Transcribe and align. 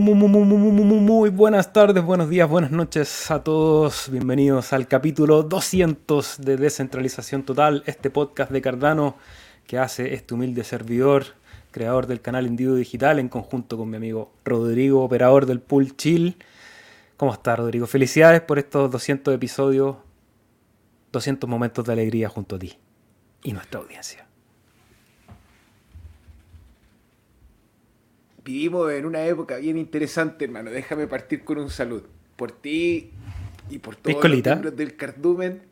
Muy 0.00 1.28
buenas 1.28 1.74
tardes, 1.74 2.02
buenos 2.02 2.30
días, 2.30 2.48
buenas 2.48 2.70
noches 2.70 3.30
a 3.30 3.44
todos. 3.44 4.08
Bienvenidos 4.10 4.72
al 4.72 4.88
capítulo 4.88 5.42
200 5.42 6.40
de 6.40 6.56
Descentralización 6.56 7.42
Total, 7.42 7.82
este 7.84 8.08
podcast 8.08 8.50
de 8.50 8.62
Cardano 8.62 9.16
que 9.66 9.76
hace 9.76 10.14
este 10.14 10.32
humilde 10.32 10.64
servidor, 10.64 11.24
creador 11.72 12.06
del 12.06 12.22
canal 12.22 12.46
Individuo 12.46 12.76
Digital, 12.76 13.18
en 13.18 13.28
conjunto 13.28 13.76
con 13.76 13.90
mi 13.90 13.98
amigo 13.98 14.32
Rodrigo, 14.46 15.04
operador 15.04 15.44
del 15.44 15.60
Pool 15.60 15.94
Chill. 15.94 16.38
¿Cómo 17.18 17.34
está 17.34 17.56
Rodrigo? 17.56 17.86
Felicidades 17.86 18.40
por 18.40 18.58
estos 18.58 18.90
200 18.90 19.34
episodios, 19.34 19.96
200 21.12 21.50
momentos 21.50 21.84
de 21.84 21.92
alegría 21.92 22.30
junto 22.30 22.56
a 22.56 22.58
ti 22.58 22.78
y 23.42 23.52
nuestra 23.52 23.80
audiencia. 23.80 24.31
Vivimos 28.44 28.90
en 28.92 29.06
una 29.06 29.24
época 29.24 29.56
bien 29.56 29.78
interesante, 29.78 30.44
hermano. 30.44 30.70
Déjame 30.70 31.06
partir 31.06 31.44
con 31.44 31.58
un 31.58 31.70
salud. 31.70 32.02
Por 32.36 32.50
ti 32.52 33.10
y 33.70 33.78
por 33.78 33.94
todos 33.96 34.14
¿Piscolita? 34.16 34.50
los 34.50 34.56
miembros 34.58 34.76
del 34.76 34.96
cardumen. 34.96 35.62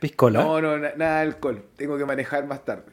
¿Piscola? 0.00 0.42
No, 0.42 0.60
no, 0.60 0.78
na- 0.78 0.92
nada 0.96 1.16
de 1.20 1.26
alcohol. 1.28 1.62
Tengo 1.76 1.98
que 1.98 2.04
manejar 2.04 2.46
más 2.46 2.64
tarde. 2.64 2.92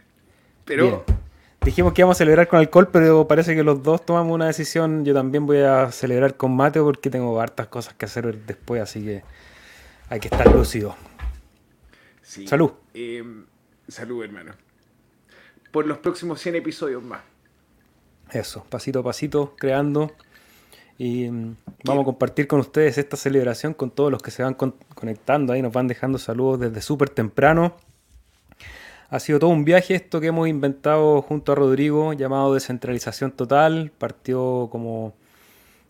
Pero 0.66 0.84
Bien. 1.06 1.22
Dijimos 1.64 1.94
que 1.94 2.02
íbamos 2.02 2.18
a 2.18 2.20
celebrar 2.20 2.48
con 2.48 2.58
alcohol, 2.60 2.90
pero 2.92 3.28
parece 3.28 3.56
que 3.56 3.64
los 3.64 3.84
dos 3.84 4.04
tomamos 4.04 4.34
una 4.34 4.48
decisión. 4.48 5.06
Yo 5.06 5.14
también 5.14 5.46
voy 5.46 5.60
a 5.60 5.92
celebrar 5.92 6.36
con 6.36 6.56
mate 6.56 6.80
porque 6.82 7.10
tengo 7.12 7.40
hartas 7.40 7.68
cosas 7.68 7.94
que 7.94 8.06
hacer 8.06 8.36
después, 8.46 8.82
así 8.82 9.04
que 9.04 9.22
hay 10.10 10.20
que 10.20 10.28
estar 10.28 10.52
lúcido. 10.54 10.96
sí. 12.24 12.48
Salud. 12.48 12.72
Eh, 12.96 13.24
salud, 13.88 14.24
hermano. 14.24 14.54
Por 15.72 15.86
los 15.86 16.00
próximos 16.00 16.42
100 16.42 16.56
episodios 16.56 17.04
más. 17.04 17.22
Eso, 18.32 18.64
pasito 18.70 19.00
a 19.00 19.04
pasito, 19.04 19.56
creando. 19.58 20.12
Y 20.98 21.30
mm, 21.30 21.56
vamos 21.84 22.04
a 22.04 22.06
compartir 22.06 22.48
con 22.48 22.60
ustedes 22.60 22.98
esta 22.98 23.18
celebración 23.18 23.74
con 23.74 23.92
todos 23.92 24.12
los 24.12 24.22
que 24.22 24.32
se 24.32 24.44
van 24.44 24.54
con- 24.54 24.76
conectando 24.96 25.54
ahí, 25.54 25.62
nos 25.62 25.74
van 25.74 25.88
dejando 25.88 26.18
saludos 26.18 26.60
desde 26.60 26.82
súper 26.82 27.10
temprano. 27.10 27.76
Ha 29.10 29.20
sido 29.20 29.40
todo 29.40 29.50
un 29.50 29.66
viaje 29.66 29.96
esto 29.96 30.22
que 30.22 30.28
hemos 30.28 30.48
inventado 30.48 31.22
junto 31.22 31.52
a 31.52 31.56
Rodrigo, 31.56 32.14
llamado 32.14 32.54
Descentralización 32.54 33.32
Total. 33.32 33.92
Partió 33.98 34.70
como, 34.72 35.14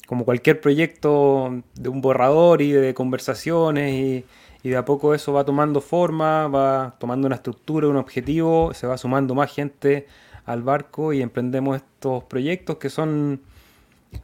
como 0.08 0.26
cualquier 0.26 0.60
proyecto 0.60 1.62
de 1.76 1.90
un 1.90 2.02
borrador 2.02 2.64
y 2.64 2.72
de 2.72 2.96
conversaciones 2.96 3.94
y, 3.94 4.26
y 4.64 4.70
de 4.70 4.78
a 4.78 4.86
poco 4.86 5.14
eso 5.14 5.34
va 5.34 5.46
tomando 5.46 5.82
forma, 5.82 6.48
va 6.48 6.96
tomando 6.98 7.28
una 7.28 7.36
estructura, 7.36 7.88
un 7.88 7.98
objetivo, 7.98 8.74
se 8.74 8.88
va 8.88 8.98
sumando 8.98 9.36
más 9.36 9.54
gente 9.54 10.08
al 10.46 10.64
barco 10.64 11.14
y 11.14 11.22
emprendemos 11.22 11.78
estos 11.78 12.24
proyectos 12.26 12.78
que 12.78 12.90
son... 12.90 13.42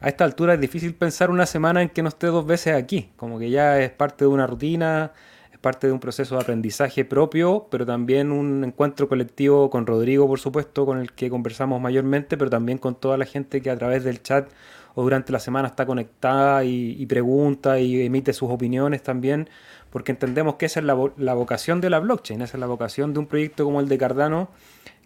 A 0.00 0.08
esta 0.08 0.24
altura 0.24 0.54
es 0.54 0.60
difícil 0.60 0.94
pensar 0.94 1.30
una 1.30 1.46
semana 1.46 1.80
en 1.80 1.88
que 1.88 2.02
no 2.02 2.10
esté 2.10 2.26
dos 2.26 2.46
veces 2.46 2.74
aquí, 2.74 3.10
como 3.16 3.38
que 3.38 3.48
ya 3.48 3.80
es 3.80 3.90
parte 3.90 4.24
de 4.24 4.28
una 4.28 4.46
rutina, 4.46 5.12
es 5.50 5.58
parte 5.58 5.86
de 5.86 5.94
un 5.94 5.98
proceso 5.98 6.36
de 6.36 6.42
aprendizaje 6.42 7.06
propio, 7.06 7.66
pero 7.70 7.86
también 7.86 8.30
un 8.30 8.64
encuentro 8.64 9.08
colectivo 9.08 9.70
con 9.70 9.86
Rodrigo, 9.86 10.28
por 10.28 10.40
supuesto, 10.40 10.84
con 10.84 10.98
el 10.98 11.12
que 11.12 11.30
conversamos 11.30 11.80
mayormente, 11.80 12.36
pero 12.36 12.50
también 12.50 12.76
con 12.76 12.96
toda 12.96 13.16
la 13.16 13.24
gente 13.24 13.62
que 13.62 13.70
a 13.70 13.76
través 13.78 14.04
del 14.04 14.22
chat 14.22 14.50
o 14.94 15.02
durante 15.02 15.32
la 15.32 15.38
semana 15.38 15.68
está 15.68 15.86
conectada 15.86 16.64
y, 16.64 17.06
pregunta 17.06 17.78
y 17.78 18.02
emite 18.02 18.32
sus 18.32 18.50
opiniones 18.50 19.02
también, 19.02 19.48
porque 19.90 20.12
entendemos 20.12 20.56
que 20.56 20.66
esa 20.66 20.80
es 20.80 20.86
la, 20.86 20.96
la 21.16 21.34
vocación 21.34 21.80
de 21.80 21.88
la 21.88 22.00
blockchain, 22.00 22.42
esa 22.42 22.56
es 22.56 22.60
la 22.60 22.66
vocación 22.66 23.12
de 23.12 23.20
un 23.20 23.26
proyecto 23.26 23.64
como 23.64 23.80
el 23.80 23.88
de 23.88 23.96
Cardano, 23.96 24.48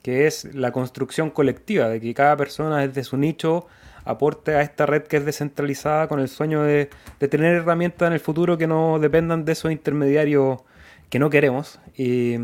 que 0.03 0.27
es 0.27 0.55
la 0.55 0.73
construcción 0.73 1.31
colectiva, 1.31 1.89
de 1.89 2.01
que 2.01 2.13
cada 2.15 2.37
persona 2.37 2.87
desde 2.87 3.05
su 3.05 3.17
nicho 3.17 3.67
aporte 4.05 4.57
a 4.57 4.63
esta 4.63 4.87
red 4.87 5.05
que 5.05 5.19
es 5.19 5.25
descentralizada 5.25 6.09
con 6.09 6.21
el 6.21 6.29
sueño 6.29 6.63
de, 6.63 6.91
tener 7.19 7.55
herramientas 7.55 8.09
en 8.09 8.13
el 8.15 8.21
futuro 8.21 8.59
que 8.59 8.67
no 8.67 8.99
dependan 8.99 9.45
de 9.45 9.53
esos 9.53 9.71
intermediarios 9.71 10.61
que 11.09 11.19
no 11.19 11.31
queremos 11.31 11.79
y 11.97 12.37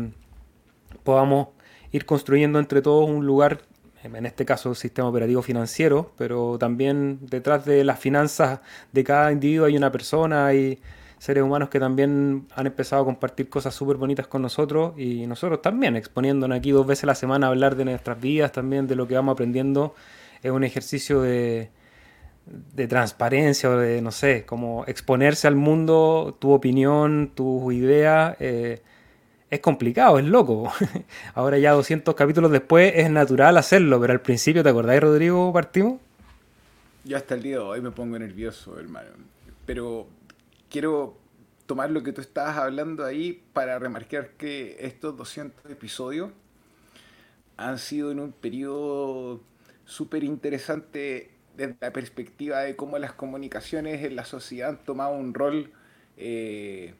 podamos 1.03 1.49
ir 1.91 2.05
construyendo 2.05 2.59
entre 2.59 2.81
todos 2.81 3.09
un 3.09 3.25
lugar, 3.25 3.59
en 4.03 4.25
este 4.25 4.45
caso 4.45 4.73
sistema 4.75 5.09
operativo 5.09 5.41
financiero, 5.41 6.13
pero 6.17 6.57
también 6.57 7.19
detrás 7.21 7.65
de 7.65 7.83
las 7.83 7.99
finanzas 7.99 8.61
de 8.93 9.03
cada 9.03 9.31
individuo 9.31 9.65
hay 9.65 9.75
una 9.75 9.91
persona, 9.91 10.45
hay 10.45 10.79
seres 11.19 11.43
humanos 11.43 11.69
que 11.69 11.79
también 11.79 12.47
han 12.55 12.65
empezado 12.65 13.03
a 13.03 13.05
compartir 13.05 13.49
cosas 13.49 13.75
súper 13.75 13.97
bonitas 13.97 14.27
con 14.27 14.41
nosotros 14.41 14.97
y 14.97 15.27
nosotros 15.27 15.61
también 15.61 15.95
exponiéndonos 15.95 16.57
aquí 16.57 16.71
dos 16.71 16.87
veces 16.87 17.03
a 17.03 17.07
la 17.07 17.15
semana 17.15 17.47
a 17.47 17.49
hablar 17.49 17.75
de 17.75 17.85
nuestras 17.85 18.19
vidas, 18.19 18.51
también 18.51 18.87
de 18.87 18.95
lo 18.95 19.07
que 19.07 19.15
vamos 19.15 19.33
aprendiendo, 19.33 19.93
es 20.41 20.51
un 20.51 20.63
ejercicio 20.63 21.21
de, 21.21 21.69
de 22.73 22.87
transparencia 22.87 23.69
o 23.69 23.77
de, 23.77 24.01
no 24.01 24.11
sé, 24.11 24.45
como 24.45 24.85
exponerse 24.87 25.47
al 25.47 25.55
mundo, 25.55 26.37
tu 26.39 26.51
opinión, 26.51 27.31
tus 27.35 27.73
ideas, 27.73 28.37
eh, 28.39 28.81
es 29.49 29.59
complicado, 29.59 30.19
es 30.19 30.25
loco. 30.25 30.71
Ahora 31.33 31.57
ya 31.57 31.71
200 31.71 32.15
capítulos 32.15 32.51
después 32.51 32.93
es 32.95 33.09
natural 33.09 33.57
hacerlo, 33.57 33.99
pero 33.99 34.13
al 34.13 34.21
principio, 34.21 34.63
¿te 34.63 34.69
acordáis, 34.69 35.01
Rodrigo, 35.01 35.51
partimos? 35.51 35.99
Yo 37.03 37.17
hasta 37.17 37.35
el 37.35 37.43
día 37.43 37.55
de 37.55 37.63
hoy 37.63 37.81
me 37.81 37.91
pongo 37.91 38.17
nervioso, 38.19 38.79
hermano. 38.79 39.09
Pero 39.65 40.07
quiero 40.69 41.17
tomar 41.65 41.91
lo 41.91 42.03
que 42.03 42.13
tú 42.13 42.21
estabas 42.21 42.57
hablando 42.57 43.05
ahí 43.05 43.43
para 43.53 43.79
remarcar 43.79 44.31
que 44.31 44.77
estos 44.79 45.15
200 45.17 45.71
episodios 45.71 46.31
han 47.57 47.77
sido 47.77 48.11
en 48.11 48.19
un 48.19 48.31
periodo 48.31 49.41
súper 49.85 50.23
interesante 50.23 51.31
desde 51.57 51.75
la 51.81 51.91
perspectiva 51.91 52.59
de 52.61 52.75
cómo 52.75 52.97
las 52.99 53.13
comunicaciones 53.13 54.03
en 54.03 54.15
la 54.15 54.25
sociedad 54.25 54.69
han 54.69 54.83
tomado 54.83 55.13
un 55.13 55.33
rol 55.33 55.71
eh, 56.17 56.93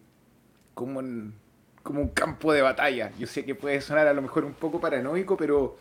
como, 0.74 1.02
en- 1.02 1.36
como 1.84 2.02
un 2.02 2.10
campo 2.10 2.54
de 2.54 2.62
batalla. 2.62 3.12
Yo 3.20 3.28
sé 3.28 3.46
que 3.46 3.56
puede 3.56 3.82
sonar 3.82 4.08
a 4.08 4.14
lo 4.14 4.22
mejor 4.22 4.46
un 4.46 4.54
poco 4.54 4.82
paranoico, 4.82 5.38
pero 5.38 5.78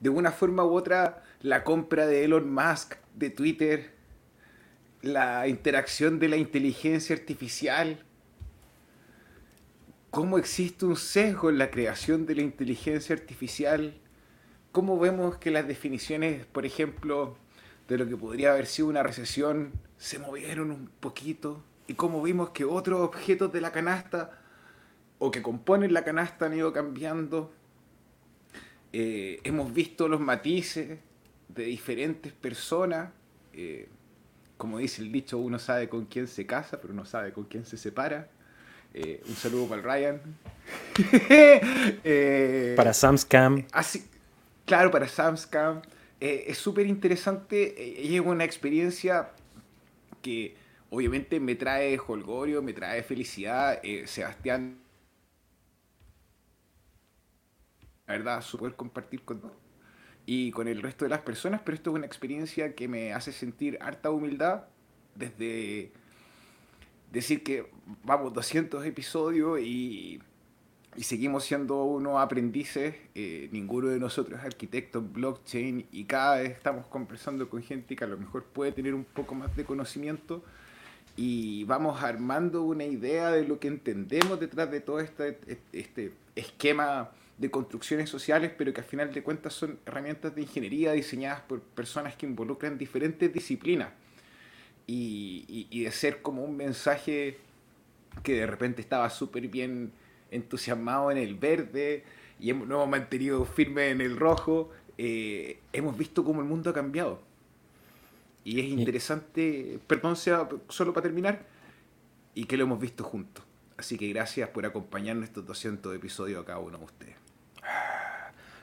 de 0.00 0.08
una 0.10 0.30
forma 0.32 0.64
u 0.64 0.74
otra, 0.74 1.22
la 1.42 1.64
compra 1.64 2.06
de 2.06 2.24
Elon 2.24 2.52
Musk 2.52 2.94
de 3.14 3.30
Twitter, 3.30 3.94
la 5.06 5.48
interacción 5.48 6.18
de 6.18 6.28
la 6.28 6.36
inteligencia 6.36 7.14
artificial, 7.14 8.04
cómo 10.10 10.38
existe 10.38 10.86
un 10.86 10.96
sesgo 10.96 11.50
en 11.50 11.58
la 11.58 11.70
creación 11.70 12.26
de 12.26 12.36
la 12.36 12.42
inteligencia 12.42 13.14
artificial, 13.14 13.94
cómo 14.72 14.98
vemos 14.98 15.38
que 15.38 15.50
las 15.50 15.66
definiciones, 15.66 16.46
por 16.46 16.66
ejemplo, 16.66 17.36
de 17.88 17.98
lo 17.98 18.08
que 18.08 18.16
podría 18.16 18.52
haber 18.52 18.66
sido 18.66 18.88
una 18.88 19.02
recesión 19.02 19.72
se 19.98 20.18
movieron 20.18 20.70
un 20.70 20.90
poquito, 21.00 21.62
y 21.88 21.94
cómo 21.94 22.22
vimos 22.22 22.50
que 22.50 22.64
otros 22.64 23.00
objetos 23.00 23.52
de 23.52 23.60
la 23.60 23.72
canasta 23.72 24.40
o 25.18 25.30
que 25.30 25.40
componen 25.40 25.94
la 25.94 26.04
canasta 26.04 26.46
han 26.46 26.54
ido 26.54 26.72
cambiando. 26.72 27.52
Eh, 28.92 29.40
hemos 29.44 29.72
visto 29.72 30.08
los 30.08 30.20
matices 30.20 30.98
de 31.48 31.64
diferentes 31.64 32.32
personas. 32.32 33.10
eh, 33.52 33.88
como 34.56 34.78
dice 34.78 35.02
el 35.02 35.12
dicho, 35.12 35.38
uno 35.38 35.58
sabe 35.58 35.88
con 35.88 36.06
quién 36.06 36.26
se 36.28 36.46
casa, 36.46 36.80
pero 36.80 36.94
no 36.94 37.04
sabe 37.04 37.32
con 37.32 37.44
quién 37.44 37.64
se 37.64 37.76
separa. 37.76 38.28
Eh, 38.94 39.22
un 39.28 39.34
saludo 39.36 39.68
para 39.68 39.80
el 39.80 39.84
Ryan. 39.86 40.22
Eh, 42.04 42.74
Para 42.76 42.92
Samscam. 42.94 43.66
Así, 43.72 44.04
claro, 44.64 44.90
para 44.90 45.08
Samscam. 45.08 45.82
eh, 46.20 46.44
es 46.48 46.58
súper 46.58 46.86
interesante. 46.86 47.74
y 48.02 48.14
es 48.16 48.20
una 48.20 48.44
experiencia 48.44 49.30
que 50.22 50.56
obviamente 50.90 51.40
me 51.40 51.54
trae 51.54 51.98
holgorio, 51.98 52.62
me 52.62 52.72
trae 52.72 53.02
felicidad. 53.02 53.80
Sebastián, 54.06 54.78
la 58.06 58.14
verdad, 58.14 58.40
súper 58.40 58.74
compartir 58.74 59.22
con 59.24 59.40
y 60.26 60.50
con 60.50 60.66
el 60.66 60.82
resto 60.82 61.04
de 61.04 61.10
las 61.10 61.20
personas, 61.20 61.60
pero 61.64 61.76
esto 61.76 61.90
es 61.90 61.96
una 61.96 62.06
experiencia 62.06 62.74
que 62.74 62.88
me 62.88 63.12
hace 63.12 63.32
sentir 63.32 63.78
harta 63.80 64.10
humildad 64.10 64.64
desde 65.14 65.92
decir 67.12 67.42
que 67.42 67.66
vamos 68.04 68.34
200 68.34 68.84
episodios 68.84 69.60
y, 69.60 70.20
y 70.96 71.02
seguimos 71.04 71.44
siendo 71.44 71.84
unos 71.84 72.18
aprendices, 72.18 72.96
eh, 73.14 73.48
ninguno 73.52 73.88
de 73.88 74.00
nosotros 74.00 74.40
es 74.40 74.44
arquitecto 74.44 75.00
blockchain 75.00 75.86
y 75.92 76.04
cada 76.04 76.38
vez 76.38 76.52
estamos 76.52 76.86
conversando 76.86 77.48
con 77.48 77.62
gente 77.62 77.94
que 77.94 78.04
a 78.04 78.08
lo 78.08 78.18
mejor 78.18 78.44
puede 78.44 78.72
tener 78.72 78.94
un 78.94 79.04
poco 79.04 79.34
más 79.34 79.54
de 79.56 79.64
conocimiento 79.64 80.42
y 81.16 81.64
vamos 81.64 82.02
armando 82.02 82.62
una 82.62 82.84
idea 82.84 83.30
de 83.30 83.46
lo 83.46 83.58
que 83.58 83.68
entendemos 83.68 84.38
detrás 84.38 84.70
de 84.70 84.80
todo 84.80 85.00
este, 85.00 85.38
este 85.72 86.12
esquema 86.34 87.10
de 87.38 87.50
construcciones 87.50 88.08
sociales, 88.10 88.52
pero 88.56 88.72
que 88.72 88.80
al 88.80 88.86
final 88.86 89.12
de 89.12 89.22
cuentas 89.22 89.54
son 89.54 89.78
herramientas 89.86 90.34
de 90.34 90.42
ingeniería 90.42 90.92
diseñadas 90.92 91.40
por 91.40 91.60
personas 91.60 92.16
que 92.16 92.26
involucran 92.26 92.78
diferentes 92.78 93.32
disciplinas. 93.32 93.88
Y, 94.86 95.44
y, 95.48 95.66
y 95.70 95.84
de 95.84 95.90
ser 95.90 96.22
como 96.22 96.44
un 96.44 96.56
mensaje 96.56 97.38
que 98.22 98.34
de 98.34 98.46
repente 98.46 98.80
estaba 98.80 99.10
súper 99.10 99.48
bien 99.48 99.90
entusiasmado 100.30 101.10
en 101.10 101.18
el 101.18 101.34
verde 101.34 102.04
y 102.38 102.50
hemos, 102.50 102.68
nos 102.68 102.76
hemos 102.76 102.88
mantenido 102.88 103.44
firme 103.44 103.90
en 103.90 104.00
el 104.00 104.16
rojo, 104.16 104.70
eh, 104.98 105.58
hemos 105.72 105.96
visto 105.96 106.24
cómo 106.24 106.40
el 106.40 106.46
mundo 106.46 106.70
ha 106.70 106.72
cambiado. 106.72 107.20
Y 108.46 108.60
es 108.60 108.66
interesante, 108.66 109.80
perdón, 109.88 110.14
sea 110.14 110.48
solo 110.68 110.92
para 110.92 111.02
terminar, 111.02 111.42
y 112.32 112.44
que 112.44 112.56
lo 112.56 112.62
hemos 112.62 112.78
visto 112.78 113.02
juntos. 113.02 113.44
Así 113.76 113.98
que 113.98 114.06
gracias 114.10 114.48
por 114.50 114.64
acompañarnos 114.64 115.24
estos 115.24 115.44
200 115.44 115.96
episodios 115.96 116.40
a 116.40 116.44
cada 116.44 116.60
uno 116.60 116.78
de 116.78 116.84
ustedes. 116.84 117.16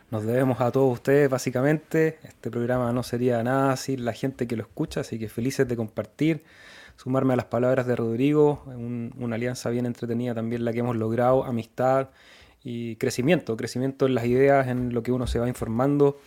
Nos 0.10 0.24
debemos 0.24 0.62
a 0.62 0.72
todos 0.72 0.94
ustedes, 0.94 1.30
básicamente. 1.30 2.18
Este 2.24 2.50
programa 2.50 2.94
no 2.94 3.04
sería 3.04 3.44
nada 3.44 3.76
sin 3.76 4.06
la 4.06 4.14
gente 4.14 4.48
que 4.48 4.56
lo 4.56 4.64
escucha, 4.64 5.02
así 5.02 5.20
que 5.20 5.28
felices 5.28 5.68
de 5.68 5.76
compartir, 5.76 6.46
sumarme 6.96 7.34
a 7.34 7.36
las 7.36 7.48
palabras 7.48 7.86
de 7.86 7.98
Rodrigo, 7.98 8.64
una 9.18 9.36
alianza 9.36 9.70
bien 9.70 9.86
entretenida 9.86 10.34
también 10.34 10.64
la 10.64 10.72
que 10.72 10.80
hemos 10.80 10.96
logrado, 10.96 11.44
amistad 11.44 12.08
y 12.64 12.96
crecimiento, 12.96 13.58
crecimiento 13.58 14.06
en 14.06 14.16
las 14.16 14.24
ideas, 14.24 14.70
en 14.70 14.94
lo 14.94 15.04
que 15.04 15.12
uno 15.12 15.28
se 15.28 15.40
va 15.40 15.50
informando. 15.50 16.22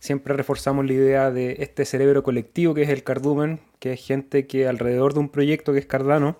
Siempre 0.00 0.34
reforzamos 0.34 0.86
la 0.86 0.94
idea 0.94 1.30
de 1.30 1.56
este 1.60 1.84
cerebro 1.84 2.22
colectivo 2.22 2.72
que 2.72 2.82
es 2.82 2.88
el 2.88 3.04
cardumen, 3.04 3.60
que 3.78 3.92
es 3.92 4.04
gente 4.04 4.46
que 4.46 4.66
alrededor 4.66 5.12
de 5.12 5.20
un 5.20 5.28
proyecto 5.28 5.74
que 5.74 5.78
es 5.78 5.86
Cardano, 5.86 6.36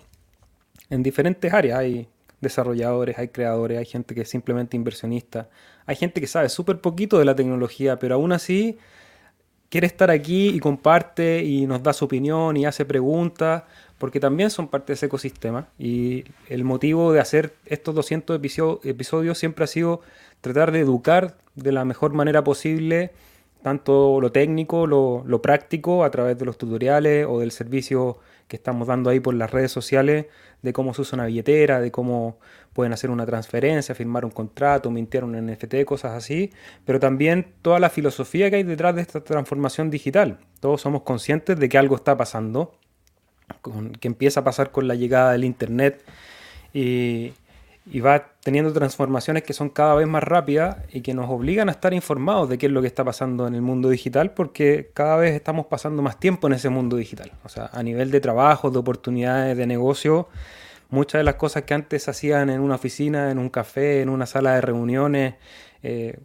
en 0.89 1.03
diferentes 1.03 1.53
áreas. 1.53 1.77
Hay 1.77 2.07
desarrolladores, 2.41 3.19
hay 3.19 3.27
creadores, 3.27 3.77
hay 3.77 3.85
gente 3.85 4.15
que 4.15 4.21
es 4.21 4.29
simplemente 4.29 4.75
inversionista, 4.75 5.47
hay 5.85 5.95
gente 5.95 6.19
que 6.19 6.25
sabe 6.25 6.49
súper 6.49 6.81
poquito 6.81 7.19
de 7.19 7.25
la 7.25 7.35
tecnología, 7.35 7.99
pero 7.99 8.15
aún 8.15 8.31
así 8.31 8.79
quiere 9.69 9.85
estar 9.85 10.09
aquí 10.09 10.49
y 10.49 10.59
comparte 10.59 11.43
y 11.43 11.67
nos 11.67 11.83
da 11.83 11.93
su 11.93 12.05
opinión 12.05 12.57
y 12.57 12.65
hace 12.65 12.83
preguntas, 12.83 13.63
porque 13.99 14.19
también 14.19 14.49
son 14.49 14.69
parte 14.69 14.87
de 14.87 14.95
ese 14.95 15.05
ecosistema. 15.05 15.69
Y 15.77 16.25
el 16.49 16.63
motivo 16.63 17.13
de 17.13 17.19
hacer 17.19 17.53
estos 17.67 17.93
200 17.93 18.41
episodios 18.83 19.37
siempre 19.37 19.65
ha 19.65 19.67
sido 19.67 20.01
tratar 20.41 20.71
de 20.71 20.79
educar 20.79 21.37
de 21.53 21.71
la 21.71 21.85
mejor 21.85 22.13
manera 22.13 22.43
posible 22.43 23.11
tanto 23.61 24.19
lo 24.21 24.31
técnico, 24.31 24.87
lo, 24.87 25.23
lo 25.25 25.41
práctico 25.41 26.03
a 26.03 26.11
través 26.11 26.37
de 26.37 26.45
los 26.45 26.57
tutoriales 26.57 27.25
o 27.29 27.39
del 27.39 27.51
servicio 27.51 28.17
que 28.47 28.57
estamos 28.57 28.87
dando 28.87 29.09
ahí 29.09 29.19
por 29.19 29.33
las 29.33 29.49
redes 29.51 29.71
sociales 29.71 30.25
de 30.61 30.73
cómo 30.73 30.93
se 30.93 31.01
usa 31.01 31.15
una 31.15 31.25
billetera, 31.25 31.79
de 31.79 31.91
cómo 31.91 32.37
pueden 32.73 32.93
hacer 32.93 33.09
una 33.09 33.25
transferencia, 33.25 33.95
firmar 33.95 34.25
un 34.25 34.31
contrato, 34.31 34.91
mintir 34.91 35.23
un 35.23 35.33
NFT, 35.33 35.85
cosas 35.85 36.13
así, 36.13 36.51
pero 36.85 36.99
también 36.99 37.53
toda 37.61 37.79
la 37.79 37.89
filosofía 37.89 38.49
que 38.49 38.57
hay 38.57 38.63
detrás 38.63 38.95
de 38.95 39.01
esta 39.01 39.23
transformación 39.23 39.89
digital. 39.89 40.39
Todos 40.59 40.81
somos 40.81 41.03
conscientes 41.03 41.59
de 41.59 41.69
que 41.69 41.77
algo 41.77 41.95
está 41.95 42.17
pasando, 42.17 42.73
que 43.99 44.07
empieza 44.07 44.41
a 44.41 44.43
pasar 44.43 44.71
con 44.71 44.87
la 44.87 44.95
llegada 44.95 45.31
del 45.31 45.43
Internet 45.43 46.03
y, 46.73 47.33
y 47.91 47.99
va 47.99 48.31
teniendo 48.41 48.71
transformaciones 48.71 49.43
que 49.43 49.51
son 49.51 49.69
cada 49.69 49.95
vez 49.95 50.07
más 50.07 50.23
rápidas 50.23 50.77
y 50.93 51.01
que 51.01 51.13
nos 51.13 51.29
obligan 51.29 51.67
a 51.67 51.73
estar 51.73 51.93
informados 51.93 52.47
de 52.47 52.57
qué 52.57 52.67
es 52.67 52.71
lo 52.71 52.79
que 52.79 52.87
está 52.87 53.03
pasando 53.03 53.45
en 53.47 53.53
el 53.53 53.61
mundo 53.61 53.89
digital 53.89 54.31
porque 54.31 54.91
cada 54.93 55.17
vez 55.17 55.35
estamos 55.35 55.65
pasando 55.65 56.01
más 56.01 56.17
tiempo 56.17 56.47
en 56.47 56.53
ese 56.53 56.69
mundo 56.69 56.95
digital. 56.95 57.33
O 57.43 57.49
sea, 57.49 57.69
a 57.73 57.83
nivel 57.83 58.09
de 58.09 58.21
trabajo, 58.21 58.71
de 58.71 58.79
oportunidades, 58.79 59.57
de 59.57 59.67
negocio, 59.67 60.29
muchas 60.89 61.19
de 61.19 61.23
las 61.25 61.35
cosas 61.35 61.63
que 61.63 61.73
antes 61.73 62.07
hacían 62.07 62.49
en 62.49 62.61
una 62.61 62.75
oficina, 62.75 63.29
en 63.29 63.37
un 63.37 63.49
café, 63.49 64.01
en 64.01 64.07
una 64.07 64.25
sala 64.25 64.55
de 64.55 64.61
reuniones, 64.61 65.35
eh, 65.83 66.17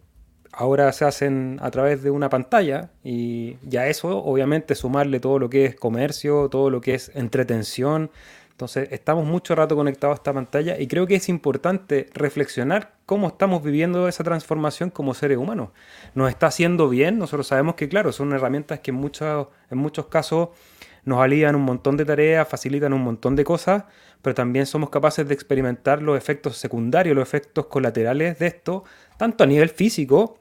ahora 0.53 0.91
se 0.93 1.03
hacen 1.03 1.59
a 1.61 1.69
través 1.69 2.01
de 2.01 2.11
una 2.11 2.29
pantalla 2.29 2.91
y 3.03 3.57
ya 3.61 3.87
eso 3.87 4.23
obviamente 4.23 4.73
sumarle 4.73 5.19
todo 5.19 5.37
lo 5.37 5.49
que 5.49 5.65
es 5.65 5.75
comercio, 5.75 6.47
todo 6.47 6.69
lo 6.69 6.79
que 6.79 6.95
es 6.95 7.11
entretención, 7.13 8.09
entonces, 8.57 8.87
estamos 8.91 9.23
mucho 9.23 9.53
rato 9.53 9.75
conectados 9.75 10.15
a 10.15 10.17
esta 10.17 10.33
pantalla 10.33 10.79
y 10.79 10.87
creo 10.87 11.05
que 11.05 11.13
es 11.13 11.29
importante 11.29 12.09
reflexionar 12.15 12.95
cómo 13.05 13.27
estamos 13.27 13.61
viviendo 13.61 14.07
esa 14.07 14.23
transformación 14.23 14.89
como 14.89 15.13
seres 15.13 15.37
humanos. 15.37 15.69
¿Nos 16.15 16.31
está 16.31 16.47
haciendo 16.47 16.89
bien? 16.89 17.19
Nosotros 17.19 17.45
sabemos 17.45 17.75
que, 17.75 17.87
claro, 17.87 18.11
son 18.11 18.33
herramientas 18.33 18.79
que 18.79 18.89
en 18.89 18.97
muchos, 18.97 19.49
en 19.69 19.77
muchos 19.77 20.07
casos 20.07 20.49
nos 21.05 21.19
alían 21.19 21.55
un 21.55 21.61
montón 21.61 21.97
de 21.97 22.05
tareas, 22.05 22.47
facilitan 22.47 22.93
un 22.93 23.03
montón 23.03 23.35
de 23.35 23.43
cosas, 23.43 23.83
pero 24.23 24.33
también 24.33 24.65
somos 24.65 24.89
capaces 24.89 25.27
de 25.27 25.35
experimentar 25.35 26.01
los 26.01 26.17
efectos 26.17 26.57
secundarios, 26.57 27.15
los 27.15 27.27
efectos 27.27 27.67
colaterales 27.67 28.39
de 28.39 28.47
esto, 28.47 28.85
tanto 29.17 29.43
a 29.43 29.47
nivel 29.47 29.69
físico 29.69 30.39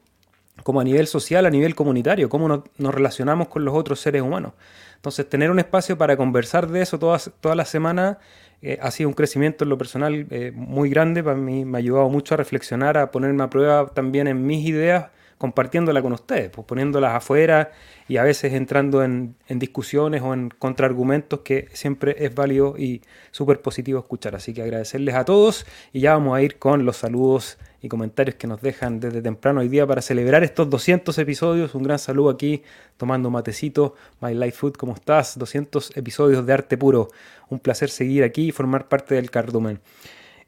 como 0.63 0.81
a 0.81 0.85
nivel 0.85 1.07
social, 1.07 1.45
a 1.45 1.51
nivel 1.51 1.75
comunitario, 1.75 2.31
cómo 2.31 2.49
nos 2.49 2.95
relacionamos 2.95 3.49
con 3.49 3.67
los 3.67 3.75
otros 3.75 4.01
seres 4.01 4.23
humanos. 4.23 4.55
Entonces, 4.97 5.29
tener 5.29 5.51
un 5.51 5.59
espacio 5.59 5.97
para 5.97 6.17
conversar 6.17 6.67
de 6.69 6.83
eso 6.83 6.99
todas, 6.99 7.31
todas 7.41 7.57
las 7.57 7.69
semanas 7.69 8.17
eh, 8.63 8.79
ha 8.81 8.91
sido 8.91 9.09
un 9.09 9.15
crecimiento 9.15 9.65
en 9.65 9.71
lo 9.71 9.79
personal 9.79 10.27
eh, 10.31 10.53
muy 10.55 10.91
grande. 10.91 11.23
Para 11.23 11.37
mí 11.37 11.65
me 11.65 11.79
ha 11.79 11.81
ayudado 11.81 12.09
mucho 12.09 12.35
a 12.35 12.37
reflexionar, 12.37 12.99
a 12.99 13.11
ponerme 13.11 13.45
a 13.45 13.51
prueba 13.51 13.87
también 13.89 14.27
en 14.27 14.47
mis 14.47 14.67
ideas, 14.67 15.11
compartiéndolas 15.39 16.03
con 16.03 16.13
ustedes, 16.13 16.51
pues 16.51 16.67
poniéndolas 16.67 17.15
afuera 17.15 17.73
y 18.09 18.17
a 18.17 18.23
veces 18.23 18.53
entrando 18.55 19.03
en, 19.03 19.37
en 19.49 19.59
discusiones 19.59 20.23
o 20.23 20.33
en 20.33 20.51
contraargumentos 20.51 21.41
que 21.41 21.69
siempre 21.73 22.17
es 22.19 22.35
válido 22.35 22.77
y 22.79 23.03
súper 23.31 23.61
positivo 23.61 23.99
escuchar. 23.99 24.35
Así 24.35 24.55
que 24.55 24.63
agradecerles 24.63 25.15
a 25.15 25.25
todos 25.25 25.67
y 25.93 26.01
ya 26.01 26.15
vamos 26.15 26.37
a 26.37 26.43
ir 26.43 26.59
con 26.59 26.85
los 26.85 26.97
saludos 26.97 27.59
y 27.83 27.89
comentarios 27.89 28.37
que 28.37 28.47
nos 28.47 28.61
dejan 28.61 29.01
desde 29.01 29.23
temprano 29.23 29.61
hoy 29.61 29.69
día 29.69 29.87
para 29.87 30.03
celebrar 30.03 30.43
estos 30.43 30.69
200 30.69 31.17
episodios. 31.19 31.75
Un 31.75 31.83
gran 31.83 31.99
saludo 31.99 32.31
aquí, 32.31 32.63
tomando 32.97 33.31
matecito. 33.31 33.95
My 34.21 34.35
Life 34.35 34.53
Food, 34.53 34.75
¿cómo 34.75 34.95
estás? 34.95 35.39
200 35.39 35.97
episodios 35.97 36.47
de 36.47 36.53
arte 36.53 36.77
puro. 36.77 37.09
Un 37.49 37.59
placer 37.59 37.91
seguir 37.91 38.25
aquí 38.25 38.49
y 38.49 38.53
formar 38.53 38.89
parte 38.89 39.15
del 39.15 39.31
cardumen. 39.31 39.81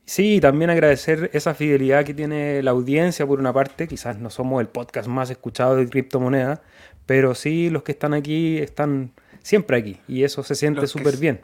Sí, 0.08 0.40
también 0.40 0.70
agradecer 0.70 1.28
esa 1.34 1.52
fidelidad 1.52 2.02
que 2.02 2.14
tiene 2.14 2.62
la 2.62 2.70
audiencia 2.70 3.26
por 3.26 3.40
una 3.40 3.52
parte. 3.52 3.86
Quizás 3.86 4.18
no 4.18 4.30
somos 4.30 4.62
el 4.62 4.66
podcast 4.66 5.06
más 5.06 5.28
escuchado 5.28 5.76
de 5.76 5.86
criptomonedas, 5.86 6.62
pero 7.04 7.34
sí 7.34 7.68
los 7.68 7.82
que 7.82 7.92
están 7.92 8.14
aquí 8.14 8.56
están 8.56 9.12
siempre 9.42 9.76
aquí 9.76 10.00
y 10.08 10.24
eso 10.24 10.42
se 10.42 10.54
siente 10.54 10.86
súper 10.86 11.18
bien. 11.18 11.42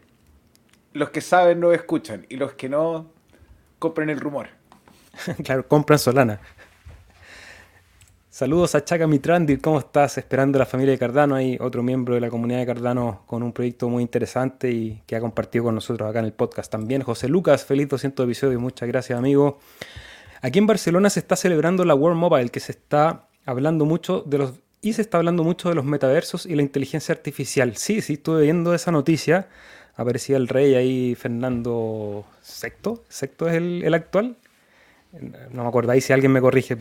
Los 0.94 1.10
que 1.10 1.20
saben 1.20 1.60
no 1.60 1.74
escuchan 1.74 2.24
y 2.30 2.36
los 2.36 2.54
que 2.54 2.70
no 2.70 3.10
compren 3.78 4.08
el 4.08 4.18
rumor. 4.18 4.48
claro, 5.44 5.68
compran 5.68 5.98
Solana. 5.98 6.40
Saludos 8.34 8.74
a 8.74 8.84
Chaka 8.84 9.06
Mitrandir, 9.06 9.60
¿cómo 9.60 9.78
estás? 9.78 10.18
Esperando 10.18 10.58
a 10.58 10.58
la 10.58 10.66
familia 10.66 10.90
de 10.90 10.98
Cardano, 10.98 11.36
hay 11.36 11.56
otro 11.60 11.84
miembro 11.84 12.16
de 12.16 12.20
la 12.20 12.30
comunidad 12.30 12.58
de 12.58 12.66
Cardano 12.66 13.22
con 13.26 13.44
un 13.44 13.52
proyecto 13.52 13.88
muy 13.88 14.02
interesante 14.02 14.72
y 14.72 15.00
que 15.06 15.14
ha 15.14 15.20
compartido 15.20 15.66
con 15.66 15.76
nosotros 15.76 16.10
acá 16.10 16.18
en 16.18 16.24
el 16.24 16.32
podcast 16.32 16.68
también. 16.68 17.02
José 17.02 17.28
Lucas, 17.28 17.64
feliz 17.64 17.88
200 17.88 18.24
episodios, 18.24 18.60
muchas 18.60 18.88
gracias 18.88 19.16
amigo. 19.16 19.60
Aquí 20.42 20.58
en 20.58 20.66
Barcelona 20.66 21.10
se 21.10 21.20
está 21.20 21.36
celebrando 21.36 21.84
la 21.84 21.94
World 21.94 22.18
Mobile, 22.18 22.48
que 22.48 22.58
se 22.58 22.72
está 22.72 23.28
hablando 23.46 23.84
mucho 23.84 24.24
de 24.26 24.38
los 24.38 24.54
y 24.82 24.94
se 24.94 25.02
está 25.02 25.18
hablando 25.18 25.44
mucho 25.44 25.68
de 25.68 25.76
los 25.76 25.84
metaversos 25.84 26.44
y 26.44 26.56
la 26.56 26.62
inteligencia 26.62 27.14
artificial. 27.14 27.76
Sí, 27.76 28.00
sí, 28.00 28.14
estuve 28.14 28.42
viendo 28.42 28.74
esa 28.74 28.90
noticia. 28.90 29.46
Aparecía 29.94 30.38
el 30.38 30.48
rey 30.48 30.74
ahí, 30.74 31.14
Fernando 31.14 32.24
Sexto. 32.42 33.04
¿Sexto 33.08 33.46
es 33.46 33.54
el, 33.54 33.84
el 33.84 33.94
actual? 33.94 34.36
No 35.50 35.62
me 35.62 35.68
acordáis 35.68 36.04
si 36.04 36.12
alguien 36.12 36.32
me 36.32 36.40
corrige, 36.40 36.76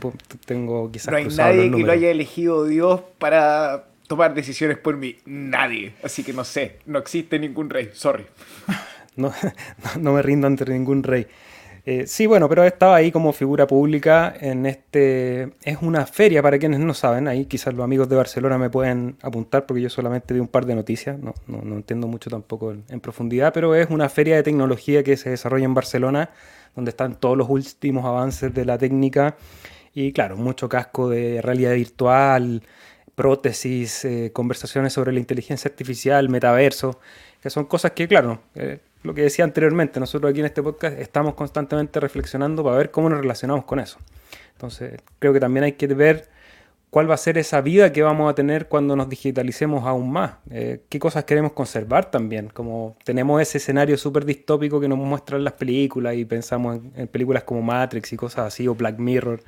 tengo 0.46 0.92
quizás. 0.92 1.12
No 1.12 1.18
hay 1.18 1.28
nadie 1.28 1.72
que 1.72 1.84
lo 1.84 1.92
haya 1.92 2.10
elegido 2.10 2.66
Dios 2.66 3.02
para 3.18 3.86
tomar 4.08 4.34
decisiones 4.34 4.78
por 4.78 4.98
mí. 4.98 5.18
Nadie. 5.26 5.94
Así 6.04 6.24
que 6.24 6.34
no 6.34 6.44
sé, 6.44 6.78
no 6.86 7.00
existe 7.00 7.40
ningún 7.40 7.70
rey. 7.70 7.90
Sorry. 7.94 8.26
No, 9.16 9.32
no 10.00 10.14
me 10.14 10.24
rindo 10.24 10.48
ante 10.48 10.66
ningún 10.66 11.04
rey. 11.04 11.28
Eh, 11.86 12.08
sí, 12.08 12.28
bueno, 12.28 12.48
pero 12.48 12.64
estaba 12.64 12.96
ahí 12.96 13.12
como 13.12 13.34
figura 13.34 13.68
pública 13.68 14.34
en 14.40 14.66
este... 14.66 15.54
Es 15.64 15.78
una 15.82 16.06
feria, 16.06 16.42
para 16.42 16.58
quienes 16.58 16.80
no 16.80 16.94
saben, 16.94 17.28
ahí 17.28 17.46
quizás 17.46 17.74
los 17.74 17.84
amigos 17.84 18.08
de 18.08 18.16
Barcelona 18.16 18.58
me 18.58 18.70
pueden 18.70 19.18
apuntar 19.22 19.66
porque 19.66 19.82
yo 19.82 19.90
solamente 19.90 20.34
vi 20.34 20.40
un 20.40 20.48
par 20.48 20.66
de 20.66 20.76
noticias, 20.76 21.20
no, 21.20 21.36
no, 21.46 21.76
entiendo 21.76 22.08
mucho 22.08 22.30
tampoco 22.30 22.72
en, 22.72 22.86
en, 22.88 23.02
profundidad, 23.02 23.54
pero 23.54 23.76
es 23.76 23.90
una 23.90 24.08
feria 24.08 24.38
de 24.38 24.44
tecnología 24.44 25.04
que 25.04 25.18
se 25.18 25.30
desarrolla 25.30 25.66
en 25.66 25.74
Barcelona 25.74 26.30
donde 26.76 26.90
están 26.90 27.16
todos 27.16 27.38
los 27.38 27.50
últimos 27.50 28.06
avances 28.06 28.54
de 28.54 28.66
la 28.66 28.78
técnica 28.78 29.36
y 29.94 30.12
claro, 30.12 30.38
mucho 30.38 30.68
casco 30.68 31.10
de 31.10 31.42
realidad 31.42 31.74
virtual, 31.74 32.64
prótesis, 33.16 34.06
eh, 34.06 34.32
conversaciones 34.34 34.94
sobre 34.94 35.12
la 35.12 35.20
inteligencia 35.20 35.70
artificial, 35.70 36.30
metaverso, 36.30 37.00
que 37.42 37.50
son 37.50 37.66
cosas 37.66 37.92
que, 37.92 38.08
claro, 38.08 38.42
eh, 38.56 38.80
lo 39.04 39.14
que 39.14 39.22
decía 39.22 39.46
anteriormente, 39.46 40.00
nosotros 40.00 40.32
aquí 40.32 40.40
en 40.40 40.48
este 40.48 40.64
podcast 40.64 40.98
estamos 40.98 41.36
constantemente 41.36 42.00
reflexionando 42.00 42.64
para 42.64 42.78
ver 42.78 42.90
cómo 42.90 43.10
nos 43.10 43.20
relacionamos 43.20 43.66
con 43.66 43.80
eso. 43.80 44.00
Entonces, 44.54 45.00
creo 45.20 45.34
que 45.34 45.40
también 45.40 45.66
hay 45.66 45.74
que 45.74 45.88
ver 45.88 46.30
cuál 46.94 47.10
va 47.10 47.16
a 47.16 47.18
ser 47.18 47.40
esa 47.40 47.60
vida 47.60 47.92
que 47.92 48.04
vamos 48.04 48.30
a 48.30 48.36
tener 48.36 48.68
cuando 48.68 48.96
nos 48.96 49.10
digitalicemos 49.10 49.84
aún 49.88 50.12
más, 50.12 50.36
eh, 50.52 50.84
qué 50.90 51.00
cosas 51.00 51.24
queremos 51.24 51.54
conservar 51.54 52.12
también, 52.12 52.50
como 52.50 52.96
tenemos 53.04 53.42
ese 53.42 53.58
escenario 53.58 53.98
súper 53.98 54.26
distópico 54.26 54.80
que 54.80 54.88
nos 54.88 55.00
muestran 55.00 55.44
las 55.44 55.54
películas 55.54 56.14
y 56.16 56.24
pensamos 56.24 56.82
en, 56.94 57.08
películas 57.08 57.46
como 57.46 57.64
Matrix 57.64 58.14
y 58.14 58.16
cosas 58.16 58.46
así, 58.46 58.68
o 58.68 58.76
Black 58.76 59.00
Mirror, 59.00 59.42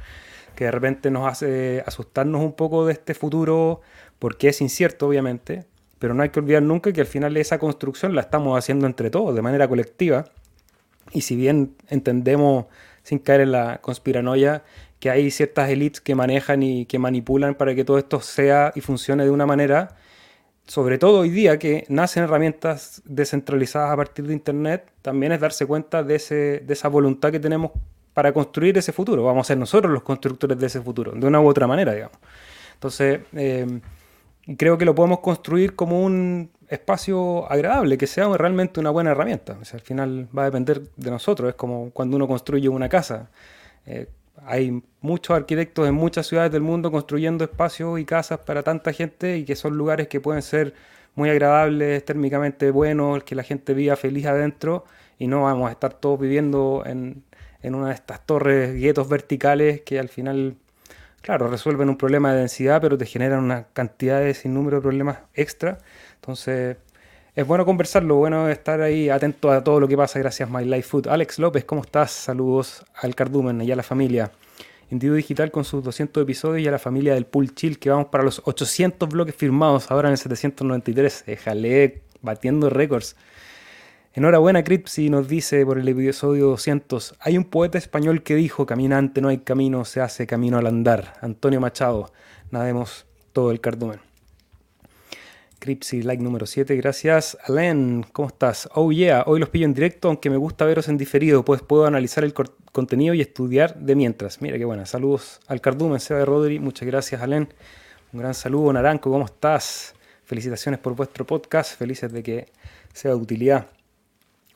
que 0.55 0.63
de 0.63 0.71
repente 0.71 1.11
nos 1.11 1.27
hace 1.27 1.83
asustarnos 1.85 2.41
un 2.41 2.53
poco 2.53 2.87
de 2.87 2.93
este 2.93 3.13
futuro, 3.13 3.81
porque 4.17 4.47
es 4.47 4.59
incierto 4.59 5.07
obviamente, 5.07 5.65
pero 5.99 6.15
no 6.15 6.23
hay 6.23 6.29
que 6.29 6.39
olvidar 6.39 6.63
nunca 6.63 6.91
que 6.93 7.01
al 7.01 7.07
final 7.07 7.37
esa 7.37 7.59
construcción 7.59 8.15
la 8.15 8.21
estamos 8.21 8.57
haciendo 8.57 8.87
entre 8.87 9.11
todos, 9.11 9.35
de 9.35 9.43
manera 9.43 9.67
colectiva, 9.67 10.25
y 11.11 11.21
si 11.21 11.35
bien 11.35 11.75
entendemos 11.89 12.65
sin 13.03 13.19
caer 13.19 13.41
en 13.41 13.51
la 13.51 13.81
conspiranoia, 13.83 14.63
que 15.05 15.11
hay 15.11 15.29
ciertas 15.29 15.69
élites 15.69 16.01
que 16.01 16.15
manejan 16.15 16.63
y 16.63 16.87
que 16.87 16.97
manipulan 16.97 17.53
para 17.53 17.75
que 17.75 17.85
todo 17.85 17.99
esto 17.99 18.21
sea 18.21 18.71
y 18.73 18.81
funcione 18.81 19.23
de 19.23 19.29
una 19.29 19.45
manera. 19.45 19.97
sobre 20.65 20.97
todo 20.97 21.19
hoy 21.19 21.29
día 21.29 21.59
que 21.59 21.85
nacen 21.89 22.23
herramientas 22.23 23.03
descentralizadas 23.05 23.91
a 23.91 23.95
partir 23.95 24.25
de 24.25 24.33
Internet, 24.33 24.91
también 25.03 25.31
es 25.31 25.39
darse 25.39 25.67
cuenta 25.67 26.01
de, 26.01 26.15
ese, 26.15 26.63
de 26.65 26.73
esa 26.73 26.87
voluntad 26.87 27.31
que 27.31 27.39
tenemos 27.39 27.69
para 28.15 28.33
construir 28.33 28.79
ese 28.79 28.91
futuro. 28.93 29.23
Vamos 29.23 29.45
a 29.45 29.47
ser 29.49 29.59
nosotros 29.59 29.93
los 29.93 30.01
constructores 30.01 30.57
de 30.57 30.65
ese 30.65 30.81
futuro, 30.81 31.11
de 31.11 31.27
una 31.27 31.39
u 31.39 31.47
otra 31.47 31.67
manera, 31.67 31.93
digamos. 31.93 32.17
Entonces, 32.73 33.19
eh, 33.33 33.79
creo 34.57 34.75
que 34.79 34.85
lo 34.85 34.95
podemos 34.95 35.19
construir 35.19 35.75
como 35.75 36.03
un 36.03 36.49
espacio 36.67 37.45
agradable, 37.51 37.99
que 37.99 38.07
sea 38.07 38.27
realmente 38.35 38.79
una 38.79 38.89
buena 38.89 39.11
herramienta. 39.11 39.55
al 39.71 39.81
final 39.81 40.27
va 40.35 40.41
a 40.41 40.45
depender 40.45 40.81
de 40.95 41.11
nosotros, 41.11 41.49
es 41.49 41.55
como 41.55 41.91
cuando 41.91 42.17
uno 42.17 42.27
construye 42.27 42.69
una 42.69 42.89
casa. 42.89 43.29
Eh, 43.85 44.07
hay 44.43 44.81
muchos 45.01 45.35
arquitectos 45.35 45.87
en 45.87 45.95
muchas 45.95 46.27
ciudades 46.27 46.51
del 46.51 46.61
mundo 46.61 46.91
construyendo 46.91 47.43
espacios 47.43 47.99
y 47.99 48.05
casas 48.05 48.39
para 48.39 48.63
tanta 48.63 48.93
gente 48.93 49.37
y 49.37 49.45
que 49.45 49.55
son 49.55 49.77
lugares 49.77 50.07
que 50.07 50.19
pueden 50.19 50.41
ser 50.41 50.73
muy 51.15 51.29
agradables, 51.29 52.03
térmicamente 52.03 52.71
buenos, 52.71 53.23
que 53.23 53.35
la 53.35 53.43
gente 53.43 53.73
viva 53.73 53.95
feliz 53.95 54.25
adentro 54.25 54.85
y 55.17 55.27
no 55.27 55.43
vamos 55.43 55.69
a 55.69 55.71
estar 55.71 55.93
todos 55.93 56.19
viviendo 56.19 56.83
en, 56.85 57.23
en 57.61 57.75
una 57.75 57.87
de 57.87 57.93
estas 57.95 58.25
torres, 58.25 58.75
guetos 58.75 59.07
verticales 59.07 59.81
que 59.81 59.99
al 59.99 60.09
final, 60.09 60.55
claro, 61.21 61.47
resuelven 61.47 61.89
un 61.89 61.97
problema 61.97 62.33
de 62.33 62.39
densidad, 62.39 62.81
pero 62.81 62.97
te 62.97 63.05
generan 63.05 63.43
una 63.43 63.67
cantidad 63.73 64.19
de 64.19 64.33
sin 64.33 64.53
número 64.53 64.77
de 64.77 64.81
problemas 64.81 65.19
extra. 65.33 65.77
Entonces, 66.15 66.77
es 67.35 67.45
bueno 67.45 67.65
conversarlo, 67.65 68.15
bueno 68.15 68.47
estar 68.47 68.79
ahí 68.81 69.09
atento 69.09 69.51
a 69.51 69.61
todo 69.61 69.81
lo 69.81 69.89
que 69.89 69.97
pasa 69.97 70.19
gracias 70.19 70.49
My 70.49 70.63
Life 70.63 70.83
Food. 70.83 71.07
Alex 71.09 71.37
López, 71.37 71.65
¿cómo 71.65 71.81
estás? 71.81 72.11
Saludos 72.11 72.85
al 72.95 73.13
Cardumen 73.13 73.61
y 73.61 73.69
a 73.73 73.75
la 73.75 73.83
familia. 73.83 74.31
Individuo 74.89 75.17
Digital 75.17 75.51
con 75.51 75.65
sus 75.65 75.83
200 75.83 76.23
episodios 76.23 76.63
y 76.63 76.67
a 76.69 76.71
la 76.71 76.79
familia 76.79 77.13
del 77.13 77.25
Pool 77.25 77.53
Chill 77.53 77.77
que 77.77 77.89
vamos 77.89 78.07
para 78.07 78.23
los 78.23 78.41
800 78.45 79.09
bloques 79.09 79.35
firmados 79.35 79.91
ahora 79.91 80.07
en 80.07 80.13
el 80.13 80.17
793. 80.17 81.25
Déjale, 81.27 82.03
batiendo 82.21 82.69
récords. 82.69 83.17
Enhorabuena, 84.13 84.63
Cripsy 84.63 85.09
nos 85.09 85.27
dice 85.27 85.65
por 85.65 85.77
el 85.77 85.89
episodio 85.89 86.45
200. 86.47 87.15
Hay 87.19 87.37
un 87.37 87.43
poeta 87.43 87.77
español 87.77 88.23
que 88.23 88.35
dijo: 88.35 88.65
Caminante 88.65 89.19
no 89.19 89.27
hay 89.27 89.39
camino, 89.39 89.83
se 89.83 89.99
hace 89.99 90.25
camino 90.25 90.57
al 90.57 90.67
andar. 90.67 91.15
Antonio 91.19 91.59
Machado. 91.59 92.13
Nademos 92.49 93.05
todo 93.33 93.51
el 93.51 93.59
cardumen. 93.59 93.99
Cripsy, 95.65 96.03
like 96.03 96.21
número 96.21 96.45
7, 96.45 96.75
gracias. 96.75 97.39
Alain, 97.43 98.05
¿cómo 98.13 98.27
estás? 98.27 98.69
Oh 98.75 98.91
yeah, 98.91 99.23
hoy 99.25 99.39
los 99.39 99.49
pillo 99.49 99.65
en 99.65 99.73
directo, 99.73 100.09
aunque 100.09 100.29
me 100.29 100.37
gusta 100.37 100.63
veros 100.63 100.89
en 100.89 100.97
diferido, 100.97 101.43
pues 101.43 101.63
puedo 101.63 101.87
analizar 101.87 102.23
el 102.23 102.35
contenido 102.71 103.15
y 103.15 103.21
estudiar 103.21 103.75
de 103.75 103.95
mientras. 103.95 104.43
Mira 104.43 104.59
qué 104.59 104.65
buena. 104.65 104.85
Saludos 104.85 105.39
al 105.47 105.61
cardumen, 105.61 105.99
Seba 105.99 106.19
de 106.19 106.25
Rodri, 106.27 106.59
muchas 106.59 106.85
gracias, 106.85 107.19
Alain. 107.19 107.49
Un 108.13 108.19
gran 108.19 108.35
saludo, 108.35 108.71
Naranco, 108.73 109.09
¿cómo 109.09 109.25
estás? 109.25 109.95
Felicitaciones 110.23 110.79
por 110.79 110.95
vuestro 110.95 111.25
podcast, 111.25 111.75
felices 111.79 112.13
de 112.13 112.21
que 112.21 112.51
sea 112.93 113.09
de 113.09 113.17
utilidad. 113.17 113.65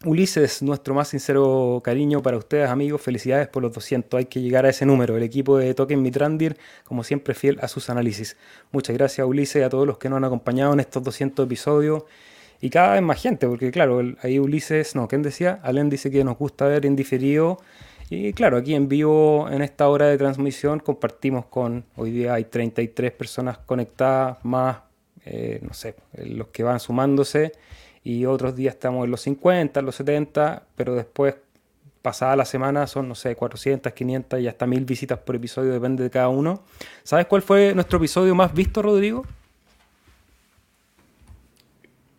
Ulises, 0.06 0.62
nuestro 0.62 0.94
más 0.94 1.10
sincero 1.10 1.82
cariño 1.84 2.22
para 2.22 2.38
ustedes, 2.38 2.70
amigos. 2.70 3.02
Felicidades 3.02 3.50
por 3.50 3.62
los 3.62 3.74
200. 3.74 4.18
Hay 4.18 4.26
que 4.26 4.40
llegar 4.40 4.66
a 4.66 4.70
ese 4.70 4.86
número. 4.86 5.18
El 5.18 5.24
equipo 5.24 5.58
de 5.58 5.74
Token 5.74 6.02
Mitrandir, 6.02 6.58
como 6.86 7.04
siempre, 7.04 7.34
fiel 7.34 7.60
a 7.62 7.68
sus 7.68 7.90
análisis. 7.90 8.38
Muchas 8.72 8.96
gracias, 8.96 9.28
Ulises, 9.28 9.62
a 9.62 9.70
todos 9.70 9.86
los 9.86 9.98
que 9.98 10.08
nos 10.08 10.16
han 10.16 10.24
acompañado 10.24 10.72
en 10.72 10.80
estos 10.80 11.04
200 11.04 11.46
episodios. 11.46 12.04
Y 12.62 12.70
cada 12.70 12.94
vez 12.94 13.02
más 13.02 13.22
gente, 13.22 13.46
porque 13.46 13.72
claro, 13.72 14.02
ahí 14.22 14.40
Ulises, 14.40 14.96
no, 14.96 15.10
¿quién 15.10 15.22
decía? 15.22 15.60
Alén 15.64 15.90
dice 15.90 16.10
que 16.10 16.24
nos 16.24 16.38
gusta 16.38 16.66
ver 16.66 16.86
en 16.86 16.96
diferido. 16.96 17.60
Y 18.10 18.32
claro, 18.32 18.56
aquí 18.56 18.76
en 18.76 18.88
vivo, 18.88 19.50
en 19.52 19.62
esta 19.62 19.90
hora 19.90 20.08
de 20.08 20.18
transmisión, 20.18 20.80
compartimos 20.80 21.48
con, 21.48 21.84
hoy 21.98 22.12
día 22.12 22.36
hay 22.36 22.46
33 22.46 23.12
personas 23.12 23.58
conectadas, 23.58 24.38
más, 24.44 24.78
eh, 25.26 25.60
no 25.62 25.74
sé, 25.74 25.96
los 26.14 26.48
que 26.48 26.64
van 26.64 26.80
sumándose 26.80 27.52
y 28.04 28.26
otros 28.26 28.56
días 28.56 28.76
estamos 28.76 29.06
en 29.06 29.12
los 29.12 29.22
50, 29.22 29.80
en 29.80 29.86
los 29.86 29.96
70, 29.96 30.64
pero 30.76 30.96
después, 30.96 31.36
pasada 32.02 32.36
la 32.36 32.46
semana, 32.46 32.88
son, 32.88 33.08
no 33.08 33.16
sé, 33.16 33.36
400, 33.36 33.92
500 33.92 34.40
y 34.40 34.48
hasta 34.48 34.66
1000 34.66 34.86
visitas 34.86 35.20
por 35.20 35.36
episodio, 35.36 35.74
depende 35.74 36.04
de 36.04 36.10
cada 36.10 36.30
uno. 36.30 36.64
¿Sabes 37.04 37.28
cuál 37.28 37.42
fue 37.42 37.74
nuestro 37.74 37.98
episodio 37.98 38.36
más 38.36 38.54
visto, 38.54 38.82
Rodrigo? 38.82 39.26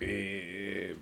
Eh, 0.01 0.97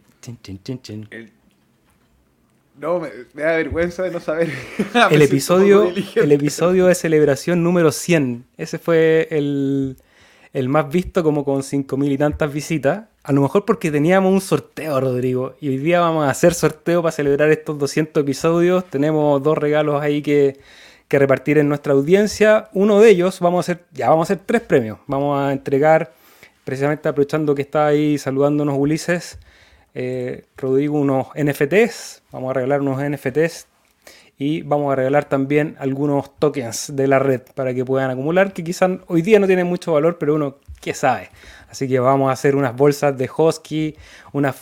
no, 2.80 3.00
me, 3.00 3.08
da 3.34 3.56
vergüenza 3.56 4.04
de 4.04 4.10
no 4.10 4.20
saber. 4.20 4.52
el, 5.10 5.22
episodio, 5.22 5.92
el 6.14 6.32
episodio 6.32 6.86
de 6.86 6.94
celebración 6.94 7.62
número 7.62 7.90
100. 7.90 8.44
Ese 8.56 8.78
fue 8.78 9.26
el, 9.30 9.96
el 10.52 10.68
más 10.68 10.88
visto 10.88 11.22
como 11.24 11.44
con 11.44 11.62
5.000 11.62 12.12
y 12.12 12.18
tantas 12.18 12.52
visitas. 12.52 13.04
A 13.28 13.32
lo 13.32 13.42
mejor 13.42 13.66
porque 13.66 13.90
teníamos 13.90 14.32
un 14.32 14.40
sorteo, 14.40 14.98
Rodrigo. 14.98 15.54
Y 15.60 15.68
hoy 15.68 15.76
día 15.76 16.00
vamos 16.00 16.26
a 16.26 16.30
hacer 16.30 16.54
sorteo 16.54 17.02
para 17.02 17.12
celebrar 17.12 17.50
estos 17.50 17.78
200 17.78 18.22
episodios. 18.22 18.86
Tenemos 18.86 19.42
dos 19.42 19.58
regalos 19.58 20.00
ahí 20.00 20.22
que, 20.22 20.58
repartir 21.10 21.58
en 21.58 21.68
nuestra 21.68 21.92
audiencia. 21.92 22.70
Uno 22.72 23.00
de 23.00 23.10
ellos, 23.10 23.40
vamos 23.40 23.58
a 23.58 23.72
hacer, 23.72 23.84
ya 23.92 24.08
vamos 24.08 24.30
a 24.30 24.32
hacer 24.32 24.46
tres 24.46 24.62
premios. 24.62 24.98
Vamos 25.06 25.38
a 25.38 25.52
entregar, 25.52 26.14
precisamente 26.64 27.06
aprovechando 27.06 27.54
que 27.54 27.60
está 27.60 27.86
ahí 27.88 28.16
saludándonos 28.16 28.78
Ulises, 28.78 29.38
eh, 29.92 30.46
Rodrigo, 30.56 30.98
unos 30.98 31.26
NFTs. 31.34 32.22
Vamos 32.32 32.52
a 32.52 32.54
regalar 32.54 32.80
unos 32.80 32.98
NFTs 32.98 33.66
y 34.38 34.62
vamos 34.62 34.90
a 34.90 34.96
regalar 34.96 35.26
también 35.26 35.76
algunos 35.80 36.34
tokens 36.38 36.96
de 36.96 37.06
la 37.06 37.18
red 37.18 37.42
para 37.54 37.74
que 37.74 37.84
puedan 37.84 38.10
acumular, 38.10 38.54
que 38.54 38.64
quizás 38.64 38.92
hoy 39.06 39.20
día 39.20 39.38
no 39.38 39.46
tienen 39.46 39.66
mucho 39.66 39.92
valor, 39.92 40.16
pero 40.16 40.36
uno, 40.36 40.56
¿qué 40.80 40.94
sabe? 40.94 41.30
Así 41.68 41.86
que 41.88 41.98
vamos 41.98 42.30
a 42.30 42.32
hacer 42.32 42.56
unas 42.56 42.74
bolsas 42.74 43.16
de 43.16 43.28
Hosky, 43.34 43.96
unas, 44.32 44.56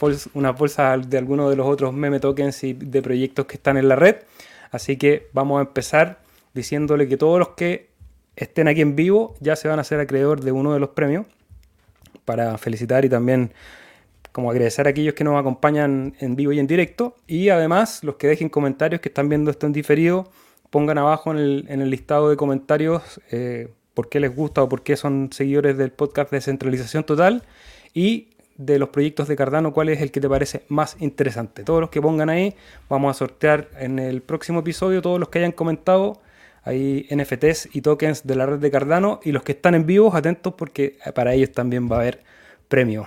bolsas 0.58 1.08
de 1.08 1.18
algunos 1.18 1.50
de 1.50 1.56
los 1.56 1.66
otros 1.66 1.92
meme 1.92 2.18
tokens 2.18 2.64
y 2.64 2.72
de 2.72 3.00
proyectos 3.02 3.46
que 3.46 3.56
están 3.56 3.76
en 3.76 3.88
la 3.88 3.96
red. 3.96 4.16
Así 4.70 4.96
que 4.96 5.28
vamos 5.32 5.58
a 5.58 5.62
empezar 5.62 6.18
diciéndole 6.52 7.06
que 7.08 7.16
todos 7.16 7.38
los 7.38 7.50
que 7.50 7.90
estén 8.34 8.66
aquí 8.68 8.80
en 8.80 8.96
vivo 8.96 9.34
ya 9.40 9.54
se 9.56 9.68
van 9.68 9.78
a 9.78 9.82
hacer 9.82 10.00
acreedor 10.00 10.40
de 10.40 10.52
uno 10.52 10.72
de 10.72 10.80
los 10.80 10.90
premios 10.90 11.26
para 12.24 12.58
felicitar 12.58 13.04
y 13.04 13.08
también 13.08 13.52
como 14.32 14.50
agradecer 14.50 14.86
a 14.86 14.90
aquellos 14.90 15.14
que 15.14 15.24
nos 15.24 15.40
acompañan 15.40 16.14
en 16.18 16.36
vivo 16.36 16.52
y 16.52 16.58
en 16.58 16.66
directo. 16.66 17.16
Y 17.26 17.48
además, 17.48 18.04
los 18.04 18.16
que 18.16 18.26
dejen 18.26 18.50
comentarios 18.50 19.00
que 19.00 19.08
están 19.08 19.30
viendo 19.30 19.50
esto 19.50 19.66
en 19.66 19.72
diferido, 19.72 20.28
pongan 20.68 20.98
abajo 20.98 21.30
en 21.30 21.38
el, 21.68 21.88
listado 21.88 22.28
de 22.28 22.36
comentarios 22.36 23.18
eh, 23.30 23.72
por 23.96 24.10
qué 24.10 24.20
les 24.20 24.36
gusta 24.36 24.62
o 24.62 24.68
por 24.68 24.82
qué 24.82 24.94
son 24.94 25.30
seguidores 25.32 25.78
del 25.78 25.90
podcast 25.90 26.30
de 26.30 26.42
Centralización 26.42 27.02
Total. 27.04 27.42
Y 27.94 28.28
de 28.58 28.78
los 28.78 28.90
proyectos 28.90 29.26
de 29.26 29.36
Cardano, 29.36 29.72
cuál 29.72 29.88
es 29.88 30.02
el 30.02 30.10
que 30.10 30.20
te 30.20 30.28
parece 30.28 30.64
más 30.68 30.98
interesante. 31.00 31.64
Todos 31.64 31.80
los 31.80 31.88
que 31.88 32.02
pongan 32.02 32.28
ahí, 32.28 32.54
vamos 32.90 33.16
a 33.16 33.18
sortear 33.18 33.70
en 33.78 33.98
el 33.98 34.20
próximo 34.20 34.60
episodio, 34.60 35.00
todos 35.00 35.18
los 35.18 35.30
que 35.30 35.38
hayan 35.38 35.52
comentado, 35.52 36.20
hay 36.62 37.08
NFTs 37.10 37.70
y 37.72 37.80
tokens 37.80 38.26
de 38.26 38.36
la 38.36 38.44
red 38.44 38.58
de 38.58 38.70
Cardano. 38.70 39.20
Y 39.24 39.32
los 39.32 39.42
que 39.42 39.52
están 39.52 39.74
en 39.74 39.86
vivo, 39.86 40.14
atentos 40.14 40.52
porque 40.54 40.98
para 41.14 41.32
ellos 41.32 41.52
también 41.52 41.90
va 41.90 41.96
a 41.96 42.00
haber 42.00 42.22
premio. 42.68 43.06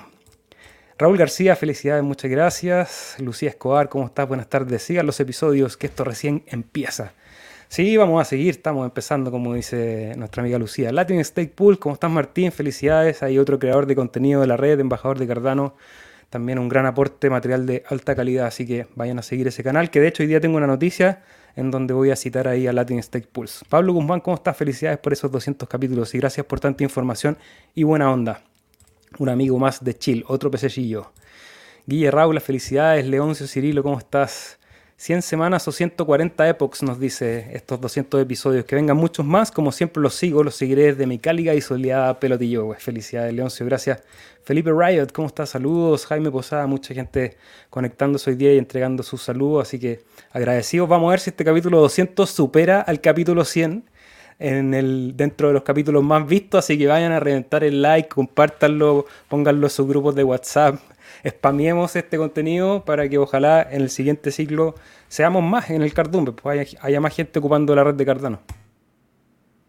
Raúl 0.97 1.17
García, 1.17 1.55
felicidades, 1.55 2.03
muchas 2.03 2.31
gracias. 2.31 3.15
Lucía 3.19 3.49
Escobar, 3.49 3.89
¿cómo 3.89 4.07
estás? 4.07 4.27
Buenas 4.27 4.47
tardes. 4.47 4.81
Sigan 4.81 5.05
los 5.05 5.19
episodios, 5.19 5.77
que 5.77 5.85
esto 5.85 6.03
recién 6.03 6.43
empieza. 6.47 7.13
Sí, 7.69 7.95
vamos 7.97 8.19
a 8.19 8.25
seguir, 8.25 8.49
estamos 8.49 8.83
empezando, 8.83 9.29
como 9.29 9.53
dice 9.53 10.13
nuestra 10.17 10.41
amiga 10.41 10.57
Lucía. 10.57 10.91
Latin 10.91 11.19
State 11.19 11.53
Pool, 11.55 11.77
¿cómo 11.77 11.93
estás 11.93 12.09
Martín? 12.09 12.51
Felicidades. 12.51 13.21
Hay 13.21 13.37
otro 13.37 13.59
creador 13.59 13.85
de 13.85 13.95
contenido 13.95 14.41
de 14.41 14.47
la 14.47 14.57
red, 14.57 14.79
embajador 14.79 15.19
de 15.19 15.27
Cardano. 15.27 15.75
También 16.31 16.57
un 16.57 16.67
gran 16.67 16.87
aporte 16.87 17.29
material 17.29 17.67
de 17.67 17.83
alta 17.87 18.15
calidad, 18.15 18.47
así 18.47 18.65
que 18.65 18.87
vayan 18.95 19.19
a 19.19 19.21
seguir 19.21 19.47
ese 19.47 19.63
canal, 19.63 19.91
que 19.91 19.99
de 19.99 20.07
hecho 20.07 20.23
hoy 20.23 20.27
día 20.27 20.41
tengo 20.41 20.57
una 20.57 20.67
noticia 20.67 21.21
en 21.55 21.69
donde 21.69 21.93
voy 21.93 22.09
a 22.11 22.15
citar 22.15 22.47
ahí 22.47 22.65
a 22.67 22.73
Latin 22.73 22.99
State 22.99 23.27
Pulse. 23.31 23.63
Pablo 23.69 23.93
Guzmán, 23.93 24.19
¿cómo 24.19 24.35
estás? 24.35 24.57
Felicidades 24.57 24.97
por 24.97 25.13
esos 25.13 25.31
200 25.31 25.69
capítulos 25.69 26.13
y 26.15 26.17
gracias 26.17 26.45
por 26.45 26.59
tanta 26.59 26.83
información 26.83 27.37
y 27.75 27.83
buena 27.83 28.11
onda 28.11 28.41
un 29.17 29.29
amigo 29.29 29.57
más 29.57 29.83
de 29.83 29.95
Chill, 29.95 30.23
otro 30.27 30.51
pececillo. 30.51 31.11
Guille 31.85 32.11
Raúl, 32.11 32.39
felicidades. 32.39 33.07
Leoncio 33.07 33.47
Cirilo, 33.47 33.81
¿cómo 33.81 33.97
estás? 33.97 34.58
100 34.99 35.21
semanas 35.21 35.65
o 35.65 35.71
140 35.71 36.49
epochs, 36.49 36.83
nos 36.83 36.99
dice 36.99 37.51
estos 37.53 37.79
200 37.79 38.21
episodios. 38.21 38.65
Que 38.65 38.75
vengan 38.75 38.97
muchos 38.97 39.25
más, 39.25 39.49
como 39.49 39.71
siempre 39.71 40.03
los 40.03 40.13
sigo, 40.13 40.43
los 40.43 40.55
seguiré 40.55 40.87
desde 40.87 41.07
mi 41.07 41.19
cálida 41.19 41.55
y 41.55 41.61
soleada 41.61 42.19
pelotillo. 42.19 42.65
Pues, 42.65 42.83
felicidades, 42.83 43.33
Leoncio, 43.33 43.65
gracias. 43.65 44.03
Felipe 44.43 44.71
Riot, 44.73 45.07
¿cómo 45.13 45.29
estás? 45.29 45.51
Saludos. 45.51 46.05
Jaime 46.05 46.29
Posada, 46.29 46.67
mucha 46.67 46.93
gente 46.93 47.37
conectándose 47.69 48.31
hoy 48.31 48.35
día 48.35 48.53
y 48.53 48.57
entregando 48.57 49.01
sus 49.01 49.21
saludos, 49.21 49.69
así 49.69 49.79
que 49.79 50.01
agradecidos. 50.33 50.89
Vamos 50.89 51.07
a 51.07 51.11
ver 51.11 51.21
si 51.21 51.29
este 51.29 51.45
capítulo 51.45 51.79
200 51.79 52.29
supera 52.29 52.81
al 52.81 52.99
capítulo 52.99 53.45
100 53.45 53.85
en 54.39 54.73
el, 54.73 55.13
dentro 55.15 55.47
de 55.47 55.53
los 55.53 55.63
capítulos 55.63 56.03
más 56.03 56.27
vistos, 56.27 56.65
así 56.65 56.77
que 56.77 56.87
vayan 56.87 57.13
a 57.13 57.21
reventar 57.21 57.63
el 57.63 57.81
like, 57.81 58.09
compártanlo, 58.09 59.05
pónganlo 59.29 59.67
en 59.67 59.71
sus 59.71 59.87
grupos 59.87 60.15
de 60.15 60.25
WhatsApp, 60.25 60.75
spamiemos 61.27 61.95
este 61.95 62.17
contenido 62.17 62.85
para 62.85 63.07
que 63.09 63.17
ojalá 63.17 63.61
en 63.61 63.81
el 63.81 63.89
siguiente 63.89 64.31
ciclo 64.31 64.75
seamos 65.07 65.43
más 65.43 65.69
en 65.69 65.81
el 65.81 65.93
Cardumbe, 65.93 66.31
pues 66.31 66.77
haya, 66.81 67.01
más 67.01 67.15
gente 67.15 67.39
ocupando 67.39 67.75
la 67.75 67.83
red 67.83 67.95
de 67.95 68.05
Cardano. 68.05 68.39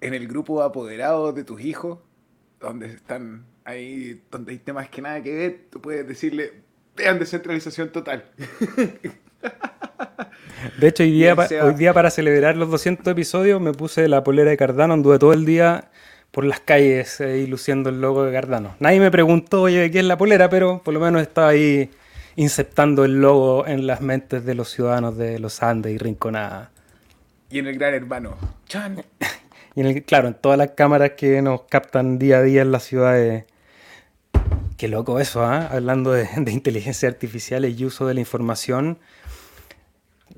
En 0.00 0.14
el 0.14 0.26
grupo 0.28 0.62
apoderado 0.62 1.32
de 1.32 1.44
tus 1.44 1.60
hijos, 1.60 1.98
donde 2.58 2.86
están 2.86 3.44
ahí 3.64 4.22
donde 4.30 4.52
hay 4.52 4.58
temas 4.58 4.88
que 4.88 5.02
nada 5.02 5.22
que 5.22 5.34
ver, 5.34 5.60
tú 5.70 5.80
puedes 5.80 6.06
decirle, 6.06 6.62
vean 6.96 7.18
descentralización 7.18 7.90
total. 7.90 8.24
De 10.78 10.88
hecho, 10.88 11.02
hoy 11.02 11.12
día, 11.12 11.34
hoy 11.62 11.74
día 11.74 11.94
para 11.94 12.10
celebrar 12.10 12.56
los 12.56 12.70
200 12.70 13.06
episodios 13.06 13.60
me 13.60 13.72
puse 13.72 14.08
la 14.08 14.22
polera 14.22 14.50
de 14.50 14.56
Cardano, 14.56 14.94
anduve 14.94 15.18
todo 15.18 15.32
el 15.32 15.44
día 15.44 15.89
por 16.30 16.44
las 16.44 16.60
calles 16.60 17.20
eh, 17.20 17.46
luciendo 17.48 17.90
el 17.90 18.00
logo 18.00 18.24
de 18.24 18.32
Cardano. 18.32 18.76
Nadie 18.78 19.00
me 19.00 19.10
preguntó, 19.10 19.62
oye, 19.62 19.78
¿de 19.78 19.90
qué 19.90 20.00
es 20.00 20.04
la 20.04 20.16
polera? 20.16 20.48
Pero 20.48 20.82
por 20.82 20.94
lo 20.94 21.00
menos 21.00 21.22
estaba 21.22 21.48
ahí 21.48 21.90
inceptando 22.36 23.04
el 23.04 23.20
logo 23.20 23.66
en 23.66 23.86
las 23.86 24.00
mentes 24.00 24.44
de 24.44 24.54
los 24.54 24.70
ciudadanos 24.70 25.16
de 25.16 25.38
los 25.38 25.62
Andes 25.62 25.92
y 25.92 25.98
Rinconada. 25.98 26.70
Y 27.50 27.58
en 27.58 27.66
el 27.66 27.78
Gran 27.78 27.94
Hermano. 27.94 28.36
¡Chan! 28.66 29.02
y 29.74 29.80
en 29.80 29.86
el, 29.86 30.02
claro, 30.04 30.28
en 30.28 30.34
todas 30.34 30.56
las 30.56 30.70
cámaras 30.70 31.12
que 31.16 31.42
nos 31.42 31.62
captan 31.62 32.18
día 32.18 32.38
a 32.38 32.42
día 32.42 32.62
en 32.62 32.70
las 32.70 32.84
ciudades. 32.84 33.44
Qué 34.76 34.88
loco 34.88 35.20
eso, 35.20 35.44
¿ah? 35.44 35.68
Hablando 35.70 36.12
de, 36.12 36.28
de 36.36 36.52
inteligencia 36.52 37.08
artificial 37.08 37.64
y 37.64 37.84
uso 37.84 38.06
de 38.06 38.14
la 38.14 38.20
información 38.20 38.98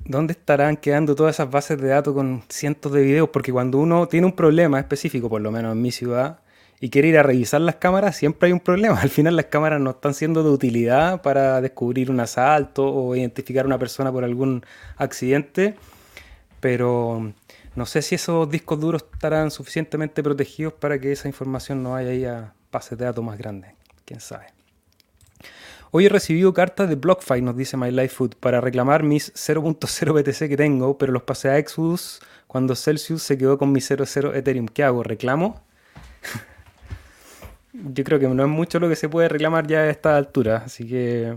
¿dónde 0.05 0.33
estarán 0.33 0.77
quedando 0.77 1.15
todas 1.15 1.37
esas 1.37 1.51
bases 1.51 1.81
de 1.81 1.89
datos 1.89 2.15
con 2.15 2.43
cientos 2.49 2.93
de 2.93 3.03
videos? 3.03 3.29
Porque 3.31 3.53
cuando 3.53 3.79
uno 3.79 4.09
tiene 4.09 4.27
un 4.27 4.33
problema 4.33 4.79
específico, 4.79 5.29
por 5.29 5.41
lo 5.41 5.51
menos 5.51 5.73
en 5.73 5.83
mi 5.83 5.93
ciudad, 5.93 6.41
y 6.81 6.91
quiere 6.91 7.09
ir 7.09 7.19
a 7.19 7.23
revisar 7.23 7.61
las 7.61 7.77
cámaras, 7.77 8.17
siempre 8.17 8.49
hay 8.49 8.53
un 8.53 8.61
problema. 8.61 8.99
Al 9.01 9.11
final 9.11 9.37
las 9.37 9.47
cámaras 9.47 9.81
no 9.81 9.91
están 9.91 10.15
siendo 10.15 10.43
de 10.43 10.51
utilidad 10.51 11.23
para 11.23 11.61
descubrir 11.61 12.11
un 12.11 12.21
asalto 12.21 12.85
o 12.85 13.15
identificar 13.15 13.65
a 13.65 13.69
una 13.69 13.79
persona 13.79 14.11
por 14.11 14.25
algún 14.25 14.65
accidente, 14.97 15.77
pero 16.61 17.33
no 17.77 17.87
sé 17.87 18.03
si 18.03 18.17
esos 18.17 18.51
discos 18.51 18.81
duros 18.81 19.05
estarán 19.13 19.51
suficientemente 19.51 20.23
protegidos 20.23 20.73
para 20.75 20.99
que 20.99 21.13
esa 21.13 21.29
información 21.29 21.83
no 21.83 21.93
vaya 21.93 22.11
ahí 22.11 22.25
a 22.25 22.53
bases 22.73 22.99
de 22.99 23.05
datos 23.05 23.25
más 23.25 23.39
grandes. 23.39 23.73
¿Quién 24.05 24.21
sabe? 24.21 24.47
Hoy 25.95 26.07
he 26.07 26.09
recibido 26.09 26.55
cartas 26.55 26.89
de 26.89 26.95
BlockFi, 26.95 27.43
nos 27.43 27.55
dice 27.55 27.77
My 27.77 27.91
Life 27.91 28.15
Food, 28.15 28.37
para 28.41 28.63
reclamar 28.63 29.03
mis 29.03 29.31
0.0 29.35 30.15
BTC 30.15 30.49
que 30.49 30.57
tengo, 30.57 30.97
pero 30.97 31.13
los 31.13 31.25
pasé 31.25 31.51
a 31.51 31.59
Exodus 31.59 32.21
cuando 32.47 32.75
Celsius 32.75 33.23
se 33.23 33.37
quedó 33.37 33.59
con 33.59 33.73
mi 33.73 33.81
0.0 33.81 34.35
Ethereum. 34.35 34.69
¿Qué 34.69 34.85
hago? 34.85 35.03
¿Reclamo? 35.03 35.63
Yo 37.75 38.05
creo 38.05 38.19
que 38.19 38.27
no 38.27 38.43
es 38.43 38.49
mucho 38.49 38.81
lo 38.81 38.89
que 38.89 38.97
se 38.97 39.11
puede 39.11 39.29
reclamar 39.29 39.67
ya 39.67 39.81
a 39.81 39.91
esta 39.91 40.17
altura, 40.17 40.63
así 40.65 40.89
que... 40.89 41.37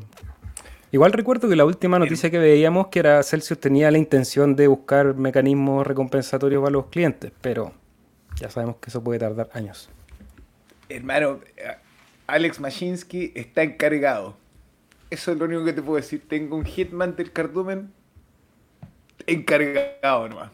Igual 0.94 1.12
recuerdo 1.12 1.50
que 1.50 1.58
la 1.58 1.66
última 1.66 2.00
noticia 2.00 2.32
que 2.32 2.38
veíamos 2.38 2.88
que 2.88 3.00
era 3.00 3.22
Celsius 3.24 3.60
tenía 3.60 3.92
la 3.92 3.98
intención 3.98 4.56
de 4.56 4.68
buscar 4.68 5.16
mecanismos 5.16 5.86
recompensatorios 5.86 6.62
para 6.62 6.72
los 6.72 6.86
clientes, 6.86 7.34
pero 7.42 7.74
ya 8.38 8.50
sabemos 8.50 8.78
que 8.78 8.90
eso 8.90 9.04
puede 9.04 9.20
tardar 9.20 9.50
años. 9.52 9.90
Hermano, 10.88 11.42
eh, 11.58 11.76
Alex 12.28 12.62
Mashinsky 12.62 13.34
está 13.36 13.62
encargado 13.62 14.45
eso 15.10 15.32
es 15.32 15.38
lo 15.38 15.46
único 15.46 15.64
que 15.64 15.74
te 15.74 15.82
puedo 15.82 15.98
decir. 15.98 16.28
Tengo 16.28 16.56
un 16.56 16.66
Hitman 16.66 17.16
del 17.16 17.32
cardumen 17.32 17.92
encargado 19.28 20.30
nomás. 20.30 20.52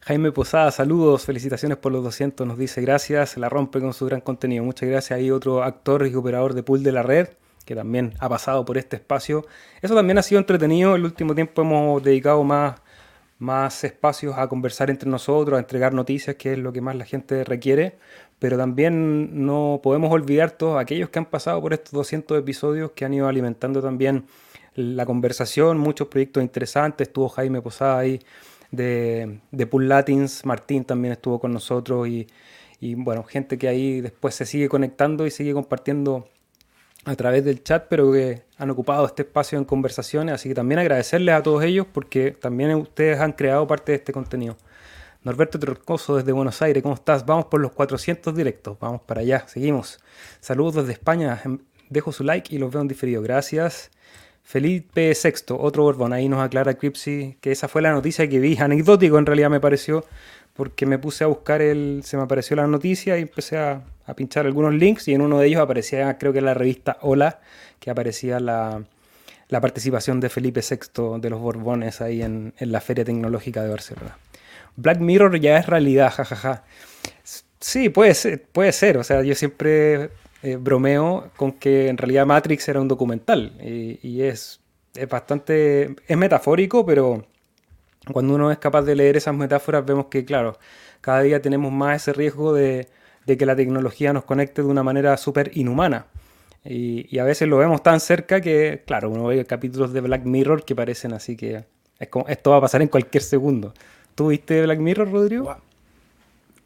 Jaime 0.00 0.32
Posada, 0.32 0.70
saludos, 0.70 1.24
felicitaciones 1.24 1.78
por 1.78 1.90
los 1.90 2.04
200, 2.04 2.46
nos 2.46 2.58
dice 2.58 2.82
gracias, 2.82 3.38
la 3.38 3.48
rompe 3.48 3.80
con 3.80 3.94
su 3.94 4.04
gran 4.04 4.20
contenido. 4.20 4.62
Muchas 4.62 4.86
gracias. 4.86 5.18
Hay 5.18 5.30
otro 5.30 5.62
actor 5.62 6.06
y 6.06 6.14
operador 6.14 6.52
de 6.52 6.62
pool 6.62 6.82
de 6.82 6.92
la 6.92 7.02
red 7.02 7.28
que 7.64 7.74
también 7.74 8.12
ha 8.18 8.28
pasado 8.28 8.64
por 8.64 8.76
este 8.76 8.96
espacio. 8.96 9.46
Eso 9.80 9.94
también 9.94 10.18
ha 10.18 10.22
sido 10.22 10.38
entretenido. 10.38 10.94
El 10.94 11.04
último 11.04 11.34
tiempo 11.34 11.62
hemos 11.62 12.02
dedicado 12.02 12.44
más, 12.44 12.82
más 13.38 13.82
espacios 13.84 14.36
a 14.36 14.46
conversar 14.48 14.90
entre 14.90 15.08
nosotros, 15.08 15.56
a 15.56 15.60
entregar 15.60 15.94
noticias, 15.94 16.36
que 16.36 16.52
es 16.52 16.58
lo 16.58 16.72
que 16.72 16.82
más 16.82 16.96
la 16.96 17.06
gente 17.06 17.42
requiere 17.42 17.96
pero 18.38 18.56
también 18.56 19.46
no 19.46 19.80
podemos 19.82 20.12
olvidar 20.12 20.50
todos 20.52 20.80
aquellos 20.80 21.08
que 21.08 21.18
han 21.18 21.26
pasado 21.26 21.60
por 21.60 21.72
estos 21.72 21.92
200 21.92 22.38
episodios 22.38 22.92
que 22.92 23.04
han 23.04 23.14
ido 23.14 23.28
alimentando 23.28 23.80
también 23.80 24.26
la 24.74 25.06
conversación, 25.06 25.78
muchos 25.78 26.08
proyectos 26.08 26.42
interesantes, 26.42 27.08
estuvo 27.08 27.28
Jaime 27.28 27.62
Posada 27.62 27.98
ahí 27.98 28.20
de, 28.70 29.40
de 29.50 29.66
Pool 29.66 29.88
Latins, 29.88 30.44
Martín 30.44 30.84
también 30.84 31.12
estuvo 31.12 31.38
con 31.38 31.52
nosotros 31.52 32.08
y, 32.08 32.26
y 32.80 32.94
bueno, 32.94 33.22
gente 33.24 33.56
que 33.56 33.68
ahí 33.68 34.00
después 34.00 34.34
se 34.34 34.46
sigue 34.46 34.68
conectando 34.68 35.26
y 35.26 35.30
sigue 35.30 35.52
compartiendo 35.52 36.28
a 37.04 37.14
través 37.16 37.44
del 37.44 37.62
chat, 37.62 37.86
pero 37.88 38.12
que 38.12 38.42
han 38.56 38.70
ocupado 38.70 39.06
este 39.06 39.22
espacio 39.22 39.58
en 39.58 39.64
conversaciones, 39.64 40.34
así 40.34 40.48
que 40.48 40.54
también 40.54 40.78
agradecerles 40.78 41.34
a 41.34 41.42
todos 41.42 41.62
ellos 41.64 41.86
porque 41.92 42.32
también 42.32 42.74
ustedes 42.74 43.20
han 43.20 43.32
creado 43.32 43.66
parte 43.66 43.92
de 43.92 43.96
este 43.96 44.12
contenido. 44.12 44.56
Norberto 45.24 45.58
Troscoso 45.58 46.16
desde 46.16 46.32
Buenos 46.32 46.60
Aires, 46.60 46.82
¿cómo 46.82 46.94
estás? 46.94 47.24
Vamos 47.24 47.46
por 47.46 47.58
los 47.58 47.72
400 47.72 48.36
directos, 48.36 48.78
vamos 48.78 49.00
para 49.00 49.22
allá, 49.22 49.44
seguimos. 49.48 49.98
Saludos 50.40 50.74
desde 50.74 50.92
España, 50.92 51.40
em, 51.46 51.60
dejo 51.88 52.12
su 52.12 52.24
like 52.24 52.54
y 52.54 52.58
los 52.58 52.70
veo 52.70 52.82
en 52.82 52.88
diferido, 52.88 53.22
gracias. 53.22 53.90
Felipe 54.42 55.14
Sexto, 55.14 55.58
otro 55.58 55.84
Borbón, 55.84 56.12
ahí 56.12 56.28
nos 56.28 56.42
aclara 56.42 56.74
Cripsy 56.74 57.38
que 57.40 57.52
esa 57.52 57.68
fue 57.68 57.80
la 57.80 57.92
noticia 57.92 58.28
que 58.28 58.38
vi, 58.38 58.56
anecdótico 58.60 59.18
en 59.18 59.24
realidad 59.24 59.48
me 59.48 59.60
pareció, 59.60 60.04
porque 60.52 60.84
me 60.84 60.98
puse 60.98 61.24
a 61.24 61.28
buscar 61.28 61.62
el, 61.62 62.02
se 62.04 62.18
me 62.18 62.24
apareció 62.24 62.54
la 62.56 62.66
noticia 62.66 63.18
y 63.18 63.22
empecé 63.22 63.56
a, 63.56 63.82
pinchar 64.16 64.44
algunos 64.44 64.74
links 64.74 65.08
y 65.08 65.14
en 65.14 65.22
uno 65.22 65.38
de 65.38 65.46
ellos 65.46 65.62
aparecía, 65.62 66.18
creo 66.18 66.34
que 66.34 66.40
en 66.40 66.44
la 66.44 66.52
revista 66.52 66.98
Hola, 67.00 67.40
que 67.80 67.90
aparecía 67.90 68.40
la, 68.40 68.84
participación 69.48 70.20
de 70.20 70.28
Felipe 70.28 70.60
Sexto 70.60 71.18
de 71.18 71.30
los 71.30 71.40
Borbones 71.40 72.02
ahí 72.02 72.20
en 72.20 72.52
la 72.58 72.82
Feria 72.82 73.06
Tecnológica 73.06 73.62
de 73.62 73.70
Barcelona. 73.70 74.18
Black 74.76 75.00
Mirror 75.00 75.38
ya 75.40 75.58
es 75.58 75.66
realidad, 75.66 76.10
jajaja. 76.10 76.64
Sí, 77.60 77.88
puede 77.88 78.14
ser, 78.14 78.42
puede 78.42 78.72
ser. 78.72 78.98
O 78.98 79.04
sea, 79.04 79.22
yo 79.22 79.34
siempre 79.34 80.10
eh, 80.42 80.56
bromeo 80.56 81.30
con 81.36 81.52
que 81.52 81.88
en 81.88 81.96
realidad 81.96 82.26
Matrix 82.26 82.68
era 82.68 82.80
un 82.80 82.88
documental. 82.88 83.52
Y, 83.62 84.20
es, 84.22 84.60
bastante. 85.08 85.96
Es 86.06 86.16
metafórico, 86.16 86.84
pero 86.84 87.24
cuando 88.12 88.34
uno 88.34 88.52
es 88.52 88.58
capaz 88.58 88.82
de 88.82 88.94
leer 88.94 89.16
esas 89.16 89.34
metáforas, 89.34 89.86
vemos 89.86 90.06
que, 90.06 90.24
claro, 90.24 90.58
cada 91.00 91.22
día 91.22 91.40
tenemos 91.40 91.72
más 91.72 92.02
ese 92.02 92.12
riesgo 92.12 92.52
de, 92.52 92.88
que 93.26 93.46
la 93.46 93.56
tecnología 93.56 94.12
nos 94.12 94.24
conecte 94.24 94.62
de 94.62 94.68
una 94.68 94.82
manera 94.82 95.16
súper 95.16 95.50
inhumana. 95.54 96.06
Y, 96.64 97.18
a 97.18 97.24
veces 97.24 97.48
lo 97.48 97.58
vemos 97.58 97.82
tan 97.82 98.00
cerca 98.00 98.40
que, 98.40 98.82
claro, 98.86 99.10
uno 99.10 99.24
ve 99.26 99.44
capítulos 99.46 99.92
de 99.92 100.00
Black 100.00 100.24
Mirror 100.24 100.64
que 100.64 100.74
parecen 100.74 101.12
así 101.12 101.36
que 101.36 101.64
esto 101.98 102.50
va 102.50 102.56
a 102.58 102.60
pasar 102.60 102.82
en 102.82 102.88
cualquier 102.88 103.22
segundo. 103.22 103.72
¿Tuviste 104.14 104.62
Black 104.62 104.78
Mirror, 104.78 105.10
Rodrigo? 105.10 105.56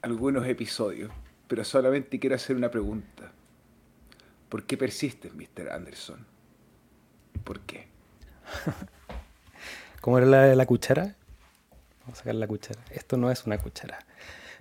Algunos 0.03 0.47
episodios, 0.47 1.11
pero 1.47 1.65
solamente 1.65 2.21
quiero 2.21 2.37
hacer 2.37 2.57
una 2.57 2.71
pregunta. 2.71 3.33
¿Por 4.51 4.65
qué 4.65 4.77
persistes, 4.77 5.33
Mr. 5.35 5.71
Anderson? 5.73 6.27
¿Por 7.45 7.61
qué? 7.61 7.89
¿Cómo 10.03 10.19
era 10.19 10.27
la 10.27 10.55
la 10.55 10.67
cuchara? 10.67 11.17
Vamos 12.01 12.15
a 12.15 12.17
sacar 12.17 12.35
la 12.35 12.47
cuchara. 12.47 12.81
Esto 12.91 13.17
no 13.17 13.31
es 13.31 13.45
una 13.47 13.57
cuchara. 13.59 13.99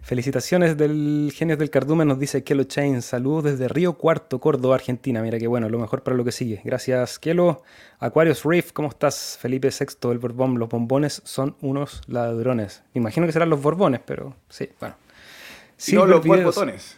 Felicitaciones 0.08 0.78
del 0.78 1.34
Genios 1.36 1.60
del 1.60 1.70
Cardumen, 1.70 2.08
nos 2.08 2.17
dice 2.17 2.41
Kelo 2.41 2.63
Chain. 2.63 3.02
Saludos 3.02 3.43
desde 3.43 3.67
Río 3.67 3.98
Cuarto, 3.98 4.39
Córdoba, 4.39 4.76
Argentina. 4.76 5.22
Mira 5.22 5.38
que 5.38 5.48
bueno, 5.48 5.67
lo 5.67 5.78
mejor 5.80 6.02
para 6.02 6.15
lo 6.15 6.24
que 6.24 6.32
sigue. 6.32 6.62
Gracias, 6.63 7.20
Kelo. 7.20 7.62
Aquarius 8.00 8.46
Reef, 8.46 8.72
¿cómo 8.72 8.88
estás? 8.88 9.38
Felipe 9.41 9.67
VI, 9.70 10.12
el 10.12 10.20
Borbón. 10.20 10.60
Los 10.60 10.70
bombones 10.70 11.22
son 11.26 11.58
unos 11.60 12.04
ladrones. 12.08 12.84
Me 12.93 13.00
imagino 13.00 13.26
que 13.26 13.34
serán 13.34 13.50
los 13.50 13.62
Borbones, 13.62 14.00
pero 14.06 14.34
sí, 14.48 14.70
bueno. 14.80 14.96
no, 15.91 16.06
los 16.06 16.26
borbotones. 16.26 16.96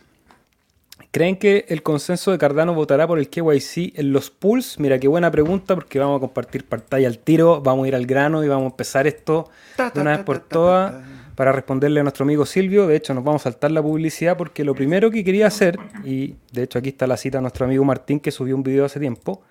¿Creen 1.10 1.38
que 1.38 1.66
el 1.68 1.82
consenso 1.82 2.30
de 2.30 2.38
Cardano 2.38 2.76
votará 2.76 3.08
por 3.08 3.18
el 3.18 3.28
KYC 3.28 3.98
en 3.98 4.14
los 4.14 4.30
pools? 4.30 4.80
Mira, 4.80 5.00
qué 5.00 5.08
buena 5.08 5.32
pregunta 5.32 5.74
porque 5.74 5.98
vamos 5.98 6.18
a 6.18 6.20
compartir 6.20 6.64
pantalla 6.64 7.08
al 7.08 7.18
tiro, 7.18 7.60
vamos 7.60 7.86
a 7.86 7.88
ir 7.88 7.96
al 7.96 8.06
grano 8.06 8.44
y 8.44 8.48
vamos 8.48 8.66
a 8.66 8.70
empezar 8.70 9.08
esto 9.08 9.50
de 9.96 10.00
una 10.00 10.16
vez 10.18 10.24
por 10.24 10.38
todas 10.42 10.94
para 11.40 11.54
responderle 11.54 12.02
a 12.02 12.04
nuestro 12.04 12.26
amigo 12.26 12.46
Silvio. 12.46 12.86
De 12.86 12.98
hecho, 12.98 13.14
nos 13.14 13.24
vamos 13.24 13.44
a 13.44 13.52
saltar 13.52 13.72
la 13.72 13.82
publicidad 13.82 14.36
porque 14.36 14.66
lo 14.66 14.76
primero 14.76 15.10
que 15.10 15.24
quería 15.24 15.48
hacer, 15.48 15.80
y 16.04 16.36
de 16.52 16.64
hecho 16.64 16.80
aquí 16.80 16.90
está 16.90 17.08
la 17.08 17.16
cita 17.16 17.38
de 17.38 17.44
nuestro 17.44 17.66
amigo 17.66 17.86
Martín 17.86 18.20
que 18.20 18.30
subió 18.30 18.58
un 18.58 18.62
video 18.62 18.84
hace 18.84 19.00
tiempo, 19.00 19.42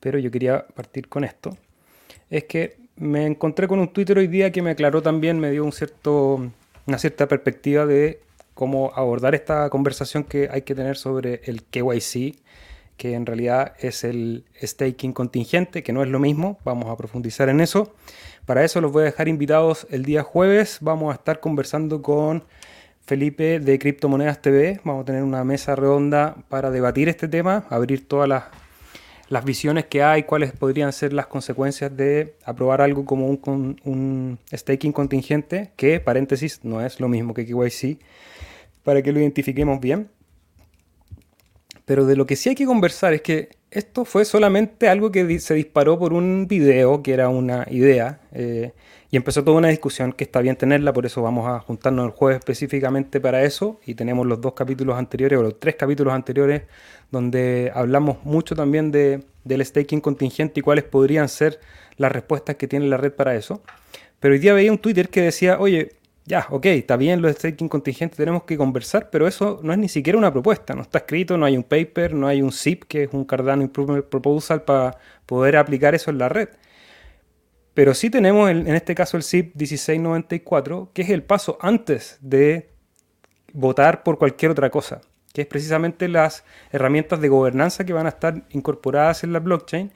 pero 0.00 0.18
yo 0.18 0.30
quería 0.30 0.66
partir 0.66 1.08
con 1.08 1.24
esto, 1.24 1.56
es 2.28 2.44
que 2.44 2.76
me 2.96 3.24
encontré 3.24 3.68
con 3.68 3.78
un 3.78 3.88
Twitter 3.88 4.18
hoy 4.18 4.26
día 4.26 4.52
que 4.52 4.60
me 4.60 4.68
aclaró 4.68 5.00
también, 5.00 5.40
me 5.40 5.50
dio 5.50 5.64
una 5.64 6.98
cierta 6.98 7.26
perspectiva 7.26 7.86
de 7.86 8.20
cómo 8.52 8.92
abordar 8.94 9.34
esta 9.34 9.70
conversación 9.70 10.24
que 10.24 10.50
hay 10.52 10.60
que 10.60 10.74
tener 10.74 10.98
sobre 10.98 11.40
el 11.44 11.62
KYC, 11.62 12.36
que 12.98 13.14
en 13.14 13.24
realidad 13.24 13.72
es 13.78 14.04
el 14.04 14.44
staking 14.62 15.14
contingente, 15.14 15.82
que 15.82 15.94
no 15.94 16.02
es 16.02 16.10
lo 16.10 16.18
mismo, 16.18 16.58
vamos 16.66 16.90
a 16.90 16.96
profundizar 16.98 17.48
en 17.48 17.62
eso. 17.62 17.94
Para 18.46 18.64
eso 18.64 18.80
los 18.80 18.92
voy 18.92 19.02
a 19.02 19.06
dejar 19.06 19.28
invitados 19.28 19.86
el 19.90 20.04
día 20.04 20.22
jueves. 20.22 20.78
Vamos 20.80 21.12
a 21.12 21.16
estar 21.16 21.40
conversando 21.40 22.02
con 22.02 22.44
Felipe 23.00 23.60
de 23.60 23.78
Criptomonedas 23.78 24.40
TV. 24.40 24.80
Vamos 24.84 25.02
a 25.02 25.04
tener 25.04 25.22
una 25.22 25.44
mesa 25.44 25.76
redonda 25.76 26.36
para 26.48 26.70
debatir 26.70 27.08
este 27.08 27.28
tema, 27.28 27.64
abrir 27.70 28.06
todas 28.08 28.28
las, 28.28 29.44
visiones 29.44 29.86
que 29.86 30.02
hay, 30.02 30.24
cuáles 30.24 30.52
podrían 30.52 30.92
ser 30.92 31.12
las 31.12 31.26
consecuencias 31.26 31.96
de 31.96 32.34
aprobar 32.44 32.80
algo 32.80 33.04
como 33.04 33.28
un, 33.28 33.80
un 33.84 34.38
staking 34.52 34.92
contingente, 34.92 35.70
que, 35.76 36.00
paréntesis, 36.00 36.60
no 36.64 36.84
es 36.84 36.98
lo 36.98 37.08
mismo 37.08 37.34
que 37.34 37.46
KYC, 37.46 37.98
para 38.82 39.02
que 39.02 39.12
lo 39.12 39.20
identifiquemos 39.20 39.80
bien. 39.80 40.08
Pero 41.90 42.06
de 42.06 42.14
lo 42.14 42.24
que 42.24 42.36
sí 42.36 42.50
hay 42.50 42.54
que 42.54 42.66
conversar 42.66 43.14
es 43.14 43.22
que 43.22 43.48
esto 43.72 44.04
fue 44.04 44.24
solamente 44.24 44.88
algo 44.88 45.10
que 45.10 45.40
se 45.40 45.54
disparó 45.54 45.98
por 45.98 46.12
un 46.12 46.46
video, 46.46 47.02
que 47.02 47.12
era 47.12 47.28
una 47.28 47.66
idea, 47.68 48.20
eh, 48.30 48.70
y 49.10 49.16
empezó 49.16 49.42
toda 49.42 49.56
una 49.58 49.70
discusión 49.70 50.12
que 50.12 50.22
está 50.22 50.40
bien 50.40 50.54
tenerla, 50.54 50.92
por 50.92 51.04
eso 51.04 51.20
vamos 51.20 51.48
a 51.48 51.58
juntarnos 51.58 52.06
el 52.06 52.12
jueves 52.12 52.38
específicamente 52.38 53.20
para 53.20 53.42
eso, 53.42 53.80
y 53.84 53.94
tenemos 53.96 54.24
los 54.24 54.40
dos 54.40 54.52
capítulos 54.52 54.96
anteriores, 54.96 55.36
o 55.40 55.42
los 55.42 55.58
tres 55.58 55.74
capítulos 55.74 56.14
anteriores, 56.14 56.62
donde 57.10 57.72
hablamos 57.74 58.24
mucho 58.24 58.54
también 58.54 58.92
de, 58.92 59.24
del 59.42 59.66
staking 59.66 60.00
contingente 60.00 60.60
y 60.60 60.62
cuáles 60.62 60.84
podrían 60.84 61.28
ser 61.28 61.58
las 61.96 62.12
respuestas 62.12 62.54
que 62.54 62.68
tiene 62.68 62.86
la 62.86 62.98
red 62.98 63.12
para 63.12 63.34
eso. 63.34 63.62
Pero 64.20 64.34
hoy 64.34 64.38
día 64.38 64.54
veía 64.54 64.70
un 64.70 64.78
Twitter 64.78 65.08
que 65.08 65.22
decía, 65.22 65.58
oye, 65.58 65.90
ya, 66.30 66.46
ok, 66.48 66.66
está 66.66 66.96
bien 66.96 67.20
lo 67.20 67.26
de 67.26 67.34
staking 67.34 67.68
contingente, 67.68 68.14
tenemos 68.14 68.44
que 68.44 68.56
conversar, 68.56 69.10
pero 69.10 69.26
eso 69.26 69.58
no 69.64 69.72
es 69.72 69.78
ni 69.80 69.88
siquiera 69.88 70.16
una 70.16 70.32
propuesta, 70.32 70.74
no 70.74 70.82
está 70.82 70.98
escrito, 70.98 71.36
no 71.36 71.44
hay 71.44 71.56
un 71.56 71.64
paper, 71.64 72.14
no 72.14 72.28
hay 72.28 72.40
un 72.40 72.52
zip, 72.52 72.84
que 72.84 73.02
es 73.02 73.12
un 73.12 73.24
Cardano 73.24 73.62
Improvement 73.62 74.04
Proposal 74.04 74.62
para 74.62 74.96
poder 75.26 75.56
aplicar 75.56 75.96
eso 75.96 76.12
en 76.12 76.18
la 76.18 76.28
red. 76.28 76.48
Pero 77.74 77.94
sí 77.94 78.10
tenemos 78.10 78.48
en 78.48 78.68
este 78.68 78.94
caso 78.94 79.16
el 79.16 79.24
zip 79.24 79.56
1694, 79.56 80.92
que 80.94 81.02
es 81.02 81.10
el 81.10 81.24
paso 81.24 81.58
antes 81.60 82.18
de 82.20 82.70
votar 83.52 84.04
por 84.04 84.16
cualquier 84.16 84.52
otra 84.52 84.70
cosa, 84.70 85.00
que 85.32 85.42
es 85.42 85.48
precisamente 85.48 86.06
las 86.06 86.44
herramientas 86.70 87.20
de 87.20 87.28
gobernanza 87.28 87.84
que 87.84 87.92
van 87.92 88.06
a 88.06 88.10
estar 88.10 88.44
incorporadas 88.50 89.24
en 89.24 89.32
la 89.32 89.40
blockchain 89.40 89.90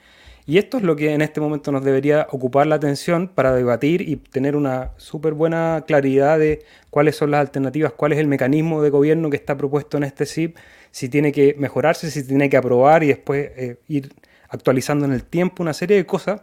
y 0.47 0.59
esto 0.59 0.77
es 0.77 0.83
lo 0.83 0.95
que 0.95 1.13
en 1.13 1.21
este 1.21 1.41
momento 1.41 1.71
nos 1.71 1.83
debería 1.83 2.27
ocupar 2.29 2.67
la 2.67 2.75
atención 2.75 3.27
para 3.27 3.53
debatir 3.53 4.01
y 4.01 4.17
tener 4.17 4.55
una 4.55 4.91
súper 4.97 5.33
buena 5.33 5.83
claridad 5.87 6.37
de 6.37 6.63
cuáles 6.91 7.15
son 7.15 7.31
las 7.31 7.41
alternativas, 7.41 7.93
cuál 7.93 8.13
es 8.13 8.19
el 8.19 8.27
mecanismo 8.27 8.81
de 8.83 8.91
gobierno 8.91 9.29
que 9.31 9.37
está 9.37 9.57
propuesto 9.57 9.97
en 9.97 10.03
este 10.03 10.25
SIP, 10.25 10.57
si 10.91 11.09
tiene 11.09 11.31
que 11.31 11.55
mejorarse, 11.57 12.11
si 12.11 12.25
tiene 12.25 12.49
que 12.49 12.57
aprobar 12.57 13.03
y 13.03 13.07
después 13.07 13.51
eh, 13.55 13.77
ir 13.87 14.13
actualizando 14.49 15.05
en 15.05 15.13
el 15.13 15.23
tiempo 15.23 15.63
una 15.63 15.73
serie 15.73 15.97
de 15.97 16.05
cosas 16.05 16.41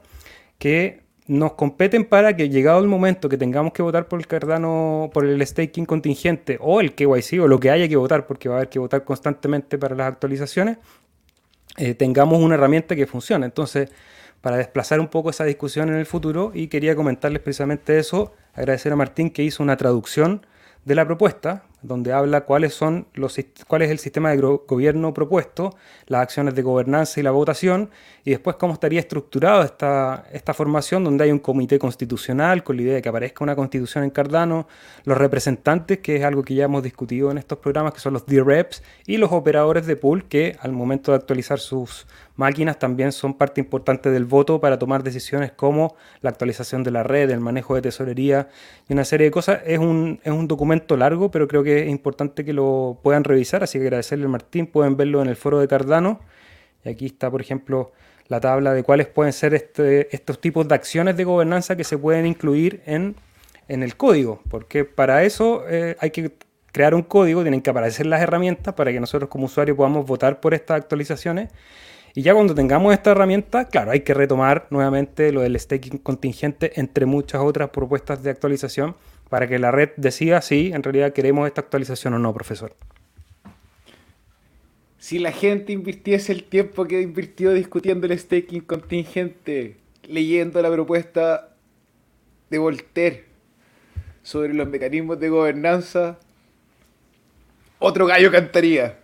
que 0.59 1.03
nos 1.27 1.53
competen 1.53 2.05
para 2.05 2.35
que 2.35 2.49
llegado 2.49 2.81
el 2.81 2.89
momento 2.89 3.29
que 3.29 3.39
tengamos 3.39 3.73
que 3.73 3.83
votar 3.83 4.09
por 4.09 4.19
el 4.19 4.27
Cardano, 4.27 5.11
por 5.15 5.25
el 5.25 5.47
staking 5.47 5.87
contingente 5.87 6.59
o 6.61 6.81
el 6.81 6.95
KYC 6.95 7.41
o 7.41 7.49
lo 7.49 7.61
que 7.61 7.71
haya 7.71 7.89
que 7.89 7.97
votar, 7.97 8.27
porque 8.27 8.49
va 8.49 8.57
a 8.57 8.59
haber 8.59 8.69
que 8.69 8.79
votar 8.81 9.05
constantemente 9.05 9.79
para 9.79 9.95
las 9.95 10.09
actualizaciones, 10.09 10.79
eh, 11.77 11.95
tengamos 11.95 12.41
una 12.41 12.55
herramienta 12.55 12.97
que 12.97 13.07
funcione. 13.07 13.47
Entonces, 13.47 13.91
para 14.41 14.57
desplazar 14.57 15.01
un 15.01 15.09
poco 15.09 15.31
esa 15.31 15.45
discusión 15.45 15.89
en 15.89 15.97
el 15.97 16.07
futuro, 16.07 16.51
y 16.55 16.69
quería 16.69 16.97
comentarles 16.97 17.41
precisamente 17.43 17.99
eso, 17.99 18.35
agradecer 18.55 18.93
a 18.93 18.97
Martín 18.97 19.31
que 19.31 19.43
hizo 19.43 19.63
una 19.63 19.77
traducción 19.77 20.45
de 20.85 20.95
la 20.97 21.07
propuesta, 21.07 21.65
donde 21.81 22.13
habla 22.13 22.43
cuáles 22.43 22.75
son 22.75 23.07
los, 23.15 23.39
cuál 23.69 23.83
es 23.83 23.91
el 23.91 23.99
sistema 23.99 24.31
de 24.31 24.39
gobierno 24.39 25.15
propuesto, 25.15 25.77
las 26.13 26.23
acciones 26.23 26.55
de 26.55 26.63
gobernanza 26.63 27.19
y 27.19 27.23
la 27.23 27.33
votación, 27.33 27.91
y 28.25 28.31
después 28.31 28.57
cómo 28.57 28.75
estaría 28.75 29.01
estructurada 29.01 29.65
esta, 29.65 30.27
esta 30.33 30.55
formación, 30.55 31.03
donde 31.03 31.25
hay 31.25 31.33
un 31.33 31.41
comité 31.41 31.79
constitucional 31.79 32.63
con 32.63 32.77
la 32.77 32.83
idea 32.83 32.95
de 32.95 33.03
que 33.03 33.09
aparezca 33.09 33.43
una 33.43 33.57
constitución 33.57 34.05
en 34.05 34.11
Cardano, 34.11 34.69
los 35.05 35.19
representantes, 35.19 35.99
que 35.99 36.17
es 36.17 36.25
algo 36.25 36.45
que 36.45 36.55
ya 36.55 36.65
hemos 36.65 36.83
discutido 36.83 37.31
en 37.33 37.39
estos 37.39 37.59
programas, 37.59 37.95
que 37.95 38.01
son 38.01 38.13
los 38.13 38.27
D-Reps, 38.27 38.83
y 39.07 39.17
los 39.17 39.33
operadores 39.33 39.87
de 39.87 39.97
pool, 39.97 40.25
que 40.25 40.57
al 40.61 40.73
momento 40.73 41.13
de 41.13 41.17
actualizar 41.17 41.59
sus 41.59 42.07
máquinas 42.37 42.79
también 42.79 43.13
son 43.13 43.35
parte 43.35 43.61
importante 43.61 44.11
del 44.11 44.25
voto 44.25 44.61
para 44.61 44.79
tomar 44.79 45.03
decisiones 45.03 45.53
como 45.53 45.97
la 46.21 46.31
actualización 46.31 46.83
de 46.83 46.91
la 46.91 47.03
red, 47.03 47.31
el 47.31 47.41
manejo 47.41 47.75
de 47.75 47.83
tesorería 47.83 48.49
y 48.89 48.93
una 48.93 49.05
serie 49.05 49.27
de 49.27 49.31
cosas. 49.31 49.61
Es 49.67 49.79
un, 49.79 50.21
es 50.23 50.33
un 50.33 50.49
documento 50.49 50.97
largo, 50.97 51.31
pero 51.31 51.47
creo 51.49 51.63
que 51.63 51.85
es 51.85 51.89
importante 51.89 52.45
que 52.45 52.53
lo 52.53 52.99
puedan 53.03 53.25
revisar, 53.25 53.63
así 53.63 53.79
que 53.79 53.85
agradecerle 53.85 54.25
al 54.25 54.31
Martín, 54.31 54.67
pueden 54.67 54.97
verlo 54.97 55.23
en 55.23 55.29
el 55.29 55.37
foro 55.37 55.61
de 55.61 55.69
Cardano. 55.69 56.02
Y 56.85 56.89
aquí 56.89 57.07
está, 57.07 57.31
por 57.31 57.41
ejemplo, 57.41 57.93
la 58.29 58.41
tabla 58.41 58.73
de 58.73 58.83
cuáles 58.83 59.07
pueden 59.07 59.33
ser 59.33 59.55
este, 59.55 60.15
estos 60.15 60.41
tipos 60.41 60.67
de 60.67 60.75
acciones 60.75 61.17
de 61.17 61.25
gobernanza 61.25 61.77
que 61.77 61.85
se 61.85 61.99
pueden 61.99 62.27
incluir 62.27 62.83
en, 62.87 63.17
el 63.69 63.97
código, 63.97 64.43
porque 64.51 64.85
para 64.85 65.23
eso 65.23 65.65
eh, 65.67 65.97
hay 65.99 66.11
que 66.11 66.33
crear 66.73 66.95
un 66.95 67.03
código, 67.03 67.43
tienen 67.43 67.63
que 67.63 67.71
aparecer 67.71 68.07
las 68.07 68.21
herramientas 68.21 68.75
para 68.75 68.93
que 68.93 69.01
nosotros 69.01 69.31
como 69.31 69.47
usuarios 69.47 69.77
podamos 69.77 70.07
votar 70.07 70.41
por 70.41 70.53
estas 70.55 70.79
actualizaciones. 70.79 71.51
Y 72.15 72.23
ya 72.23 72.35
cuando 72.35 72.55
tengamos 72.55 72.93
esta 72.93 73.13
herramienta, 73.13 73.67
claro, 73.67 73.93
hay 73.93 74.01
que 74.01 74.13
retomar 74.13 74.67
nuevamente 74.71 75.33
lo 75.33 75.41
del 75.41 75.59
staking 75.59 75.99
contingente, 75.99 76.79
entre 76.79 77.07
muchas 77.07 77.41
otras 77.41 77.71
propuestas 77.71 78.23
de 78.23 78.31
actualización, 78.31 78.97
para 79.31 79.47
que 79.47 79.59
la 79.59 79.71
red 79.71 79.91
decida 79.97 80.43
si 80.43 80.73
en 80.73 80.83
realidad 80.83 81.13
queremos 81.13 81.47
esta 81.47 81.63
actualización 81.63 82.13
o 82.15 82.19
no, 82.19 82.35
profesor. 82.35 82.75
Si 85.03 85.19
la 85.19 85.33
gente 85.33 85.73
invirtiese 85.73 86.31
el 86.31 86.45
tiempo 86.45 86.85
que 86.85 87.01
invirtió 87.01 87.53
discutiendo 87.53 88.07
el 88.07 88.17
staking 88.17 88.61
contingente, 88.61 89.75
leyendo 90.05 90.63
la 90.63 90.71
propuesta 90.71 91.57
de 92.51 92.59
Voltaire 92.59 93.25
sobre 94.23 94.55
los 94.55 94.69
mecanismos 94.69 95.19
de 95.19 95.29
gobernanza, 95.29 96.21
otro 97.81 98.07
gallo 98.07 98.31
cantaría 98.31 99.01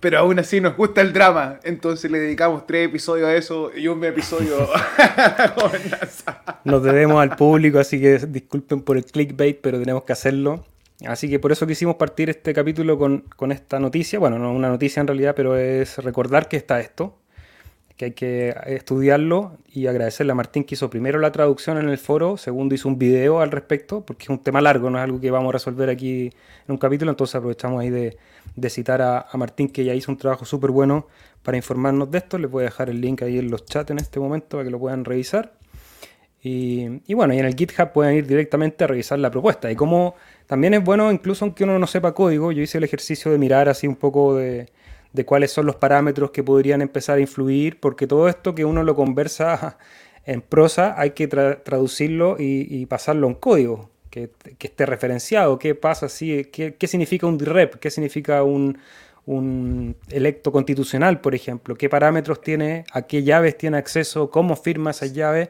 pero 0.00 0.18
aún 0.18 0.38
así 0.38 0.60
nos 0.60 0.76
gusta 0.76 1.00
el 1.00 1.12
drama. 1.12 1.58
Entonces 1.64 2.10
le 2.10 2.18
dedicamos 2.18 2.66
tres 2.66 2.88
episodios 2.88 3.28
a 3.28 3.34
eso 3.34 3.70
y 3.74 3.88
un 3.88 4.04
episodio 4.04 4.68
a 4.98 5.52
la 5.90 6.60
Nos 6.64 6.82
debemos 6.82 7.20
al 7.20 7.34
público, 7.34 7.78
así 7.78 8.00
que 8.00 8.18
disculpen 8.18 8.82
por 8.82 8.96
el 8.96 9.04
clickbait, 9.04 9.58
pero 9.60 9.78
tenemos 9.78 10.02
que 10.04 10.12
hacerlo. 10.12 10.64
Así 11.04 11.28
que 11.28 11.38
por 11.38 11.52
eso 11.52 11.66
quisimos 11.66 11.96
partir 11.96 12.30
este 12.30 12.54
capítulo 12.54 12.98
con, 12.98 13.24
con 13.36 13.52
esta 13.52 13.78
noticia. 13.78 14.18
Bueno, 14.18 14.38
no 14.38 14.52
una 14.52 14.68
noticia 14.68 15.00
en 15.00 15.06
realidad, 15.06 15.34
pero 15.36 15.56
es 15.56 15.98
recordar 15.98 16.48
que 16.48 16.56
está 16.56 16.80
esto 16.80 17.18
que 17.96 18.04
hay 18.04 18.12
que 18.12 18.54
estudiarlo 18.66 19.56
y 19.72 19.86
agradecerle 19.86 20.32
a 20.32 20.34
Martín 20.34 20.64
que 20.64 20.74
hizo 20.74 20.90
primero 20.90 21.18
la 21.18 21.32
traducción 21.32 21.78
en 21.78 21.88
el 21.88 21.96
foro, 21.96 22.36
segundo 22.36 22.74
hizo 22.74 22.88
un 22.88 22.98
video 22.98 23.40
al 23.40 23.50
respecto, 23.50 24.04
porque 24.04 24.24
es 24.24 24.28
un 24.28 24.38
tema 24.38 24.60
largo, 24.60 24.90
no 24.90 24.98
es 24.98 25.04
algo 25.04 25.18
que 25.18 25.30
vamos 25.30 25.48
a 25.48 25.52
resolver 25.52 25.88
aquí 25.88 26.26
en 26.26 26.72
un 26.72 26.76
capítulo, 26.76 27.10
entonces 27.10 27.34
aprovechamos 27.36 27.80
ahí 27.80 27.90
de, 27.90 28.18
citar 28.68 29.00
a, 29.00 29.26
Martín 29.34 29.68
que 29.68 29.84
ya 29.84 29.94
hizo 29.94 30.12
un 30.12 30.18
trabajo 30.18 30.44
súper 30.44 30.70
bueno 30.70 31.06
para 31.42 31.56
informarnos 31.56 32.10
de 32.10 32.18
esto, 32.18 32.36
les 32.38 32.50
voy 32.50 32.62
a 32.62 32.66
dejar 32.66 32.90
el 32.90 33.00
link 33.00 33.22
ahí 33.22 33.38
en 33.38 33.50
los 33.50 33.64
chats 33.64 33.90
en 33.90 33.98
este 33.98 34.20
momento 34.20 34.58
para 34.58 34.64
que 34.64 34.70
lo 34.70 34.78
puedan 34.78 35.04
revisar. 35.04 35.54
Y, 36.42 37.00
y 37.06 37.14
bueno, 37.14 37.34
y 37.34 37.38
en 37.38 37.46
el 37.46 37.54
GitHub 37.56 37.92
pueden 37.92 38.14
ir 38.14 38.26
directamente 38.26 38.84
a 38.84 38.86
revisar 38.86 39.18
la 39.18 39.30
propuesta. 39.30 39.70
Y 39.70 39.74
como 39.74 40.14
también 40.46 40.74
es 40.74 40.84
bueno, 40.84 41.10
incluso 41.12 41.44
aunque 41.44 41.64
uno 41.64 41.78
no 41.78 41.86
sepa 41.86 42.12
código, 42.12 42.52
yo 42.52 42.62
hice 42.62 42.78
el 42.78 42.84
ejercicio 42.84 43.30
de 43.30 43.38
mirar 43.38 43.68
así 43.68 43.86
un 43.86 43.96
poco 43.96 44.34
de 44.36 44.68
de 45.16 45.24
cuáles 45.24 45.50
son 45.50 45.66
los 45.66 45.76
parámetros 45.76 46.30
que 46.30 46.44
podrían 46.44 46.82
empezar 46.82 47.16
a 47.16 47.20
influir, 47.20 47.80
porque 47.80 48.06
todo 48.06 48.28
esto 48.28 48.54
que 48.54 48.64
uno 48.64 48.84
lo 48.84 48.94
conversa 48.94 49.78
en 50.26 50.42
prosa 50.42 50.94
hay 51.00 51.10
que 51.10 51.26
traducirlo 51.26 52.36
y, 52.38 52.86
pasarlo 52.86 53.26
en 53.26 53.34
código, 53.34 53.90
que, 54.10 54.30
esté 54.60 54.86
referenciado, 54.86 55.58
qué 55.58 55.74
pasa 55.74 56.08
si, 56.08 56.44
qué, 56.44 56.86
significa 56.86 57.26
un 57.26 57.38
DREP, 57.38 57.76
qué 57.76 57.90
significa 57.90 58.42
un, 58.42 58.78
un 59.24 59.96
electo 60.10 60.52
constitucional, 60.52 61.20
por 61.20 61.34
ejemplo, 61.34 61.74
qué 61.76 61.88
parámetros 61.88 62.40
tiene, 62.40 62.84
a 62.92 63.02
qué 63.02 63.22
llaves 63.22 63.56
tiene 63.56 63.78
acceso, 63.78 64.30
cómo 64.30 64.54
firma 64.54 64.90
esas 64.90 65.14
llaves. 65.14 65.48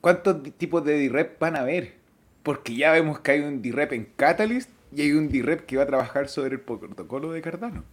¿Cuántos 0.00 0.42
tipos 0.56 0.84
de 0.84 1.08
DREP 1.08 1.38
van 1.40 1.56
a 1.56 1.60
haber? 1.60 2.01
Porque 2.42 2.74
ya 2.74 2.92
vemos 2.92 3.20
que 3.20 3.32
hay 3.32 3.40
un 3.40 3.62
DREP 3.62 3.92
en 3.92 4.08
Catalyst 4.16 4.70
y 4.94 5.02
hay 5.02 5.12
un 5.12 5.28
DREP 5.28 5.66
que 5.66 5.76
va 5.76 5.84
a 5.84 5.86
trabajar 5.86 6.28
sobre 6.28 6.54
el 6.54 6.60
protocolo 6.60 7.32
de 7.32 7.40
Cardano. 7.40 7.84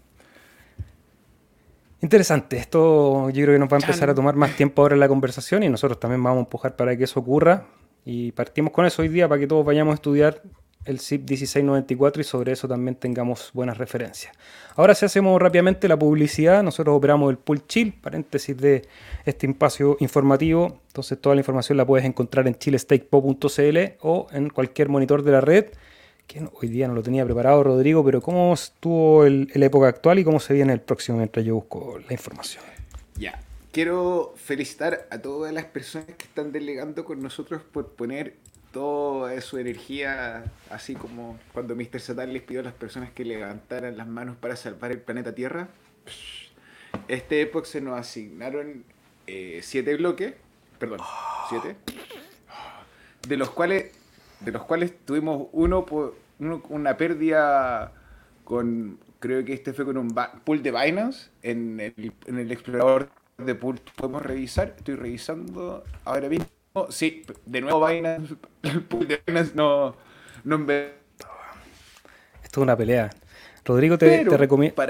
Interesante, 2.02 2.58
esto 2.58 3.30
yo 3.30 3.44
creo 3.44 3.56
que 3.56 3.60
nos 3.60 3.70
va 3.70 3.78
a 3.78 3.82
empezar 3.82 4.10
a 4.10 4.16
tomar 4.16 4.36
más 4.36 4.56
tiempo 4.56 4.82
ahora 4.82 4.94
en 4.94 5.02
la 5.02 5.10
conversación 5.10 5.64
y 5.64 5.70
nosotros 5.70 6.00
también 6.00 6.24
vamos 6.24 6.38
a 6.38 6.40
empujar 6.42 6.76
para 6.76 6.96
que 6.96 7.04
eso 7.04 7.20
ocurra. 7.20 7.66
Y 8.06 8.32
partimos 8.32 8.72
con 8.72 8.86
eso 8.86 9.02
hoy 9.02 9.10
día 9.10 9.28
para 9.28 9.40
que 9.40 9.48
todos 9.48 9.66
vayamos 9.66 9.92
a 9.92 9.96
estudiar 9.96 10.42
el 10.86 11.00
SIP 11.00 11.30
1694 11.30 12.22
y 12.22 12.26
sobre 12.26 12.52
eso 12.54 12.68
también 12.68 12.96
tengamos 12.96 13.52
buenas 13.54 13.78
referencias. 13.78 14.34
Ahora 14.76 14.96
si 14.96 15.06
hacemos 15.06 15.39
rápidamente 15.42 15.88
la 15.88 15.98
publicidad, 15.98 16.63
nosotros 16.63 16.96
operamos 16.96 17.30
el 17.30 17.38
pool 17.38 17.65
chill, 17.68 17.94
paréntesis 17.94 18.56
de 18.58 18.88
este 19.26 19.48
espacio 19.48 19.98
informativo, 20.00 20.80
entonces 20.88 21.20
toda 21.20 21.36
la 21.36 21.42
información 21.42 21.78
la 21.78 21.86
puedes 21.86 22.06
encontrar 22.06 22.48
en 22.48 22.56
chillestakepo.cl 22.56 23.78
o 24.02 24.28
en 24.32 24.50
cualquier 24.50 24.89
monitor 24.89 25.24
de 25.24 25.32
la 25.32 25.42
red 25.42 25.65
que 26.30 26.48
hoy 26.62 26.68
día 26.68 26.88
no 26.88 26.94
lo 26.94 27.02
tenía 27.02 27.26
preparado 27.26 27.63
Rodrigo, 27.63 28.06
pero 28.06 28.22
¿cómo 28.22 28.54
estuvo 28.54 29.26
la 29.26 29.65
época 29.65 29.88
actual 29.88 30.20
y 30.20 30.24
cómo 30.24 30.39
se 30.39 30.54
viene 30.54 30.72
el 30.72 30.80
próximo 30.80 31.18
mientras 31.18 31.44
yo 31.44 31.56
busco 31.56 31.98
la 32.08 32.13
información? 32.13 32.63
Ya, 33.15 33.42
quiero 33.72 34.36
felicitar 34.38 35.08
a 35.10 35.18
todas 35.18 35.52
las 35.52 35.65
personas 35.65 36.06
que 36.06 36.26
están 36.26 36.52
delegando 36.52 37.04
con 37.04 37.20
nosotros 37.20 37.63
por 37.63 37.94
poner 37.94 38.36
toda 38.71 39.39
su 39.41 39.58
energía, 39.58 40.43
así 40.69 40.95
como 40.95 41.39
cuando 41.53 41.75
Mr. 41.75 41.99
Satan 41.99 42.34
les 42.34 42.43
pidió 42.43 42.62
a 42.62 42.63
las 42.63 42.73
personas 42.73 43.12
que 43.12 43.25
levantaran 43.25 43.97
las 43.97 44.08
manos 44.08 44.36
para 44.38 44.55
salvar 44.55 44.91
el 44.91 44.99
planeta 44.99 45.34
Tierra. 45.34 45.69
Este 47.08 47.41
época 47.41 47.67
se 47.67 47.82
nos 47.82 47.99
asignaron 47.99 48.84
eh, 49.27 49.60
siete 49.63 49.95
bloques, 49.95 50.34
perdón, 50.77 50.99
siete, 51.49 51.75
de 53.27 53.38
los 53.38 53.49
cuales 53.49 53.91
de 54.39 54.51
los 54.51 54.63
cuales 54.63 54.93
tuvimos 55.05 55.49
uno 55.51 55.86
por 55.86 56.15
una 56.69 56.95
pérdida 56.95 57.91
con, 58.45 58.97
Creo 59.19 59.43
que 59.43 59.53
este 59.53 59.73
fue 59.73 59.84
con 59.84 59.97
un 59.97 60.15
pool 60.45 60.63
de 60.63 60.71
Binance 60.71 61.29
en 61.43 61.82
el, 61.82 62.13
en 62.25 62.39
el 62.39 62.51
explorador 62.53 63.10
de 63.38 63.53
pool. 63.53 63.82
Podemos 63.97 64.23
revisar. 64.23 64.75
Estoy 64.77 64.95
revisando 64.95 65.84
ahora 66.05 66.29
mismo. 66.29 66.45
Sí, 66.89 67.24
de 67.46 67.62
nuevo 67.62 67.86
Binance. 67.86 68.36
El 68.63 68.84
pool 68.84 69.08
de 69.08 69.22
Binance 69.26 69.54
no, 69.56 69.96
no 70.44 70.56
Esto 70.56 70.92
es 72.44 72.58
una 72.58 72.76
pelea. 72.76 73.10
Rodrigo, 73.65 73.98
te, 73.98 74.26
te 74.26 74.38
recomiendo. 74.38 74.82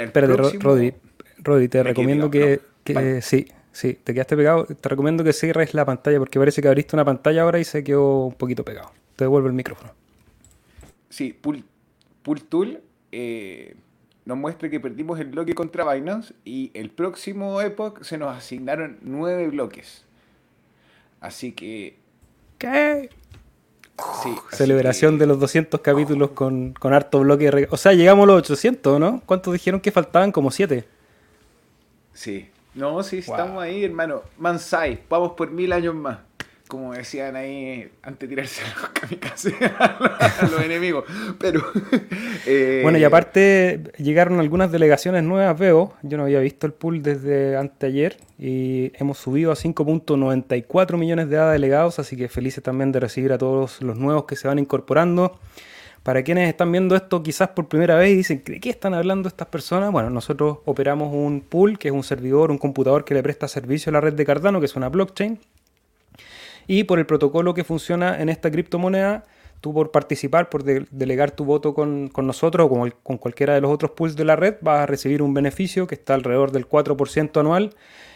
Rodri, 0.62 0.93
Rodri, 1.39 1.67
te 1.67 1.84
recomiendo 1.84 2.30
que, 2.32 2.62
que 2.84 3.21
sí, 3.21 3.47
sí, 3.71 3.93
te 3.95 4.13
quedaste 4.13 4.38
pegado. 4.38 4.65
Te 4.65 4.89
recomiendo 4.89 5.23
que 5.23 5.34
cierres 5.34 5.73
la 5.73 5.86
pantalla 5.86 6.17
porque 6.19 6.39
parece 6.39 6.62
que 6.62 6.67
abriste 6.67 6.95
una 6.95 7.06
pantalla 7.06 7.41
ahora 7.43 7.60
y 7.60 7.65
se 7.65 7.84
quedó 7.84 8.28
un 8.28 8.34
poquito 8.36 8.63
pegado. 8.63 8.91
Te 9.15 9.25
devuelvo 9.25 9.47
el 9.47 9.54
micrófono. 9.54 9.91
Sí, 11.10 11.34
Pool, 11.34 11.63
pool 12.23 12.43
Tool. 12.43 12.82
Eh, 13.12 13.75
nos 14.25 14.38
muestra 14.38 14.69
que 14.69 14.80
perdimos 14.80 15.19
el 15.19 15.28
bloque 15.28 15.56
contra 15.56 15.91
Binance 15.91 16.36
y 16.45 16.71
el 16.75 16.91
próximo 16.91 17.60
Epoch 17.62 18.04
se 18.04 18.17
nos 18.17 18.38
asignaron 18.38 18.99
nueve 19.02 19.47
bloques. 19.47 20.06
Así 21.21 21.51
que... 21.51 21.97
¿Qué? 22.58 23.10
Sí, 24.23 24.34
Celebración 24.51 25.17
de 25.17 25.27
los 25.27 25.39
200 25.39 25.82
capítulos 25.82 26.32
con, 26.32 26.73
con 26.73 26.93
harto 26.93 27.19
bloque. 27.19 27.67
O 27.69 27.77
sea, 27.77 27.93
llegamos 27.93 28.23
a 28.23 28.27
los 28.27 28.38
800, 28.39 28.99
¿no? 28.99 29.21
¿Cuántos 29.25 29.51
dijeron 29.53 29.82
que 29.82 29.91
faltaban? 29.91 30.32
Como 30.32 30.51
7. 30.51 30.86
Sí. 32.13 32.49
No, 32.73 33.03
sí, 33.03 33.17
estamos 33.17 33.62
ahí, 33.62 33.84
hermano. 33.84 34.21
Mansai, 34.38 35.01
vamos 35.10 35.34
por 35.34 35.51
mil 35.51 35.73
años 35.73 35.95
más 35.95 36.19
como 36.69 36.93
decían 36.93 37.36
ahí, 37.36 37.89
antes 38.03 38.29
de 38.29 38.36
tirarse 38.36 38.62
a 39.79 39.97
los 39.99 40.39
a 40.39 40.47
los 40.49 40.62
enemigos. 40.62 41.03
Pero. 41.38 41.62
Eh, 42.45 42.79
bueno, 42.82 42.97
y 42.97 43.03
aparte 43.03 43.91
llegaron 43.97 44.39
algunas 44.39 44.71
delegaciones 44.71 45.23
nuevas, 45.23 45.60
veo. 45.60 45.93
Yo 46.01 46.17
no 46.17 46.23
había 46.23 46.39
visto 46.39 46.65
el 46.65 46.73
pool 46.73 47.03
desde 47.03 47.58
anteayer 47.58 48.17
y 48.39 48.91
hemos 48.95 49.19
subido 49.19 49.51
a 49.51 49.55
5.94 49.55 50.97
millones 50.97 51.29
de 51.29 51.38
delegados, 51.38 51.99
así 51.99 52.15
que 52.15 52.27
felices 52.29 52.63
también 52.63 52.91
de 52.91 53.01
recibir 53.01 53.34
a 53.34 53.38
todos 53.38 53.82
los 53.82 53.97
nuevos 53.97 54.23
que 54.23 54.36
se 54.36 54.47
van 54.47 54.58
incorporando. 54.58 55.38
Para 56.01 56.23
quienes 56.23 56.49
están 56.49 56.71
viendo 56.71 56.95
esto 56.95 57.21
quizás 57.21 57.49
por 57.49 57.67
primera 57.67 57.95
vez 57.95 58.12
y 58.12 58.15
dicen, 58.15 58.41
¿de 58.43 58.60
qué 58.60 58.69
están 58.69 58.93
hablando 58.93 59.27
estas 59.27 59.49
personas? 59.49 59.91
Bueno, 59.91 60.10
nosotros 60.10 60.60
operamos 60.65 61.13
un 61.13 61.41
pool, 61.41 61.77
que 61.77 61.89
es 61.89 61.93
un 61.93 62.03
servidor, 62.03 62.51
un 62.51 62.58
computador 62.58 63.03
que 63.03 63.13
le 63.13 63.21
presta 63.21 63.47
servicio 63.47 63.89
a 63.91 63.93
la 63.93 64.01
red 64.01 64.13
de 64.13 64.25
Cardano, 64.25 64.60
que 64.60 64.65
es 64.65 64.75
una 64.75 64.89
blockchain 64.89 65.39
y 66.69 66.84
por 66.84 66.99
el 66.99 67.08
protocolo 67.08 67.55
que 67.55 67.63
funciona 67.63 68.21
en 68.21 68.29
esta 68.29 68.51
criptomoneda, 68.51 69.23
tú 69.60 69.73
por 69.73 69.89
participar, 69.89 70.51
por 70.51 70.63
delegar 70.63 71.32
tu 71.32 71.43
voto 71.43 71.73
con, 71.73 72.12
nosotros 72.15 72.67
o 72.67 72.69
con, 72.69 72.93
con, 73.01 73.17
cualquiera 73.17 73.55
de 73.55 73.62
los 73.62 73.71
otros 73.71 73.89
pools 73.91 74.15
de 74.15 74.23
la 74.23 74.36
red, 74.36 74.58
vas 74.62 74.82
a 74.82 74.86
recibir 74.86 75.23
un 75.23 75.34
beneficio 75.34 75.88
que 75.88 75.95
está 75.95 76.13
alrededor 76.13 76.51
del 76.51 76.69
4% 76.69 77.39
anual 77.39 77.71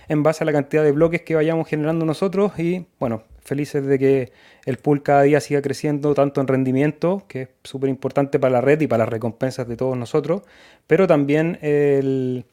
en 0.08 0.22
base 0.22 0.44
a 0.44 0.46
la 0.46 0.52
cantidad 0.52 0.84
de 0.84 0.92
bloques 0.92 1.24
que 1.24 1.34
vayamos 1.34 1.68
generando 1.68 2.06
nosotros. 2.06 2.52
Y 2.60 2.86
bueno, 3.00 3.24
felices 3.42 3.88
de 3.88 3.98
que 3.98 4.32
el 4.66 4.78
pool 4.78 5.02
cada 5.02 5.24
día 5.24 5.40
siga 5.40 5.64
creciendo 5.64 6.14
tanto 6.14 6.40
en 6.40 6.48
rendimiento, 6.48 7.24
que 7.28 7.42
es 7.42 7.50
súper 7.64 7.90
importante 7.90 8.38
para 8.38 8.54
la 8.54 8.62
red 8.62 8.80
y 8.82 8.86
para 8.86 9.06
las 9.06 9.10
recompensas 9.10 9.68
de 9.68 9.76
todos 9.76 9.98
nosotros, 9.98 10.44
pero 10.86 11.08
también 11.08 11.58
el, 11.64 12.46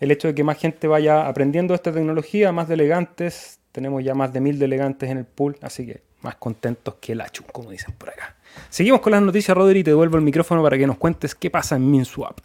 el 0.00 0.10
hecho 0.10 0.28
de 0.28 0.34
que 0.34 0.44
más 0.44 0.56
gente 0.56 0.88
vaya 0.88 1.28
aprendiendo 1.28 1.74
esta 1.74 1.92
tecnología, 1.92 2.52
más 2.52 2.68
delegantes, 2.68 3.58
tenemos 3.72 4.04
ya 4.04 4.14
más 4.14 4.32
de 4.32 4.40
mil 4.40 4.58
delegantes 4.58 5.10
en 5.10 5.18
el 5.18 5.24
pool, 5.24 5.56
así 5.62 5.86
que 5.86 6.02
más 6.20 6.36
contentos 6.36 6.94
que 7.00 7.12
el 7.12 7.20
achu, 7.20 7.44
como 7.52 7.70
dicen 7.70 7.94
por 7.98 8.10
acá. 8.10 8.36
Seguimos 8.68 9.00
con 9.00 9.12
las 9.12 9.22
noticias, 9.22 9.56
Rodri, 9.56 9.80
y 9.80 9.84
te 9.84 9.90
devuelvo 9.90 10.16
el 10.16 10.22
micrófono 10.22 10.62
para 10.62 10.78
que 10.78 10.86
nos 10.86 10.98
cuentes 10.98 11.34
qué 11.34 11.50
pasa 11.50 11.76
en 11.76 11.90
MinSwap. 11.90 12.40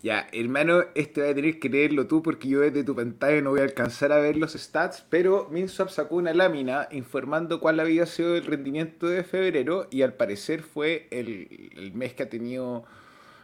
Ya, 0.00 0.28
hermano, 0.32 0.84
este 0.94 1.22
va 1.22 1.30
a 1.30 1.34
tener 1.34 1.58
que 1.58 1.68
leerlo 1.68 2.06
tú 2.06 2.22
porque 2.22 2.48
yo 2.48 2.60
desde 2.60 2.84
tu 2.84 2.94
pantalla 2.94 3.40
no 3.40 3.50
voy 3.50 3.60
a 3.60 3.64
alcanzar 3.64 4.12
a 4.12 4.18
ver 4.18 4.36
los 4.36 4.52
stats, 4.52 5.04
pero 5.10 5.48
MinSwap 5.50 5.88
sacó 5.88 6.14
una 6.14 6.32
lámina 6.32 6.86
informando 6.92 7.58
cuál 7.58 7.80
había 7.80 8.06
sido 8.06 8.36
el 8.36 8.46
rendimiento 8.46 9.08
de 9.08 9.24
febrero 9.24 9.88
y 9.90 10.02
al 10.02 10.14
parecer 10.14 10.62
fue 10.62 11.08
el, 11.10 11.72
el 11.76 11.92
mes 11.94 12.14
que 12.14 12.22
ha 12.22 12.28
tenido 12.28 12.84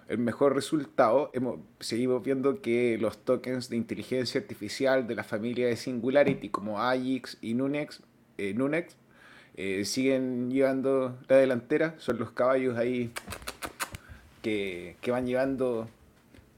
el 0.09 0.19
mejor 0.19 0.55
resultado, 0.55 1.31
hemos, 1.33 1.61
seguimos 1.81 2.23
viendo 2.23 2.61
que 2.61 2.99
los 2.99 3.19
tokens 3.19 3.69
de 3.69 3.77
inteligencia 3.77 4.41
artificial 4.41 5.07
de 5.07 5.15
la 5.15 5.25
familia 5.25 5.67
de 5.67 5.77
Singularity, 5.77 6.51
como 6.51 6.83
AIX 6.83 7.39
y 7.41 7.55
Nunex, 7.55 8.03
eh, 8.37 8.53
Nunex 8.55 8.97
eh, 9.57 9.85
siguen 9.85 10.51
llevando 10.51 11.19
la 11.29 11.37
delantera. 11.37 11.95
Son 11.99 12.19
los 12.19 12.33
caballos 12.33 12.77
ahí 12.77 13.13
que, 14.43 14.97
van 15.07 15.27
llevando 15.27 15.89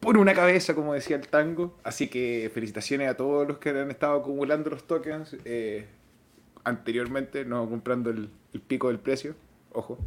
por 0.01 0.19
una 0.19 0.35
cabeza, 0.35 0.75
como 0.75 0.95
decía 0.95 1.17
el 1.17 1.29
tango. 1.29 1.77
Así 1.85 2.09
que 2.09 2.51
felicitaciones 2.53 3.09
a 3.09 3.17
todos 3.17 3.47
los 3.47 3.59
que 3.59 3.71
han 3.71 3.91
estado 3.91 4.19
acumulando 4.19 4.71
los 4.71 4.87
tokens 4.87 5.37
eh, 5.45 5.87
anteriormente, 6.65 7.45
no 7.45 7.69
comprando 7.69 8.11
el, 8.11 8.31
pico 8.67 8.89
del 8.89 8.99
precio. 8.99 9.35
Ojo 9.73 9.99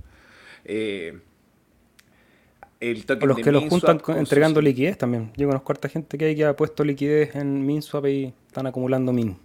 o 2.82 3.26
los 3.26 3.38
que 3.38 3.52
los 3.52 3.65
juntan 3.65 4.02
entregando 4.15 4.62
liquidez 4.62 4.98
también. 4.98 5.32
Yo 5.36 5.48
conozco 5.48 5.72
a 5.72 5.74
harta 5.74 5.89
gente 5.89 6.18
que 6.18 6.26
hay 6.26 6.36
que 6.36 6.46
ha 6.46 6.56
puesto 6.56 6.86
liquidez 6.86 7.36
en 7.36 7.65
MinSwap 7.65 8.06
y 8.06 8.34
están 8.48 8.68
acumulando 8.68 9.12
Min. 9.12 9.38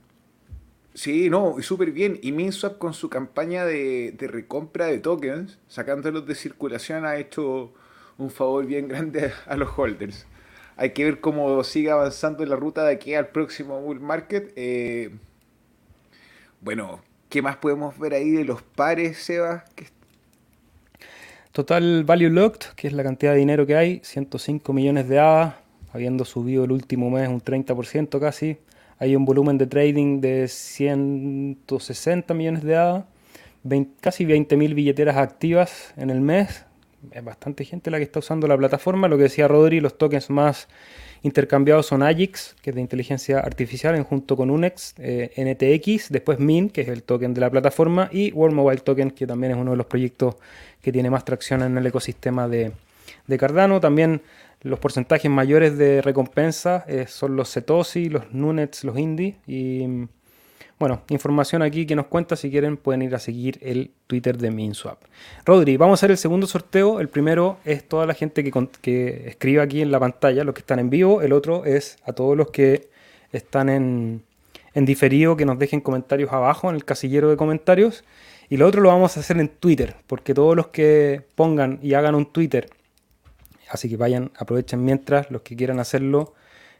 Sí, 0.95 1.29
no, 1.29 1.57
y 1.59 1.63
súper 1.65 1.91
bien. 1.91 2.21
Y 2.23 2.31
MinSwap 2.31 2.79
con 2.79 2.95
su 2.95 3.11
campaña 3.11 3.65
de, 3.65 4.15
recompra 4.21 4.87
de 4.87 4.99
tokens, 4.99 5.59
sacándolos 5.67 6.27
de 6.27 6.37
circulación, 6.37 7.05
ha 7.05 7.17
hecho 7.17 7.73
un 8.17 8.31
favor 8.31 8.65
bien 8.67 8.87
grande 8.87 9.33
a, 9.47 9.57
los 9.57 9.77
holders. 9.77 10.27
Hay 10.77 10.91
que 10.91 11.05
ver 11.05 11.21
cómo 11.21 11.63
sigue 11.65 11.91
avanzando 11.91 12.47
la 12.47 12.55
ruta 12.55 12.85
de 12.85 12.93
aquí 12.93 13.15
al 13.15 13.29
próximo 13.29 13.81
bull 13.81 13.99
market. 13.99 14.53
Eh, 14.55 15.11
bueno, 16.61 17.03
¿qué 17.29 17.43
más 17.43 17.57
podemos 17.57 17.99
ver 17.99 18.15
ahí 18.15 18.31
de 18.31 18.45
los 18.45 18.63
pares, 18.63 19.19
Sebas, 19.19 19.69
que 19.75 19.87
Total 21.55 22.03
Value 22.03 22.31
Locked, 22.31 22.75
que 22.75 22.89
es 22.89 22.93
la 22.95 23.05
cantidad 23.05 23.31
de 23.31 23.39
dinero 23.39 23.65
que 23.65 23.77
hay, 23.77 24.01
105 24.03 24.73
millones 24.73 25.09
de 25.09 25.21
ADA, 25.21 25.61
habiendo 25.93 26.25
subido 26.25 26.65
el 26.65 26.73
último 26.73 27.11
mes 27.11 27.29
un 27.29 27.41
30% 27.41 28.19
casi. 28.19 28.57
Hay 28.99 29.15
un 29.15 29.25
volumen 29.25 29.57
de 29.57 29.69
trading 29.69 30.21
de 30.21 30.49
160 30.49 32.35
millones 32.35 32.65
de 32.65 32.75
ADA, 32.75 33.07
casi 34.01 34.25
20.000 34.25 34.75
billeteras 34.75 35.17
activas 35.17 35.95
en 35.97 36.11
el 36.11 36.21
mes. 36.21 36.65
Es 37.13 37.23
bastante 37.23 37.65
gente 37.65 37.89
la 37.93 37.99
que 37.99 38.03
está 38.03 38.19
usando 38.19 38.49
la 38.49 38.59
plataforma. 38.59 39.07
Lo 39.07 39.17
que 39.17 39.23
decía 39.23 39.47
Rodri, 39.47 39.79
los 39.79 39.97
tokens 39.97 40.31
más 40.31 40.67
intercambiados 41.25 41.87
son 41.87 42.03
AGIX, 42.03 42.55
que 42.61 42.71
es 42.71 42.77
de 42.77 42.83
inteligencia 42.83 43.41
artificial, 43.41 43.95
en 43.97 44.05
junto 44.05 44.37
con 44.37 44.51
UNEX, 44.51 44.95
eh, 44.99 45.33
NTX, 45.37 46.11
después 46.11 46.39
MIN, 46.39 46.69
que 46.69 46.83
es 46.83 46.89
el 46.89 47.03
token 47.03 47.33
de 47.33 47.41
la 47.41 47.51
plataforma, 47.51 48.11
y 48.13 48.31
World 48.33 48.55
Mobile 48.55 48.81
Token, 48.83 49.11
que 49.11 49.27
también 49.27 49.53
es 49.53 49.59
uno 49.59 49.71
de 49.71 49.79
los 49.79 49.87
proyectos 49.87 50.37
que 50.83 50.93
tiene 50.93 51.09
más 51.09 51.25
tracción 51.25 51.63
en 51.63 51.79
el 51.79 51.87
ecosistema 51.87 52.47
de, 52.47 52.73
Cardano. 53.39 53.81
También 53.81 54.21
los 54.61 54.79
porcentajes 54.79 55.31
mayores 55.31 55.79
de 55.79 56.03
recompensa 56.03 56.85
eh, 56.87 57.07
son 57.09 57.37
los 57.37 57.49
Setoshi, 57.49 58.11
los 58.11 58.31
Nunets, 58.35 58.85
los 58.85 58.99
Indie 58.99 59.37
y 59.47 60.07
bueno, 60.79 61.03
información 61.09 61.63
aquí 61.63 61.87
que 61.87 61.95
nos 61.95 62.07
cuenta. 62.07 62.37
Si 62.37 62.51
quieren, 62.51 62.77
pueden 62.77 63.03
ir 63.03 63.15
a 63.15 63.19
seguir 63.19 63.59
el 63.63 63.93
Twitter 64.07 64.37
de 64.37 64.51
MinSwap. 64.51 64.99
Rodri, 65.45 65.77
vamos 65.77 65.95
a 65.95 65.99
hacer 66.01 66.11
el 66.11 66.19
segundo 66.19 66.47
sorteo. 66.47 67.01
El 67.01 67.09
primero 67.09 67.59
es 67.65 67.87
toda 67.87 68.07
la 68.07 68.15
gente 68.15 68.43
que, 68.43 68.53
que 68.81 69.29
escribe 69.29 69.63
aquí 69.63 69.83
en 69.83 69.91
la 69.91 70.01
pantalla, 70.01 70.45
los 70.45 70.55
que 70.55 70.61
están 70.61 70.79
en 70.79 70.91
vivo. 70.91 71.23
El 71.23 71.33
otro 71.33 71.65
es 71.65 71.97
a 72.05 72.13
todos 72.13 72.37
los 72.37 72.51
que 72.51 72.89
están 73.33 73.69
en, 73.69 74.25
en 74.75 74.85
diferido, 74.85 75.37
que 75.37 75.47
nos 75.47 75.59
dejen 75.59 75.81
comentarios 75.81 76.33
abajo 76.33 76.69
en 76.69 76.77
el 76.77 76.85
casillero 76.85 77.31
de 77.31 77.37
comentarios. 77.37 78.05
Y 78.51 78.57
lo 78.57 78.67
otro 78.67 78.83
lo 78.83 78.89
vamos 78.89 79.17
a 79.17 79.21
hacer 79.21 79.39
en 79.39 79.49
Twitter, 79.49 79.97
porque 80.07 80.35
todos 80.35 80.55
los 80.55 80.69
que 80.69 81.23
pongan 81.35 81.79
y 81.83 81.95
hagan 81.95 82.15
un 82.15 82.27
Twitter, 82.27 82.69
así 83.71 83.89
que 83.89 83.97
vayan, 83.97 84.33
aprovechen 84.37 84.85
mientras 84.85 85.31
los 85.31 85.43
que 85.43 85.57
quieran 85.57 85.81
hacerlo 85.81 86.35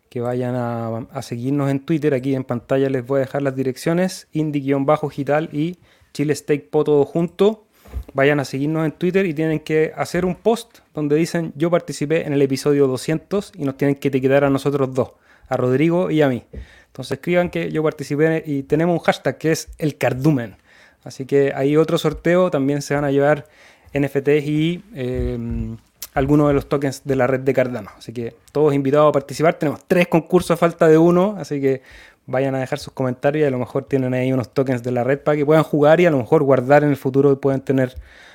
que 0.09 0.21
vayan 0.21 0.55
a, 0.57 1.23
seguirnos 1.23 1.71
en 1.71 1.81
Twitter. 1.81 2.15
Aquí 2.15 2.35
en 2.35 2.45
pantalla 2.45 2.89
les 2.89 3.05
voy 3.07 3.19
a 3.19 3.21
dejar 3.21 3.43
las 3.43 3.57
direcciones, 3.57 4.29
indie-digital 4.33 5.49
y 5.53 5.79
Chile 6.13 6.35
Steak 6.35 6.71
todo 6.71 7.05
junto. 7.05 7.67
Vayan 8.13 8.41
a 8.41 8.45
seguirnos 8.45 8.85
en 8.85 8.93
Twitter 8.93 9.27
y 9.27 9.35
tienen 9.35 9.61
que 9.61 9.93
hacer 9.97 10.25
un 10.25 10.35
post 10.35 10.79
donde 10.95 11.17
dicen 11.17 11.53
yo 11.57 11.71
participé 11.71 12.27
en 12.27 12.33
el 12.33 12.43
episodio 12.43 12.87
200 12.87 13.53
y 13.57 13.65
nos 13.65 13.77
tienen 13.77 13.97
que 13.97 14.09
etiquetar 14.09 14.45
a 14.45 14.51
nosotros 14.51 14.95
dos, 14.95 15.13
a 15.49 15.57
Rodrigo 15.57 16.11
y 16.11 16.23
a 16.23 16.29
mí. 16.29 16.45
Entonces 16.87 17.19
escriban 17.19 17.51
que 17.51 17.73
yo 17.73 17.83
participé 17.83 18.43
y 18.47 18.63
tenemos 18.65 18.99
un 18.99 19.05
hashtag 19.05 19.39
que 19.39 19.53
es 19.53 19.69
el 19.79 19.97
cardumen. 19.97 20.57
Así 21.03 21.27
que 21.27 21.53
hay 21.55 21.77
otro 21.77 21.99
sorteo, 21.99 22.51
también 22.51 22.83
se 22.83 22.95
van 22.95 23.05
a 23.05 23.11
llevar 23.11 23.47
NFTs 23.93 24.47
y 24.47 24.83
eh, 24.95 25.77
algunos 26.15 26.49
de 26.49 26.55
los 26.55 26.69
tokens 26.69 27.03
de 27.05 27.17
la 27.17 27.27
red 27.27 27.41
de 27.41 27.53
Cardano. 27.53 27.91
Así 27.99 28.13
que 28.13 28.37
todos 28.53 28.73
invitados 28.73 29.11
a 29.11 29.13
participar. 29.13 29.55
Tenemos 29.55 29.85
tres 29.87 30.09
concursos 30.09 30.53
a 30.53 30.57
falta 30.57 30.89
de 30.89 30.97
uno, 30.97 31.37
así 31.39 31.61
que 31.61 31.83
vayan 32.27 32.55
a 32.55 32.61
dejar 32.61 32.79
sus 32.79 32.93
comentarios 32.95 33.43
y 33.43 33.47
a 33.47 33.51
lo 33.51 33.59
mejor 33.59 33.85
tienen 33.85 34.15
ahí 34.15 34.33
unos 34.33 34.55
tokens 34.55 34.83
de 34.83 34.93
la 34.93 35.05
red 35.05 35.19
para 35.19 35.37
que 35.37 35.45
puedan 35.45 35.65
jugar 35.65 36.01
y 36.01 36.07
a 36.07 36.11
lo 36.11 36.19
mejor 36.19 36.43
guardar 36.43 36.85
en 36.85 36.91
el 36.91 36.97
futuro 36.97 37.33
y 37.33 37.37
pueden 37.37 37.61
tener 37.61 37.95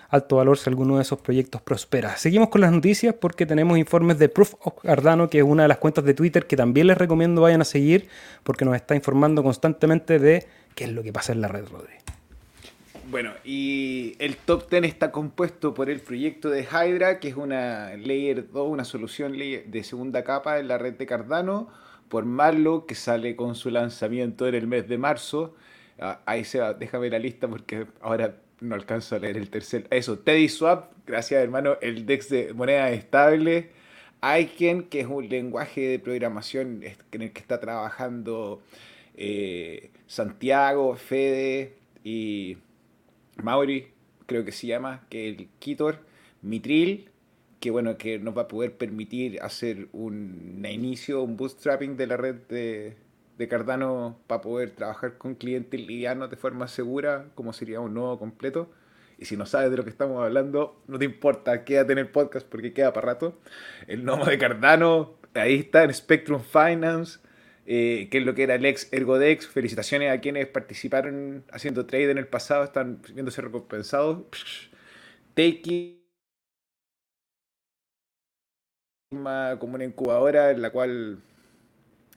alto 0.09 0.37
valor 0.37 0.57
si 0.57 0.69
alguno 0.69 0.97
de 0.97 1.03
esos 1.03 1.19
proyectos 1.19 1.61
prospera. 1.61 2.17
Seguimos 2.17 2.49
con 2.49 2.61
las 2.61 2.71
noticias 2.71 3.15
porque 3.15 3.45
tenemos 3.45 3.77
informes 3.77 4.17
de 4.19 4.27
Proof 4.27 4.55
of 4.61 4.81
Cardano, 4.81 5.29
que 5.29 5.39
es 5.39 5.43
una 5.43 5.63
de 5.63 5.69
las 5.69 5.77
cuentas 5.77 6.03
de 6.03 6.13
Twitter 6.13 6.47
que 6.47 6.57
también 6.57 6.87
les 6.87 6.97
recomiendo 6.97 7.41
vayan 7.41 7.61
a 7.61 7.65
seguir 7.65 8.09
porque 8.43 8.65
nos 8.65 8.75
está 8.75 8.95
informando 8.95 9.43
constantemente 9.43 10.19
de 10.19 10.45
qué 10.75 10.85
es 10.85 10.91
lo 10.91 11.03
que 11.03 11.13
pasa 11.13 11.31
en 11.31 11.41
la 11.41 11.47
red, 11.47 11.65
Rodri. 11.71 11.93
Bueno, 13.09 13.33
y 13.43 14.15
el 14.19 14.35
top 14.37 14.69
10 14.69 14.83
está 14.83 15.11
compuesto 15.11 15.73
por 15.73 15.89
el 15.89 15.99
proyecto 15.99 16.51
de 16.51 16.61
Hydra, 16.61 17.19
que 17.19 17.29
es 17.29 17.35
una 17.35 17.97
Layer 17.97 18.51
2, 18.51 18.69
una 18.69 18.85
solución 18.85 19.35
de 19.35 19.83
segunda 19.83 20.23
capa 20.23 20.59
en 20.59 20.67
la 20.67 20.77
red 20.77 20.93
de 20.93 21.07
Cardano, 21.07 21.71
por 22.07 22.25
Marlo, 22.25 22.85
que 22.85 22.93
sale 22.93 23.35
con 23.35 23.55
su 23.55 23.71
lanzamiento 23.71 24.47
en 24.47 24.53
el 24.53 24.67
mes 24.67 24.87
de 24.87 24.99
marzo. 24.99 25.55
Ah, 25.99 26.19
ahí 26.27 26.45
se 26.45 26.59
va, 26.59 26.75
déjame 26.75 27.09
la 27.09 27.17
lista 27.17 27.47
porque 27.47 27.87
ahora 27.99 28.35
no 28.61 28.75
alcanzo 28.75 29.15
a 29.15 29.19
leer 29.19 29.37
el 29.37 29.49
tercer. 29.49 29.87
Eso, 29.89 30.19
Teddy 30.19 30.47
Swap, 30.47 30.91
gracias 31.07 31.41
hermano, 31.41 31.77
el 31.81 32.05
DEX 32.05 32.29
de 32.29 32.53
moneda 32.53 32.91
estable. 32.91 33.71
Aiken, 34.21 34.83
que 34.83 34.99
es 34.99 35.07
un 35.07 35.27
lenguaje 35.27 35.81
de 35.81 35.97
programación 35.97 36.83
en 36.83 37.21
el 37.23 37.31
que 37.31 37.39
está 37.39 37.59
trabajando 37.59 38.61
eh, 39.17 39.89
Santiago, 40.05 40.95
Fede 40.95 41.73
y 42.03 42.57
Mauri, 43.43 43.87
creo 44.25 44.45
que 44.45 44.51
se 44.51 44.67
llama, 44.67 45.05
que 45.09 45.29
el 45.29 45.49
Kitor, 45.59 45.99
Mitril, 46.41 47.09
que 47.59 47.71
bueno, 47.71 47.97
que 47.97 48.19
nos 48.19 48.37
va 48.37 48.43
a 48.43 48.47
poder 48.47 48.77
permitir 48.77 49.41
hacer 49.41 49.89
un 49.91 50.65
inicio, 50.69 51.21
un 51.23 51.35
bootstrapping 51.35 51.97
de 51.97 52.07
la 52.07 52.17
red 52.17 52.35
de, 52.47 52.97
de 53.37 53.47
Cardano 53.47 54.19
para 54.27 54.41
poder 54.41 54.71
trabajar 54.71 55.17
con 55.17 55.35
clientes 55.35 55.79
livianos 55.79 56.29
de 56.29 56.37
forma 56.37 56.67
segura, 56.67 57.27
como 57.35 57.53
sería 57.53 57.79
un 57.79 57.93
nodo 57.93 58.19
completo. 58.19 58.69
Y 59.17 59.25
si 59.25 59.35
no 59.35 59.45
sabes 59.45 59.71
de 59.71 59.77
lo 59.77 59.83
que 59.83 59.89
estamos 59.89 60.23
hablando, 60.23 60.81
no 60.87 60.97
te 60.97 61.05
importa, 61.05 61.65
quédate 61.65 61.91
en 61.91 61.99
el 61.99 62.07
podcast 62.07 62.47
porque 62.47 62.73
queda 62.73 62.93
para 62.93 63.07
rato. 63.07 63.37
El 63.87 64.05
nodo 64.05 64.25
de 64.25 64.37
Cardano, 64.37 65.15
ahí 65.33 65.55
está 65.55 65.83
en 65.83 65.93
Spectrum 65.93 66.41
Finance. 66.41 67.19
Eh, 67.71 68.07
que 68.09 68.17
es 68.17 68.25
lo 68.25 68.33
que 68.33 68.41
era 68.41 68.55
el 68.55 68.65
ex 68.65 68.91
Ergodex. 68.91 69.47
Felicitaciones 69.47 70.11
a 70.11 70.19
quienes 70.19 70.47
participaron 70.47 71.43
haciendo 71.51 71.85
trade 71.85 72.09
en 72.09 72.17
el 72.17 72.27
pasado, 72.27 72.63
están 72.63 72.99
viéndose 73.13 73.41
recompensados. 73.43 74.25
Take 75.35 75.99
como 79.59 79.75
una 79.75 79.83
incubadora 79.83 80.49
en 80.49 80.63
la 80.63 80.71
cual 80.71 81.21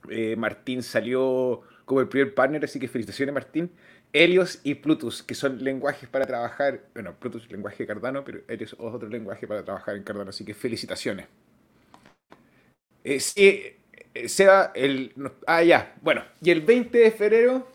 eh, 0.08 0.36
Martín 0.36 0.82
salió 0.82 1.60
como 1.84 2.00
el 2.00 2.08
primer 2.08 2.34
partner, 2.34 2.64
así 2.64 2.80
que 2.80 2.88
felicitaciones 2.88 3.34
Martín. 3.34 3.70
Helios 4.14 4.60
y 4.64 4.76
Plutus, 4.76 5.22
que 5.22 5.34
son 5.34 5.62
lenguajes 5.62 6.08
para 6.08 6.24
trabajar, 6.24 6.80
bueno, 6.94 7.14
Plutus 7.18 7.50
lenguaje 7.50 7.86
Cardano, 7.86 8.24
pero 8.24 8.40
Helios 8.48 8.72
es 8.72 8.80
otro 8.80 9.08
lenguaje 9.08 9.46
para 9.46 9.62
trabajar 9.64 9.96
en 9.96 10.02
Cardano, 10.02 10.30
así 10.30 10.46
que 10.46 10.54
felicitaciones. 10.54 11.26
Eh, 13.04 13.20
sí, 13.20 13.81
eh, 14.14 14.28
Seba, 14.28 14.72
el. 14.74 15.12
Ah, 15.46 15.62
ya. 15.62 15.94
Bueno, 16.02 16.22
y 16.40 16.50
el 16.50 16.60
20 16.60 16.98
de 16.98 17.10
febrero. 17.10 17.66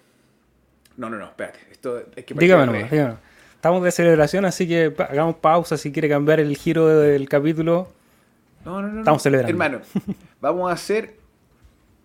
No, 0.95 1.09
no, 1.09 1.17
no, 1.17 1.25
espérate. 1.25 1.59
Esto 1.71 2.03
es 2.15 2.25
que 2.25 2.33
dígame, 2.33 2.65
no, 2.65 2.73
dígame. 2.73 3.15
Estamos 3.55 3.83
de 3.83 3.91
celebración, 3.91 4.45
así 4.45 4.67
que 4.67 4.93
hagamos 4.97 5.35
pausa 5.35 5.77
si 5.77 5.91
quiere 5.91 6.09
cambiar 6.09 6.39
el 6.39 6.55
giro 6.55 6.87
del 6.87 7.27
capítulo. 7.27 7.91
No, 8.63 8.81
no, 8.81 8.87
no. 8.89 8.99
Estamos 8.99 9.21
celebrando. 9.21 9.49
Hermano, 9.49 9.81
vamos 10.41 10.69
a 10.69 10.73
hacer 10.73 11.15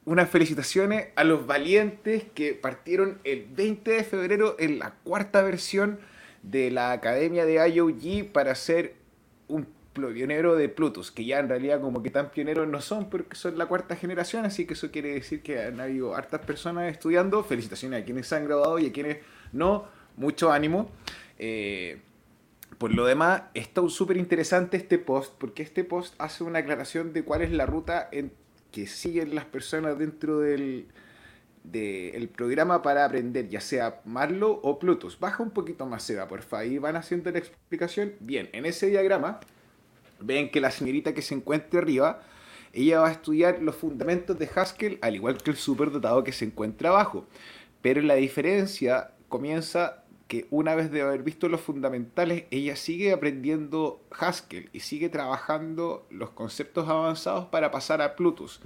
unas 0.04 0.28
felicitaciones 0.28 1.08
a 1.14 1.24
los 1.24 1.46
valientes 1.46 2.24
que 2.34 2.54
partieron 2.54 3.18
el 3.24 3.46
20 3.50 3.90
de 3.90 4.04
febrero 4.04 4.56
en 4.58 4.78
la 4.78 4.94
cuarta 5.04 5.42
versión 5.42 6.00
de 6.42 6.70
la 6.70 6.92
Academia 6.92 7.44
de 7.44 7.68
IOG 7.68 8.32
para 8.32 8.52
hacer 8.52 8.94
un 9.48 9.66
pionero 9.92 10.56
de 10.56 10.68
Plutus, 10.68 11.10
que 11.10 11.24
ya 11.24 11.38
en 11.38 11.48
realidad 11.48 11.80
como 11.80 12.02
que 12.02 12.10
tan 12.10 12.30
pioneros 12.30 12.68
no 12.68 12.80
son 12.80 13.10
porque 13.10 13.36
son 13.36 13.58
la 13.58 13.66
cuarta 13.66 13.96
generación, 13.96 14.44
así 14.44 14.66
que 14.66 14.74
eso 14.74 14.90
quiere 14.90 15.14
decir 15.14 15.42
que 15.42 15.60
han 15.60 15.80
habido 15.80 16.14
hartas 16.14 16.40
personas 16.40 16.90
estudiando. 16.90 17.44
Felicitaciones 17.44 18.02
a 18.02 18.04
quienes 18.04 18.26
se 18.26 18.36
han 18.36 18.44
graduado 18.44 18.78
y 18.78 18.86
a 18.86 18.92
quienes 18.92 19.18
no. 19.52 19.86
Mucho 20.16 20.52
ánimo. 20.52 20.90
Eh, 21.38 22.00
por 22.78 22.92
lo 22.92 23.06
demás, 23.06 23.44
está 23.54 23.86
súper 23.88 24.16
interesante 24.16 24.76
este 24.76 24.98
post, 24.98 25.34
porque 25.38 25.62
este 25.62 25.84
post 25.84 26.14
hace 26.18 26.44
una 26.44 26.58
aclaración 26.58 27.12
de 27.12 27.24
cuál 27.24 27.42
es 27.42 27.50
la 27.50 27.64
ruta 27.64 28.10
que 28.70 28.86
siguen 28.86 29.34
las 29.34 29.44
personas 29.44 29.98
dentro 29.98 30.40
del, 30.40 30.88
del 31.64 32.28
programa 32.28 32.82
para 32.82 33.04
aprender, 33.04 33.48
ya 33.48 33.60
sea 33.60 34.00
Marlo 34.04 34.50
o 34.50 34.78
Plutus. 34.78 35.18
Baja 35.18 35.42
un 35.42 35.50
poquito 35.50 35.86
más, 35.86 36.02
Seba, 36.02 36.26
porfa. 36.26 36.58
Ahí 36.58 36.78
van 36.78 36.96
haciendo 36.96 37.30
la 37.30 37.38
explicación. 37.38 38.14
Bien, 38.20 38.48
en 38.52 38.66
ese 38.66 38.88
diagrama 38.88 39.40
ven 40.24 40.50
que 40.50 40.60
la 40.60 40.70
señorita 40.70 41.14
que 41.14 41.22
se 41.22 41.34
encuentra 41.34 41.80
arriba, 41.80 42.22
ella 42.72 43.00
va 43.00 43.08
a 43.08 43.12
estudiar 43.12 43.60
los 43.60 43.76
fundamentos 43.76 44.38
de 44.38 44.48
Haskell, 44.54 44.98
al 45.02 45.14
igual 45.14 45.38
que 45.42 45.50
el 45.50 45.56
superdotado 45.56 46.24
que 46.24 46.32
se 46.32 46.46
encuentra 46.46 46.90
abajo. 46.90 47.26
Pero 47.82 48.00
la 48.00 48.14
diferencia 48.14 49.12
comienza 49.28 50.04
que 50.28 50.46
una 50.50 50.74
vez 50.74 50.90
de 50.90 51.02
haber 51.02 51.22
visto 51.22 51.48
los 51.48 51.60
fundamentales, 51.60 52.44
ella 52.50 52.76
sigue 52.76 53.12
aprendiendo 53.12 54.02
Haskell 54.10 54.70
y 54.72 54.80
sigue 54.80 55.10
trabajando 55.10 56.06
los 56.10 56.30
conceptos 56.30 56.88
avanzados 56.88 57.46
para 57.46 57.70
pasar 57.70 58.00
a 58.00 58.16
Plutus 58.16 58.60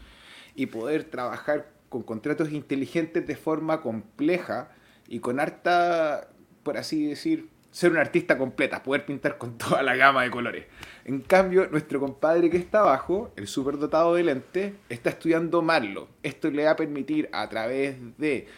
y 0.55 0.66
poder 0.66 1.05
trabajar 1.05 1.73
con 1.88 2.03
contratos 2.03 2.53
inteligentes 2.53 3.27
de 3.27 3.37
forma 3.37 3.81
compleja 3.81 4.71
y 5.09 5.19
con 5.21 5.40
harta, 5.40 6.29
por 6.62 6.77
así 6.77 7.07
decir, 7.07 7.49
ser 7.77 7.91
un 7.91 7.99
artista 7.99 8.39
completa, 8.39 8.83
poder 8.83 9.05
pintar 9.05 9.37
con 9.37 9.59
toda 9.59 9.83
la 9.83 9.95
gama 9.97 10.23
de 10.23 10.31
colores. 10.31 10.65
En 11.05 11.21
cambio, 11.21 11.69
nuestro 11.71 12.01
compadre 12.01 12.49
que 12.49 12.57
está 12.57 12.81
abajo, 12.81 13.35
el 13.37 13.47
superdotado 13.47 14.15
de 14.15 14.25
lente, 14.25 14.77
está 14.89 15.11
estudiando 15.11 15.61
Marlo. 15.61 16.09
Esto 16.23 16.51
le 16.51 16.65
va 16.65 16.71
a 16.71 16.77
permitir 16.77 17.29
a 17.33 17.47
través 17.51 17.97
de 18.17 18.49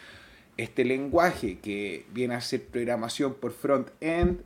este 0.55 0.85
lenguaje 0.85 1.59
que 1.59 2.05
viene 2.13 2.35
a 2.35 2.39
ser 2.39 2.63
programación 2.67 3.33
por 3.33 3.51
front-end, 3.51 4.39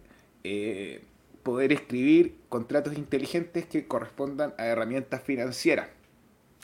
eh, 0.44 1.04
poder 1.44 1.72
escribir 1.72 2.34
contratos 2.50 2.98
inteligentes 2.98 3.68
que 3.68 3.86
correspondan 3.86 4.56
a 4.58 4.66
herramientas 4.66 5.22
financieras. 5.22 5.90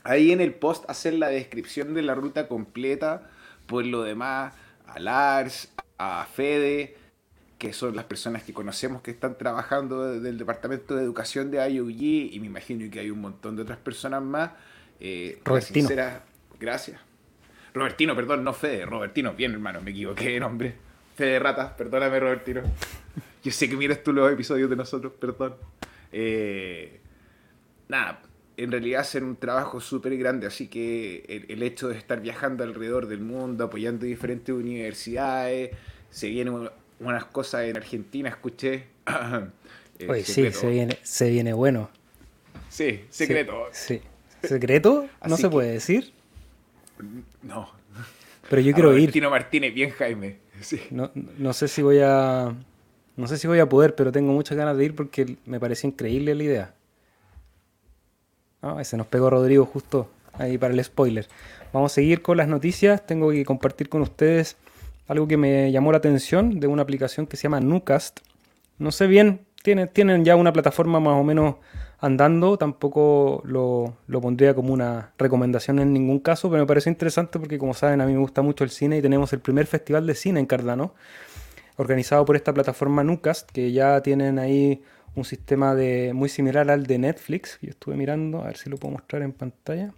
Ahí 0.04 0.32
en 0.32 0.42
el 0.42 0.56
post 0.56 0.84
hacer 0.90 1.14
la 1.14 1.28
descripción 1.28 1.94
de 1.94 2.02
la 2.02 2.16
ruta 2.16 2.48
completa, 2.48 3.30
por 3.68 3.86
lo 3.86 4.02
demás 4.02 4.56
a 4.88 4.98
Lars, 4.98 5.72
a 6.00 6.26
Fede, 6.26 6.96
que 7.60 7.74
son 7.74 7.94
las 7.94 8.06
personas 8.06 8.42
que 8.44 8.54
conocemos 8.54 9.02
que 9.02 9.12
están 9.12 9.38
trabajando 9.38 10.20
del 10.20 10.38
Departamento 10.38 10.96
de 10.96 11.04
Educación 11.04 11.52
de 11.52 11.70
IOG 11.70 12.34
y 12.34 12.40
me 12.40 12.48
imagino 12.48 12.90
que 12.90 13.02
hay 13.02 13.12
un 13.12 13.20
montón 13.20 13.58
de 13.58 13.64
otras 13.64 13.78
personas 13.78 14.24
más. 14.24 14.52
Eh, 15.02 15.40
Robertino. 15.44 15.90
gracias. 16.58 17.02
Robertino, 17.74 18.16
perdón, 18.16 18.46
no 18.46 18.54
Fede, 18.54 18.86
Robertino, 18.86 19.34
bien 19.34 19.52
hermano, 19.52 19.82
me 19.82 19.92
equivoqué 19.92 20.30
de 20.30 20.40
nombre. 20.40 20.74
Fede 21.16 21.38
Ratas, 21.38 21.74
perdóname 21.74 22.18
Robertino. 22.22 22.62
Yo 23.44 23.52
sé 23.52 23.70
que 23.70 23.76
miras 23.76 24.02
tú 24.04 24.14
los 24.14 24.32
episodios 24.32 24.70
de 24.70 24.78
nosotros, 24.78 25.12
perdón. 25.20 25.56
Eh, 26.14 27.02
nada, 27.90 28.22
en 28.56 28.72
realidad 28.72 29.02
hacen 29.02 29.26
un 29.26 29.36
trabajo 29.36 29.82
súper 29.82 30.18
grande, 30.18 30.48
así 30.48 30.70
que 30.70 31.26
el, 31.28 31.46
el, 31.50 31.64
hecho 31.64 31.90
de 31.90 31.98
estar 31.98 32.22
viajando 32.22 32.64
alrededor 32.64 33.08
del 33.08 33.20
mundo, 33.20 33.66
apoyando 33.66 34.06
diferentes 34.06 34.56
universidades, 34.56 35.72
se 36.10 36.30
viene 36.30 36.52
unas 37.00 37.26
cosas 37.26 37.64
en 37.64 37.78
Argentina, 37.78 38.30
escuché. 38.30 38.88
Oye, 40.08 40.24
sí, 40.24 40.52
se 40.52 40.68
viene, 40.70 40.98
se 41.04 41.30
viene 41.30 41.54
bueno. 41.54 41.90
Sí, 42.70 43.06
secreto. 43.10 43.68
Sí. 43.72 44.02
¿Secreto? 44.44 45.08
¿No 45.26 45.38
se 45.38 45.50
puede 45.50 45.72
decir? 45.72 46.14
No. 47.42 47.70
Pero 48.50 48.62
yo 48.62 48.74
quiero 48.74 48.98
ir. 48.98 49.12
Tino 49.12 49.30
Martínez, 49.30 49.74
bien 49.74 49.92
Jaime. 49.92 50.38
No, 50.92 51.12
no 51.14 51.54
sé 51.54 51.68
si 51.68 51.82
voy 51.82 52.00
a. 52.02 52.56
No 53.16 53.28
sé 53.28 53.38
si 53.38 53.48
voy 53.48 53.60
a 53.60 53.68
poder, 53.68 53.96
pero 53.96 54.12
tengo 54.12 54.32
muchas 54.32 54.58
ganas 54.58 54.78
de 54.78 54.86
ir 54.86 54.96
porque 54.96 55.38
me 55.46 55.60
parece 55.60 55.88
increíble 55.88 56.36
la 56.36 56.44
idea. 56.44 56.74
Ah, 58.62 58.78
ese 58.80 58.98
nos 58.98 59.08
pegó 59.08 59.30
Rodrigo 59.30 59.66
justo 59.66 60.10
ahí 60.34 60.58
para 60.58 60.74
el 60.74 60.84
spoiler. 60.84 61.28
Vamos 61.74 61.92
a 61.92 61.96
seguir 61.96 62.22
con 62.22 62.38
las 62.38 62.48
noticias. 62.48 63.06
Tengo 63.06 63.32
que 63.32 63.44
compartir 63.46 63.90
con 63.90 64.02
ustedes 64.02 64.58
algo 65.10 65.28
que 65.28 65.38
me 65.38 65.72
llamó 65.72 65.92
la 65.92 65.98
atención 65.98 66.60
de 66.60 66.68
una 66.68 66.84
aplicación 66.84 67.26
que 67.26 67.36
se 67.36 67.44
llama 67.44 67.60
Nucast. 67.60 68.20
No 68.78 68.92
sé 68.92 69.08
bien, 69.08 69.42
tienen, 69.64 70.24
ya 70.24 70.36
una 70.36 70.54
plataforma 70.54 71.00
más 71.00 71.20
o 71.20 71.24
menos 71.24 71.56
andando, 72.00 72.58
tampoco 72.58 73.42
lo, 73.44 73.98
lo, 74.08 74.22
pondría 74.22 74.54
como 74.54 74.72
una 74.72 75.12
recomendación 75.18 75.80
en 75.80 75.94
ningún 75.94 76.20
caso, 76.20 76.50
pero 76.50 76.62
me 76.62 76.68
parece 76.68 76.92
interesante 76.92 77.40
porque 77.40 77.58
como 77.58 77.74
saben 77.74 78.02
a 78.02 78.06
mí 78.06 78.14
me 78.14 78.20
gusta 78.20 78.44
mucho 78.44 78.64
el 78.64 78.70
cine 78.70 79.00
y 79.00 79.02
tenemos 79.02 79.34
el 79.34 79.40
primer 79.40 79.66
festival 79.66 80.06
de 80.06 80.14
cine 80.14 80.40
en 80.40 80.46
Cardano, 80.46 80.94
organizado 81.78 82.24
por 82.24 82.36
esta 82.36 82.54
plataforma 82.54 83.04
Nucast, 83.04 83.50
que 83.50 83.72
ya 83.72 84.02
tienen 84.02 84.38
ahí 84.38 84.84
un 85.16 85.26
sistema 85.26 85.74
de, 85.74 86.12
muy 86.14 86.30
similar 86.30 86.70
al 86.70 86.86
de 86.86 87.00
Netflix. 87.00 87.58
Yo 87.64 87.72
estuve 87.72 87.96
mirando, 87.96 88.44
a 88.44 88.46
ver 88.46 88.58
si 88.58 88.70
lo 88.70 88.78
puedo 88.78 88.94
mostrar 88.94 89.24
en 89.24 89.34
pantalla. 89.34 89.92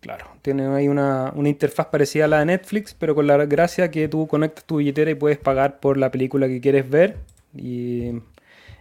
Claro, 0.00 0.26
tiene 0.42 0.66
ahí 0.66 0.88
una, 0.88 1.32
interfaz 1.36 1.86
parecida 1.88 2.24
a 2.24 2.28
la 2.28 2.38
de 2.38 2.46
Netflix, 2.46 2.94
pero 2.94 3.14
con 3.14 3.26
la 3.26 3.36
gracia 3.44 3.90
que 3.90 4.08
tú 4.08 4.26
conectas 4.26 4.64
tu 4.64 4.76
billetera 4.76 5.10
y 5.10 5.14
puedes 5.14 5.38
pagar 5.38 5.78
por 5.78 5.98
la 5.98 6.10
película 6.10 6.48
que 6.48 6.60
quieres 6.60 6.88
ver. 6.88 7.16
y 7.54 8.12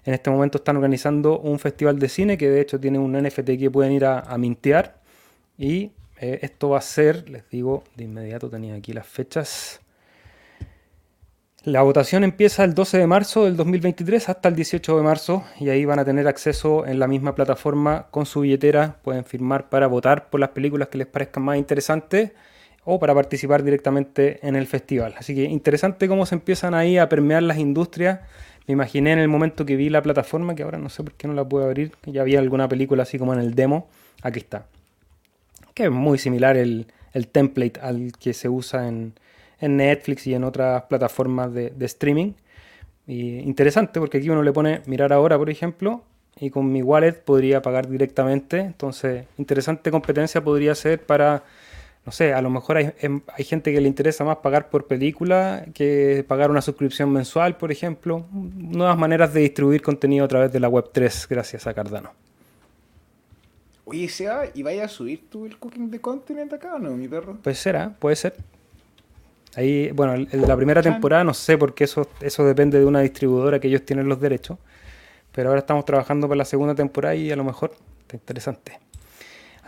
en 0.06 0.14
este 0.14 0.30
momento 0.30 0.58
están 0.58 0.78
organizando 0.78 1.40
un 1.40 1.60
festival 1.60 2.00
de 2.00 2.10
cine 2.10 2.38
que 2.38 2.50
de 2.50 2.62
hecho 2.62 2.80
tiene 2.80 3.00
un 3.00 3.14
NFT 3.14 3.60
que 3.60 3.70
pueden 3.70 3.92
ir 3.92 4.06
a, 4.06 4.38
mintear 4.38 5.00
y 5.58 5.92
eh, 6.20 6.40
esto 6.42 6.70
va 6.70 6.80
a 6.80 6.82
ser, 6.82 7.30
les 7.30 7.48
digo 7.50 7.84
de 7.96 8.06
inmediato, 8.06 8.50
tenía 8.50 8.76
aquí 8.76 8.94
las 8.94 9.08
fechas. 9.08 9.82
La 11.66 11.82
votación 11.82 12.24
empieza 12.24 12.64
el 12.64 12.74
12 12.74 13.00
de 13.00 13.06
marzo 13.06 13.44
del 13.44 13.58
2023 13.58 14.30
hasta 14.30 14.48
el 14.48 14.56
18 14.56 14.96
de 14.96 15.04
marzo 15.04 15.44
y 15.60 15.68
ahí 15.68 15.84
van 15.84 16.00
a 16.00 16.06
tener 16.06 16.26
acceso 16.26 16.88
en 16.88 17.00
la 17.00 17.08
misma 17.08 17.36
plataforma 17.36 18.08
con 18.12 18.26
su 18.26 18.40
billetera. 18.42 18.96
Pueden 19.04 19.26
firmar 19.26 19.68
para 19.68 19.88
votar 19.88 20.30
por 20.30 20.40
las 20.40 20.52
películas 20.52 20.88
que 20.88 20.98
les 20.98 21.08
parezcan 21.08 21.44
más 21.44 21.58
interesantes 21.58 22.32
o 22.86 22.98
para 22.98 23.14
participar 23.14 23.62
directamente 23.62 24.40
en 24.48 24.56
el 24.56 24.68
festival. 24.68 25.16
Así 25.18 25.36
que 25.36 25.44
interesante 25.44 26.08
cómo 26.08 26.26
se 26.26 26.36
empiezan 26.36 26.74
ahí 26.74 26.98
a 26.98 27.10
permear 27.10 27.44
las 27.44 27.58
industrias. 27.58 28.22
Me 28.66 28.72
imaginé 28.72 29.12
en 29.12 29.20
el 29.20 29.28
momento 29.28 29.66
que 29.66 29.76
vi 29.76 29.90
la 29.90 30.02
plataforma, 30.02 30.56
que 30.56 30.64
ahora 30.64 30.78
no 30.78 30.88
sé 30.88 31.04
por 31.04 31.12
qué 31.16 31.28
no 31.28 31.34
la 31.34 31.44
puedo 31.44 31.66
abrir, 31.66 31.92
ya 32.06 32.22
había 32.22 32.40
alguna 32.40 32.70
película 32.70 33.04
así 33.04 33.20
como 33.20 33.34
en 33.34 33.42
el 33.42 33.54
demo. 33.54 33.90
Aquí 34.22 34.40
está. 34.40 34.66
Que 35.74 35.86
es 35.86 35.92
muy 35.92 36.20
similar 36.20 36.56
el, 36.56 36.88
el 37.12 37.28
template 37.28 37.82
al 37.82 38.14
que 38.18 38.34
se 38.34 38.48
usa 38.48 38.88
en, 38.88 39.14
en 39.62 39.78
Netflix 39.78 40.28
y 40.28 40.34
en 40.34 40.44
otras 40.44 40.84
plataformas 40.84 41.54
de, 41.54 41.74
streaming. 41.80 42.34
Y 43.08 43.40
interesante 43.40 44.00
porque 44.00 44.20
aquí 44.20 44.30
uno 44.30 44.44
le 44.44 44.52
pone 44.52 44.82
mirar 44.86 45.14
ahora, 45.14 45.38
por 45.38 45.50
ejemplo, 45.50 46.04
y 46.40 46.50
con 46.50 46.72
mi 46.72 46.82
wallet 46.82 47.14
podría 47.14 47.62
pagar 47.62 47.90
directamente. 47.90 48.60
Entonces, 48.60 49.26
interesante 49.38 49.92
competencia 49.92 50.44
podría 50.44 50.76
ser 50.76 51.02
para, 51.02 51.44
no 52.06 52.12
sé, 52.12 52.34
a 52.34 52.42
lo 52.42 52.50
mejor 52.50 52.78
hay, 52.78 52.92
em, 53.00 53.22
hay, 53.36 53.44
gente 53.44 53.74
que 53.74 53.82
le 53.82 53.88
interesa 53.88 54.24
más 54.24 54.38
pagar 54.38 54.70
por 54.70 54.86
película 54.86 55.66
que 55.74 56.24
pagar 56.28 56.52
una 56.52 56.62
suscripción 56.62 57.12
mensual, 57.12 57.58
por 57.58 57.72
ejemplo. 57.72 58.26
Nuevas 58.32 58.98
maneras 58.98 59.34
de 59.34 59.42
distribuir 59.42 59.82
contenido 59.82 60.26
a 60.26 60.28
través 60.28 60.52
de 60.52 60.60
la 60.60 60.70
Web3, 60.70 61.28
gracias 61.28 61.66
a 61.66 61.74
Cardano. 61.74 62.12
Oye, 63.86 64.08
Seba, 64.08 64.44
¿y 64.54 64.62
vaya 64.62 64.86
a 64.86 64.88
subir 64.88 65.28
tú 65.32 65.48
el 65.48 65.58
cooking 65.58 65.90
de 65.90 66.00
content 66.00 66.54
acá 66.54 66.76
o 66.76 66.80
no, 66.80 66.92
mi 66.92 67.08
perro? 67.08 67.40
Pues 67.42 67.58
será, 67.58 67.96
puede 67.98 68.16
ser. 68.16 68.36
Ahí, 69.60 69.92
bueno, 69.92 70.14
en 70.14 70.48
la 70.48 70.56
primera 70.56 70.82
temporada 70.82 71.26
no 71.26 71.34
sé 71.34 71.58
porque 71.58 71.84
eso, 71.84 72.08
eso 72.22 72.46
depende 72.46 72.80
de 72.80 72.86
una 72.86 73.02
distribuidora 73.02 73.60
que 73.60 73.68
ellos 73.68 73.84
tienen 73.84 74.08
los 74.08 74.22
derechos. 74.22 74.58
Pero 75.34 75.50
ahora 75.50 75.60
estamos 75.60 75.84
trabajando 75.84 76.30
para 76.30 76.38
la 76.38 76.46
segunda 76.46 76.76
temporada 76.76 77.14
y 77.16 77.30
a 77.30 77.36
lo 77.36 77.44
mejor 77.44 77.74
está 78.00 78.16
interesante. 78.16 78.80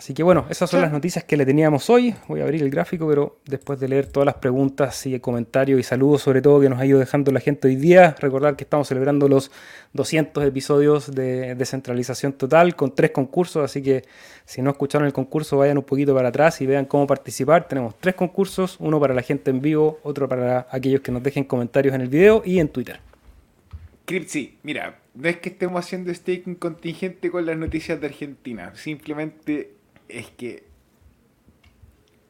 Así 0.01 0.15
que 0.15 0.23
bueno, 0.23 0.47
esas 0.49 0.67
son 0.67 0.81
las 0.81 0.91
noticias 0.91 1.25
que 1.25 1.37
le 1.37 1.45
teníamos 1.45 1.87
hoy. 1.91 2.15
Voy 2.27 2.41
a 2.41 2.43
abrir 2.45 2.63
el 2.63 2.71
gráfico, 2.71 3.07
pero 3.07 3.37
después 3.45 3.79
de 3.79 3.87
leer 3.87 4.07
todas 4.07 4.25
las 4.25 4.33
preguntas 4.33 5.05
y 5.05 5.19
comentarios 5.19 5.79
y 5.79 5.83
saludos 5.83 6.23
sobre 6.23 6.41
todo 6.41 6.59
que 6.59 6.69
nos 6.69 6.79
ha 6.79 6.87
ido 6.87 6.97
dejando 6.97 7.31
la 7.31 7.39
gente 7.39 7.67
hoy 7.67 7.75
día, 7.75 8.15
recordar 8.19 8.55
que 8.55 8.63
estamos 8.63 8.87
celebrando 8.87 9.27
los 9.27 9.51
200 9.93 10.43
episodios 10.43 11.13
de 11.13 11.53
descentralización 11.53 12.33
total 12.33 12.75
con 12.75 12.95
tres 12.95 13.11
concursos, 13.11 13.63
así 13.63 13.83
que 13.83 14.03
si 14.43 14.63
no 14.63 14.71
escucharon 14.71 15.05
el 15.05 15.13
concurso 15.13 15.57
vayan 15.57 15.77
un 15.77 15.83
poquito 15.83 16.15
para 16.15 16.29
atrás 16.29 16.59
y 16.61 16.65
vean 16.65 16.85
cómo 16.85 17.05
participar. 17.05 17.67
Tenemos 17.67 17.93
tres 17.99 18.15
concursos, 18.15 18.77
uno 18.79 18.99
para 18.99 19.13
la 19.13 19.21
gente 19.21 19.51
en 19.51 19.61
vivo, 19.61 19.99
otro 20.01 20.27
para 20.27 20.65
aquellos 20.71 21.01
que 21.01 21.11
nos 21.11 21.21
dejen 21.21 21.43
comentarios 21.43 21.93
en 21.93 22.01
el 22.01 22.07
video 22.07 22.41
y 22.43 22.57
en 22.57 22.69
Twitter. 22.69 22.99
Cripsy, 24.05 24.57
mira, 24.63 24.99
no 25.13 25.29
es 25.29 25.37
que 25.37 25.49
estemos 25.49 25.85
haciendo 25.85 26.11
staking 26.11 26.55
contingente 26.55 27.29
con 27.29 27.45
las 27.45 27.55
noticias 27.55 28.01
de 28.01 28.07
Argentina, 28.07 28.73
simplemente 28.73 29.79
es 30.11 30.29
que 30.29 30.63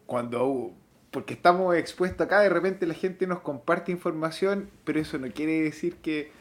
cuando 0.06 0.74
porque 1.12 1.34
estamos 1.34 1.76
expuestos 1.76 2.26
acá, 2.26 2.40
de 2.40 2.50
repente 2.50 2.88
la 2.88 2.94
gente 2.94 3.28
nos 3.28 3.42
comparte 3.42 3.92
información, 3.92 4.70
pero 4.86 5.00
eso 5.00 5.18
no 5.18 5.30
quiere 5.30 5.62
decir 5.62 5.98
que 5.98 6.32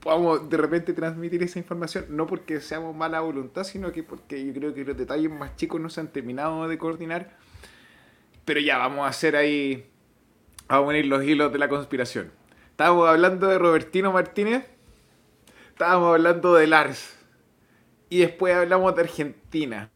podamos 0.00 0.50
de 0.50 0.56
repente 0.56 0.92
transmitir 0.92 1.42
esa 1.44 1.60
información, 1.60 2.06
no 2.08 2.26
porque 2.26 2.60
seamos 2.60 2.94
mala 2.94 3.20
voluntad, 3.20 3.62
sino 3.62 3.92
que 3.92 4.02
porque 4.02 4.44
yo 4.44 4.52
creo 4.52 4.74
que 4.74 4.84
los 4.84 4.96
detalles 4.96 5.30
más 5.30 5.54
chicos 5.56 5.80
no 5.80 5.90
se 5.90 6.00
han 6.00 6.08
terminado 6.08 6.66
de 6.66 6.76
coordinar. 6.76 7.36
Pero 8.44 8.58
ya, 8.60 8.78
vamos 8.78 9.00
a 9.06 9.08
hacer 9.08 9.36
ahí, 9.36 9.86
vamos 10.66 10.86
a 10.86 10.88
unir 10.88 11.06
los 11.06 11.22
hilos 11.22 11.52
de 11.52 11.58
la 11.58 11.68
conspiración. 11.68 12.32
Estábamos 12.70 13.08
hablando 13.08 13.46
de 13.46 13.58
Robertino 13.58 14.12
Martínez, 14.12 14.64
estábamos 15.68 16.14
hablando 16.14 16.54
de 16.54 16.66
Lars, 16.66 17.16
y 18.08 18.20
después 18.20 18.54
hablamos 18.54 18.94
de 18.96 19.02
Argentina. 19.02 19.90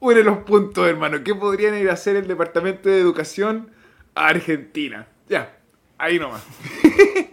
Une 0.00 0.22
los 0.22 0.38
puntos, 0.38 0.86
hermano. 0.86 1.24
¿Qué 1.24 1.34
podrían 1.34 1.74
ir 1.76 1.90
a 1.90 1.94
hacer 1.94 2.14
el 2.14 2.28
Departamento 2.28 2.88
de 2.88 3.00
Educación 3.00 3.70
a 4.14 4.28
Argentina? 4.28 5.08
Ya, 5.28 5.58
ahí 5.98 6.20
nomás. 6.20 6.42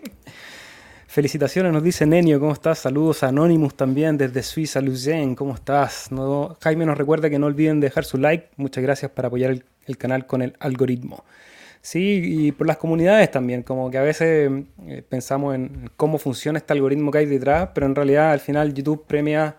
Felicitaciones, 1.07 1.71
nos 1.71 1.83
dice 1.83 2.07
Nenio, 2.07 2.39
¿cómo 2.39 2.53
estás? 2.53 2.79
Saludos 2.79 3.21
a 3.21 3.27
Anonymous 3.27 3.75
también 3.75 4.17
desde 4.17 4.41
Suiza, 4.41 4.81
Lucien, 4.81 5.35
¿cómo 5.35 5.53
estás? 5.53 6.11
No, 6.11 6.57
Jaime 6.59 6.87
nos 6.87 6.97
recuerda 6.97 7.29
que 7.29 7.37
no 7.37 7.45
olviden 7.45 7.79
dejar 7.79 8.03
su 8.03 8.17
like. 8.17 8.49
Muchas 8.57 8.83
gracias 8.83 9.11
por 9.11 9.27
apoyar 9.27 9.51
el, 9.85 9.97
canal 9.97 10.25
con 10.25 10.41
el 10.41 10.55
algoritmo. 10.59 11.23
Sí, 11.81 12.19
y 12.23 12.51
por 12.51 12.65
las 12.65 12.77
comunidades 12.77 13.29
también, 13.29 13.61
como 13.61 13.91
que 13.91 13.99
a 13.99 14.01
veces 14.01 14.51
eh, 14.87 15.03
pensamos 15.07 15.53
en 15.53 15.91
cómo 15.95 16.17
funciona 16.17 16.57
este 16.57 16.73
algoritmo 16.73 17.11
que 17.11 17.19
hay 17.19 17.27
detrás, 17.27 17.69
pero 17.75 17.85
en 17.85 17.93
realidad 17.93 18.31
al 18.31 18.39
final 18.39 18.73
YouTube 18.73 19.05
premia 19.05 19.55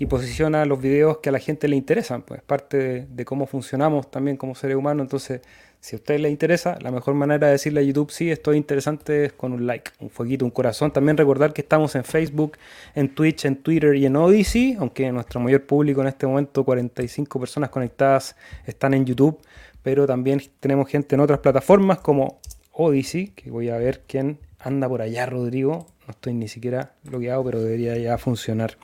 y 0.00 0.06
posiciona 0.06 0.64
los 0.64 0.80
videos 0.80 1.18
que 1.18 1.28
a 1.28 1.32
la 1.32 1.38
gente 1.38 1.68
le 1.68 1.76
interesan, 1.76 2.22
pues 2.22 2.40
parte 2.40 3.06
de, 3.06 3.24
cómo 3.26 3.44
funcionamos 3.44 4.10
también 4.10 4.38
como 4.38 4.54
seres 4.54 4.74
humanos, 4.74 5.04
entonces 5.04 5.42
si 5.78 5.94
a 5.94 5.98
ustedes 5.98 6.22
les 6.22 6.32
interesa, 6.32 6.78
la 6.80 6.90
mejor 6.90 7.12
manera 7.12 7.48
de 7.48 7.52
decirle 7.52 7.80
a 7.80 7.82
YouTube 7.82 8.10
sí, 8.10 8.30
estoy 8.30 8.56
interesante 8.56 9.26
es 9.26 9.34
con 9.34 9.52
un 9.52 9.66
like, 9.66 9.90
un 10.00 10.08
fueguito, 10.08 10.46
un 10.46 10.52
corazón. 10.52 10.90
También 10.90 11.18
recordar 11.18 11.52
que 11.52 11.60
estamos 11.60 11.94
en 11.96 12.04
Facebook, 12.04 12.56
en 12.94 13.14
Twitch, 13.14 13.44
en 13.44 13.56
Twitter 13.56 13.94
y 13.94 14.06
en 14.06 14.16
Odyssey, 14.16 14.74
aunque 14.78 15.12
nuestro 15.12 15.38
mayor 15.38 15.66
público 15.66 16.00
en 16.00 16.08
este 16.08 16.26
momento, 16.26 16.64
45 16.64 17.38
personas 17.38 17.68
conectadas, 17.68 18.36
están 18.64 18.94
en 18.94 19.04
YouTube, 19.04 19.38
pero 19.82 20.06
también 20.06 20.40
tenemos 20.60 20.88
gente 20.88 21.14
en 21.14 21.20
otras 21.20 21.40
plataformas 21.40 22.00
como 22.00 22.40
Odyssey, 22.72 23.28
que 23.28 23.50
voy 23.50 23.68
a 23.68 23.76
ver 23.76 24.00
quién 24.06 24.38
anda 24.58 24.88
por 24.88 25.02
allá, 25.02 25.26
Rodrigo. 25.26 25.86
No 26.06 26.12
estoy 26.12 26.32
ni 26.32 26.48
siquiera 26.48 26.94
logueado, 27.04 27.44
pero 27.44 27.62
debería 27.62 27.98
ya 27.98 28.16
funcionar. 28.16 28.78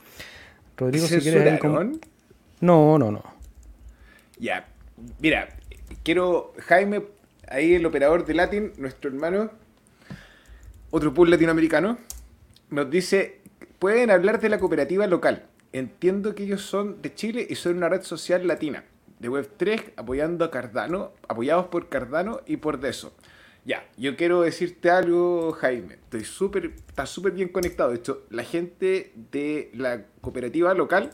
Rodrigo, 0.76 1.06
si 1.06 1.18
quieres. 1.20 1.60
No, 2.60 2.98
no, 2.98 3.10
no. 3.10 3.22
Ya. 4.38 4.68
Mira, 5.18 5.48
quiero. 6.02 6.52
Jaime, 6.58 7.02
ahí 7.48 7.74
el 7.74 7.86
operador 7.86 8.24
de 8.24 8.34
Latin, 8.34 8.72
nuestro 8.78 9.10
hermano, 9.10 9.50
otro 10.90 11.12
pool 11.14 11.30
latinoamericano, 11.30 11.98
nos 12.70 12.90
dice: 12.90 13.40
pueden 13.78 14.10
hablar 14.10 14.40
de 14.40 14.48
la 14.48 14.58
cooperativa 14.58 15.06
local. 15.06 15.46
Entiendo 15.72 16.34
que 16.34 16.44
ellos 16.44 16.62
son 16.62 17.02
de 17.02 17.14
Chile 17.14 17.46
y 17.48 17.54
son 17.54 17.76
una 17.76 17.88
red 17.88 18.02
social 18.02 18.46
latina, 18.46 18.84
de 19.18 19.28
Web3, 19.28 19.92
apoyando 19.96 20.44
a 20.44 20.50
Cardano, 20.50 21.12
apoyados 21.28 21.66
por 21.66 21.88
Cardano 21.88 22.40
y 22.46 22.56
por 22.56 22.80
Deso. 22.80 23.14
Ya, 23.66 23.84
yo 23.96 24.14
quiero 24.14 24.42
decirte 24.42 24.90
algo, 24.90 25.50
Jaime. 25.50 25.94
Estoy 25.94 26.24
súper, 26.24 26.66
está 26.86 27.04
súper 27.04 27.32
bien 27.32 27.48
conectado. 27.48 27.90
De 27.90 27.96
hecho, 27.96 28.22
la 28.30 28.44
gente 28.44 29.12
de 29.32 29.72
la 29.74 30.04
cooperativa 30.20 30.72
local 30.72 31.10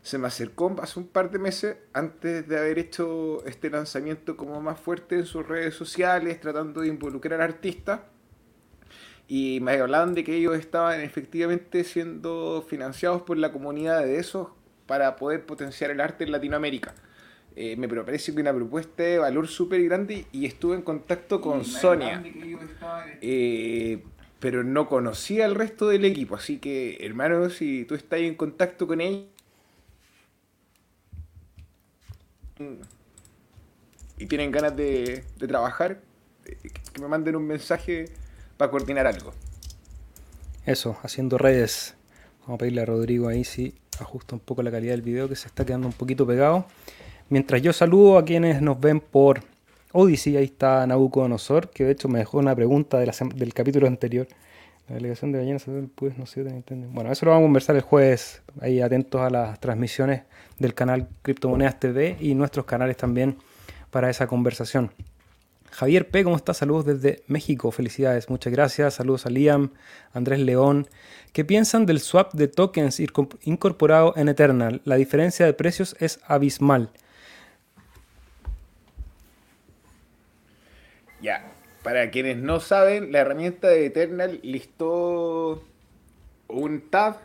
se 0.00 0.16
me 0.16 0.26
acercó 0.26 0.74
hace 0.80 0.98
un 0.98 1.06
par 1.08 1.30
de 1.30 1.38
meses 1.38 1.76
antes 1.92 2.48
de 2.48 2.58
haber 2.58 2.78
hecho 2.78 3.44
este 3.44 3.68
lanzamiento 3.68 4.34
como 4.34 4.62
más 4.62 4.80
fuerte 4.80 5.16
en 5.16 5.26
sus 5.26 5.46
redes 5.46 5.74
sociales, 5.74 6.40
tratando 6.40 6.80
de 6.80 6.88
involucrar 6.88 7.42
artistas. 7.42 8.00
Y 9.28 9.60
me 9.60 9.72
hablaban 9.72 10.14
de 10.14 10.24
que 10.24 10.36
ellos 10.36 10.56
estaban 10.56 11.02
efectivamente 11.02 11.84
siendo 11.84 12.64
financiados 12.66 13.20
por 13.22 13.36
la 13.36 13.52
comunidad 13.52 14.02
de 14.02 14.18
esos 14.18 14.48
para 14.86 15.16
poder 15.16 15.44
potenciar 15.44 15.90
el 15.90 16.00
arte 16.00 16.24
en 16.24 16.32
Latinoamérica. 16.32 16.94
Eh, 17.56 17.76
me 17.76 17.88
parece 17.88 18.34
que 18.34 18.40
una 18.40 18.52
propuesta 18.52 19.04
de 19.04 19.18
valor 19.18 19.46
súper 19.46 19.82
grande 19.84 20.26
y 20.32 20.46
estuve 20.46 20.74
en 20.74 20.82
contacto 20.82 21.40
con 21.40 21.64
Sonia. 21.64 22.22
Eh, 23.20 24.02
pero 24.40 24.64
no 24.64 24.88
conocía 24.88 25.44
al 25.44 25.54
resto 25.54 25.88
del 25.88 26.04
equipo, 26.04 26.34
así 26.34 26.58
que 26.58 26.98
hermano, 27.00 27.48
si 27.50 27.84
tú 27.84 27.94
estás 27.94 28.20
en 28.20 28.34
contacto 28.34 28.86
con 28.86 29.00
ella 29.00 29.24
y 34.18 34.26
tienen 34.26 34.50
ganas 34.50 34.76
de, 34.76 35.24
de 35.38 35.48
trabajar, 35.48 36.00
eh, 36.44 36.56
que 36.92 37.00
me 37.00 37.08
manden 37.08 37.36
un 37.36 37.46
mensaje 37.46 38.06
para 38.56 38.70
coordinar 38.70 39.06
algo. 39.06 39.32
Eso, 40.66 40.98
haciendo 41.02 41.38
redes. 41.38 41.94
Vamos 42.42 42.56
a 42.56 42.58
pedirle 42.58 42.82
a 42.82 42.86
Rodrigo 42.86 43.28
ahí 43.28 43.44
si 43.44 43.74
ajusta 44.00 44.34
un 44.34 44.40
poco 44.40 44.62
la 44.62 44.70
calidad 44.70 44.92
del 44.92 45.02
video 45.02 45.28
que 45.28 45.36
se 45.36 45.46
está 45.46 45.64
quedando 45.64 45.86
un 45.86 45.92
poquito 45.92 46.26
pegado. 46.26 46.66
Mientras 47.30 47.62
yo 47.62 47.72
saludo 47.72 48.18
a 48.18 48.24
quienes 48.24 48.60
nos 48.60 48.78
ven 48.78 49.00
por 49.00 49.40
Odyssey, 49.92 50.36
ahí 50.36 50.44
está 50.44 50.86
Nabucodonosor, 50.86 51.70
que 51.70 51.84
de 51.84 51.92
hecho 51.92 52.08
me 52.08 52.18
dejó 52.18 52.38
una 52.38 52.54
pregunta 52.54 52.98
del 52.98 53.54
capítulo 53.54 53.86
anterior. 53.86 54.28
La 54.88 54.96
delegación 54.96 55.32
de 55.32 55.38
ballenas, 55.38 55.64
pues 55.94 56.18
no 56.18 56.26
sé, 56.26 56.44
Bueno, 56.92 57.10
eso 57.10 57.24
lo 57.24 57.32
vamos 57.32 57.44
a 57.44 57.46
conversar 57.46 57.76
el 57.76 57.82
jueves, 57.82 58.42
ahí 58.60 58.82
atentos 58.82 59.20
a 59.22 59.30
las 59.30 59.58
transmisiones 59.58 60.24
del 60.58 60.74
canal 60.74 61.08
Criptomonedas 61.22 61.80
TV 61.80 62.18
y 62.20 62.34
nuestros 62.34 62.66
canales 62.66 62.98
también 62.98 63.38
para 63.90 64.10
esa 64.10 64.26
conversación. 64.26 64.90
Javier 65.70 66.08
P, 66.10 66.22
¿cómo 66.22 66.36
está? 66.36 66.52
Saludos 66.52 66.84
desde 66.84 67.24
México, 67.26 67.70
felicidades, 67.70 68.28
muchas 68.28 68.52
gracias. 68.52 68.94
Saludos 68.94 69.24
a 69.24 69.30
Liam, 69.30 69.70
Andrés 70.12 70.40
León. 70.40 70.86
¿Qué 71.32 71.44
piensan 71.44 71.86
del 71.86 72.00
swap 72.00 72.34
de 72.34 72.48
tokens 72.48 73.00
incorporado 73.42 74.12
en 74.16 74.28
Eternal? 74.28 74.82
La 74.84 74.96
diferencia 74.96 75.46
de 75.46 75.54
precios 75.54 75.96
es 75.98 76.20
abismal. 76.26 76.90
Ya, 81.24 81.42
para 81.82 82.10
quienes 82.10 82.36
no 82.36 82.60
saben, 82.60 83.10
la 83.10 83.20
herramienta 83.20 83.68
de 83.68 83.86
Eternal 83.86 84.40
listó 84.42 85.64
un 86.48 86.82
tab 86.90 87.16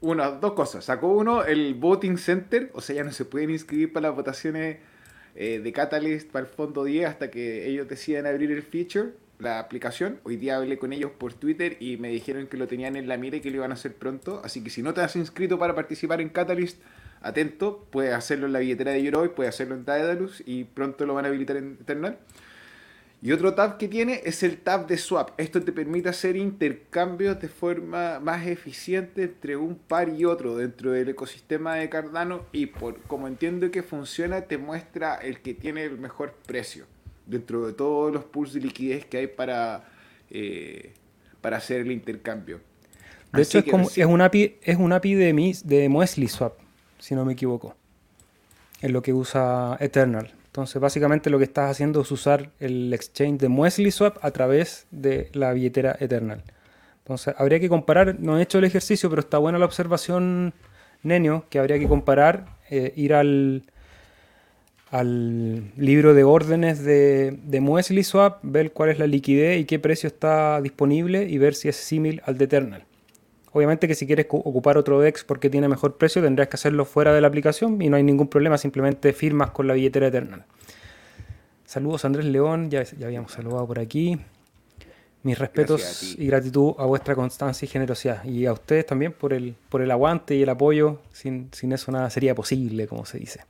una, 0.00 0.32
dos 0.32 0.54
cosas. 0.54 0.84
Sacó 0.84 1.06
uno, 1.06 1.44
el 1.44 1.74
Voting 1.74 2.18
Center, 2.18 2.72
o 2.74 2.80
sea, 2.80 2.96
ya 2.96 3.04
no 3.04 3.12
se 3.12 3.24
pueden 3.24 3.50
inscribir 3.50 3.92
para 3.92 4.08
las 4.08 4.16
votaciones 4.16 4.78
eh, 5.36 5.60
de 5.60 5.72
Catalyst 5.72 6.32
para 6.32 6.46
el 6.46 6.50
fondo 6.52 6.82
10 6.82 7.06
hasta 7.06 7.30
que 7.30 7.68
ellos 7.68 7.86
decidan 7.86 8.26
abrir 8.26 8.50
el 8.50 8.64
feature, 8.64 9.10
la 9.38 9.60
aplicación. 9.60 10.18
Hoy 10.24 10.34
día 10.34 10.56
hablé 10.56 10.78
con 10.78 10.92
ellos 10.92 11.12
por 11.12 11.34
Twitter 11.34 11.76
y 11.78 11.96
me 11.96 12.08
dijeron 12.08 12.48
que 12.48 12.56
lo 12.56 12.66
tenían 12.66 12.96
en 12.96 13.06
la 13.06 13.18
mira 13.18 13.36
y 13.36 13.40
que 13.40 13.50
lo 13.50 13.58
iban 13.58 13.70
a 13.70 13.74
hacer 13.74 13.94
pronto. 13.94 14.42
Así 14.44 14.64
que 14.64 14.70
si 14.70 14.82
no 14.82 14.94
te 14.94 15.00
has 15.00 15.14
inscrito 15.14 15.60
para 15.60 15.76
participar 15.76 16.20
en 16.20 16.28
Catalyst, 16.28 16.82
atento, 17.20 17.86
puedes 17.90 18.14
hacerlo 18.14 18.46
en 18.46 18.52
la 18.52 18.58
billetera 18.60 18.92
de 18.92 19.02
Yoroi, 19.02 19.28
puedes 19.30 19.54
hacerlo 19.54 19.74
en 19.74 19.84
Daedalus 19.84 20.42
y 20.46 20.64
pronto 20.64 21.06
lo 21.06 21.14
van 21.14 21.24
a 21.24 21.28
habilitar 21.28 21.56
en 21.56 21.78
Eternal. 21.80 22.18
Y 23.20 23.32
otro 23.32 23.54
tab 23.54 23.78
que 23.78 23.88
tiene 23.88 24.20
es 24.24 24.44
el 24.44 24.58
tab 24.58 24.86
de 24.86 24.96
swap. 24.96 25.30
Esto 25.38 25.60
te 25.60 25.72
permite 25.72 26.08
hacer 26.08 26.36
intercambios 26.36 27.40
de 27.40 27.48
forma 27.48 28.20
más 28.20 28.46
eficiente 28.46 29.24
entre 29.24 29.56
un 29.56 29.74
par 29.74 30.08
y 30.08 30.24
otro 30.24 30.56
dentro 30.56 30.92
del 30.92 31.08
ecosistema 31.08 31.74
de 31.74 31.88
Cardano 31.88 32.44
y 32.52 32.66
por 32.66 33.00
como 33.02 33.26
entiendo 33.26 33.72
que 33.72 33.82
funciona 33.82 34.42
te 34.42 34.56
muestra 34.56 35.16
el 35.16 35.40
que 35.40 35.54
tiene 35.54 35.82
el 35.82 35.98
mejor 35.98 36.32
precio 36.46 36.86
dentro 37.26 37.66
de 37.66 37.72
todos 37.72 38.12
los 38.12 38.24
pools 38.24 38.52
de 38.52 38.60
liquidez 38.60 39.04
que 39.04 39.18
hay 39.18 39.26
para, 39.26 39.84
eh, 40.30 40.92
para 41.40 41.56
hacer 41.56 41.80
el 41.80 41.90
intercambio. 41.90 42.60
De 43.32 43.42
hecho 43.42 43.58
es, 43.58 43.64
como, 43.64 43.88
es 43.88 44.06
un 44.06 44.20
API, 44.20 44.58
es 44.62 44.76
un 44.76 44.92
API 44.92 45.14
de, 45.14 45.56
de 45.64 45.88
Muesli 45.88 46.28
Swap, 46.28 46.54
si 47.00 47.16
no 47.16 47.24
me 47.24 47.32
equivoco. 47.32 47.74
Es 48.80 48.92
lo 48.92 49.02
que 49.02 49.12
usa 49.12 49.76
Eternal. 49.80 50.37
Entonces, 50.48 50.80
básicamente 50.80 51.30
lo 51.30 51.38
que 51.38 51.44
estás 51.44 51.70
haciendo 51.70 52.00
es 52.00 52.10
usar 52.10 52.50
el 52.58 52.92
exchange 52.94 53.38
de 53.38 53.48
Muesli 53.48 53.90
Swap 53.90 54.16
a 54.22 54.30
través 54.30 54.86
de 54.90 55.28
la 55.34 55.52
billetera 55.52 55.96
Eternal. 56.00 56.42
Entonces, 57.00 57.34
habría 57.38 57.60
que 57.60 57.68
comparar, 57.68 58.18
no 58.18 58.38
he 58.38 58.42
hecho 58.42 58.58
el 58.58 58.64
ejercicio, 58.64 59.10
pero 59.10 59.20
está 59.20 59.38
buena 59.38 59.58
la 59.58 59.66
observación, 59.66 60.54
Nenio, 61.02 61.44
que 61.50 61.58
habría 61.58 61.78
que 61.78 61.86
comparar, 61.86 62.46
eh, 62.70 62.92
ir 62.96 63.12
al, 63.12 63.62
al 64.90 65.70
libro 65.76 66.14
de 66.14 66.24
órdenes 66.24 66.82
de, 66.82 67.38
de 67.42 67.60
Muesli 67.60 68.02
Swap, 68.02 68.40
ver 68.42 68.72
cuál 68.72 68.88
es 68.88 68.98
la 68.98 69.06
liquidez 69.06 69.60
y 69.60 69.64
qué 69.66 69.78
precio 69.78 70.06
está 70.06 70.60
disponible 70.62 71.24
y 71.24 71.36
ver 71.36 71.54
si 71.54 71.68
es 71.68 71.76
similar 71.76 72.24
al 72.26 72.38
de 72.38 72.44
Eternal. 72.46 72.87
Obviamente 73.58 73.88
que 73.88 73.96
si 73.96 74.06
quieres 74.06 74.26
ocupar 74.30 74.78
otro 74.78 75.00
DEX 75.00 75.24
porque 75.24 75.50
tiene 75.50 75.66
mejor 75.66 75.96
precio, 75.96 76.22
tendrás 76.22 76.46
que 76.46 76.54
hacerlo 76.54 76.84
fuera 76.84 77.12
de 77.12 77.20
la 77.20 77.26
aplicación 77.26 77.82
y 77.82 77.88
no 77.88 77.96
hay 77.96 78.04
ningún 78.04 78.28
problema, 78.28 78.56
simplemente 78.56 79.12
firmas 79.12 79.50
con 79.50 79.66
la 79.66 79.74
billetera 79.74 80.06
Eternal. 80.06 80.44
Saludos 81.64 82.04
Andrés 82.04 82.26
León, 82.26 82.70
ya, 82.70 82.84
ya 82.84 83.06
habíamos 83.08 83.32
saludado 83.32 83.66
por 83.66 83.80
aquí. 83.80 84.16
Mis 85.24 85.36
respetos 85.36 86.14
y 86.16 86.28
gratitud 86.28 86.74
a 86.78 86.84
vuestra 86.84 87.16
constancia 87.16 87.66
y 87.66 87.68
generosidad. 87.68 88.24
Y 88.24 88.46
a 88.46 88.52
ustedes 88.52 88.86
también 88.86 89.12
por 89.12 89.32
el, 89.32 89.56
por 89.68 89.82
el 89.82 89.90
aguante 89.90 90.36
y 90.36 90.42
el 90.42 90.48
apoyo. 90.50 91.00
Sin, 91.10 91.50
eso 91.52 91.90
nada 91.90 92.08
sería 92.10 92.36
posible, 92.36 92.86
como 92.86 93.04
se 93.06 93.18
dice. 93.18 93.40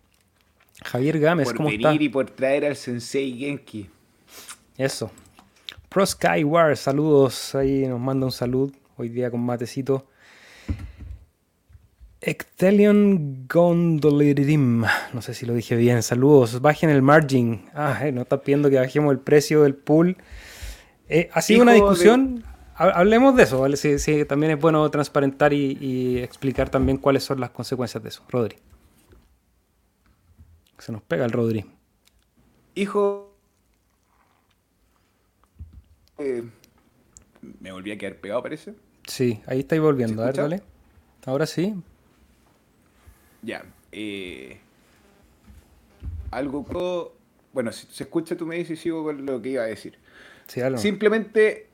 Javier 0.86 1.20
Gámez, 1.20 1.48
por 1.48 1.56
¿cómo 1.58 1.68
venir 1.68 2.00
y 2.00 2.08
por 2.08 2.30
traer 2.30 2.64
al 2.64 2.76
Sensei 2.76 3.36
Genki. 3.36 3.90
Eso. 4.78 5.10
Pro 5.90 6.06
Skyward, 6.06 6.76
saludos. 6.78 7.54
Ahí 7.54 7.86
nos 7.86 8.00
manda 8.00 8.24
un 8.24 8.32
saludo 8.32 8.72
hoy 8.98 9.08
día 9.08 9.30
con 9.30 9.40
matecito. 9.40 10.06
Ectelion 12.20 13.46
Gondolirim, 13.48 14.84
no 15.12 15.22
sé 15.22 15.34
si 15.34 15.46
lo 15.46 15.54
dije 15.54 15.76
bien, 15.76 16.02
saludos, 16.02 16.60
bajen 16.60 16.90
el 16.90 17.00
margin. 17.00 17.68
Ah, 17.74 18.00
eh, 18.02 18.12
no 18.12 18.22
está 18.22 18.42
pidiendo 18.42 18.68
que 18.68 18.76
bajemos 18.76 19.12
el 19.12 19.20
precio 19.20 19.62
del 19.62 19.76
pool. 19.76 20.16
Eh, 21.08 21.30
ha 21.32 21.40
sido 21.40 21.62
una 21.62 21.72
discusión, 21.72 22.44
hablemos 22.74 23.36
de 23.36 23.44
eso, 23.44 23.64
sí, 23.76 24.24
también 24.24 24.52
es 24.52 24.60
bueno 24.60 24.90
transparentar 24.90 25.52
y, 25.52 26.18
explicar 26.18 26.68
también 26.68 26.98
cuáles 26.98 27.22
son 27.22 27.40
las 27.40 27.50
consecuencias 27.50 28.02
de 28.02 28.08
eso. 28.08 28.24
Rodri. 28.28 28.56
Se 30.78 30.92
nos 30.92 31.02
pega 31.02 31.24
el 31.24 31.30
Rodri. 31.30 31.64
Hijo, 32.74 33.36
eh, 36.18 36.42
me 37.60 37.72
volví 37.72 37.92
a 37.92 37.98
quedar 37.98 38.16
pegado, 38.16 38.42
parece. 38.42 38.74
Sí, 39.08 39.40
ahí 39.46 39.60
estáis 39.60 39.80
volviendo. 39.80 40.22
A 40.22 40.26
ver, 40.26 40.36
dale. 40.36 40.62
Ahora 41.26 41.46
sí. 41.46 41.74
Ya. 43.42 43.64
Eh, 43.90 44.58
algo. 46.30 47.14
Bueno, 47.52 47.72
si 47.72 47.86
se 47.86 48.04
escucha, 48.04 48.36
tú 48.36 48.46
me 48.46 48.56
dices 48.56 48.78
y 48.78 48.82
sigo 48.82 49.02
con 49.02 49.24
lo 49.24 49.40
que 49.42 49.48
iba 49.50 49.62
a 49.62 49.66
decir. 49.66 49.98
Sí, 50.46 50.60
Simplemente 50.76 51.66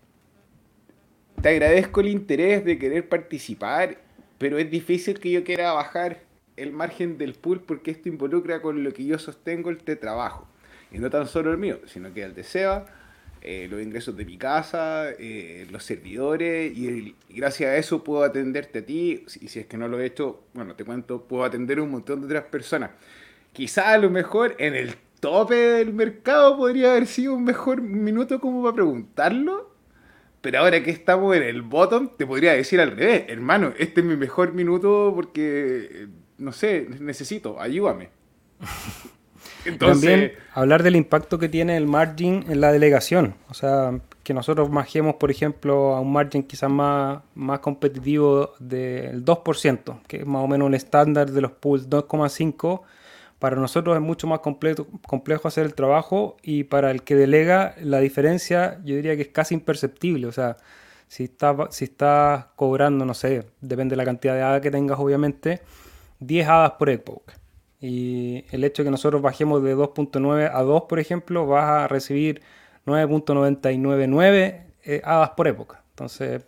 te 1.42 1.48
agradezco 1.48 2.00
el 2.00 2.08
interés 2.08 2.64
de 2.64 2.78
querer 2.78 3.08
participar, 3.08 3.98
pero 4.38 4.58
es 4.58 4.70
difícil 4.70 5.18
que 5.18 5.30
yo 5.30 5.44
quiera 5.44 5.72
bajar 5.72 6.22
el 6.56 6.72
margen 6.72 7.18
del 7.18 7.34
pool 7.34 7.60
porque 7.60 7.90
esto 7.90 8.08
involucra 8.08 8.62
con 8.62 8.82
lo 8.82 8.92
que 8.92 9.04
yo 9.04 9.18
sostengo 9.18 9.70
el 9.70 9.78
trabajo. 9.78 10.46
Y 10.90 10.98
no 10.98 11.10
tan 11.10 11.26
solo 11.26 11.50
el 11.50 11.58
mío, 11.58 11.80
sino 11.86 12.14
que 12.14 12.22
el 12.22 12.34
de 12.34 12.44
Seba 12.44 12.86
eh, 13.46 13.68
los 13.70 13.82
ingresos 13.82 14.16
de 14.16 14.24
mi 14.24 14.38
casa, 14.38 15.10
eh, 15.18 15.66
los 15.70 15.84
servidores, 15.84 16.74
y, 16.74 17.14
gracias 17.28 17.70
a 17.70 17.76
eso 17.76 18.02
puedo 18.02 18.24
atenderte 18.24 18.78
a 18.78 18.86
ti, 18.86 19.26
y 19.38 19.48
si 19.48 19.58
es 19.60 19.66
que 19.66 19.76
no 19.76 19.86
lo 19.86 20.00
he 20.00 20.06
hecho, 20.06 20.44
bueno, 20.54 20.74
te 20.74 20.82
cuento, 20.82 21.24
puedo 21.24 21.44
atender 21.44 21.76
a 21.78 21.82
un 21.82 21.90
montón 21.90 22.20
de 22.20 22.26
otras 22.26 22.44
personas. 22.44 22.92
Quizá 23.52 23.92
a 23.92 23.98
lo 23.98 24.08
mejor 24.08 24.56
en 24.58 24.74
el 24.74 24.94
tope 25.20 25.56
del 25.56 25.92
mercado 25.92 26.56
podría 26.56 26.92
haber 26.92 27.06
sido 27.06 27.34
un 27.34 27.44
mejor 27.44 27.82
minuto 27.82 28.40
como 28.40 28.62
para 28.62 28.76
preguntarlo, 28.76 29.74
pero 30.40 30.60
ahora 30.60 30.82
que 30.82 30.90
estamos 30.90 31.36
en 31.36 31.42
el 31.42 31.60
bottom, 31.60 32.16
te 32.16 32.26
podría 32.26 32.54
decir 32.54 32.80
al 32.80 32.96
revés, 32.96 33.26
hermano, 33.28 33.74
este 33.78 34.00
es 34.00 34.06
mi 34.06 34.16
mejor 34.16 34.54
minuto 34.54 35.12
porque, 35.14 36.08
no 36.38 36.52
sé, 36.52 36.88
necesito, 36.98 37.60
ayúdame. 37.60 38.08
También 39.78 40.32
hablar 40.52 40.82
del 40.82 40.96
impacto 40.96 41.38
que 41.38 41.48
tiene 41.48 41.76
el 41.76 41.86
margin 41.86 42.44
en 42.48 42.60
la 42.60 42.72
delegación. 42.72 43.34
O 43.48 43.54
sea, 43.54 43.98
que 44.22 44.34
nosotros 44.34 44.70
majemos, 44.70 45.16
por 45.16 45.30
ejemplo, 45.30 45.94
a 45.94 46.00
un 46.00 46.12
margin 46.12 46.42
quizás 46.42 46.70
más, 46.70 47.22
más 47.34 47.60
competitivo 47.60 48.54
del 48.58 49.24
2%, 49.24 50.00
que 50.06 50.18
es 50.18 50.26
más 50.26 50.42
o 50.42 50.48
menos 50.48 50.66
un 50.66 50.74
estándar 50.74 51.30
de 51.30 51.40
los 51.40 51.52
pools 51.52 51.88
2,5%. 51.88 52.82
Para 53.38 53.56
nosotros 53.56 53.94
es 53.96 54.00
mucho 54.00 54.26
más 54.26 54.38
complejo, 54.40 54.86
complejo 55.06 55.48
hacer 55.48 55.66
el 55.66 55.74
trabajo 55.74 56.36
y 56.42 56.64
para 56.64 56.90
el 56.90 57.02
que 57.02 57.14
delega 57.14 57.74
la 57.82 57.98
diferencia 57.98 58.80
yo 58.84 58.96
diría 58.96 59.16
que 59.16 59.22
es 59.22 59.28
casi 59.28 59.54
imperceptible. 59.54 60.26
O 60.26 60.32
sea, 60.32 60.56
si 61.08 61.24
estás 61.24 61.56
si 61.70 61.84
está 61.84 62.52
cobrando, 62.56 63.04
no 63.04 63.12
sé, 63.12 63.46
depende 63.60 63.92
de 63.92 63.96
la 63.98 64.04
cantidad 64.04 64.34
de 64.34 64.42
hadas 64.42 64.62
que 64.62 64.70
tengas 64.70 64.98
obviamente, 64.98 65.60
10 66.20 66.48
hadas 66.48 66.72
por 66.72 66.88
epoch 66.88 67.43
y 67.86 68.46
el 68.50 68.64
hecho 68.64 68.82
de 68.82 68.86
que 68.86 68.90
nosotros 68.90 69.20
bajemos 69.20 69.62
de 69.62 69.76
2.9 69.76 70.50
a 70.50 70.62
2, 70.62 70.84
por 70.84 70.98
ejemplo, 70.98 71.46
vas 71.46 71.64
a 71.64 71.86
recibir 71.86 72.40
9.999 72.86 74.62
eh, 74.84 75.02
hadas 75.04 75.30
por 75.36 75.48
época. 75.48 75.82
Entonces, 75.90 76.46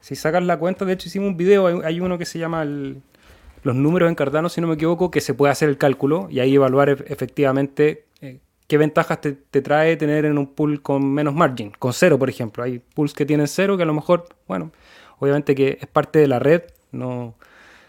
si 0.00 0.14
sacas 0.14 0.42
la 0.42 0.58
cuenta, 0.58 0.84
de 0.84 0.92
hecho 0.92 1.08
hicimos 1.08 1.28
un 1.28 1.38
video, 1.38 1.82
hay, 1.82 2.00
uno 2.00 2.18
que 2.18 2.26
se 2.26 2.38
llama 2.38 2.66
los 2.66 3.74
números 3.74 4.10
en 4.10 4.14
Cardano, 4.14 4.50
si 4.50 4.60
no 4.60 4.66
me 4.66 4.74
equivoco, 4.74 5.10
que 5.10 5.22
se 5.22 5.32
puede 5.32 5.52
hacer 5.52 5.70
el 5.70 5.78
cálculo 5.78 6.28
y 6.30 6.40
ahí 6.40 6.54
evaluar 6.54 6.90
efectivamente 6.90 8.04
eh, 8.20 8.40
qué 8.66 8.76
ventajas 8.76 9.22
te, 9.22 9.32
te, 9.32 9.62
trae 9.62 9.96
tener 9.96 10.26
en 10.26 10.36
un 10.36 10.48
pool 10.48 10.82
con 10.82 11.10
menos 11.14 11.32
margin, 11.32 11.72
con 11.78 11.94
cero, 11.94 12.18
por 12.18 12.28
ejemplo. 12.28 12.62
Hay 12.62 12.82
pools 12.94 13.14
que 13.14 13.24
tienen 13.24 13.48
cero 13.48 13.78
que 13.78 13.84
a 13.84 13.86
lo 13.86 13.94
mejor, 13.94 14.26
bueno, 14.46 14.70
obviamente 15.18 15.54
que 15.54 15.78
es 15.80 15.86
parte 15.86 16.18
de 16.18 16.28
la 16.28 16.40
red, 16.40 16.62
no 16.92 17.36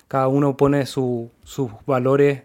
cada 0.08 0.30
uno 0.30 0.56
pone 0.56 0.86
sus 0.86 1.30
valores 1.86 2.44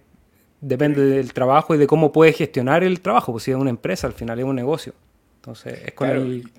depende 0.61 1.03
del 1.03 1.33
trabajo 1.33 1.75
y 1.75 1.79
de 1.79 1.87
cómo 1.87 2.13
puedes 2.13 2.37
gestionar 2.37 2.85
el 2.85 3.01
trabajo, 3.01 3.33
pues 3.33 3.45
si 3.45 3.51
es 3.51 3.57
una 3.57 3.71
empresa, 3.71 4.07
al 4.07 4.13
final 4.13 4.39
es 4.39 4.45
un 4.45 4.57
negocio. 4.57 4.93
Entonces, 5.37 5.81
es 5.87 5.93
con 5.93 6.11
el... 6.11 6.51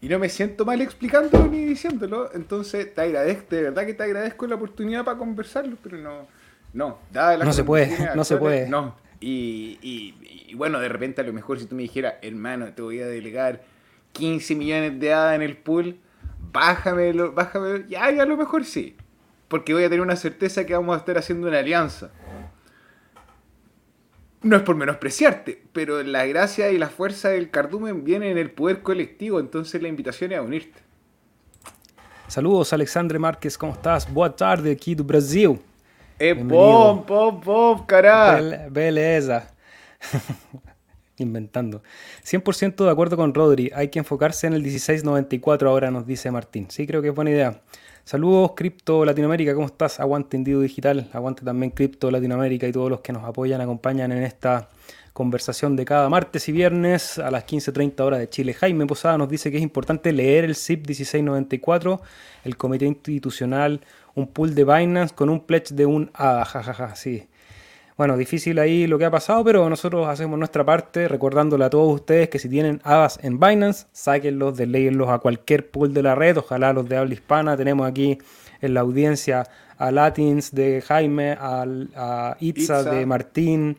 Y 0.00 0.08
no 0.08 0.18
me 0.18 0.28
siento 0.28 0.64
mal 0.64 0.80
explicándolo 0.80 1.46
ni 1.46 1.64
diciéndolo, 1.64 2.34
entonces 2.34 2.92
te 2.92 3.00
agradezco, 3.02 3.54
de 3.54 3.62
verdad 3.62 3.86
que 3.86 3.94
te 3.94 4.02
agradezco 4.02 4.48
la 4.48 4.56
oportunidad 4.56 5.04
para 5.04 5.16
conversarlo, 5.16 5.76
pero 5.80 5.96
no, 5.96 6.26
no, 6.72 6.98
No 7.44 7.52
se 7.52 7.62
puede, 7.62 8.10
no 8.16 8.24
se 8.24 8.36
puede. 8.36 8.68
No, 8.68 8.96
y, 9.20 9.78
y, 9.80 10.54
bueno, 10.54 10.80
de 10.80 10.88
repente 10.88 11.20
a 11.20 11.24
lo 11.24 11.32
mejor 11.32 11.60
si 11.60 11.66
tú 11.66 11.76
me 11.76 11.82
dijeras, 11.82 12.14
hermano, 12.22 12.72
te 12.74 12.82
voy 12.82 13.00
a 13.00 13.06
delegar 13.06 13.62
15 14.12 14.56
millones 14.56 14.98
de 14.98 15.12
hadas 15.12 15.36
en 15.36 15.42
el 15.42 15.56
pool, 15.56 15.96
bájamelo, 16.52 17.32
bájamelo, 17.32 17.86
ya, 17.86 18.06
a 18.06 18.26
lo 18.26 18.36
mejor 18.36 18.64
sí, 18.64 18.96
porque 19.46 19.72
voy 19.72 19.84
a 19.84 19.88
tener 19.88 20.00
una 20.00 20.16
certeza 20.16 20.66
que 20.66 20.74
vamos 20.74 20.96
a 20.96 20.98
estar 20.98 21.16
haciendo 21.16 21.46
una 21.46 21.60
alianza 21.60 22.10
no 24.42 24.56
es 24.56 24.62
por 24.62 24.76
menospreciarte, 24.76 25.62
pero 25.72 26.02
la 26.02 26.26
gracia 26.26 26.70
y 26.70 26.78
la 26.78 26.88
fuerza 26.88 27.30
del 27.30 27.50
cardumen 27.50 28.04
viene 28.04 28.30
en 28.30 28.38
el 28.38 28.50
poder 28.50 28.82
colectivo, 28.82 29.40
entonces 29.40 29.80
la 29.82 29.88
invitación 29.88 30.32
es 30.32 30.38
a 30.38 30.42
unirte. 30.42 30.80
Saludos, 32.28 32.72
Alexandre 32.72 33.18
Márquez, 33.18 33.58
¿cómo 33.58 33.72
estás? 33.74 34.12
Boa 34.12 34.34
tarde 34.34 34.72
aquí 34.72 34.94
do 34.94 35.04
Brasil. 35.04 35.60
Eh, 36.18 36.34
bom, 36.34 37.04
bom, 37.06 37.40
bom, 37.40 37.86
cará. 37.86 38.68
beleza. 38.70 39.52
Inventando. 41.18 41.82
100% 42.24 42.84
de 42.84 42.90
acuerdo 42.90 43.16
con 43.16 43.34
Rodri. 43.34 43.70
Hay 43.74 43.88
que 43.88 43.98
enfocarse 43.98 44.46
en 44.46 44.54
el 44.54 44.62
1694 44.62 45.68
ahora, 45.68 45.90
nos 45.90 46.06
dice 46.06 46.30
Martín. 46.30 46.66
Sí, 46.70 46.86
creo 46.86 47.02
que 47.02 47.08
es 47.08 47.14
buena 47.14 47.30
idea. 47.30 47.60
Saludos, 48.04 48.52
Cripto 48.56 49.04
Latinoamérica. 49.04 49.54
¿Cómo 49.54 49.66
estás? 49.66 50.00
Aguante 50.00 50.36
Indido 50.36 50.60
Digital. 50.60 51.08
Aguante 51.12 51.44
también 51.44 51.70
Cripto 51.70 52.10
Latinoamérica 52.10 52.66
y 52.66 52.72
todos 52.72 52.90
los 52.90 53.00
que 53.00 53.12
nos 53.12 53.22
apoyan, 53.24 53.60
acompañan 53.60 54.10
en 54.10 54.24
esta 54.24 54.68
conversación 55.12 55.76
de 55.76 55.84
cada 55.84 56.08
martes 56.08 56.48
y 56.48 56.52
viernes 56.52 57.18
a 57.18 57.30
las 57.30 57.46
15.30 57.46 58.00
horas 58.00 58.18
de 58.18 58.28
Chile. 58.28 58.54
Jaime 58.54 58.86
Posada 58.86 59.16
nos 59.18 59.28
dice 59.28 59.52
que 59.52 59.58
es 59.58 59.62
importante 59.62 60.10
leer 60.10 60.44
el 60.44 60.56
ZIP 60.56 60.88
1694, 60.88 62.00
el 62.44 62.56
Comité 62.56 62.86
Institucional, 62.86 63.80
un 64.16 64.26
pool 64.26 64.56
de 64.56 64.64
Binance 64.64 65.14
con 65.14 65.30
un 65.30 65.40
pledge 65.46 65.72
de 65.72 65.86
un 65.86 66.10
ADA. 66.12 66.44
Jajaja, 66.44 66.96
sí. 66.96 67.28
Bueno, 67.96 68.16
difícil 68.16 68.58
ahí 68.58 68.86
lo 68.86 68.98
que 68.98 69.04
ha 69.04 69.10
pasado, 69.10 69.44
pero 69.44 69.68
nosotros 69.68 70.08
hacemos 70.08 70.38
nuestra 70.38 70.64
parte 70.64 71.08
recordándole 71.08 71.64
a 71.64 71.70
todos 71.70 71.94
ustedes 71.94 72.28
que 72.30 72.38
si 72.38 72.48
tienen 72.48 72.80
hadas 72.84 73.18
en 73.22 73.38
Binance, 73.38 73.86
sáquenlos, 73.92 74.56
desléguenlos 74.56 75.10
a 75.10 75.18
cualquier 75.18 75.70
pool 75.70 75.92
de 75.92 76.02
la 76.02 76.14
red, 76.14 76.38
ojalá 76.38 76.72
los 76.72 76.88
de 76.88 76.96
habla 76.96 77.12
hispana. 77.14 77.56
Tenemos 77.56 77.86
aquí 77.86 78.18
en 78.62 78.74
la 78.74 78.80
audiencia 78.80 79.46
a 79.76 79.90
Latins 79.90 80.54
de 80.54 80.80
Jaime, 80.80 81.36
a, 81.38 82.36
Itza, 82.40 82.82
de 82.82 83.04
Martín, 83.04 83.76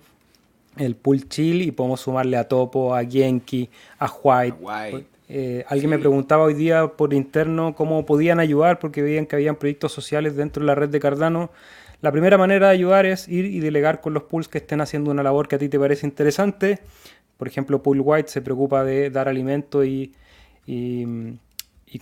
el 0.77 0.95
pool 0.95 1.27
chill 1.27 1.61
y 1.61 1.71
podemos 1.71 2.01
sumarle 2.01 2.37
a 2.37 2.47
Topo, 2.47 2.93
a 2.93 3.03
Genki, 3.03 3.69
a 3.99 4.11
White. 4.11 5.05
Eh, 5.29 5.63
alguien 5.67 5.89
me 5.89 5.97
preguntaba 5.97 6.43
hoy 6.43 6.53
día 6.53 6.87
por 6.87 7.13
interno 7.13 7.73
cómo 7.73 8.05
podían 8.05 8.39
ayudar 8.39 8.79
porque 8.79 9.01
veían 9.01 9.25
que 9.25 9.35
habían 9.35 9.55
proyectos 9.55 9.91
sociales 9.91 10.35
dentro 10.35 10.61
de 10.61 10.67
la 10.67 10.75
red 10.75 10.89
de 10.89 10.99
Cardano. 10.99 11.49
La 12.03 12.11
primera 12.11 12.37
manera 12.37 12.67
de 12.67 12.73
ayudar 12.73 13.05
es 13.05 13.29
ir 13.29 13.45
y 13.45 13.61
delegar 13.61 14.01
con 14.01 14.13
los 14.13 14.23
pools 14.23 14.49
que 14.49 14.57
estén 14.57 14.81
haciendo 14.81 15.09
una 15.09 15.23
labor 15.23 15.47
que 15.47 15.55
a 15.55 15.57
ti 15.57 15.69
te 15.69 15.79
parece 15.79 16.05
interesante. 16.05 16.79
Por 17.37 17.47
ejemplo, 17.47 17.81
Pool 17.81 18.01
White 18.03 18.27
se 18.27 18.41
preocupa 18.41 18.83
de 18.83 19.09
dar 19.09 19.29
alimento 19.29 19.85
y, 19.85 20.13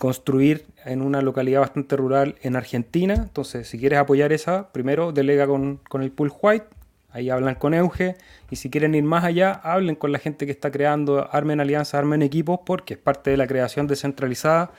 construir 0.00 0.66
en 0.84 1.02
una 1.02 1.22
localidad 1.22 1.60
bastante 1.60 1.96
rural 1.96 2.34
en 2.42 2.56
Argentina. 2.56 3.14
Entonces, 3.14 3.68
si 3.68 3.78
quieres 3.78 4.00
apoyar 4.00 4.32
esa, 4.32 4.72
primero 4.72 5.12
delega 5.12 5.46
con, 5.46 5.78
el 6.00 6.10
Pool 6.10 6.32
White. 6.42 6.66
Ahí 7.12 7.30
hablan 7.30 7.54
con 7.54 7.72
Euge. 7.72 8.16
Y 8.50 8.56
si 8.56 8.70
quieren 8.70 8.96
ir 8.96 9.04
más 9.04 9.22
allá, 9.22 9.52
hablen 9.52 9.94
con 9.94 10.10
la 10.10 10.18
gente 10.18 10.46
que 10.46 10.52
está 10.52 10.72
creando, 10.72 11.28
armen 11.30 11.60
alianzas, 11.60 11.94
armen 11.94 12.22
equipos, 12.22 12.58
porque 12.66 12.94
es 12.94 12.98
parte 12.98 13.30
de 13.30 13.36
la 13.36 13.46
creación 13.46 13.86
descentralizada 13.86 14.72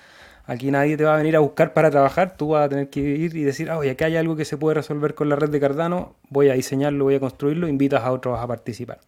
Aquí 0.45 0.71
nadie 0.71 0.97
te 0.97 1.05
va 1.05 1.13
a 1.13 1.17
venir 1.17 1.37
a 1.37 1.39
buscar 1.39 1.73
para 1.73 1.89
trabajar, 1.89 2.35
tú 2.35 2.49
vas 2.49 2.65
a 2.65 2.69
tener 2.69 2.89
que 2.89 2.99
ir 2.99 3.35
y 3.35 3.43
decir, 3.43 3.69
ah, 3.69 3.77
oye, 3.77 3.91
aquí 3.91 4.03
hay 4.03 4.17
algo 4.17 4.35
que 4.35 4.43
se 4.43 4.57
puede 4.57 4.75
resolver 4.75 5.15
con 5.15 5.29
la 5.29 5.37
red 5.37 5.49
de 5.49 5.59
Cardano, 5.59 6.15
voy 6.29 6.49
a 6.49 6.53
diseñarlo, 6.53 7.05
voy 7.05 7.15
a 7.15 7.19
construirlo, 7.21 7.69
invitas 7.69 8.03
a 8.03 8.11
otros 8.11 8.37
a 8.37 8.45
participar. 8.45 8.99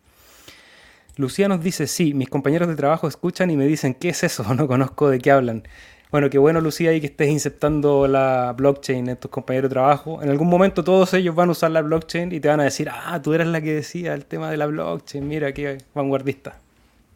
Lucía 1.18 1.48
nos 1.48 1.62
dice, 1.62 1.88
sí, 1.88 2.14
mis 2.14 2.30
compañeros 2.30 2.68
de 2.70 2.76
trabajo 2.76 3.08
escuchan 3.08 3.50
y 3.50 3.58
me 3.58 3.66
dicen, 3.66 3.94
¿qué 3.94 4.10
es 4.10 4.24
eso? 4.24 4.44
No 4.56 4.68
conozco 4.68 5.10
de 5.10 5.20
qué 5.20 5.32
hablan. 5.32 5.64
Bueno, 6.12 6.30
qué 6.30 6.38
bueno, 6.38 6.62
Lucía, 6.62 6.94
y 6.94 7.02
que 7.02 7.08
estés 7.08 7.30
insertando 7.30 8.08
la 8.08 8.54
blockchain 8.56 9.10
en 9.10 9.18
tus 9.18 9.30
compañeros 9.30 9.70
de 9.70 9.74
trabajo. 9.74 10.22
En 10.22 10.30
algún 10.30 10.48
momento 10.48 10.84
todos 10.84 11.14
ellos 11.14 11.36
van 11.36 11.50
a 11.50 11.52
usar 11.52 11.72
la 11.72 11.82
blockchain 11.82 12.32
y 12.32 12.40
te 12.40 12.48
van 12.48 12.62
a 12.62 12.64
decir, 12.64 12.90
ah, 12.90 13.22
tú 13.22 13.34
eras 13.34 13.48
la 13.48 13.60
que 13.60 13.74
decía 13.74 14.14
el 14.14 14.26
tema 14.26 14.50
de 14.50 14.56
la 14.56 14.68
blockchain, 14.68 15.28
mira 15.28 15.52
qué 15.54 15.80
vanguardista. 15.94 16.60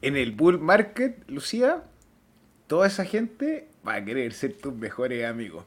En 0.01 0.17
el 0.17 0.31
bull 0.31 0.59
market, 0.59 1.23
Lucía, 1.29 1.83
toda 2.67 2.87
esa 2.87 3.05
gente 3.05 3.67
va 3.89 3.95
a 3.95 4.05
querer 4.05 4.31
ser 4.33 4.53
tus 4.53 4.73
mejores 4.73 5.25
amigos. 5.25 5.65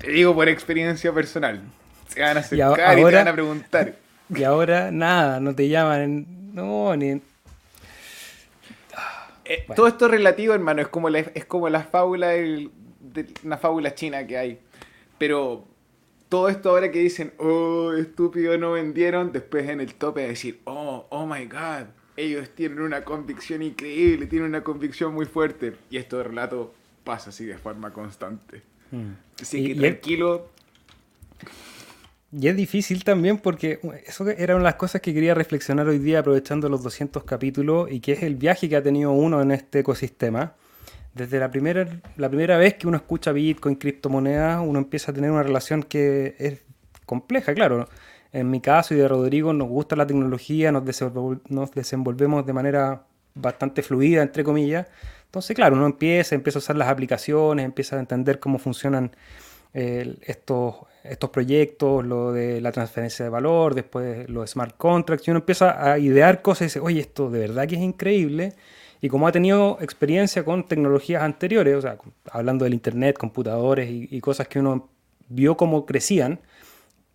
Te 0.00 0.10
digo 0.10 0.34
por 0.34 0.48
experiencia 0.48 1.12
personal. 1.12 1.62
Se 2.08 2.20
van 2.20 2.36
a 2.36 2.40
acercar 2.40 2.98
y, 2.98 3.04
te 3.04 3.14
van 3.14 3.28
a 3.28 3.32
preguntar. 3.32 3.94
Y 4.32 4.44
ahora 4.44 4.92
nada, 4.92 5.40
no 5.40 5.56
te 5.56 5.68
llaman, 5.68 6.54
no, 6.54 6.94
ni... 6.94 7.20
Eh, 9.44 9.66
todo 9.74 9.88
esto 9.88 10.04
es 10.04 10.12
relativo, 10.12 10.54
hermano, 10.54 10.80
es 10.82 10.86
como 10.86 11.10
la, 11.10 11.18
es 11.18 11.44
como 11.46 11.68
la 11.68 11.82
fábula 11.82 12.28
de 12.28 12.70
una 13.42 13.56
fábula 13.56 13.92
china 13.92 14.24
que 14.28 14.38
hay. 14.38 14.60
Pero 15.18 15.66
todo 16.28 16.48
esto 16.48 16.70
ahora 16.70 16.92
que 16.92 17.00
dicen, 17.00 17.32
oh, 17.38 17.92
estúpido, 17.94 18.56
no 18.56 18.70
vendieron, 18.70 19.32
después 19.32 19.68
en 19.68 19.80
el 19.80 19.94
tope 19.94 20.20
de 20.20 20.28
decir, 20.28 20.60
oh, 20.64 21.08
oh 21.10 21.26
my 21.26 21.46
god, 21.46 21.88
ellos 22.16 22.50
tienen 22.54 22.80
una 22.82 23.02
convicción 23.02 23.62
increíble, 23.62 24.26
tienen 24.26 24.50
una 24.50 24.62
convicción 24.62 25.12
muy 25.12 25.26
fuerte. 25.26 25.74
Y 25.90 25.96
esto 25.96 26.18
de 26.18 26.24
relato 26.24 26.72
pasa 27.10 27.30
así 27.30 27.44
de 27.44 27.58
forma 27.58 27.92
constante. 27.92 28.62
Mm. 28.92 29.42
Así 29.42 29.66
que 29.66 29.74
tranquilo. 29.74 30.48
Y 32.30 32.46
es 32.46 32.54
difícil 32.54 33.02
también 33.02 33.38
porque 33.38 33.80
eso 34.06 34.28
era 34.28 34.54
una 34.54 34.62
de 34.62 34.70
las 34.70 34.76
cosas 34.76 35.00
que 35.00 35.12
quería 35.12 35.34
reflexionar 35.34 35.88
hoy 35.88 35.98
día 35.98 36.20
aprovechando 36.20 36.68
los 36.68 36.84
200 36.84 37.24
capítulos 37.24 37.90
y 37.90 37.98
que 37.98 38.12
es 38.12 38.22
el 38.22 38.36
viaje 38.36 38.68
que 38.68 38.76
ha 38.76 38.82
tenido 38.82 39.10
uno 39.10 39.42
en 39.42 39.50
este 39.50 39.80
ecosistema. 39.80 40.54
Desde 41.14 41.40
la 41.40 41.50
primera, 41.50 42.00
la 42.16 42.28
primera 42.28 42.56
vez 42.56 42.74
que 42.74 42.86
uno 42.86 42.96
escucha 42.96 43.32
Bitcoin, 43.32 43.74
criptomonedas, 43.74 44.62
uno 44.64 44.78
empieza 44.78 45.10
a 45.10 45.14
tener 45.14 45.32
una 45.32 45.42
relación 45.42 45.82
que 45.82 46.36
es 46.38 46.60
compleja, 47.06 47.52
claro. 47.54 47.88
En 48.32 48.48
mi 48.48 48.60
caso 48.60 48.94
y 48.94 48.98
de 48.98 49.08
Rodrigo 49.08 49.52
nos 49.52 49.68
gusta 49.68 49.96
la 49.96 50.06
tecnología, 50.06 50.70
nos, 50.70 50.84
nos 51.48 51.72
desenvolvemos 51.72 52.46
de 52.46 52.52
manera 52.52 53.02
bastante 53.34 53.82
fluida, 53.82 54.22
entre 54.22 54.44
comillas, 54.44 54.86
entonces, 55.30 55.54
claro, 55.54 55.76
uno 55.76 55.86
empieza, 55.86 56.34
empieza 56.34 56.58
a 56.58 56.60
usar 56.60 56.74
las 56.74 56.88
aplicaciones, 56.88 57.64
empieza 57.64 57.94
a 57.94 58.00
entender 58.00 58.40
cómo 58.40 58.58
funcionan 58.58 59.14
estos, 59.72 60.74
estos 61.04 61.30
proyectos, 61.30 62.04
lo 62.04 62.32
de 62.32 62.60
la 62.60 62.72
transferencia 62.72 63.24
de 63.26 63.28
valor, 63.28 63.76
después 63.76 64.28
lo 64.28 64.40
de 64.40 64.48
smart 64.48 64.76
contracts, 64.76 65.28
y 65.28 65.30
uno 65.30 65.38
empieza 65.38 65.92
a 65.92 66.00
idear 66.00 66.42
cosas 66.42 66.62
y 66.62 66.64
dice, 66.64 66.80
oye, 66.80 67.00
esto 67.00 67.30
de 67.30 67.38
verdad 67.38 67.68
que 67.68 67.76
es 67.76 67.80
increíble. 67.80 68.54
Y 69.00 69.08
como 69.08 69.28
ha 69.28 69.32
tenido 69.32 69.78
experiencia 69.80 70.44
con 70.44 70.66
tecnologías 70.66 71.22
anteriores, 71.22 71.76
o 71.76 71.80
sea, 71.80 71.96
hablando 72.32 72.64
del 72.64 72.74
Internet, 72.74 73.16
computadores 73.16 73.88
y 73.88 74.20
cosas 74.20 74.48
que 74.48 74.58
uno 74.58 74.88
vio 75.28 75.56
cómo 75.56 75.86
crecían, 75.86 76.40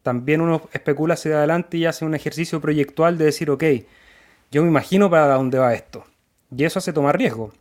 también 0.04 0.40
uno 0.40 0.62
especula 0.72 1.16
hacia 1.16 1.40
adelante 1.40 1.76
y 1.76 1.86
hace 1.86 2.06
un 2.06 2.16
ejercicio 2.16 2.62
proyectual 2.62 3.18
de 3.18 3.26
decir, 3.26 3.52
ok, 3.52 3.64
yo 4.52 4.62
me 4.62 4.70
imagino 4.70 5.10
para 5.10 5.34
dónde 5.34 5.60
va 5.60 5.74
esto. 5.74 6.06
Y 6.56 6.64
eso 6.64 6.80
hace 6.80 6.94
tomar 6.94 7.18
riesgo 7.18 7.52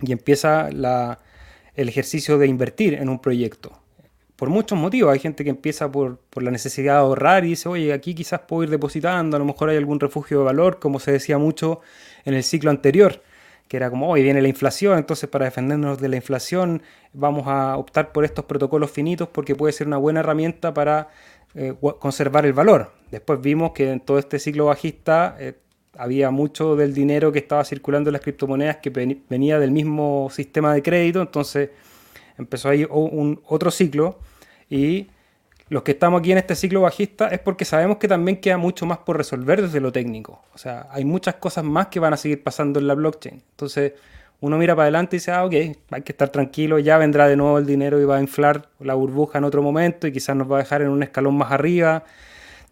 y 0.00 0.12
empieza 0.12 0.68
el 0.68 1.88
ejercicio 1.88 2.38
de 2.38 2.46
invertir 2.46 2.94
en 2.94 3.08
un 3.08 3.18
proyecto. 3.18 3.72
Por 4.36 4.50
muchos 4.50 4.78
motivos, 4.78 5.12
hay 5.12 5.18
gente 5.18 5.42
que 5.42 5.50
empieza 5.50 5.90
por, 5.90 6.20
la 6.36 6.52
necesidad 6.52 6.94
de 6.94 6.98
ahorrar 7.00 7.44
y 7.44 7.48
dice, 7.48 7.68
oye, 7.68 7.92
aquí 7.92 8.14
quizás 8.14 8.42
puedo 8.46 8.62
ir 8.62 8.70
depositando, 8.70 9.36
a 9.36 9.40
lo 9.40 9.44
mejor 9.44 9.70
hay 9.70 9.76
algún 9.76 9.98
refugio 9.98 10.38
de 10.38 10.44
valor, 10.44 10.78
como 10.78 11.00
se 11.00 11.10
decía 11.10 11.38
mucho 11.38 11.80
en 12.24 12.34
el 12.34 12.44
ciclo 12.44 12.70
anterior, 12.70 13.20
que 13.66 13.76
era 13.76 13.90
como, 13.90 14.08
hoy 14.08 14.22
viene 14.22 14.40
la 14.40 14.46
inflación, 14.46 14.96
entonces 14.96 15.28
para 15.28 15.46
defendernos 15.46 16.00
de 16.00 16.08
la 16.08 16.16
inflación 16.16 16.82
vamos 17.12 17.48
a 17.48 17.76
optar 17.76 18.12
por 18.12 18.24
estos 18.24 18.44
protocolos 18.44 18.92
finitos 18.92 19.26
porque 19.28 19.56
puede 19.56 19.72
ser 19.72 19.88
una 19.88 19.96
buena 19.96 20.20
herramienta 20.20 20.72
para 20.72 21.08
eh, 21.54 21.74
conservar 21.98 22.46
el 22.46 22.52
valor. 22.52 22.92
Después 23.10 23.40
vimos 23.40 23.72
que 23.72 23.90
en 23.90 23.98
todo 23.98 24.20
este 24.20 24.38
ciclo 24.38 24.66
bajista 24.66 25.36
eh, 25.40 25.54
había 25.98 26.30
mucho 26.30 26.76
del 26.76 26.94
dinero 26.94 27.32
que 27.32 27.40
estaba 27.40 27.64
circulando 27.64 28.10
en 28.10 28.12
las 28.14 28.22
criptomonedas 28.22 28.76
que 28.76 28.90
venía 29.28 29.58
del 29.58 29.70
mismo 29.70 30.28
sistema 30.30 30.72
de 30.72 30.82
crédito, 30.82 31.20
entonces 31.20 31.70
empezó 32.38 32.68
ahí 32.68 32.86
un 32.88 33.40
otro 33.46 33.70
ciclo 33.70 34.18
y 34.70 35.08
los 35.70 35.82
que 35.82 35.92
estamos 35.92 36.20
aquí 36.20 36.32
en 36.32 36.38
este 36.38 36.54
ciclo 36.54 36.80
bajista 36.80 37.28
es 37.28 37.40
porque 37.40 37.64
sabemos 37.64 37.98
que 37.98 38.08
también 38.08 38.40
queda 38.40 38.56
mucho 38.56 38.86
más 38.86 38.98
por 38.98 39.18
resolver 39.18 39.60
desde 39.60 39.80
lo 39.80 39.92
técnico. 39.92 40.42
O 40.54 40.58
sea, 40.58 40.86
hay 40.90 41.04
muchas 41.04 41.34
cosas 41.34 41.64
más 41.64 41.88
que 41.88 42.00
van 42.00 42.14
a 42.14 42.16
seguir 42.16 42.42
pasando 42.42 42.80
en 42.80 42.86
la 42.86 42.94
blockchain. 42.94 43.42
Entonces, 43.50 43.92
uno 44.40 44.56
mira 44.56 44.74
para 44.74 44.84
adelante 44.84 45.16
y 45.16 45.18
dice, 45.18 45.32
ah, 45.32 45.44
ok, 45.44 45.52
hay 45.90 46.02
que 46.02 46.12
estar 46.12 46.30
tranquilo, 46.30 46.78
ya 46.78 46.96
vendrá 46.96 47.28
de 47.28 47.36
nuevo 47.36 47.58
el 47.58 47.66
dinero 47.66 48.00
y 48.00 48.04
va 48.04 48.16
a 48.16 48.20
inflar 48.20 48.68
la 48.80 48.94
burbuja 48.94 49.38
en 49.38 49.44
otro 49.44 49.62
momento 49.62 50.06
y 50.06 50.12
quizás 50.12 50.36
nos 50.36 50.50
va 50.50 50.56
a 50.56 50.60
dejar 50.60 50.80
en 50.80 50.88
un 50.88 51.02
escalón 51.02 51.36
más 51.36 51.52
arriba 51.52 52.04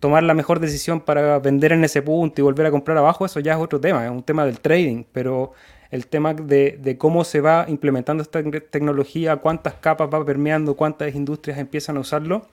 tomar 0.01 0.23
la 0.23 0.35
mejor 0.35 0.61
decisión 0.61 1.01
para 1.01 1.39
vender 1.39 1.73
en 1.73 1.85
ese 1.85 2.03
punto 2.03 2.41
y 2.41 2.45
volver 2.45 2.67
a 2.67 2.71
comprar 2.71 2.99
abajo, 2.99 3.27
eso 3.27 3.41
ya 3.41 3.53
es 3.53 3.59
otro 3.59 3.81
tema, 3.81 4.05
es 4.05 4.11
un 4.11 4.23
tema 4.23 4.45
del 4.45 4.61
trading, 4.61 5.05
pero 5.13 5.53
el 5.91 6.07
tema 6.07 6.35
de, 6.35 6.97
cómo 6.99 7.25
se 7.25 7.41
va 7.41 7.65
implementando 7.69 8.23
esta 8.23 8.43
tecnología, 8.43 9.37
cuántas 9.37 9.75
capas 9.75 10.09
va 10.13 10.25
permeando, 10.25 10.75
cuántas 10.77 11.15
industrias 11.15 11.59
empiezan 11.59 11.97
a 11.97 12.01
usarlo, 12.01 12.47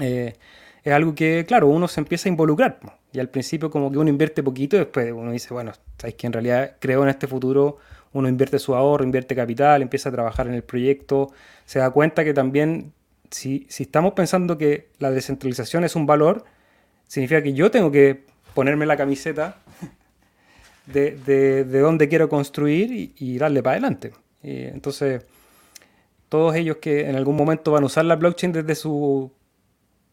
eh, 0.00 0.34
es 0.82 0.92
algo 0.92 1.14
que, 1.14 1.44
claro, 1.46 1.66
uno 1.68 1.88
se 1.88 2.00
empieza 2.00 2.28
a 2.28 2.30
involucrar. 2.30 2.78
Y 3.12 3.18
al 3.18 3.28
principio 3.28 3.70
como 3.70 3.90
que 3.90 3.98
uno 3.98 4.08
invierte 4.08 4.42
poquito 4.42 4.76
después 4.76 5.12
uno 5.12 5.32
dice, 5.32 5.52
bueno, 5.52 5.72
sabéis 5.98 6.16
que 6.16 6.26
en 6.26 6.32
realidad 6.32 6.76
creo 6.78 7.02
en 7.02 7.08
este 7.08 7.26
futuro, 7.26 7.78
uno 8.12 8.28
invierte 8.28 8.58
su 8.58 8.74
ahorro, 8.74 9.04
invierte 9.04 9.34
capital, 9.34 9.82
empieza 9.82 10.10
a 10.10 10.12
trabajar 10.12 10.46
en 10.46 10.54
el 10.54 10.62
proyecto, 10.62 11.32
se 11.64 11.80
da 11.80 11.90
cuenta 11.90 12.24
que 12.24 12.32
también 12.32 12.92
si, 13.30 13.66
estamos 13.78 14.14
pensando 14.14 14.58
que 14.58 14.88
la 14.98 15.10
descentralización 15.10 15.84
es 15.84 15.96
un 15.96 16.06
valor, 16.06 16.44
significa 17.06 17.42
que 17.42 17.52
yo 17.52 17.70
tengo 17.70 17.90
que 17.90 18.24
ponerme 18.54 18.86
la 18.86 18.96
camiseta 18.96 19.58
de, 20.86 21.16
de, 21.16 21.64
de 21.64 21.78
dónde 21.80 22.08
quiero 22.08 22.28
construir 22.28 23.12
y, 23.16 23.38
darle 23.38 23.62
para 23.62 23.74
adelante. 23.74 24.12
entonces, 24.42 25.24
todos 26.28 26.54
ellos 26.56 26.78
que 26.78 27.08
en 27.08 27.16
algún 27.16 27.36
momento 27.36 27.72
van 27.72 27.84
a 27.84 27.86
usar 27.86 28.04
la 28.04 28.16
blockchain 28.16 28.52
desde 28.52 28.74
su 28.74 29.30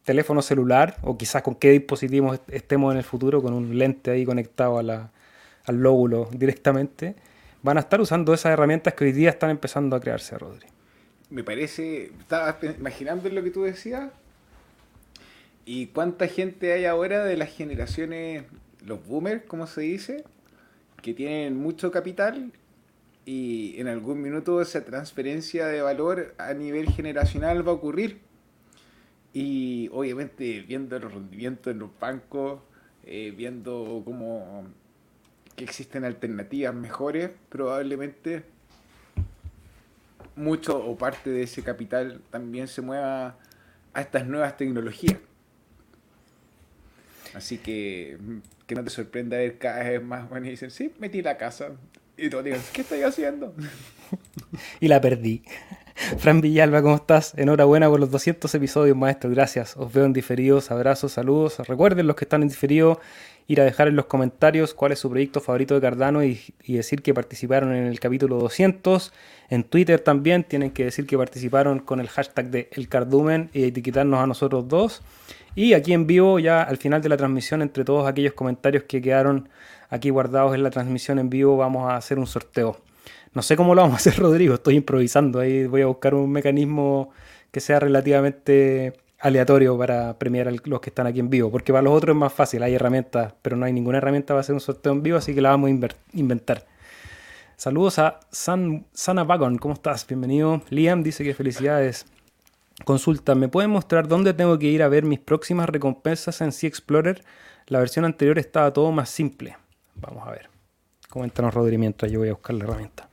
teléfono 0.04 0.42
celular 0.42 0.98
o 1.02 1.18
quizás 1.18 1.42
con 1.42 1.56
qué 1.56 1.72
dispositivo 1.72 2.36
estemos 2.50 2.92
en 2.92 2.98
el 2.98 3.04
futuro, 3.04 3.42
con 3.42 3.54
un 3.54 3.78
lente 3.78 4.12
ahí 4.12 4.26
conectado 4.26 4.80
a 4.80 5.12
al 5.66 5.78
lóbulo 5.78 6.30
directamente, 6.32 7.16
van 7.62 7.78
a 7.78 7.82
estar 7.82 8.00
usando 8.02 8.34
esas 8.34 8.52
herramientas 8.52 8.94
que 8.94 9.06
hoy 9.06 9.12
día 9.14 9.30
están 9.30 9.50
empezando 9.50 9.96
a 9.96 10.00
crearse, 10.00 10.38
Rodri. 10.38 10.68
Me 11.34 11.44
parece, 11.44 12.12
estaba 12.20 12.60
imaginando 12.78 13.28
lo 13.28 13.44
que 13.44 13.50
tú 13.50 13.64
decías, 13.64 14.12
y 15.66 15.88
cuánta 15.88 16.28
gente 16.28 16.74
hay 16.74 16.86
ahora 16.86 17.24
de 17.26 17.36
las 17.38 17.50
generaciones, 17.50 18.44
los 18.86 19.04
boomers, 19.08 19.44
como 19.46 19.66
se 19.66 19.82
dice, 19.82 20.24
que 21.02 21.16
tienen 21.16 21.58
mucho 21.58 21.90
capital 21.90 22.52
y 23.26 23.80
en 23.80 23.88
algún 23.88 24.22
minuto 24.22 24.62
esa 24.62 24.86
transferencia 24.86 25.66
de 25.66 25.82
valor 25.82 26.36
a 26.38 26.54
nivel 26.54 26.88
generacional 26.92 27.68
va 27.68 27.72
a 27.72 27.76
ocurrir. 27.76 28.20
Y 29.34 29.90
obviamente 29.92 30.62
viendo 30.68 30.98
el 30.98 31.02
rendimiento 31.02 31.72
en 31.72 31.80
los 31.80 31.90
bancos, 32.00 32.62
eh, 33.06 33.34
viendo 33.36 34.04
cómo 34.06 34.68
que 35.56 35.64
existen 35.64 36.04
alternativas 36.04 36.76
mejores, 36.76 37.32
probablemente 37.50 38.44
mucho 40.36 40.78
o 40.78 40.98
parte 40.98 41.30
de 41.30 41.44
ese 41.44 41.64
capital 41.64 42.22
también 42.30 42.68
se 42.68 42.82
mueva 42.82 43.38
a 43.94 44.02
estas 44.02 44.26
nuevas 44.26 44.58
tecnologías. 44.58 45.18
Así 47.34 47.58
que 47.58 48.18
que 48.68 48.76
no 48.76 48.84
te 48.84 48.90
sorprenda 48.90 49.38
ver 49.38 49.58
cada 49.58 49.84
vez 49.84 50.04
más 50.04 50.30
bueno 50.30 50.48
y 50.48 50.52
dicen, 50.52 50.72
sí, 50.72 50.94
metí 51.00 51.22
la 51.22 51.38
casa. 51.38 51.72
Y 52.16 52.30
todos 52.30 52.44
digan, 52.44 52.62
¿qué 52.72 52.82
estoy 52.82 53.02
haciendo? 53.02 53.54
y 54.80 54.88
la 54.88 55.02
perdí. 55.02 55.44
Fran 56.18 56.42
Villalba, 56.42 56.82
¿cómo 56.82 56.96
estás? 56.96 57.34
Enhorabuena 57.38 57.90
por 57.90 58.00
los 58.00 58.12
200 58.12 58.54
episodios, 58.56 58.96
maestro. 58.96 59.30
Gracias. 59.30 59.76
Os 59.78 59.92
veo 59.92 60.06
en 60.06 60.14
diferidos. 60.14 60.72
Abrazos, 60.72 61.14
saludos. 61.14 61.60
Recuerden 61.68 62.08
los 62.08 62.16
que 62.16 62.26
están 62.26 62.42
en 62.42 62.50
diferido 62.50 63.00
ir 63.48 63.62
a 63.62 63.64
dejar 63.64 63.88
en 63.88 63.96
los 63.96 64.06
comentarios 64.06 64.74
cuál 64.74 64.92
es 64.92 65.00
su 65.00 65.10
proyecto 65.10 65.42
favorito 65.42 65.76
de 65.76 65.82
Cardano 65.82 66.24
y, 66.24 66.40
decir 66.68 67.02
que 67.02 67.14
participaron 67.14 67.74
en 67.74 67.86
el 67.86 68.00
capítulo 68.00 68.38
200. 68.38 69.12
En 69.50 69.64
Twitter 69.64 70.00
también 70.00 70.44
tienen 70.44 70.72
que 70.72 70.86
decir 70.86 71.06
que 71.06 71.18
participaron 71.18 71.80
con 71.80 72.00
el 72.00 72.08
hashtag 72.10 72.50
de 72.50 72.70
El 72.72 72.88
Cardumen 72.88 73.50
y 73.54 73.66
etiquetarnos 73.66 74.20
a 74.20 74.28
nosotros 74.28 74.68
dos. 74.68 75.02
Y 75.56 75.74
aquí 75.74 75.94
en 75.94 76.08
vivo, 76.08 76.40
ya 76.40 76.64
al 76.64 76.78
final 76.78 77.02
de 77.02 77.10
la 77.10 77.18
transmisión, 77.18 77.62
entre 77.62 77.84
todos 77.84 78.08
aquellos 78.08 78.34
comentarios 78.34 78.84
que 78.86 79.02
quedaron 79.02 79.50
aquí 79.90 80.10
guardados 80.10 80.56
en 80.56 80.64
la 80.64 80.72
transmisión 80.72 81.20
en 81.20 81.30
vivo, 81.30 81.58
vamos 81.58 81.92
a 81.92 81.98
hacer 81.98 82.18
un 82.18 82.26
sorteo. 82.26 82.78
No 83.34 83.42
sé 83.42 83.56
cómo 83.56 83.76
lo 83.76 83.82
vamos 83.82 83.96
a 83.96 83.98
hacer, 83.98 84.16
Rodrigo, 84.18 84.56
estoy 84.56 84.76
improvisando. 84.76 85.40
Ahí 85.40 85.68
voy 85.68 85.82
a 85.82 85.88
buscar 85.88 86.16
un 86.16 86.32
mecanismo 86.32 87.12
que 87.52 87.60
sea 87.60 87.80
relativamente 87.80 88.94
aleatorio 89.24 89.78
para 89.78 90.20
premiar 90.20 90.50
a 90.50 90.52
los 90.52 90.82
que 90.82 90.90
están 90.90 91.08
aquí 91.08 91.22
en 91.22 91.30
vivo, 91.30 91.50
porque 91.50 91.72
para 91.72 91.82
los 91.82 91.94
otros 91.94 92.14
es 92.14 92.20
más 92.20 92.34
fácil, 92.34 92.62
hay 92.62 92.76
herramientas, 92.76 93.34
pero 93.42 93.56
no 93.56 93.66
hay 93.66 93.72
ninguna 93.72 94.00
herramienta 94.00 94.34
para 94.34 94.42
hacer 94.42 94.54
un 94.54 94.60
sorteo 94.60 94.92
en 94.92 95.02
vivo, 95.02 95.18
así 95.18 95.34
que 95.34 95.42
la 95.42 95.52
vamos 95.52 95.70
a 95.70 95.88
inventar. 96.12 96.66
Saludos 97.56 98.00
a 98.00 98.20
San, 98.32 98.86
Sana 98.92 99.24
Vagon, 99.24 99.58
¿cómo 99.58 99.76
estás? 99.76 100.06
Bienvenido. 100.06 100.62
Liam 100.70 101.04
dice 101.04 101.24
que 101.24 101.34
felicidades. 101.34 102.06
Consulta, 102.84 103.34
¿me 103.34 103.48
pueden 103.48 103.72
mostrar 103.72 104.10
dónde 104.10 104.34
tengo 104.34 104.60
que 104.60 104.66
ir 104.66 104.84
a 104.84 104.90
ver 104.90 105.06
mis 105.06 105.20
próximas 105.20 105.70
recompensas 105.70 106.42
en 106.42 106.52
Sea 106.52 106.68
Explorer? 106.68 107.24
La 107.68 107.80
versión 107.80 108.04
anterior 108.04 108.38
estaba 108.40 108.74
todo 108.74 108.92
más 108.92 109.10
simple. 109.10 109.56
Vamos 109.96 110.28
a 110.28 110.32
ver. 110.32 110.50
Coméntanos, 111.10 111.54
Rodri, 111.54 111.78
mientras 111.78 112.12
yo 112.12 112.20
voy 112.20 112.28
a 112.28 112.34
buscar 112.34 112.56
la 112.56 112.66
herramienta. 112.66 113.08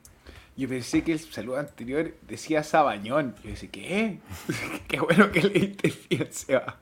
Yo 0.60 0.68
pensé 0.68 1.02
que 1.02 1.12
el 1.12 1.20
saludo 1.20 1.56
anterior 1.56 2.12
decía 2.28 2.62
Sabañón. 2.62 3.34
Yo 3.42 3.48
decía, 3.48 3.70
¿qué? 3.72 4.18
Qué 4.88 5.00
bueno 5.00 5.32
que 5.32 5.40
leíste 5.40 5.90
bien, 6.10 6.28
Seba. 6.30 6.78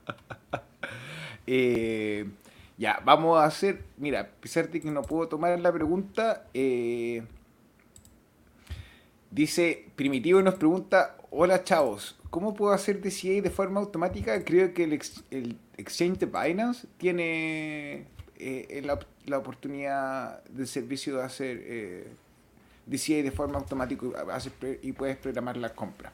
eh, 1.47 2.29
ya, 2.77 3.01
vamos 3.05 3.39
a 3.39 3.45
hacer. 3.45 3.85
Mira, 3.97 4.21
a 4.23 4.27
pesar 4.27 4.69
de 4.69 4.81
que 4.81 4.91
no 4.91 5.03
puedo 5.03 5.29
tomar 5.29 5.61
la 5.61 5.73
pregunta, 5.73 6.45
eh, 6.55 7.23
dice 9.31 9.87
Primitivo 9.95 10.43
nos 10.43 10.57
pregunta: 10.57 11.17
Hola 11.31 11.63
chavos, 11.63 12.19
¿cómo 12.31 12.55
puedo 12.55 12.73
hacer 12.73 13.01
DCA 13.01 13.43
de 13.43 13.51
forma 13.51 13.79
automática? 13.79 14.45
Creo 14.45 14.75
que 14.75 14.83
el, 14.83 15.01
el 15.31 15.57
exchange 15.77 16.19
de 16.19 16.27
Binance 16.27 16.89
tiene 16.97 18.09
eh, 18.39 18.83
la, 18.85 18.99
la, 19.27 19.39
oportunidad 19.39 20.43
del 20.47 20.67
servicio 20.67 21.19
de 21.19 21.23
hacer. 21.23 22.28
DCA 22.89 23.23
de 23.23 23.31
forma 23.31 23.59
automática 23.59 24.07
y 24.83 24.93
puedes 24.93 25.17
programar 25.17 25.57
la 25.57 25.75
compra. 25.75 26.13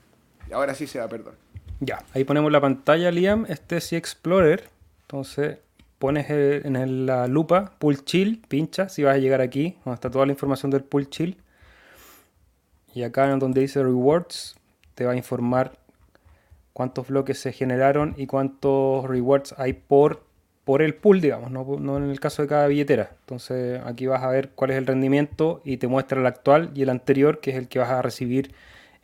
Ahora 0.52 0.74
sí 0.74 0.86
se 0.86 0.98
va, 0.98 1.08
perdón. 1.08 1.34
Ya, 1.80 2.04
ahí 2.12 2.24
ponemos 2.24 2.52
la 2.52 2.60
pantalla, 2.60 3.10
Liam. 3.10 3.46
Este 3.48 3.78
es 3.78 3.92
Explorer. 3.92 4.68
Entonces 5.02 5.58
pones 5.98 6.28
en 6.28 7.06
la 7.06 7.26
lupa 7.26 7.72
Pool 7.78 8.04
Chill, 8.04 8.42
pincha 8.46 8.88
si 8.88 9.02
vas 9.02 9.14
a 9.14 9.18
llegar 9.18 9.40
aquí, 9.40 9.78
donde 9.84 9.94
está 9.94 10.10
toda 10.10 10.26
la 10.26 10.32
información 10.32 10.70
del 10.70 10.84
Pool 10.84 11.08
Chill. 11.08 11.38
Y 12.94 13.02
acá 13.02 13.30
en 13.32 13.38
donde 13.38 13.60
dice 13.60 13.82
Rewards, 13.82 14.56
te 14.94 15.04
va 15.04 15.12
a 15.12 15.16
informar 15.16 15.78
cuántos 16.74 17.08
bloques 17.08 17.38
se 17.38 17.52
generaron 17.52 18.14
y 18.18 18.26
cuántos 18.26 19.08
rewards 19.08 19.54
hay 19.58 19.72
por 19.72 20.23
por 20.64 20.80
el 20.80 20.94
pool, 20.94 21.20
digamos, 21.20 21.50
no, 21.50 21.96
en 21.96 22.10
el 22.10 22.20
caso 22.20 22.42
de 22.42 22.48
cada 22.48 22.66
billetera. 22.66 23.10
Entonces 23.20 23.80
aquí 23.84 24.06
vas 24.06 24.22
a 24.22 24.28
ver 24.28 24.50
cuál 24.54 24.70
es 24.70 24.78
el 24.78 24.86
rendimiento 24.86 25.60
y 25.64 25.76
te 25.76 25.88
muestra 25.88 26.20
el 26.20 26.26
actual 26.26 26.70
y 26.74 26.82
el 26.82 26.90
anterior, 26.90 27.40
que 27.40 27.50
es 27.50 27.56
el 27.56 27.68
que 27.68 27.78
vas 27.78 27.90
a 27.90 28.02
recibir 28.02 28.54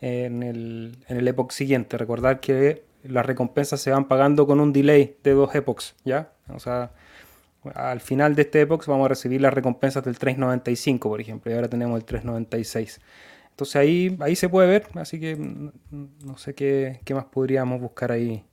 en 0.01 0.43
el, 0.43 0.97
en 1.09 1.19
el 1.19 1.29
epoch 1.29 1.53
siguiente. 1.53 1.99
Recordar 1.99 2.41
que 2.41 2.83
las 3.05 3.27
recompensas 3.27 3.81
se 3.81 3.91
van 3.91 4.09
pagando 4.09 4.47
con 4.47 4.61
un 4.61 4.73
delay 4.73 5.17
de 5.23 5.33
dos 5.33 5.55
epochs, 5.55 5.95
¿ya? 6.05 6.33
O 6.49 6.59
sea, 6.59 6.93
al 7.75 8.01
final 8.01 8.35
de 8.35 8.43
este 8.43 8.63
epoch 8.63 8.87
vamos 8.87 9.05
a 9.05 9.09
recibir 9.09 9.41
las 9.43 9.53
recompensas 9.53 10.03
del 10.03 10.19
3.95, 10.19 10.99
por 11.01 11.21
ejemplo, 11.21 11.53
y 11.53 11.55
ahora 11.55 11.69
tenemos 11.69 12.01
el 12.01 12.07
3.96. 12.07 13.01
Entonces 13.51 13.77
ahí, 13.77 14.17
ahí 14.21 14.37
se 14.37 14.49
puede 14.49 14.69
ver, 14.69 14.87
así 14.95 15.21
que 15.21 15.37
no 15.37 16.39
sé 16.39 16.55
qué, 16.55 17.01
qué 17.05 17.15
más 17.15 17.27
podríamos 17.27 17.81
buscar 17.81 18.13
ahí 18.13 18.45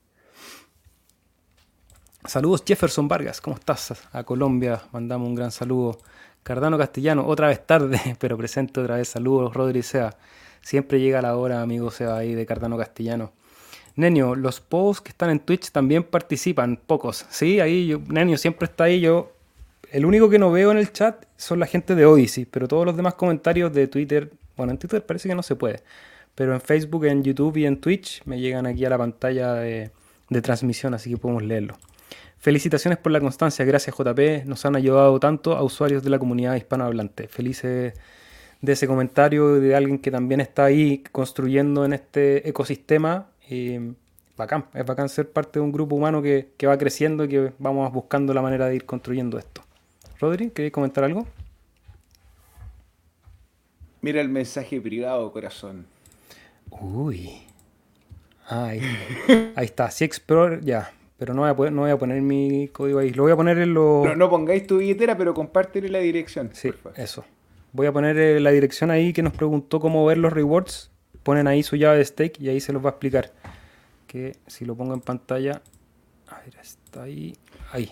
Saludos 2.26 2.64
Jefferson 2.66 3.08
Vargas, 3.08 3.40
¿cómo 3.40 3.56
estás? 3.56 3.94
A 4.12 4.24
Colombia, 4.24 4.82
mandamos 4.92 5.30
un 5.30 5.36
gran 5.36 5.52
saludo. 5.52 5.98
Cardano 6.44 6.78
Castellano, 6.78 7.26
otra 7.26 7.48
vez 7.48 7.66
tarde, 7.66 8.00
pero 8.20 8.38
presente 8.38 8.80
otra 8.80 8.98
vez. 8.98 9.08
Saludos, 9.08 9.54
Rodri 9.54 9.84
Sea. 9.84 10.16
Siempre 10.62 11.00
llega 11.00 11.22
la 11.22 11.38
hora, 11.38 11.62
amigo 11.62 11.92
Sea, 11.92 12.18
ahí 12.18 12.36
de 12.36 12.46
Cardano 12.46 12.78
Castellano. 12.78 13.32
Nenio, 13.96 14.36
los 14.36 14.60
posts 14.60 15.02
que 15.02 15.10
están 15.10 15.30
en 15.30 15.40
Twitch 15.40 15.72
también 15.72 16.04
participan, 16.04 16.78
pocos. 16.86 17.26
Sí, 17.30 17.60
ahí 17.60 17.88
yo, 17.88 18.00
Nenio 18.08 18.38
siempre 18.38 18.66
está 18.66 18.86
ahí. 18.86 19.00
Yo, 19.00 19.32
el 19.92 20.06
único 20.06 20.30
que 20.30 20.38
no 20.38 20.52
veo 20.52 20.72
en 20.72 20.78
el 20.78 20.92
chat 20.92 21.26
son 21.38 21.60
la 21.60 21.66
gente 21.66 21.96
de 21.96 22.06
Odyssey, 22.06 22.46
pero 22.46 22.68
todos 22.68 22.86
los 22.86 22.98
demás 22.98 23.14
comentarios 23.14 23.74
de 23.74 23.88
Twitter, 23.88 24.32
bueno, 24.58 24.74
en 24.74 24.80
Twitter 24.80 25.06
parece 25.06 25.30
que 25.30 25.36
no 25.36 25.44
se 25.44 25.56
puede, 25.56 25.82
pero 26.36 26.54
en 26.54 26.62
Facebook, 26.62 27.06
en 27.06 27.24
YouTube 27.24 27.58
y 27.58 27.66
en 27.66 27.80
Twitch 27.80 28.22
me 28.26 28.40
llegan 28.40 28.66
aquí 28.66 28.84
a 28.86 28.90
la 28.90 28.98
pantalla 28.98 29.54
de, 29.54 29.92
de 30.30 30.42
transmisión, 30.42 30.94
así 30.94 31.10
que 31.10 31.18
podemos 31.18 31.44
leerlo. 31.44 31.78
Felicitaciones 32.38 33.00
por 33.00 33.12
la 33.12 33.20
constancia, 33.20 33.66
gracias 33.66 33.96
JP, 33.96 34.46
nos 34.46 34.66
han 34.66 34.76
ayudado 34.76 35.20
tanto 35.20 35.56
a 35.56 35.64
usuarios 35.64 36.04
de 36.04 36.10
la 36.10 36.20
comunidad 36.20 36.56
hispanohablante. 36.56 37.28
Felices 37.28 37.94
de 38.62 38.72
ese 38.72 38.88
comentario 38.88 39.56
de 39.60 39.76
alguien 39.76 40.00
que 40.00 40.12
también 40.12 40.42
está 40.42 40.66
ahí 40.66 41.04
construyendo 41.12 41.86
en 41.86 41.94
este 41.94 42.48
ecosistema. 42.48 43.28
Y 43.50 43.78
bacán, 44.36 44.66
es 44.74 44.86
bacán 44.86 45.10
ser 45.10 45.30
parte 45.30 45.60
de 45.60 45.66
un 45.66 45.72
grupo 45.72 45.96
humano 45.96 46.22
que, 46.22 46.48
va 46.66 46.78
creciendo 46.78 47.26
y 47.26 47.30
que 47.30 47.52
vamos 47.60 47.92
buscando 47.92 48.34
la 48.34 48.42
manera 48.42 48.68
de 48.68 48.76
ir 48.76 48.86
construyendo 48.86 49.38
esto. 49.38 49.64
Rodri, 50.20 50.50
¿queréis 50.52 50.74
comentar 50.74 51.04
algo? 51.04 51.28
Mira 54.02 54.22
el 54.22 54.30
mensaje 54.30 54.80
privado, 54.80 55.32
corazón. 55.32 55.86
Uy. 56.70 57.42
ahí, 58.48 58.82
ahí 59.56 59.66
está. 59.66 59.90
Si 59.92 60.06
Explorer, 60.06 60.64
ya. 60.64 60.92
Pero 61.18 61.34
no 61.34 61.42
voy, 61.42 61.50
a 61.50 61.56
poner, 61.56 61.74
no 61.74 61.82
voy 61.82 61.92
a 61.92 61.98
poner 61.98 62.22
mi 62.22 62.68
código 62.68 63.00
ahí. 63.00 63.12
Lo 63.12 63.24
voy 63.24 63.32
a 63.32 63.36
poner 63.36 63.58
en 63.58 63.74
los... 63.74 64.06
No, 64.06 64.16
no 64.16 64.30
pongáis 64.30 64.68
tu 64.68 64.78
billetera, 64.78 65.18
pero 65.18 65.34
compártele 65.34 65.90
la 65.90 66.00
dirección. 66.00 66.52
Sí, 66.54 66.72
eso. 66.96 67.26
Voy 67.74 67.88
a 67.88 67.92
poner 67.92 68.18
eh, 68.18 68.40
la 68.40 68.52
dirección 68.52 68.92
ahí 68.92 69.14
que 69.14 69.24
nos 69.24 69.34
preguntó 69.34 69.80
cómo 69.80 70.06
ver 70.06 70.20
los 70.20 70.32
rewards. 70.32 70.92
Ponen 71.24 71.48
ahí 71.48 71.64
su 71.64 71.76
llave 71.76 71.98
de 71.98 72.06
stake 72.06 72.40
y 72.40 72.50
ahí 72.50 72.60
se 72.60 72.72
los 72.72 72.86
va 72.86 72.90
a 72.90 72.92
explicar. 72.92 73.32
Que 74.06 74.36
si 74.46 74.66
lo 74.66 74.76
pongo 74.76 74.94
en 74.94 75.02
pantalla... 75.02 75.62
A 76.28 76.40
ver, 76.42 76.56
está 76.62 77.04
ahí. 77.04 77.36
Ahí. 77.72 77.92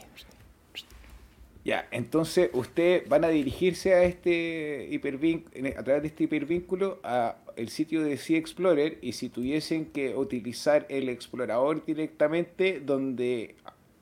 Ya, 1.63 1.88
entonces 1.89 2.51
ustedes 2.53 3.09
van 3.09 3.26
a 3.26 3.30
dirigirse 3.30 3.95
a 3.95 4.03
este 4.03 4.88
hipervínculo, 4.91 5.69
a 5.80 5.84
través 5.84 6.03
de 6.03 6.07
este 6.09 6.26
hipervínculo 6.26 6.99
a 7.03 7.38
el 7.58 7.70
sitio 7.70 8.03
de 8.03 8.18
Sea 8.18 8.38
Explorer 8.38 8.97
y 9.01 9.14
si 9.14 9.30
tuviesen 9.30 9.86
que 9.86 10.16
utilizar 10.16 10.86
el 10.89 11.10
explorador 11.10 11.86
directamente 11.86 12.80
donde 12.80 13.56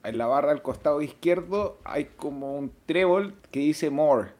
en 0.04 0.18
la 0.18 0.26
barra 0.26 0.52
al 0.52 0.62
costado 0.62 1.00
izquierdo 1.02 1.78
hay 1.84 2.06
como 2.16 2.56
un 2.58 2.72
trébol 2.86 3.34
que 3.50 3.60
dice 3.60 3.90
More. 3.90 4.30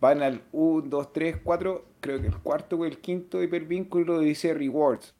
Van 0.00 0.22
al 0.22 0.42
1, 0.52 0.88
2, 0.88 1.12
3, 1.12 1.36
4, 1.42 1.84
creo 2.00 2.20
que 2.20 2.26
el 2.26 2.38
cuarto 2.38 2.76
o 2.76 2.84
el 2.84 2.98
quinto 2.98 3.42
hipervínculo 3.42 4.20
dice 4.20 4.52
Rewards. 4.52 5.14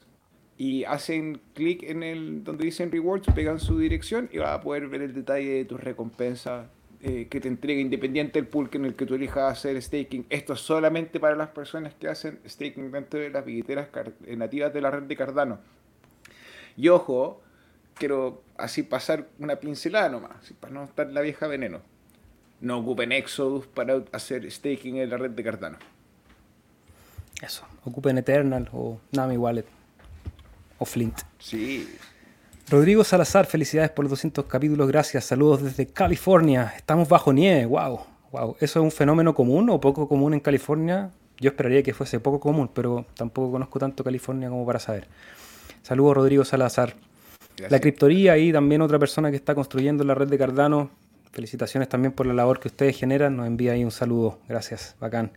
Y 0.59 0.83
hacen 0.85 1.41
clic 1.53 1.83
en 1.83 2.03
el 2.03 2.43
donde 2.43 2.65
dicen 2.65 2.91
Rewards, 2.91 3.27
pegan 3.33 3.59
su 3.59 3.79
dirección 3.79 4.29
y 4.31 4.37
vas 4.37 4.49
a 4.49 4.61
poder 4.61 4.87
ver 4.87 5.01
el 5.01 5.13
detalle 5.13 5.49
de 5.49 5.65
tus 5.65 5.79
recompensas 5.79 6.67
eh, 7.01 7.27
que 7.29 7.39
te 7.39 7.47
entrega 7.47 7.79
independiente 7.79 8.39
del 8.39 8.47
pool 8.47 8.69
en 8.73 8.85
el 8.85 8.95
que 8.95 9.05
tú 9.05 9.13
elijas 9.13 9.51
hacer 9.51 9.79
staking. 9.79 10.25
Esto 10.29 10.53
es 10.53 10.61
solamente 10.61 11.19
para 11.19 11.35
las 11.35 11.49
personas 11.49 11.93
que 11.93 12.07
hacen 12.07 12.39
staking 12.47 12.91
dentro 12.91 13.19
de 13.19 13.29
las 13.29 13.45
billeteras 13.45 13.89
eh, 14.25 14.35
nativas 14.35 14.73
de 14.73 14.81
la 14.81 14.89
red 14.89 15.03
de 15.03 15.15
Cardano. 15.15 15.59
Y 16.75 16.89
ojo, 16.89 17.41
quiero 17.93 18.41
así 18.57 18.81
pasar 18.81 19.27
una 19.37 19.57
pincelada 19.57 20.09
nomás, 20.09 20.53
para 20.59 20.73
no 20.73 20.85
estar 20.85 21.07
la 21.11 21.21
vieja 21.21 21.45
veneno. 21.47 21.81
No 22.61 22.79
ocupen 22.79 23.11
Exodus 23.11 23.67
para 23.67 24.01
hacer 24.11 24.49
staking 24.49 24.97
en 24.97 25.09
la 25.09 25.17
red 25.17 25.31
de 25.31 25.43
Cardano. 25.43 25.77
Eso, 27.41 27.63
ocupen 27.83 28.17
Eternal 28.17 28.69
o 28.73 28.99
Nami 29.11 29.37
Wallet 29.37 29.65
o 30.79 30.85
Flint. 30.85 31.19
Sí. 31.37 31.87
Rodrigo 32.69 33.05
Salazar, 33.05 33.45
felicidades 33.45 33.91
por 33.91 34.03
los 34.03 34.09
200 34.09 34.43
capítulos, 34.43 34.89
gracias. 34.89 35.23
Saludos 35.23 35.63
desde 35.63 35.87
California. 35.87 36.73
Estamos 36.75 37.07
bajo 37.07 37.31
nieve, 37.31 37.65
wow. 37.65 38.01
Wow, 38.33 38.57
¿eso 38.59 38.79
es 38.79 38.83
un 38.83 38.91
fenómeno 38.91 39.33
común 39.33 39.69
o 39.69 39.79
poco 39.79 40.09
común 40.09 40.33
en 40.33 40.41
California? 40.41 41.11
Yo 41.39 41.51
esperaría 41.51 41.81
que 41.81 41.93
fuese 41.93 42.19
poco 42.19 42.41
común, 42.41 42.69
pero 42.73 43.05
tampoco 43.13 43.53
conozco 43.53 43.79
tanto 43.79 44.03
California 44.03 44.49
como 44.49 44.65
para 44.65 44.79
saber. 44.79 45.07
Saludos 45.81 46.17
Rodrigo 46.17 46.43
Salazar. 46.43 46.95
La 47.69 47.79
criptoría 47.79 48.37
y 48.37 48.51
también 48.51 48.81
otra 48.81 48.99
persona 48.99 49.29
que 49.29 49.37
está 49.37 49.55
construyendo 49.55 50.03
la 50.03 50.13
red 50.13 50.27
de 50.27 50.37
Cardano. 50.37 50.89
Felicitaciones 51.31 51.87
también 51.87 52.11
por 52.11 52.25
la 52.25 52.33
labor 52.33 52.59
que 52.59 52.67
ustedes 52.67 52.97
generan. 52.97 53.37
Nos 53.37 53.47
envía 53.47 53.71
ahí 53.71 53.85
un 53.85 53.91
saludo. 53.91 54.39
Gracias, 54.49 54.97
bacán. 54.99 55.31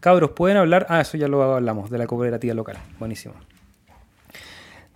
Cabros, 0.00 0.32
¿pueden 0.32 0.56
hablar? 0.56 0.86
Ah, 0.88 1.00
eso 1.02 1.16
ya 1.16 1.28
lo 1.28 1.40
hablamos, 1.40 1.88
de 1.88 1.98
la 1.98 2.08
cooperativa 2.08 2.52
local. 2.52 2.78
Buenísimo. 2.98 3.34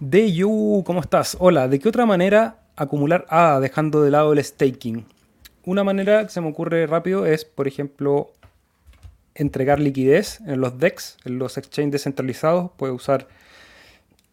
Deyu, 0.01 0.85
¿cómo 0.87 1.01
estás? 1.01 1.37
Hola, 1.41 1.67
¿de 1.67 1.81
qué 1.81 1.89
otra 1.89 2.07
manera 2.07 2.61
acumular 2.77 3.27
ADA 3.31 3.59
dejando 3.59 4.01
de 4.01 4.13
lado 4.13 4.33
el 4.33 4.45
staking? 4.45 5.05
Una 5.65 5.83
manera 5.83 6.23
que 6.23 6.31
se 6.31 6.41
me 6.41 6.49
ocurre 6.49 6.87
rápido 6.87 7.27
es, 7.27 7.45
por 7.45 7.67
ejemplo, 7.67 8.33
entregar 9.35 9.81
liquidez 9.81 10.41
en 10.47 10.61
los 10.61 10.79
DEX, 10.79 11.17
en 11.25 11.41
los 11.41 11.59
exchanges 11.59 11.91
descentralizados. 11.91 12.71
Puede 12.77 12.93
usar 12.93 13.27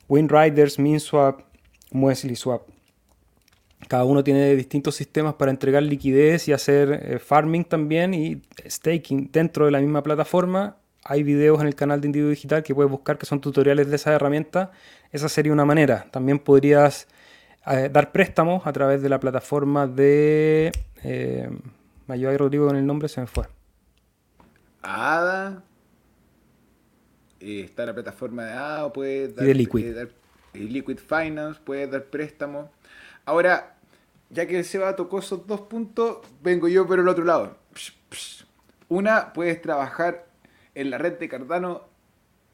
WinRiders, 0.08 0.78
MinSwap, 0.78 1.42
MuesliSwap. 1.90 2.62
Cada 3.88 4.04
uno 4.04 4.24
tiene 4.24 4.56
distintos 4.56 4.94
sistemas 4.94 5.34
para 5.34 5.50
entregar 5.50 5.82
liquidez 5.82 6.48
y 6.48 6.54
hacer 6.54 6.92
eh, 6.92 7.18
farming 7.18 7.64
también 7.64 8.14
y 8.14 8.44
staking 8.70 9.32
dentro 9.32 9.66
de 9.66 9.72
la 9.72 9.80
misma 9.80 10.04
plataforma 10.04 10.78
hay 11.08 11.22
videos 11.22 11.62
en 11.62 11.68
el 11.68 11.76
canal 11.76 12.02
de 12.02 12.08
Individuo 12.08 12.32
Digital 12.32 12.64
que 12.64 12.74
puedes 12.74 12.92
buscar 12.92 13.20
que 13.20 13.28
son 13.28 13.40
tutoriales 13.40 13.88
de 13.88 13.96
esa 13.96 14.12
herramienta. 14.12 14.72
Esa 15.12 15.30
sería 15.30 15.54
una 15.54 15.64
manera. 15.64 16.08
También 16.10 16.40
podrías 16.40 17.08
eh, 17.68 17.90
dar 17.94 18.12
préstamos 18.12 18.66
a 18.66 18.74
través 18.74 19.04
de 19.04 19.10
la 19.10 19.20
plataforma 19.20 19.86
de... 19.86 20.72
Eh, 21.04 21.48
me 22.08 22.16
ayuda 22.16 22.36
Rodrigo 22.36 22.68
con 22.68 22.76
el 22.76 22.86
nombre, 22.86 23.08
se 23.08 23.22
me 23.22 23.28
fue. 23.28 23.46
ADA. 24.82 25.64
Eh, 27.40 27.62
está 27.62 27.86
la 27.86 27.94
plataforma 27.94 28.44
de 28.46 28.54
ADA, 28.54 28.92
puede 28.92 29.28
dar, 29.28 29.46
y 29.46 29.48
de 29.48 29.54
Liquid. 29.54 29.98
Eh, 29.98 30.10
Liquid 30.54 30.98
Finance, 30.98 31.60
puede 31.64 31.86
dar 31.86 32.06
préstamos. 32.06 32.72
Ahora, 33.26 33.76
ya 34.32 34.48
que 34.48 34.58
el 34.58 34.66
Seba 34.66 34.96
tocó 34.96 35.20
esos 35.20 35.46
dos 35.46 35.62
puntos, 35.62 36.18
vengo 36.42 36.68
yo 36.68 36.88
por 36.88 36.98
el 36.98 37.08
otro 37.08 37.24
lado. 37.24 37.58
Una, 38.90 39.34
puedes 39.34 39.62
trabajar 39.62 40.26
en 40.76 40.90
la 40.90 40.98
red 40.98 41.18
de 41.18 41.30
Cardano 41.30 41.84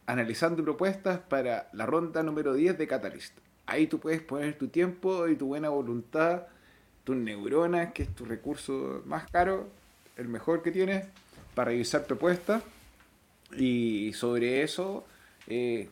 analizando 0.05 0.63
propuestas 0.63 1.19
para 1.19 1.69
la 1.73 1.85
ronda 1.85 2.23
número 2.23 2.53
10 2.53 2.77
de 2.77 2.87
Catalyst. 2.87 3.37
Ahí 3.65 3.87
tú 3.87 3.99
puedes 3.99 4.21
poner 4.21 4.57
tu 4.57 4.67
tiempo 4.67 5.27
y 5.27 5.35
tu 5.35 5.47
buena 5.47 5.69
voluntad, 5.69 6.47
tus 7.03 7.15
neuronas, 7.15 7.93
que 7.93 8.03
es 8.03 8.15
tu 8.15 8.25
recurso 8.25 9.01
más 9.05 9.29
caro, 9.29 9.69
el 10.17 10.27
mejor 10.27 10.61
que 10.61 10.71
tienes, 10.71 11.07
para 11.55 11.71
revisar 11.71 12.05
propuestas. 12.05 12.63
Y 13.57 14.13
sobre 14.13 14.63
eso, 14.63 15.05
eh, 15.47 15.89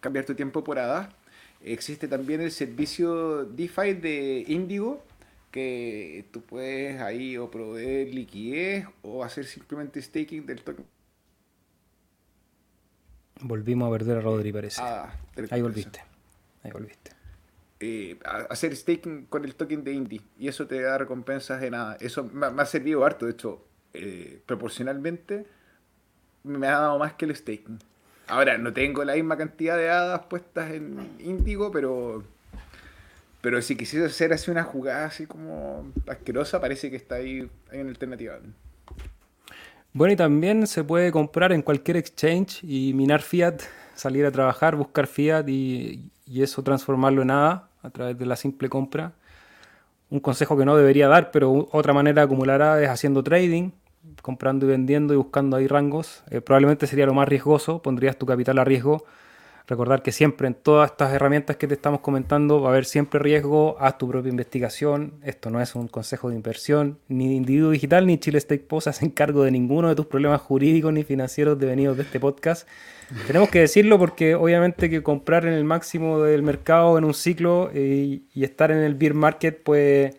cambiar 0.00 0.24
tu 0.24 0.34
tiempo 0.34 0.62
por 0.64 0.78
ADA. 0.78 1.10
Existe 1.62 2.08
también 2.08 2.40
el 2.40 2.50
servicio 2.50 3.44
DeFi 3.44 3.94
de 3.94 4.44
Indigo, 4.48 5.04
que 5.50 6.24
tú 6.30 6.42
puedes 6.42 7.00
ahí 7.00 7.36
o 7.36 7.50
proveer 7.50 8.14
liquidez 8.14 8.86
o 9.02 9.24
hacer 9.24 9.44
simplemente 9.44 10.00
staking 10.00 10.46
del 10.46 10.62
token 10.62 10.86
Volvimos 13.42 13.88
a 13.88 13.92
perder 13.92 14.18
a 14.18 14.20
Rodri, 14.20 14.52
parece. 14.52 14.80
Ah, 14.82 15.12
Ahí 15.50 15.62
volviste. 15.62 16.00
Ahí 16.62 16.70
volviste. 16.70 17.12
Eh, 17.82 18.18
hacer 18.50 18.76
staking 18.76 19.24
con 19.26 19.44
el 19.44 19.54
token 19.54 19.82
de 19.82 19.92
Indie 19.92 20.20
y 20.38 20.48
eso 20.48 20.66
te 20.66 20.82
da 20.82 20.98
recompensas 20.98 21.60
de 21.60 21.70
nada. 21.70 21.96
Eso 22.00 22.24
me, 22.24 22.46
ha 22.46 22.66
servido 22.66 23.04
harto, 23.04 23.24
de 23.24 23.32
hecho, 23.32 23.64
eh, 23.94 24.42
proporcionalmente 24.44 25.46
me 26.44 26.66
ha 26.66 26.72
dado 26.72 26.98
más 26.98 27.14
que 27.14 27.24
el 27.24 27.34
staking. 27.34 27.78
Ahora, 28.26 28.58
no 28.58 28.72
tengo 28.72 29.02
la 29.04 29.14
misma 29.14 29.36
cantidad 29.36 29.76
de 29.76 29.90
hadas 29.90 30.20
puestas 30.26 30.70
en 30.72 31.16
Indigo, 31.20 31.70
pero 31.72 32.22
pero 33.40 33.62
si 33.62 33.76
quisiera 33.76 34.06
hacer 34.06 34.32
así 34.32 34.50
una 34.50 34.64
jugada 34.64 35.06
así 35.06 35.26
como 35.26 35.92
asquerosa, 36.06 36.60
parece 36.60 36.90
que 36.90 36.96
está 36.96 37.16
ahí, 37.16 37.50
ahí 37.72 37.80
en 37.80 37.88
alternativa. 37.88 38.38
Bueno, 39.92 40.12
y 40.12 40.16
también 40.16 40.68
se 40.68 40.84
puede 40.84 41.10
comprar 41.10 41.52
en 41.52 41.62
cualquier 41.62 41.96
exchange 41.96 42.62
y 42.62 42.92
minar 42.94 43.22
fiat, 43.22 43.60
salir 43.96 44.24
a 44.24 44.30
trabajar, 44.30 44.76
buscar 44.76 45.08
fiat 45.08 45.48
y, 45.48 46.10
eso 46.32 46.62
transformarlo 46.62 47.22
en 47.22 47.28
nada 47.28 47.68
a 47.82 47.90
través 47.90 48.16
de 48.16 48.24
la 48.24 48.36
simple 48.36 48.68
compra. 48.68 49.12
Un 50.10 50.20
consejo 50.20 50.56
que 50.56 50.64
no 50.64 50.76
debería 50.76 51.08
dar, 51.08 51.32
pero 51.32 51.68
otra 51.72 51.92
manera 51.92 52.22
de 52.22 52.26
acumular 52.26 52.80
es 52.80 52.88
haciendo 52.88 53.24
trading, 53.24 53.70
comprando 54.22 54.66
y 54.66 54.68
vendiendo 54.68 55.12
y 55.12 55.16
buscando 55.16 55.56
ahí 55.56 55.66
rangos. 55.66 56.22
Eh, 56.30 56.40
probablemente 56.40 56.86
sería 56.86 57.06
lo 57.06 57.14
más 57.14 57.28
riesgoso, 57.28 57.82
pondrías 57.82 58.16
tu 58.16 58.26
capital 58.26 58.58
a 58.58 58.64
riesgo 58.64 59.04
Recordar 59.70 60.02
que 60.02 60.10
siempre 60.10 60.48
en 60.48 60.54
todas 60.54 60.90
estas 60.90 61.12
herramientas 61.14 61.54
que 61.54 61.68
te 61.68 61.74
estamos 61.74 62.00
comentando 62.00 62.60
va 62.60 62.70
a 62.70 62.72
haber 62.72 62.84
siempre 62.84 63.20
riesgo, 63.20 63.76
haz 63.78 63.98
tu 63.98 64.08
propia 64.08 64.28
investigación, 64.28 65.12
esto 65.22 65.48
no 65.48 65.60
es 65.60 65.76
un 65.76 65.86
consejo 65.86 66.28
de 66.28 66.34
inversión, 66.34 66.98
ni 67.06 67.36
Individuo 67.36 67.70
Digital 67.70 68.04
ni 68.04 68.18
Chile 68.18 68.38
State 68.38 68.64
Post 68.64 68.88
hacen 68.88 69.10
cargo 69.10 69.44
de 69.44 69.52
ninguno 69.52 69.88
de 69.88 69.94
tus 69.94 70.06
problemas 70.06 70.40
jurídicos 70.40 70.92
ni 70.92 71.04
financieros 71.04 71.56
devenidos 71.56 71.96
de 71.96 72.02
este 72.02 72.18
podcast. 72.18 72.66
Tenemos 73.28 73.48
que 73.48 73.60
decirlo 73.60 73.96
porque 73.96 74.34
obviamente 74.34 74.90
que 74.90 75.04
comprar 75.04 75.46
en 75.46 75.52
el 75.52 75.62
máximo 75.62 76.20
del 76.20 76.42
mercado 76.42 76.98
en 76.98 77.04
un 77.04 77.14
ciclo 77.14 77.70
eh, 77.72 78.22
y, 78.34 78.42
estar 78.42 78.72
en 78.72 78.78
el 78.78 78.96
beer 78.96 79.14
market 79.14 79.62
puede 79.62 80.14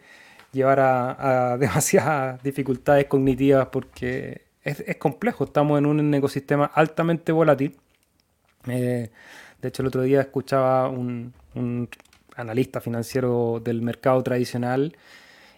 llevar 0.53 0.79
a, 0.79 1.57
demasiadas 1.59 2.41
dificultades 2.41 3.03
cognitivas 3.07 3.67
porque 3.67 4.43
es, 4.63 4.79
es 4.79 4.95
complejo, 4.95 5.43
estamos 5.43 5.77
en 5.77 5.87
un 5.87 6.13
ecosistema 6.13 6.71
altamente 6.73 7.33
volátil. 7.33 7.75
Eh, 8.67 9.09
de 9.61 9.67
hecho, 9.67 9.83
el 9.83 9.87
otro 9.87 10.01
día 10.01 10.21
escuchaba 10.21 10.89
un, 10.89 11.33
un 11.55 11.89
analista 12.35 12.81
financiero 12.81 13.61
del 13.63 13.81
mercado 13.81 14.21
tradicional 14.23 14.95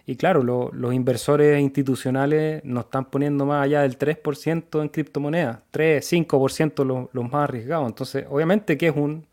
y 0.06 0.16
claro, 0.16 0.42
los 0.42 0.94
inversores 0.94 1.60
institucionales 1.60 2.62
nos 2.64 2.84
están 2.84 3.06
poniendo 3.06 3.46
más 3.46 3.64
allá 3.64 3.82
del 3.82 3.98
3% 3.98 4.82
en 4.82 4.88
criptomonedas, 4.90 5.60
3, 5.70 6.12
5% 6.12 6.84
los, 6.84 7.08
los 7.12 7.24
más 7.24 7.44
arriesgados. 7.44 7.86
Entonces, 7.86 8.26
obviamente 8.28 8.76
que 8.76 8.88
es 8.88 8.96
un, 8.96 9.24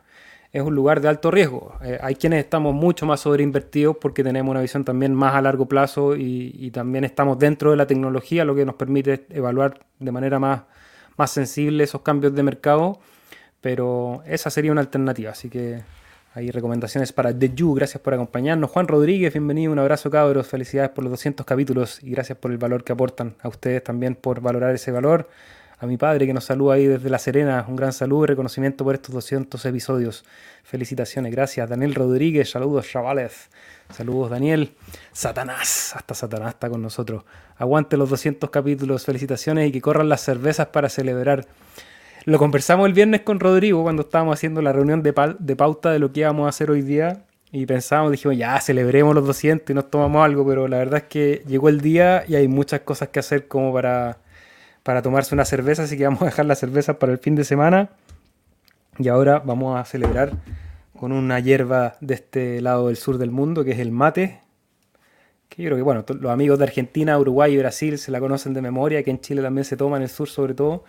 es 0.53 0.61
un 0.61 0.73
lugar 0.73 1.01
de 1.01 1.09
alto 1.09 1.29
riesgo. 1.29 1.73
Eh, 1.83 1.99
hay 2.01 2.15
quienes 2.15 2.39
estamos 2.39 2.73
mucho 2.73 3.05
más 3.05 3.19
sobreinvertidos 3.19 3.97
porque 3.97 4.23
tenemos 4.23 4.49
una 4.49 4.61
visión 4.61 4.85
también 4.85 5.13
más 5.13 5.35
a 5.35 5.41
largo 5.41 5.65
plazo 5.67 6.15
y, 6.15 6.55
y, 6.57 6.71
también 6.71 7.03
estamos 7.03 7.37
dentro 7.37 7.71
de 7.71 7.77
la 7.77 7.85
tecnología, 7.85 8.45
lo 8.45 8.55
que 8.55 8.65
nos 8.65 8.75
permite 8.75 9.25
evaluar 9.29 9.77
de 9.99 10.11
manera 10.13 10.39
más, 10.39 10.61
más 11.17 11.31
sensible 11.31 11.83
esos 11.83 12.01
cambios 12.01 12.33
de 12.33 12.43
mercado. 12.43 12.99
Pero 13.61 14.23
esa 14.25 14.49
sería 14.49 14.71
una 14.71 14.81
alternativa, 14.81 15.31
así 15.31 15.49
que 15.49 15.81
hay 16.33 16.49
recomendaciones 16.49 17.11
para 17.11 17.37
The 17.37 17.53
You. 17.53 17.75
Gracias 17.75 18.01
por 18.01 18.13
acompañarnos. 18.13 18.71
Juan 18.71 18.87
Rodríguez, 18.87 19.33
bienvenido. 19.33 19.71
Un 19.71 19.79
abrazo, 19.79 20.09
cabros. 20.09 20.47
Felicidades 20.47 20.91
por 20.91 21.03
los 21.03 21.11
200 21.11 21.45
capítulos 21.45 22.01
y 22.01 22.11
gracias 22.11 22.37
por 22.37 22.51
el 22.51 22.57
valor 22.57 22.83
que 22.83 22.93
aportan. 22.93 23.35
A 23.41 23.49
ustedes 23.49 23.83
también 23.83 24.15
por 24.15 24.39
valorar 24.39 24.73
ese 24.73 24.91
valor. 24.91 25.29
A 25.77 25.85
mi 25.87 25.97
padre 25.97 26.25
que 26.25 26.33
nos 26.33 26.45
saluda 26.45 26.75
ahí 26.75 26.87
desde 26.87 27.09
La 27.09 27.19
Serena. 27.19 27.65
Un 27.67 27.75
gran 27.75 27.91
saludo 27.91 28.23
y 28.23 28.27
reconocimiento 28.27 28.85
por 28.85 28.95
estos 28.95 29.13
200 29.13 29.65
episodios. 29.65 30.23
Felicitaciones. 30.63 31.33
Gracias. 31.33 31.69
Daniel 31.69 31.95
Rodríguez. 31.95 32.49
Saludos, 32.49 32.87
chavales. 32.87 33.49
Saludos, 33.91 34.29
Daniel. 34.29 34.71
Satanás. 35.11 35.93
Hasta 35.95 36.13
Satanás 36.13 36.53
está 36.53 36.69
con 36.69 36.81
nosotros. 36.81 37.25
Aguante 37.57 37.97
los 37.97 38.09
200 38.09 38.49
capítulos. 38.49 39.03
Felicitaciones 39.03 39.67
y 39.67 39.71
que 39.73 39.81
corran 39.81 40.07
las 40.07 40.21
cervezas 40.21 40.67
para 40.67 40.87
celebrar. 40.87 41.45
Lo 42.25 42.37
conversamos 42.37 42.85
el 42.85 42.93
viernes 42.93 43.21
con 43.21 43.39
Rodrigo 43.39 43.81
cuando 43.81 44.03
estábamos 44.03 44.35
haciendo 44.35 44.61
la 44.61 44.71
reunión 44.71 45.01
de, 45.01 45.11
pauta 45.13 45.91
de 45.91 45.97
lo 45.97 46.11
que 46.11 46.19
íbamos 46.19 46.45
a 46.45 46.49
hacer 46.49 46.69
hoy 46.69 46.83
día. 46.83 47.25
y 47.51 47.65
pensábamos, 47.65 48.11
dijimos, 48.11 48.37
ya, 48.37 48.59
celebremos 48.61 49.15
los 49.15 49.25
200 49.25 49.69
y 49.71 49.73
nos 49.73 49.89
tomamos 49.89 50.23
algo, 50.23 50.45
pero 50.45 50.67
la 50.67 50.77
verdad 50.77 50.97
es 50.97 51.03
que 51.05 51.43
llegó 51.47 51.67
el 51.67 51.81
día 51.81 52.23
y 52.27 52.35
hay 52.35 52.47
muchas 52.47 52.81
cosas 52.81 53.09
que 53.09 53.19
hacer 53.19 53.47
como 53.47 53.73
para, 53.73 54.19
para 54.83 55.01
tomarse 55.01 55.33
una 55.33 55.45
cerveza, 55.45 55.83
así 55.83 55.97
que 55.97 56.03
vamos 56.03 56.21
a 56.21 56.25
dejar 56.25 56.45
la 56.45 56.55
cerveza 56.55 56.99
para 56.99 57.11
el 57.11 57.17
fin 57.17 57.35
de 57.35 57.43
semana. 57.43 57.89
Y 58.99 59.07
ahora 59.07 59.39
vamos 59.39 59.79
a 59.79 59.83
celebrar 59.83 60.33
con 60.97 61.11
una 61.11 61.39
hierba 61.39 61.95
de 62.01 62.13
este 62.13 62.61
lado 62.61 62.87
del 62.87 62.97
sur 62.97 63.17
del 63.17 63.31
mundo, 63.31 63.63
que 63.63 63.71
es 63.71 63.79
el 63.79 63.91
mate. 63.91 64.41
Que 65.49 65.63
yo 65.63 65.69
creo 65.69 65.77
que, 65.77 65.83
bueno, 65.83 66.05
los 66.19 66.31
amigos 66.31 66.59
de 66.59 66.65
Argentina, 66.65 67.17
Uruguay 67.17 67.53
y 67.53 67.57
Brasil 67.57 67.97
se 67.97 68.11
la 68.11 68.19
conocen 68.19 68.53
de 68.53 68.61
memoria, 68.61 69.01
que 69.01 69.09
en 69.09 69.19
Chile 69.19 69.41
también 69.41 69.65
se 69.65 69.75
toma, 69.75 69.97
en 69.97 70.03
el 70.03 70.09
sur 70.09 70.29
sobre 70.29 70.53
todo. 70.53 70.83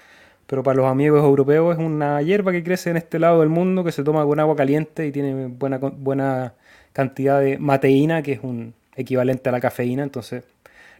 Pero 0.47 0.63
para 0.63 0.77
los 0.77 0.87
amigos 0.87 1.23
europeos 1.23 1.79
es 1.79 1.85
una 1.85 2.21
hierba 2.21 2.53
que 2.53 2.63
crece 2.63 2.91
en 2.91 2.97
este 2.97 3.19
lado 3.19 3.41
del 3.41 3.49
mundo, 3.49 3.85
que 3.85 3.93
se 3.93 4.03
toma 4.03 4.25
con 4.25 4.39
agua 4.41 4.57
caliente 4.57 5.07
y 5.07 5.13
tiene 5.13 5.47
buena, 5.47 5.79
buena 5.79 6.55
cantidad 6.93 7.41
de 7.41 7.59
mateína, 7.59 8.23
que 8.23 8.33
es 8.33 8.41
un 8.43 8.75
equivalente 8.97 9.49
a 9.49 9.53
la 9.53 9.61
cafeína. 9.61 10.03
Entonces 10.03 10.45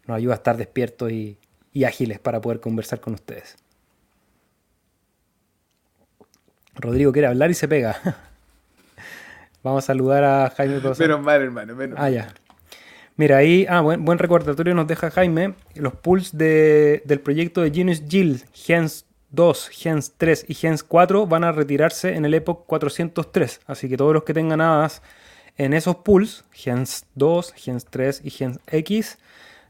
nos 0.07 0.17
ayuda 0.17 0.35
a 0.35 0.37
estar 0.37 0.57
despiertos 0.57 1.13
y, 1.13 1.37
y 1.73 1.85
ágiles 1.85 2.19
para 2.19 2.41
poder 2.41 2.61
conversar 2.61 3.01
con 3.01 3.15
ustedes. 3.15 3.57
Rodrigo 6.75 7.13
quiere 7.13 7.29
hablar 7.29 7.51
y 7.51 7.55
se 7.55 7.69
pega. 7.69 7.97
Vamos 9.63 9.85
a 9.85 9.87
saludar 9.87 10.25
a 10.25 10.51
Jaime 10.51 10.81
Menos 10.99 11.21
mal, 11.21 11.43
hermano. 11.43 11.77
Menos 11.77 11.99
ah, 12.01 12.11
ya. 12.11 12.35
Mira, 13.17 13.37
ahí, 13.37 13.67
ah, 13.69 13.81
buen, 13.81 14.05
buen 14.05 14.19
recordatorio 14.19 14.75
nos 14.75 14.87
deja 14.87 15.11
Jaime. 15.11 15.55
Los 15.75 15.95
pools 15.95 16.37
de, 16.37 17.03
del 17.05 17.21
proyecto 17.21 17.61
de 17.61 17.71
Genius 17.71 18.03
Guild, 18.09 18.43
Gens 18.53 19.07
2, 19.33 19.69
Gens 19.71 20.13
3 20.17 20.47
y 20.49 20.55
Gens 20.55 20.85
4 20.85 21.27
van 21.27 21.45
a 21.45 21.53
retirarse 21.53 22.15
en 22.15 22.25
el 22.25 22.35
Epoch 22.35 22.65
403. 22.67 23.61
Así 23.67 23.89
que 23.89 23.97
todos 23.97 24.15
los 24.15 24.25
que 24.25 24.35
tengan 24.35 24.61
hadas 24.61 25.03
en 25.57 25.73
esos 25.73 25.97
pools, 25.97 26.45
Gens 26.53 27.07
2, 27.15 27.53
Gens 27.55 27.85
3 27.87 28.21
y 28.25 28.31
Gens 28.31 28.61
X, 28.67 29.19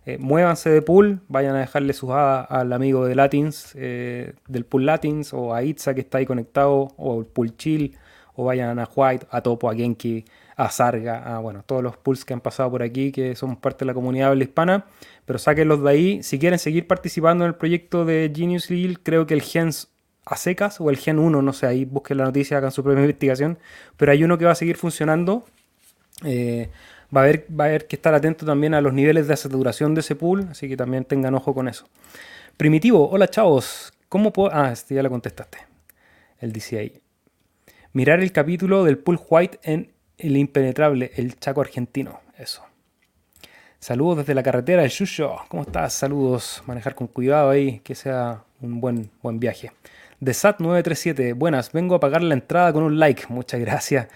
eh, 0.05 0.19
muévanse 0.19 0.69
de 0.69 0.83
pool, 0.83 1.21
vayan 1.29 1.55
a 1.55 1.61
dejarle 1.61 1.93
sus 1.93 2.11
hadas 2.11 2.47
al 2.51 2.73
amigo 2.73 3.05
de 3.07 3.15
Latins, 3.15 3.73
eh, 3.77 4.35
del 4.49 4.65
pool 4.65 4.85
Latins, 4.85 5.33
o 5.33 5.55
a 5.55 5.63
Itza 5.63 5.95
que 5.95 6.01
está 6.01 6.19
ahí 6.19 6.27
conectado, 6.27 6.93
o 6.97 7.21
al 7.21 7.27
pool 7.27 7.57
Chill, 7.57 7.97
o 8.35 8.45
vayan 8.45 8.79
a 8.79 8.89
White, 8.95 9.27
a 9.31 9.43
Topo, 9.43 9.71
a 9.71 9.75
Genki, 9.75 10.25
a 10.57 10.71
Sarga, 10.71 11.37
a 11.37 11.39
bueno, 11.39 11.63
todos 11.65 11.83
los 11.83 11.97
pools 11.97 12.25
que 12.25 12.35
han 12.35 12.41
pasado 12.41 12.71
por 12.71 12.83
aquí, 12.83 13.13
que 13.13 13.35
somos 13.35 13.59
parte 13.59 13.81
de 13.81 13.87
la 13.87 13.95
comunidad 13.95 14.31
habla 14.31 14.45
hispana, 14.45 14.85
pero 15.25 15.39
sáquenlos 15.39 15.83
de 15.83 15.91
ahí. 15.91 16.23
Si 16.23 16.39
quieren 16.39 16.59
seguir 16.59 16.87
participando 16.87 17.45
en 17.45 17.49
el 17.49 17.55
proyecto 17.55 18.05
de 18.05 18.33
Genius 18.35 18.71
League, 18.71 18.99
creo 19.03 19.27
que 19.27 19.35
el 19.35 19.43
Gens 19.43 19.89
a 20.25 20.37
secas 20.37 20.81
o 20.81 20.91
el 20.91 20.97
Gen 20.97 21.19
1, 21.19 21.43
no 21.43 21.53
sé, 21.53 21.67
ahí 21.67 21.85
busquen 21.85 22.19
la 22.19 22.25
noticia, 22.25 22.59
hagan 22.59 22.71
su 22.71 22.83
propia 22.83 23.03
investigación, 23.03 23.59
pero 23.97 24.13
hay 24.13 24.23
uno 24.23 24.39
que 24.39 24.45
va 24.45 24.53
a 24.53 24.57
seguir 24.57 24.77
funcionando. 24.77 25.45
Eh, 26.25 26.71
va 27.15 27.23
a, 27.23 27.25
haber, 27.25 27.47
va 27.49 27.65
a 27.65 27.69
haber 27.69 27.87
que 27.87 27.97
estar 27.97 28.15
atento 28.15 28.47
también 28.47 28.75
a 28.75 28.81
los 28.81 28.93
niveles 28.93 29.27
de 29.29 29.37
saturación 29.37 29.95
de 29.95 30.01
ese 30.01 30.15
pool, 30.15 30.47
así 30.51 30.69
que 30.69 30.77
también 30.77 31.05
tengan 31.05 31.35
ojo 31.35 31.55
con 31.55 31.69
eso. 31.69 31.89
Primitivo, 32.57 33.09
hola 33.11 33.29
chavos, 33.29 33.93
¿cómo 34.09 34.33
puedo...? 34.33 34.51
Ah, 34.53 34.71
este 34.73 34.95
ya 34.95 35.03
lo 35.03 35.11
contestaste, 35.11 35.59
el 36.39 36.53
DCI. 36.53 37.01
Mirar 37.93 38.21
el 38.21 38.33
capítulo 38.33 38.85
del 38.85 38.99
pool 38.99 39.21
white 39.29 39.59
en 39.63 39.93
El 40.19 40.37
Impenetrable, 40.37 41.11
el 41.17 41.39
Chaco 41.39 41.61
argentino, 41.61 42.21
eso. 42.39 42.63
Saludos 43.79 44.19
desde 44.19 44.35
la 44.35 44.43
carretera 44.43 44.83
de 44.83 44.89
Yuyo, 44.89 45.37
¿cómo 45.49 45.63
estás? 45.63 45.93
Saludos, 45.93 46.63
manejar 46.67 46.95
con 46.95 47.09
cuidado 47.09 47.51
ahí, 47.51 47.81
que 47.81 47.95
sea 47.95 48.45
un 48.61 48.81
buen, 48.81 49.11
buen 49.23 49.41
viaje. 49.41 49.73
De 50.21 50.33
SAT937, 50.33 51.35
buenas, 51.35 51.73
vengo 51.73 51.97
a 51.97 52.01
pagar 52.01 52.23
la 52.23 52.35
entrada 52.35 52.73
con 52.73 52.85
un 52.85 53.01
like, 53.01 53.25
muchas 53.29 53.61
gracias. 53.61 54.07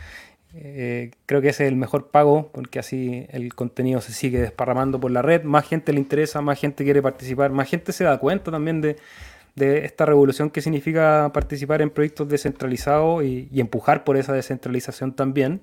Eh, 0.59 1.11
creo 1.26 1.42
que 1.42 1.51
ese 1.51 1.64
es 1.64 1.68
el 1.68 1.76
mejor 1.76 2.09
pago 2.09 2.49
porque 2.51 2.78
así 2.78 3.26
el 3.30 3.55
contenido 3.55 4.01
se 4.01 4.12
sigue 4.12 4.40
desparramando 4.40 4.99
por 4.99 5.11
la 5.11 5.20
red, 5.20 5.42
más 5.42 5.68
gente 5.68 5.92
le 5.92 5.99
interesa, 6.01 6.40
más 6.40 6.59
gente 6.59 6.82
quiere 6.82 7.03
participar, 7.03 7.51
más 7.51 7.68
gente 7.68 7.92
se 7.92 8.05
da 8.05 8.16
cuenta 8.18 8.51
también 8.51 8.80
de, 8.80 8.97
esta 9.57 10.07
revolución 10.07 10.49
que 10.49 10.62
significa 10.62 11.30
participar 11.34 11.82
en 11.82 11.90
proyectos 11.90 12.28
descentralizados 12.28 13.24
y, 13.24 13.49
empujar 13.55 14.05
por 14.05 14.16
esa 14.16 14.32
descentralización 14.32 15.12
también, 15.12 15.61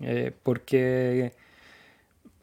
eh, 0.00 0.32
porque 0.42 1.32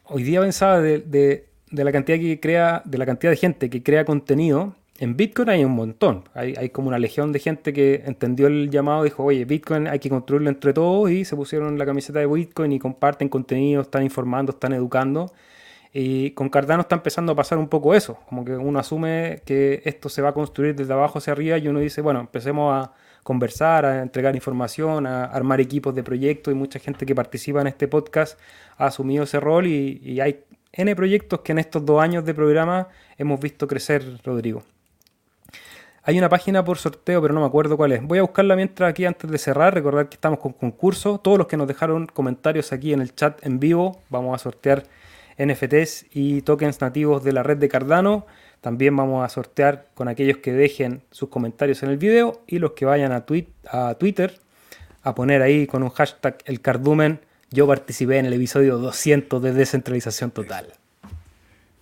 hoy 0.04 0.22
día 0.22 0.40
pensaba 0.40 0.80
de, 0.80 1.00
de, 1.00 1.84
la 1.84 1.92
cantidad 1.92 2.18
que 2.18 2.40
crea, 2.40 2.82
de 2.84 2.98
la 2.98 3.06
cantidad 3.06 3.32
de 3.32 3.36
gente 3.36 3.70
que 3.70 3.82
crea 3.82 4.04
contenido 4.04 4.74
en 5.02 5.16
Bitcoin 5.16 5.48
hay 5.48 5.64
un 5.64 5.72
montón. 5.72 6.28
Hay, 6.32 6.68
como 6.70 6.86
una 6.86 6.98
legión 7.00 7.32
de 7.32 7.40
gente 7.40 7.72
que 7.72 8.04
entendió 8.06 8.46
el 8.46 8.70
llamado 8.70 9.02
dijo, 9.02 9.24
oye, 9.24 9.44
Bitcoin 9.44 9.88
hay 9.88 9.98
que 9.98 10.08
construirlo 10.08 10.48
entre 10.48 10.72
todos 10.72 11.10
y 11.10 11.24
se 11.24 11.34
pusieron 11.34 11.76
la 11.76 11.84
camiseta 11.84 12.20
de 12.20 12.26
Bitcoin 12.26 12.70
y 12.70 12.78
comparten 12.78 13.28
contenido, 13.28 13.82
están 13.82 14.04
informando, 14.04 14.52
están 14.52 14.72
educando. 14.72 15.32
Y 15.92 16.30
con 16.32 16.48
Cardano 16.48 16.82
está 16.82 16.94
empezando 16.94 17.32
a 17.32 17.34
pasar 17.34 17.58
un 17.58 17.68
poco 17.68 17.94
eso, 17.94 18.18
como 18.28 18.44
que 18.44 18.52
uno 18.52 18.78
asume 18.78 19.42
que 19.44 19.82
esto 19.84 20.08
se 20.08 20.22
va 20.22 20.28
a 20.28 20.34
construir 20.34 20.76
desde 20.76 20.92
abajo 20.92 21.18
hacia 21.18 21.32
arriba 21.32 21.58
y 21.58 21.66
uno 21.66 21.80
dice, 21.80 22.00
bueno, 22.00 22.20
empecemos 22.20 22.72
a 22.72 22.92
conversar, 23.22 23.84
a 23.84 24.02
entregar 24.02 24.34
información, 24.34 25.06
a 25.06 25.24
armar 25.24 25.60
equipos 25.60 25.94
de 25.94 26.02
proyectos 26.02 26.52
y 26.52 26.56
mucha 26.56 26.78
gente 26.78 27.06
que 27.06 27.14
participa 27.14 27.60
en 27.60 27.68
este 27.68 27.88
podcast 27.88 28.38
ha 28.76 28.86
asumido 28.86 29.24
ese 29.24 29.40
rol 29.40 29.66
y, 29.66 30.00
y 30.02 30.20
hay 30.20 30.44
N 30.72 30.96
proyectos 30.96 31.40
que 31.40 31.52
en 31.52 31.58
estos 31.58 31.84
dos 31.84 32.02
años 32.02 32.24
de 32.24 32.32
programa 32.32 32.88
hemos 33.18 33.38
visto 33.38 33.66
crecer, 33.66 34.04
Rodrigo. 34.24 34.62
Hay 36.04 36.18
una 36.18 36.28
página 36.28 36.64
por 36.64 36.78
sorteo, 36.78 37.22
pero 37.22 37.32
no 37.32 37.40
me 37.40 37.46
acuerdo 37.46 37.76
cuál 37.76 37.92
es. 37.92 38.02
Voy 38.02 38.18
a 38.18 38.22
buscarla 38.22 38.56
mientras 38.56 38.90
aquí 38.90 39.04
antes 39.04 39.30
de 39.30 39.38
cerrar. 39.38 39.72
Recordar 39.72 40.08
que 40.08 40.16
estamos 40.16 40.40
con 40.40 40.52
concurso. 40.52 41.18
Todos 41.18 41.38
los 41.38 41.46
que 41.46 41.56
nos 41.56 41.68
dejaron 41.68 42.06
comentarios 42.06 42.72
aquí 42.72 42.92
en 42.92 43.00
el 43.00 43.14
chat 43.14 43.44
en 43.46 43.60
vivo, 43.60 44.00
vamos 44.08 44.34
a 44.34 44.42
sortear 44.42 44.84
NFTs 45.38 46.06
y 46.10 46.42
tokens 46.42 46.80
nativos 46.80 47.22
de 47.22 47.32
la 47.32 47.44
red 47.44 47.58
de 47.58 47.68
Cardano. 47.68 48.26
También 48.62 48.96
vamos 48.96 49.24
a 49.24 49.28
sortear 49.28 49.88
con 49.94 50.06
aquellos 50.06 50.38
que 50.38 50.52
dejen 50.52 51.02
sus 51.10 51.28
comentarios 51.28 51.82
en 51.82 51.90
el 51.90 51.98
video 51.98 52.42
y 52.46 52.60
los 52.60 52.72
que 52.72 52.84
vayan 52.84 53.10
a, 53.10 53.26
Twitter 53.26 54.38
a 55.02 55.14
poner 55.16 55.42
ahí 55.42 55.66
con 55.66 55.82
un 55.82 55.90
hashtag 55.90 56.38
el 56.44 56.60
cardumen. 56.60 57.18
Yo 57.50 57.66
participé 57.66 58.18
en 58.18 58.26
el 58.26 58.34
episodio 58.34 58.78
200 58.78 59.42
de 59.42 59.52
descentralización 59.52 60.30
total. 60.30 60.74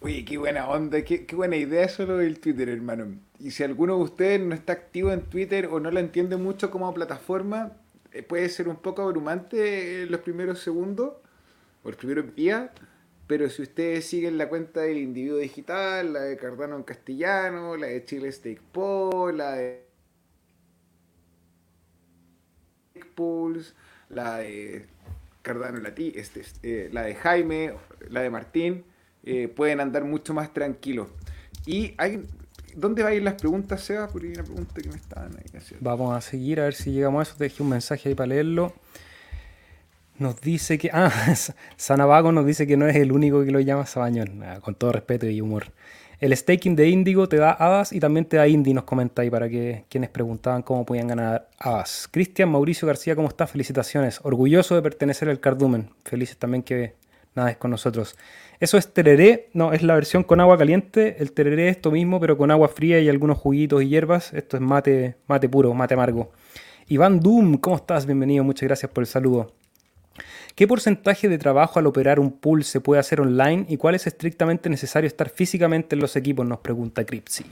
Oye, 0.00 0.24
qué 0.24 0.38
buena 0.38 0.70
onda, 0.70 1.02
qué, 1.02 1.26
buena 1.34 1.56
idea 1.56 1.84
eso 1.84 2.06
lo 2.06 2.16
del 2.16 2.40
Twitter, 2.40 2.70
hermano. 2.70 3.08
Y 3.38 3.50
si 3.50 3.62
alguno 3.62 3.98
de 3.98 4.02
ustedes 4.02 4.40
no 4.40 4.54
está 4.54 4.72
activo 4.72 5.12
en 5.12 5.20
Twitter 5.20 5.66
o 5.66 5.80
no 5.80 5.90
la 5.90 6.00
entiende 6.00 6.38
mucho 6.38 6.70
como 6.70 6.94
plataforma, 6.94 7.72
eh, 8.12 8.22
puede 8.22 8.48
ser 8.48 8.68
un 8.68 8.76
poco 8.76 9.02
abrumante 9.02 10.06
los 10.06 10.22
primeros 10.22 10.60
segundos 10.60 11.12
o 11.82 11.88
los 11.90 11.96
primeros 11.96 12.34
días, 12.34 12.70
pero 13.30 13.48
si 13.48 13.62
ustedes 13.62 14.06
siguen 14.06 14.38
la 14.38 14.48
cuenta 14.48 14.80
del 14.80 14.98
individuo 14.98 15.38
digital, 15.38 16.14
la 16.14 16.22
de 16.22 16.36
Cardano 16.36 16.74
en 16.74 16.82
castellano, 16.82 17.76
la 17.76 17.86
de 17.86 18.04
Chile 18.04 18.32
Stake 18.32 18.60
Pool, 18.72 19.38
la 19.38 19.52
de 19.52 19.86
la 24.08 24.38
de 24.38 24.86
Cardano 25.42 25.78
Latí, 25.78 26.12
este, 26.16 26.42
eh, 26.64 26.90
la 26.92 27.02
de 27.02 27.14
Jaime, 27.14 27.74
la 28.08 28.22
de 28.22 28.30
Martín, 28.30 28.84
eh, 29.22 29.46
pueden 29.46 29.78
andar 29.78 30.02
mucho 30.04 30.34
más 30.34 30.52
tranquilos. 30.52 31.06
Y 31.66 31.94
hay, 31.98 32.26
¿dónde 32.74 33.04
van 33.04 33.12
a 33.12 33.14
ir 33.14 33.22
las 33.22 33.34
preguntas, 33.34 33.84
Seba? 33.84 34.08
Porque 34.08 34.26
hay 34.26 34.32
una 34.32 34.42
pregunta 34.42 34.82
que 34.82 34.88
me 34.88 34.96
estaban 34.96 35.36
ahí 35.36 35.56
haciendo. 35.56 35.88
Vamos 35.88 36.16
a 36.16 36.20
seguir 36.20 36.58
a 36.58 36.64
ver 36.64 36.74
si 36.74 36.90
llegamos 36.90 37.20
a 37.20 37.30
eso. 37.30 37.38
Dejé 37.38 37.62
un 37.62 37.68
mensaje 37.68 38.08
ahí 38.08 38.16
para 38.16 38.26
leerlo. 38.26 38.74
Nos 40.20 40.38
dice 40.42 40.76
que. 40.76 40.90
Ah, 40.92 41.10
Sanavago 41.76 42.30
nos 42.30 42.44
dice 42.44 42.66
que 42.66 42.76
no 42.76 42.86
es 42.86 42.94
el 42.94 43.10
único 43.10 43.42
que 43.42 43.50
lo 43.50 43.58
llama 43.58 43.86
Sabañón. 43.86 44.42
Ah, 44.42 44.60
con 44.60 44.74
todo 44.74 44.92
respeto 44.92 45.26
y 45.26 45.40
humor. 45.40 45.72
El 46.18 46.36
staking 46.36 46.76
de 46.76 46.90
Índigo 46.90 47.26
te 47.26 47.38
da 47.38 47.52
hadas 47.52 47.94
y 47.94 48.00
también 48.00 48.26
te 48.26 48.36
da 48.36 48.46
Indy, 48.46 48.74
nos 48.74 48.84
comenta 48.84 49.22
ahí 49.22 49.30
para 49.30 49.48
que 49.48 49.86
quienes 49.88 50.10
preguntaban 50.10 50.60
cómo 50.60 50.84
podían 50.84 51.08
ganar 51.08 51.48
hadas. 51.58 52.06
Cristian 52.10 52.50
Mauricio 52.50 52.86
García, 52.86 53.16
¿cómo 53.16 53.28
estás? 53.28 53.50
Felicitaciones. 53.50 54.20
Orgulloso 54.22 54.74
de 54.74 54.82
pertenecer 54.82 55.30
al 55.30 55.40
Cardumen. 55.40 55.88
Felices 56.04 56.36
también 56.36 56.62
que 56.62 56.92
nada 57.34 57.52
es 57.52 57.56
con 57.56 57.70
nosotros. 57.70 58.14
Eso 58.60 58.76
es 58.76 58.92
tereré, 58.92 59.48
no, 59.54 59.72
es 59.72 59.82
la 59.82 59.94
versión 59.94 60.22
con 60.22 60.38
agua 60.40 60.58
caliente. 60.58 61.16
El 61.18 61.32
tereré 61.32 61.70
es 61.70 61.76
esto 61.76 61.90
mismo, 61.90 62.20
pero 62.20 62.36
con 62.36 62.50
agua 62.50 62.68
fría 62.68 63.00
y 63.00 63.08
algunos 63.08 63.38
juguitos 63.38 63.82
y 63.82 63.88
hierbas. 63.88 64.34
Esto 64.34 64.58
es 64.58 64.62
mate, 64.62 65.16
mate 65.26 65.48
puro, 65.48 65.72
mate 65.72 65.94
amargo. 65.94 66.30
Iván 66.88 67.20
Doom, 67.20 67.56
¿cómo 67.56 67.76
estás? 67.76 68.04
Bienvenido, 68.04 68.44
muchas 68.44 68.66
gracias 68.66 68.92
por 68.92 69.02
el 69.02 69.06
saludo. 69.06 69.59
¿Qué 70.54 70.66
porcentaje 70.66 71.28
de 71.28 71.38
trabajo 71.38 71.78
al 71.78 71.86
operar 71.86 72.18
un 72.18 72.32
pool 72.32 72.64
se 72.64 72.80
puede 72.80 73.00
hacer 73.00 73.20
online 73.20 73.66
y 73.68 73.76
cuál 73.76 73.94
es 73.94 74.06
estrictamente 74.06 74.68
necesario 74.68 75.06
estar 75.06 75.30
físicamente 75.30 75.94
en 75.94 76.00
los 76.00 76.16
equipos? 76.16 76.46
Nos 76.46 76.58
pregunta 76.58 77.04
Cripsy. 77.04 77.44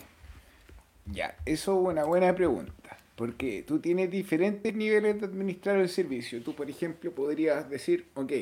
Ya, 1.06 1.36
eso 1.46 1.80
es 1.80 1.86
una 1.88 2.04
buena 2.04 2.34
pregunta, 2.34 2.98
porque 3.16 3.64
tú 3.66 3.78
tienes 3.78 4.10
diferentes 4.10 4.74
niveles 4.74 5.20
de 5.20 5.26
administrar 5.26 5.78
el 5.78 5.88
servicio. 5.88 6.42
Tú, 6.42 6.54
por 6.54 6.68
ejemplo, 6.68 7.12
podrías 7.12 7.70
decir, 7.70 8.06
ok, 8.14 8.32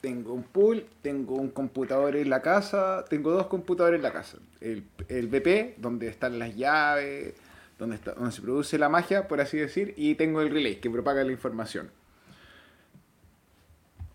tengo 0.00 0.32
un 0.32 0.44
pool, 0.44 0.86
tengo 1.02 1.34
un 1.34 1.50
computador 1.50 2.16
en 2.16 2.30
la 2.30 2.40
casa, 2.40 3.04
tengo 3.10 3.32
dos 3.32 3.48
computadores 3.48 3.98
en 3.98 4.02
la 4.02 4.12
casa. 4.12 4.38
El, 4.60 4.82
BP, 5.28 5.78
donde 5.78 6.08
están 6.08 6.38
las 6.38 6.54
llaves, 6.56 7.34
donde, 7.78 7.98
donde 7.98 8.32
se 8.32 8.40
produce 8.40 8.78
la 8.78 8.88
magia, 8.88 9.28
por 9.28 9.40
así 9.40 9.58
decir, 9.58 9.92
y 9.96 10.14
tengo 10.14 10.40
el 10.40 10.50
relay, 10.50 10.76
que 10.76 10.88
propaga 10.88 11.22
la 11.22 11.32
información. 11.32 11.90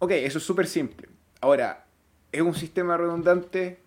Ok, 0.04 0.14
eso 0.14 0.39
es 0.39 0.43
súper 0.43 0.66
simple. 0.66 1.08
Ahora, 1.41 1.86
es 2.32 2.41
un 2.41 2.56
sistema 2.56 2.97
redundante, 2.97 3.78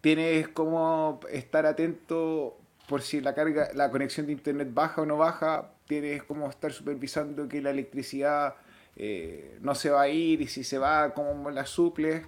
tienes 0.00 0.48
como 0.48 1.20
estar 1.30 1.66
atento 1.66 2.56
por 2.88 3.02
si 3.02 3.20
la 3.20 3.34
carga, 3.34 3.68
la 3.74 3.90
conexión 3.90 4.24
de 4.24 4.32
internet 4.32 4.70
baja 4.72 5.02
o 5.02 5.04
no 5.04 5.18
baja, 5.18 5.72
tienes 5.86 6.22
como 6.22 6.48
estar 6.48 6.72
supervisando 6.72 7.46
que 7.48 7.60
la 7.60 7.68
electricidad 7.68 8.54
eh, 8.96 9.58
no 9.60 9.74
se 9.74 9.90
va 9.90 10.00
a 10.00 10.08
ir 10.08 10.40
y 10.40 10.46
si 10.46 10.64
se 10.64 10.78
va, 10.78 11.12
cómo 11.12 11.50
la 11.50 11.66
suples. 11.66 12.24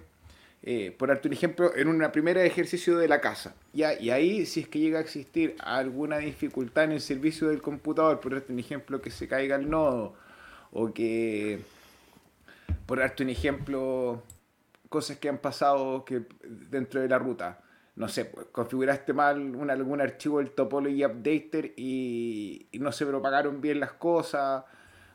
Eh, 0.61 0.95
por 0.95 1.09
darte 1.09 1.27
un 1.27 1.33
ejemplo, 1.33 1.75
en 1.75 1.87
una 1.87 2.11
primera 2.11 2.43
ejercicio 2.43 2.95
de 2.99 3.07
la 3.07 3.21
casa. 3.21 3.55
¿ya? 3.73 3.99
Y 3.99 4.11
ahí, 4.11 4.45
si 4.45 4.59
es 4.59 4.67
que 4.67 4.77
llega 4.77 4.99
a 4.99 5.01
existir 5.01 5.55
alguna 5.61 6.19
dificultad 6.19 6.83
en 6.83 6.91
el 6.91 7.01
servicio 7.01 7.49
del 7.49 7.63
computador, 7.63 8.19
por 8.19 8.33
darte 8.33 8.53
un 8.53 8.59
ejemplo, 8.59 9.01
que 9.01 9.09
se 9.09 9.27
caiga 9.27 9.55
el 9.55 9.67
nodo, 9.67 10.13
o 10.71 10.93
que, 10.93 11.61
por 12.91 12.99
darte 12.99 13.23
un 13.23 13.29
ejemplo, 13.29 14.21
cosas 14.89 15.15
que 15.15 15.29
han 15.29 15.37
pasado 15.37 16.03
que 16.03 16.23
dentro 16.43 16.99
de 16.99 17.07
la 17.07 17.17
ruta. 17.17 17.61
No 17.95 18.09
sé, 18.09 18.25
pues, 18.25 18.47
configuraste 18.51 19.13
mal 19.13 19.55
un, 19.55 19.69
algún 19.69 20.01
archivo 20.01 20.39
del 20.39 20.51
topology 20.51 21.05
updater 21.05 21.71
y, 21.77 22.67
y, 22.69 22.79
no 22.79 22.91
se 22.91 23.05
propagaron 23.05 23.61
bien 23.61 23.79
las 23.79 23.93
cosas, 23.93 24.65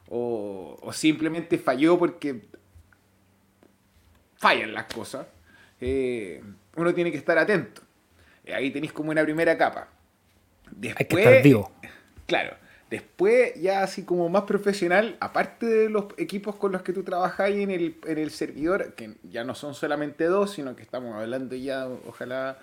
o, 0.09 0.79
o 0.81 0.93
simplemente 0.95 1.59
falló 1.59 1.99
porque 1.99 2.47
fallan 4.37 4.73
las 4.73 4.91
cosas 4.91 5.27
eh, 5.79 6.43
uno 6.77 6.95
tiene 6.95 7.13
que 7.13 7.19
estar 7.19 7.37
atento. 7.37 7.83
Eh, 8.47 8.55
ahí 8.55 8.71
tenéis 8.71 8.95
como 8.95 9.11
una 9.11 9.23
primera 9.23 9.59
capa. 9.59 9.89
Después, 10.71 10.97
Hay 10.99 11.07
que 11.09 11.19
estar 11.19 11.43
vivo. 11.43 11.71
Claro. 12.25 12.57
Después, 12.91 13.55
ya 13.61 13.83
así 13.83 14.05
como 14.05 14.29
más 14.29 14.45
profesional, 14.45 15.17
aparte 15.19 15.67
de 15.67 15.91
los 15.91 16.05
equipos 16.19 16.55
con 16.55 16.71
los 16.71 16.83
que 16.83 16.93
tú 16.93 17.03
trabajas 17.03 17.51
en 17.51 17.71
el, 17.71 17.97
en 18.07 18.19
el 18.19 18.31
servidor, 18.31 18.95
que 18.95 19.17
ya 19.25 19.43
no 19.43 19.57
son 19.57 19.75
solamente 19.75 20.25
dos, 20.27 20.53
sino 20.53 20.77
que 20.77 20.83
estamos 20.83 21.15
hablando 21.15 21.57
ya, 21.57 21.89
ojalá, 22.07 22.59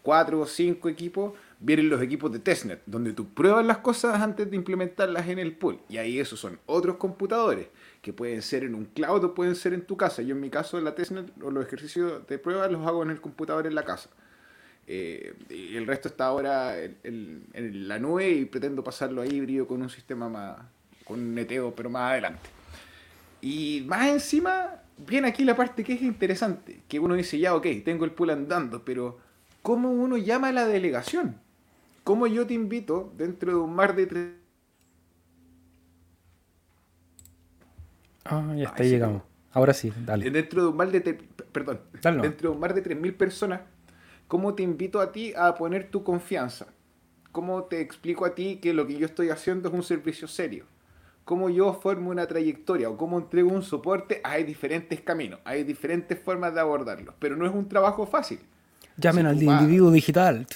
cuatro 0.00 0.40
o 0.40 0.46
cinco 0.46 0.88
equipos, 0.88 1.34
vienen 1.60 1.90
los 1.90 2.00
equipos 2.00 2.32
de 2.32 2.38
testnet, 2.38 2.80
donde 2.86 3.12
tú 3.12 3.28
pruebas 3.28 3.66
las 3.66 3.78
cosas 3.78 4.22
antes 4.22 4.48
de 4.48 4.56
implementarlas 4.56 5.28
en 5.28 5.40
el 5.40 5.52
pool. 5.52 5.80
Y 5.88 5.98
ahí 5.98 6.20
esos 6.20 6.38
son 6.38 6.58
otros 6.64 6.96
computadores 6.96 7.66
que 8.00 8.12
pueden 8.12 8.40
ser 8.40 8.62
en 8.64 8.74
un 8.74 8.84
cloud 8.84 9.24
o 9.24 9.34
pueden 9.34 9.56
ser 9.56 9.74
en 9.74 9.82
tu 9.82 9.96
casa. 9.96 10.22
Yo 10.22 10.34
en 10.34 10.40
mi 10.40 10.48
caso 10.48 10.80
la 10.80 10.94
testnet 10.94 11.30
o 11.42 11.50
los 11.50 11.66
ejercicios 11.66 12.26
de 12.28 12.38
prueba 12.38 12.68
los 12.68 12.86
hago 12.86 13.02
en 13.02 13.10
el 13.10 13.20
computador 13.20 13.66
en 13.66 13.74
la 13.74 13.84
casa. 13.84 14.08
Eh, 14.86 15.34
y 15.50 15.76
el 15.76 15.86
resto 15.86 16.08
está 16.08 16.26
ahora 16.26 16.76
en, 16.82 17.88
la 17.88 17.98
nube 17.98 18.30
y 18.30 18.44
pretendo 18.44 18.84
pasarlo 18.84 19.22
a 19.22 19.26
híbrido 19.26 19.66
con 19.66 19.82
un 19.82 19.90
sistema 19.90 20.28
más, 20.28 20.58
con 21.04 21.18
un 21.18 21.34
neteo, 21.34 21.74
pero 21.74 21.90
más 21.90 22.12
adelante. 22.12 22.48
Y 23.40 23.84
más 23.86 24.08
encima, 24.08 24.82
viene 24.96 25.28
aquí 25.28 25.44
la 25.44 25.56
parte 25.56 25.82
que 25.82 25.94
es 25.94 26.02
interesante, 26.02 26.82
que 26.88 27.00
uno 27.00 27.14
dice, 27.14 27.38
ya, 27.38 27.54
ok, 27.54 27.66
tengo 27.84 28.04
el 28.04 28.12
pool 28.12 28.30
andando, 28.30 28.84
pero 28.84 29.18
¿cómo 29.62 29.90
uno 29.90 30.16
llama 30.16 30.48
a 30.48 30.52
la 30.52 30.66
delegación? 30.66 31.40
¿Cómo 32.04 32.26
yo 32.26 32.46
te 32.46 32.54
invito 32.54 33.12
dentro 33.16 33.52
de 33.52 33.58
un 33.58 33.74
mar 33.74 33.96
de 33.96 34.06
tres 34.06 34.28
Ah, 38.28 38.54
ya 38.56 38.64
está, 38.64 38.82
llegamos. 38.82 39.22
Ahora 39.52 39.72
sí, 39.72 39.92
dale. 40.04 40.30
Dentro 40.30 40.62
de 40.62 40.68
un 40.68 40.76
mar 40.76 40.90
de, 40.90 41.00
perdón, 41.52 41.80
dentro 41.92 42.50
de 42.50 42.54
un 42.54 42.60
mar 42.60 42.74
de 42.74 42.82
3.000 42.82 43.16
personas, 43.16 43.60
¿cómo 44.28 44.54
te 44.54 44.62
invito 44.62 45.00
a 45.00 45.12
ti 45.12 45.32
a 45.36 45.54
poner 45.54 45.90
tu 45.90 46.02
confianza? 46.02 46.66
¿Cómo 47.32 47.64
te 47.64 47.80
explico 47.80 48.24
a 48.24 48.34
ti 48.34 48.56
que 48.56 48.72
lo 48.72 48.86
que 48.86 48.96
yo 48.96 49.06
estoy 49.06 49.30
haciendo 49.30 49.68
es 49.68 49.74
un 49.74 49.82
servicio 49.82 50.26
serio? 50.26 50.64
¿Cómo 51.24 51.50
yo 51.50 51.74
formo 51.74 52.10
una 52.10 52.26
trayectoria 52.26 52.88
o 52.88 52.96
cómo 52.96 53.18
entrego 53.18 53.50
un 53.50 53.62
soporte? 53.62 54.20
Hay 54.22 54.44
diferentes 54.44 55.00
caminos, 55.00 55.40
hay 55.44 55.64
diferentes 55.64 56.18
formas 56.18 56.54
de 56.54 56.60
abordarlo, 56.60 57.14
pero 57.18 57.36
no 57.36 57.44
es 57.44 57.52
un 57.52 57.68
trabajo 57.68 58.06
fácil. 58.06 58.38
Llamen 58.96 59.26
al 59.26 59.42
individuo 59.42 59.90
digital. 59.90 60.46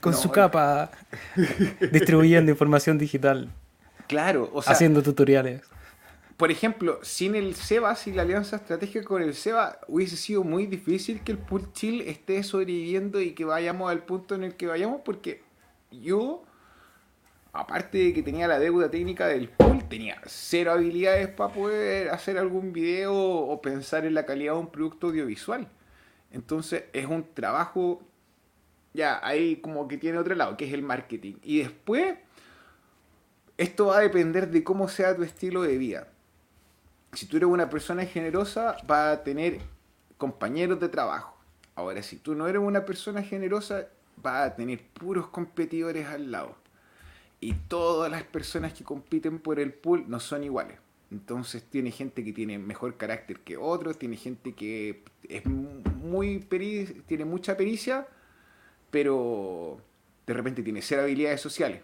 Con 0.00 0.14
su 0.14 0.30
capa. 0.30 0.90
distribuyendo 1.92 2.50
información 2.52 2.98
digital. 2.98 3.50
Claro, 4.06 4.48
o 4.52 4.62
sea. 4.62 4.72
Haciendo 4.72 5.02
tutoriales. 5.02 5.62
Por 6.36 6.50
ejemplo, 6.50 6.98
sin 7.02 7.34
el 7.34 7.54
SEBA, 7.54 7.96
sin 7.96 8.14
la 8.14 8.22
alianza 8.22 8.56
estratégica 8.56 9.06
con 9.06 9.22
el 9.22 9.34
SEBA, 9.34 9.80
hubiese 9.88 10.16
sido 10.16 10.44
muy 10.44 10.66
difícil 10.66 11.22
que 11.22 11.32
el 11.32 11.38
pool 11.38 11.72
chill 11.72 12.02
esté 12.02 12.42
sobreviviendo 12.42 13.22
y 13.22 13.32
que 13.32 13.46
vayamos 13.46 13.90
al 13.90 14.04
punto 14.04 14.34
en 14.34 14.44
el 14.44 14.54
que 14.54 14.66
vayamos, 14.66 15.00
porque 15.02 15.42
yo, 15.90 16.44
aparte 17.54 17.96
de 17.96 18.12
que 18.12 18.22
tenía 18.22 18.48
la 18.48 18.58
deuda 18.58 18.90
técnica 18.90 19.28
del 19.28 19.48
pool, 19.48 19.88
tenía 19.88 20.20
cero 20.26 20.72
habilidades 20.72 21.28
para 21.28 21.54
poder 21.54 22.10
hacer 22.10 22.36
algún 22.36 22.74
video 22.74 23.14
o 23.14 23.62
pensar 23.62 24.04
en 24.04 24.12
la 24.12 24.26
calidad 24.26 24.52
de 24.52 24.58
un 24.58 24.70
producto 24.70 25.06
audiovisual. 25.06 25.70
Entonces, 26.32 26.84
es 26.92 27.06
un 27.06 27.24
trabajo, 27.32 28.02
ya, 28.92 29.20
ahí 29.26 29.56
como 29.56 29.88
que 29.88 29.96
tiene 29.96 30.18
otro 30.18 30.34
lado, 30.34 30.58
que 30.58 30.66
es 30.66 30.74
el 30.74 30.82
marketing. 30.82 31.36
Y 31.42 31.60
después 31.60 32.18
esto 33.56 33.86
va 33.86 33.98
a 33.98 34.00
depender 34.02 34.50
de 34.50 34.62
cómo 34.62 34.86
sea 34.88 35.16
tu 35.16 35.22
estilo 35.22 35.62
de 35.62 35.78
vida. 35.78 36.08
Si 37.16 37.24
tú 37.24 37.38
eres 37.38 37.48
una 37.48 37.70
persona 37.70 38.04
generosa, 38.04 38.76
va 38.88 39.10
a 39.10 39.24
tener 39.24 39.60
compañeros 40.18 40.78
de 40.80 40.90
trabajo. 40.90 41.34
Ahora, 41.74 42.02
si 42.02 42.18
tú 42.18 42.34
no 42.34 42.46
eres 42.46 42.60
una 42.60 42.84
persona 42.84 43.22
generosa, 43.22 43.88
va 44.24 44.44
a 44.44 44.54
tener 44.54 44.82
puros 44.88 45.28
competidores 45.28 46.06
al 46.08 46.30
lado. 46.30 46.54
Y 47.40 47.54
todas 47.54 48.10
las 48.10 48.22
personas 48.22 48.74
que 48.74 48.84
compiten 48.84 49.38
por 49.38 49.58
el 49.60 49.72
pool 49.72 50.04
no 50.08 50.20
son 50.20 50.44
iguales. 50.44 50.78
Entonces 51.10 51.62
tiene 51.62 51.90
gente 51.90 52.22
que 52.22 52.34
tiene 52.34 52.58
mejor 52.58 52.98
carácter 52.98 53.40
que 53.40 53.56
otros, 53.56 53.98
tiene 53.98 54.16
gente 54.16 54.52
que 54.52 55.02
es 55.26 55.46
muy 55.46 56.40
tiene 57.06 57.24
mucha 57.24 57.56
pericia, 57.56 58.06
pero 58.90 59.80
de 60.26 60.34
repente 60.34 60.62
tiene 60.62 60.82
cero 60.82 61.02
habilidades 61.02 61.40
sociales 61.40 61.80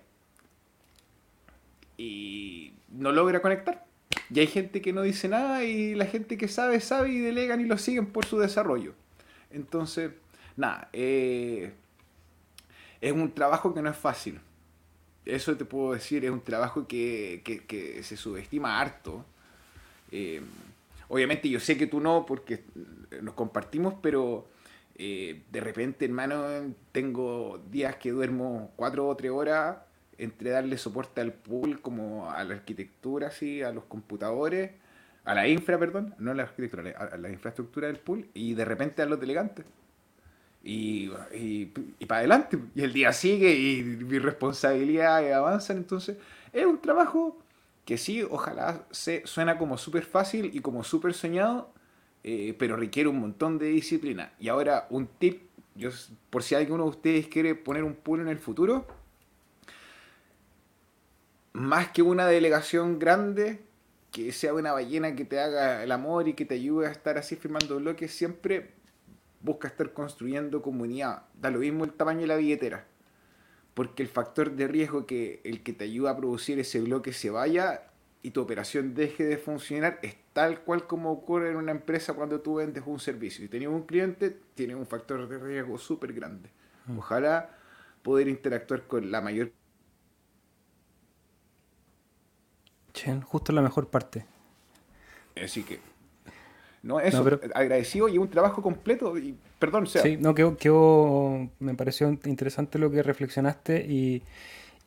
y 1.96 2.74
no 2.90 3.12
logra 3.12 3.40
conectar. 3.40 3.91
Y 4.32 4.40
hay 4.40 4.46
gente 4.46 4.80
que 4.80 4.94
no 4.94 5.02
dice 5.02 5.28
nada 5.28 5.62
y 5.62 5.94
la 5.94 6.06
gente 6.06 6.38
que 6.38 6.48
sabe, 6.48 6.80
sabe 6.80 7.10
y 7.10 7.18
delegan 7.18 7.60
y 7.60 7.64
lo 7.64 7.76
siguen 7.76 8.06
por 8.06 8.24
su 8.24 8.38
desarrollo. 8.38 8.94
Entonces, 9.50 10.12
nada, 10.56 10.88
eh, 10.94 11.72
es 13.02 13.12
un 13.12 13.30
trabajo 13.32 13.74
que 13.74 13.82
no 13.82 13.90
es 13.90 13.96
fácil. 13.96 14.40
Eso 15.26 15.54
te 15.56 15.66
puedo 15.66 15.92
decir, 15.92 16.24
es 16.24 16.30
un 16.30 16.40
trabajo 16.40 16.86
que, 16.88 17.42
que, 17.44 18.02
se 18.02 18.16
subestima 18.16 18.80
harto. 18.80 19.22
Eh, 20.10 20.40
obviamente 21.08 21.50
yo 21.50 21.60
sé 21.60 21.76
que 21.76 21.86
tú 21.86 22.00
no, 22.00 22.24
porque 22.24 22.64
nos 23.20 23.34
compartimos, 23.34 23.94
pero 24.00 24.48
eh, 24.96 25.42
de 25.50 25.60
repente, 25.60 26.06
hermano, 26.06 26.74
tengo 26.90 27.62
días 27.70 27.96
que 27.96 28.10
duermo 28.10 28.72
cuatro 28.76 29.08
o 29.08 29.14
tres 29.14 29.30
horas 29.30 29.76
entre 30.22 30.50
darle 30.50 30.78
soporte 30.78 31.20
al 31.20 31.32
pool 31.32 31.80
como 31.80 32.30
a 32.30 32.44
la 32.44 32.54
arquitectura, 32.54 33.30
sí, 33.30 33.62
a 33.62 33.72
los 33.72 33.84
computadores, 33.84 34.70
a 35.24 35.34
la 35.34 35.48
infra, 35.48 35.78
perdón, 35.78 36.14
no 36.18 36.30
a 36.30 36.34
la 36.34 36.44
arquitectura, 36.44 36.90
a 36.90 37.16
la 37.16 37.30
infraestructura 37.30 37.88
del 37.88 37.98
pool, 37.98 38.28
y 38.34 38.54
de 38.54 38.64
repente 38.64 39.02
a 39.02 39.06
los 39.06 39.18
delegantes. 39.20 39.64
Y, 40.64 41.10
y, 41.32 41.66
para 42.06 42.20
adelante, 42.20 42.56
y 42.74 42.82
el 42.82 42.92
día 42.92 43.12
sigue 43.12 43.52
y 43.52 43.82
mi 43.82 44.20
responsabilidad 44.20 45.32
avanzan, 45.32 45.78
entonces 45.78 46.18
es 46.52 46.64
un 46.66 46.80
trabajo 46.80 47.36
que 47.84 47.98
sí, 47.98 48.22
ojalá 48.22 48.86
se, 48.92 49.26
suena 49.26 49.58
como 49.58 49.76
súper 49.76 50.04
fácil 50.04 50.50
y 50.54 50.60
como 50.60 50.84
súper 50.84 51.14
soñado, 51.14 51.72
eh, 52.22 52.54
pero 52.58 52.76
requiere 52.76 53.08
un 53.08 53.18
montón 53.18 53.58
de 53.58 53.66
disciplina. 53.66 54.32
Y 54.38 54.48
ahora 54.48 54.86
un 54.90 55.08
tip, 55.08 55.42
yo, 55.74 55.90
por 56.30 56.44
si 56.44 56.54
alguno 56.54 56.84
de 56.84 56.90
ustedes 56.90 57.26
quiere 57.26 57.56
poner 57.56 57.82
un 57.82 57.94
pool 57.94 58.20
en 58.20 58.28
el 58.28 58.38
futuro, 58.38 58.86
más 61.52 61.90
que 61.90 62.02
una 62.02 62.26
delegación 62.26 62.98
grande, 62.98 63.60
que 64.10 64.32
sea 64.32 64.54
una 64.54 64.72
ballena 64.72 65.14
que 65.14 65.24
te 65.24 65.40
haga 65.40 65.82
el 65.82 65.92
amor 65.92 66.28
y 66.28 66.34
que 66.34 66.44
te 66.44 66.54
ayude 66.54 66.86
a 66.86 66.90
estar 66.90 67.18
así 67.18 67.36
firmando 67.36 67.76
bloques, 67.76 68.12
siempre 68.12 68.70
busca 69.40 69.68
estar 69.68 69.92
construyendo 69.92 70.62
comunidad. 70.62 71.24
Da 71.40 71.50
lo 71.50 71.60
mismo 71.60 71.84
el 71.84 71.92
tamaño 71.92 72.20
de 72.20 72.26
la 72.28 72.36
billetera. 72.36 72.86
Porque 73.74 74.02
el 74.02 74.08
factor 74.08 74.52
de 74.52 74.68
riesgo 74.68 75.06
que 75.06 75.40
el 75.44 75.62
que 75.62 75.72
te 75.72 75.84
ayuda 75.84 76.10
a 76.10 76.16
producir 76.16 76.58
ese 76.58 76.80
bloque 76.80 77.12
se 77.12 77.30
vaya 77.30 77.84
y 78.22 78.30
tu 78.30 78.40
operación 78.42 78.94
deje 78.94 79.24
de 79.24 79.38
funcionar 79.38 79.98
es 80.02 80.16
tal 80.32 80.60
cual 80.60 80.86
como 80.86 81.10
ocurre 81.10 81.50
en 81.50 81.56
una 81.56 81.72
empresa 81.72 82.12
cuando 82.14 82.40
tú 82.40 82.56
vendes 82.56 82.84
un 82.86 83.00
servicio. 83.00 83.42
Si 83.42 83.48
tienes 83.48 83.68
un 83.68 83.82
cliente, 83.82 84.38
tienes 84.54 84.76
un 84.76 84.86
factor 84.86 85.26
de 85.28 85.38
riesgo 85.38 85.78
súper 85.78 86.12
grande. 86.12 86.50
Mm. 86.86 86.98
Ojalá 86.98 87.50
poder 88.02 88.28
interactuar 88.28 88.86
con 88.86 89.10
la 89.10 89.20
mayor 89.20 89.52
justo 93.24 93.52
la 93.52 93.62
mejor 93.62 93.88
parte. 93.88 94.24
Así 95.42 95.62
que. 95.62 95.80
No, 96.82 96.98
eso, 96.98 97.24
agradecido 97.54 98.08
y 98.08 98.18
un 98.18 98.28
trabajo 98.28 98.60
completo. 98.60 99.16
Y, 99.16 99.36
perdón, 99.58 99.86
sea. 99.86 100.02
Sí, 100.02 100.16
no, 100.16 100.34
quedó, 100.34 101.48
me 101.60 101.74
pareció 101.74 102.08
interesante 102.24 102.78
lo 102.78 102.90
que 102.90 103.02
reflexionaste 103.02 103.86
y, 103.88 104.22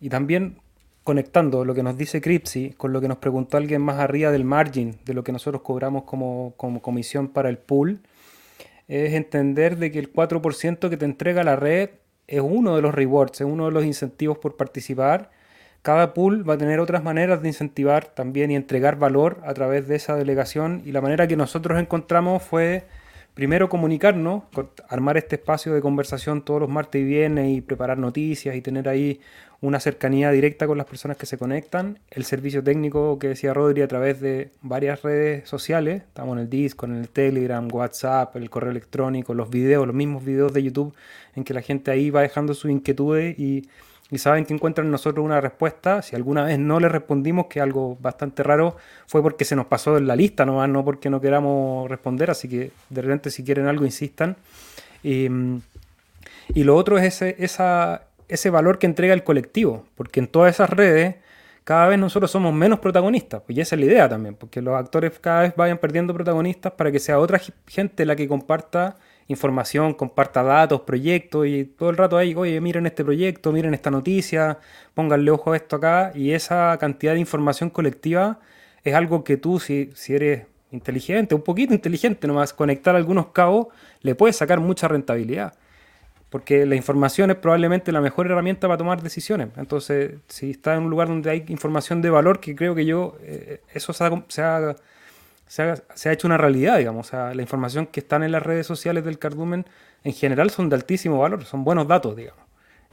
y 0.02 0.10
también 0.10 0.57
conectando 1.06 1.64
lo 1.64 1.76
que 1.76 1.84
nos 1.84 1.95
dice 1.98 2.19
Cripsy 2.19 2.72
con 2.72 2.91
lo 2.91 2.99
que 2.99 3.07
nos 3.07 3.19
preguntó 3.19 3.57
alguien 3.57 3.82
más 3.82 3.99
arriba 3.99 4.32
del 4.32 4.44
margin, 4.44 4.98
de 5.06 5.14
lo 5.14 5.23
que 5.23 5.32
nosotros 5.32 5.61
cobramos 5.61 6.03
como, 6.03 6.56
como 6.57 6.82
comisión 6.82 7.27
para 7.27 7.48
el 7.48 7.60
pool, 7.60 7.99
es 8.88 9.14
entender 9.14 9.77
de 9.77 9.91
que 9.91 9.99
el 9.99 10.11
4% 10.11 10.90
que 10.90 10.98
te 10.98 11.06
entrega 11.06 11.44
la 11.44 11.56
red 11.56 11.91
es 12.27 12.41
uno 12.41 12.76
de 12.76 12.82
los 12.82 12.94
rewards, 12.94 13.40
es 13.41 13.48
uno 13.48 13.65
de 13.65 13.72
los 13.72 13.86
incentivos 13.86 14.40
por 14.40 14.57
participar. 14.57 15.30
Cada 15.86 16.16
pool 16.16 16.49
va 16.49 16.56
a 16.56 16.57
tener 16.57 16.80
otras 16.80 17.03
maneras 17.03 17.44
de 17.44 17.48
incentivar 17.48 18.07
también 18.07 18.49
y 18.49 18.56
entregar 18.56 18.95
valor 18.95 19.38
a 19.45 19.53
través 19.53 19.88
de 19.88 19.98
esa 19.98 20.16
delegación 20.16 20.82
y 20.84 20.91
la 20.91 20.99
manera 20.99 21.28
que 21.28 21.36
nosotros 21.36 21.80
encontramos 21.80 22.41
fue 22.41 22.86
primero 23.36 23.70
comunicarnos, 23.70 24.45
armar 24.90 25.18
este 25.18 25.36
espacio 25.36 25.76
de 25.76 25.82
conversación 25.82 26.41
todos 26.41 26.60
los 26.60 26.72
martes 26.72 27.03
y 27.03 27.03
viernes 27.06 27.56
y 27.56 27.62
preparar 27.62 27.99
noticias 27.99 28.56
y 28.56 28.62
tener 28.62 28.90
ahí 28.90 29.22
una 29.62 29.80
cercanía 29.80 30.32
directa 30.32 30.66
con 30.66 30.80
las 30.80 30.88
personas 30.88 31.18
que 31.18 31.28
se 31.28 31.38
conectan. 31.38 31.99
El 32.10 32.24
servicio 32.24 32.64
técnico 32.64 33.20
que 33.20 33.28
decía 33.28 33.53
Rodri 33.53 33.84
a 33.84 33.88
través 33.88 34.20
de 34.20 34.49
varias 34.64 35.03
redes 35.03 35.48
sociales, 35.48 36.02
estamos 36.02 36.36
en 36.38 36.40
el 36.45 36.49
Discord, 36.49 36.94
en 36.94 36.98
el 36.98 37.10
Telegram, 37.10 37.68
WhatsApp, 37.72 38.36
el 38.38 38.49
correo 38.49 38.72
electrónico, 38.72 39.36
los 39.36 39.52
videos, 39.52 39.86
los 39.86 39.95
mismos 39.95 40.26
videos 40.26 40.52
de 40.52 40.64
YouTube 40.64 40.95
en 41.36 41.44
que 41.44 41.53
la 41.53 41.62
gente 41.62 41.91
ahí 41.91 42.10
va 42.10 42.24
dejando 42.24 42.56
sus 42.56 42.72
inquietudes 42.72 43.38
y 43.38 43.70
y 44.11 44.19
saben 44.19 44.45
que 44.45 44.53
encuentran 44.53 44.88
en 44.88 44.91
nosotros 44.91 45.26
una 45.26 45.41
respuesta. 45.41 46.02
Si 46.02 46.15
alguna 46.15 46.44
vez 46.44 46.60
no 46.60 46.80
le 46.80 46.90
respondimos, 46.90 47.48
que 47.48 47.60
algo 47.60 47.98
bastante 47.99 48.44
raro, 48.44 48.77
fue 49.07 49.22
porque 49.22 49.45
se 49.45 49.56
nos 49.56 49.65
pasó 49.65 49.98
en 49.98 50.07
la 50.07 50.15
lista 50.15 50.45
nomás, 50.45 50.69
no 50.69 50.86
porque 50.86 51.10
no 51.10 51.19
queramos 51.19 51.90
responder. 51.90 52.30
Así 52.30 52.48
que 52.48 52.72
de 52.90 53.02
repente, 53.02 53.32
si 53.32 53.44
quieren 53.44 53.68
algo, 53.68 53.86
insistan. 53.86 54.36
Y, 55.02 55.27
lo 56.56 56.76
otro 56.76 56.98
es 56.98 57.06
ese, 57.06 57.36
esa, 57.40 58.03
ese 58.27 58.49
valor 58.49 58.77
que 58.77 58.86
entrega 58.86 59.14
el 59.14 59.23
colectivo, 59.23 59.86
porque 59.95 60.19
en 60.19 60.27
todas 60.27 60.53
esas 60.53 60.69
redes 60.69 61.15
cada 61.64 61.88
vez 61.88 61.98
nosotros 61.98 62.30
somos 62.30 62.53
menos 62.53 62.80
protagonistas, 62.80 63.41
pues 63.44 63.57
esa 63.57 63.76
es 63.76 63.80
la 63.80 63.88
idea 63.88 64.07
también, 64.07 64.36
porque 64.36 64.61
los 64.61 64.76
actores 64.76 65.18
cada 65.19 65.41
vez 65.41 65.56
vayan 65.56 65.80
perdiendo 65.80 66.14
protagonistas 66.14 66.73
para 66.73 66.91
que 66.91 66.99
sea 66.99 67.18
otra 67.18 67.41
gente 67.65 68.06
la 68.06 68.15
que 68.15 68.27
comparta 68.27 68.98
información, 69.27 69.93
comparta 69.93 70.43
datos, 70.43 70.81
proyectos 70.81 71.47
y 71.47 71.65
todo 71.65 71.89
el 71.89 71.97
rato 71.97 72.18
ahí, 72.18 72.35
oye, 72.35 72.61
miren 72.61 72.85
este 72.85 73.03
proyecto, 73.03 73.52
miren 73.52 73.73
esta 73.73 73.89
noticia, 73.89 74.60
pónganle 74.93 75.31
ojo 75.31 75.53
a 75.53 75.57
esto 75.57 75.77
acá 75.77 76.11
y 76.14 76.31
esa 76.31 76.77
cantidad 76.80 77.14
de 77.14 77.19
información 77.19 77.69
colectiva 77.69 78.39
es 78.84 78.93
algo 78.93 79.23
que 79.23 79.38
tú, 79.38 79.60
si, 79.60 79.89
si 79.95 80.14
eres 80.14 80.45
inteligente, 80.72 81.34
un 81.34 81.41
poquito 81.41 81.73
inteligente 81.73 82.27
nomás, 82.27 82.53
conectar 82.53 82.95
algunos 82.95 83.27
cabos, 83.27 83.68
le 84.02 84.14
puedes 84.14 84.35
sacar 84.35 84.60
mucha 84.60 84.88
rentabilidad. 84.88 85.56
Porque 86.30 86.65
la 86.65 86.76
información 86.76 87.31
es 87.31 87.38
probablemente 87.38 87.91
la 87.91 88.02
mejor 88.02 88.26
herramienta 88.26 88.68
para 88.68 88.77
tomar 88.77 89.02
decisiones. 89.02 89.49
Entonces, 89.57 90.15
si 90.27 90.52
estás 90.52 90.77
en 90.77 90.84
un 90.84 90.89
lugar 90.89 91.07
donde 91.07 91.30
hay 91.30 91.45
información 91.47 92.02
de 92.02 92.10
valor, 92.10 92.39
que 92.39 92.56
creo 92.56 92.76
que 92.76 92.85
yo, 92.85 93.18
eh, 93.22 93.61
eso 93.73 93.93
se 93.93 94.03
se 94.27 94.41
ha 94.41 94.76
se 95.47 95.63
ha, 95.63 96.11
hecho 96.11 96.27
una 96.27 96.38
realidad, 96.38 96.77
digamos. 96.77 97.07
O 97.07 97.09
sea, 97.09 97.34
la 97.34 97.41
información 97.41 97.85
que 97.88 97.99
están 97.99 98.23
en 98.23 98.31
las 98.31 98.43
redes 98.43 98.65
sociales 98.65 99.05
del 99.05 99.19
cardumen 99.19 99.65
en 100.03 100.13
general 100.13 100.49
son 100.49 100.69
de 100.69 100.76
altísimo 100.76 101.19
valor, 101.19 101.45
son 101.45 101.63
buenos 101.63 101.88
datos, 101.88 102.15
digamos, 102.15 102.43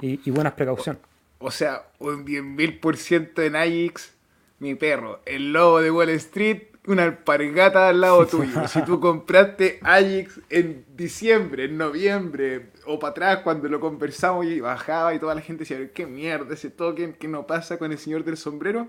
y, 0.00 0.20
y 0.24 0.30
buenas 0.30 0.52
precaución. 0.54 0.98
O, 1.38 1.50
sea, 1.50 1.82
un 1.98 2.24
10.000% 2.24 3.42
en 3.42 3.56
Ajax, 3.56 4.14
mi 4.58 4.74
perro, 4.74 5.20
el 5.26 5.52
lobo 5.52 5.80
de 5.80 5.90
Wall 5.90 6.10
Street, 6.10 6.62
una 6.86 7.04
alpargata 7.04 7.88
al 7.88 8.00
lado 8.00 8.26
tuyo. 8.28 8.68
si 8.68 8.82
tú 8.82 9.00
compraste 9.00 9.80
Ajax 9.82 10.40
en 10.50 10.84
diciembre, 10.94 11.64
en 11.64 11.78
noviembre, 11.78 12.70
o 12.86 12.98
para 12.98 13.10
atrás 13.10 13.38
cuando 13.38 13.68
lo 13.68 13.80
conversamos 13.80 14.46
y 14.46 14.60
bajaba 14.60 15.14
y 15.14 15.18
toda 15.18 15.34
la 15.34 15.40
gente 15.40 15.64
decía, 15.64 15.90
qué 15.92 16.06
mierda 16.06 16.54
ese 16.54 16.70
token 16.70 17.14
que 17.14 17.28
no 17.28 17.46
pasa 17.46 17.78
con 17.78 17.92
el 17.92 17.98
señor 17.98 18.24
del 18.24 18.36
sombrero, 18.36 18.88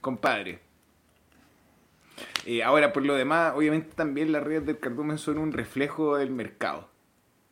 compadre 0.00 0.71
eh, 2.46 2.62
ahora, 2.62 2.92
por 2.92 3.04
lo 3.04 3.14
demás, 3.14 3.52
obviamente 3.56 3.94
también 3.94 4.32
las 4.32 4.42
redes 4.42 4.66
del 4.66 4.78
cardumen 4.78 5.18
son 5.18 5.38
un 5.38 5.52
reflejo 5.52 6.16
del 6.16 6.30
mercado. 6.30 6.88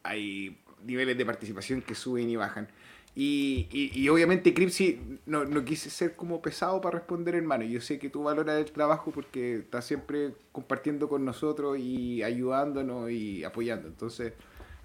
Hay 0.02 0.58
niveles 0.84 1.16
de 1.16 1.26
participación 1.26 1.82
que 1.82 1.94
suben 1.94 2.28
y 2.28 2.36
bajan. 2.36 2.68
Y, 3.14 3.68
y, 3.72 4.08
obviamente, 4.08 4.54
Cripsy, 4.54 5.18
no, 5.26 5.44
no 5.44 5.64
quise 5.64 5.90
ser 5.90 6.14
como 6.14 6.40
pesado 6.40 6.80
para 6.80 6.98
responder, 6.98 7.34
hermano. 7.34 7.64
Yo 7.64 7.80
sé 7.80 7.98
que 7.98 8.08
tú 8.08 8.22
valoras 8.22 8.58
el 8.58 8.70
trabajo 8.70 9.10
porque 9.10 9.56
estás 9.56 9.84
siempre 9.84 10.32
compartiendo 10.52 11.08
con 11.08 11.24
nosotros 11.24 11.78
y 11.78 12.22
ayudándonos 12.22 13.10
y 13.10 13.42
apoyando. 13.42 13.88
Entonces, 13.88 14.32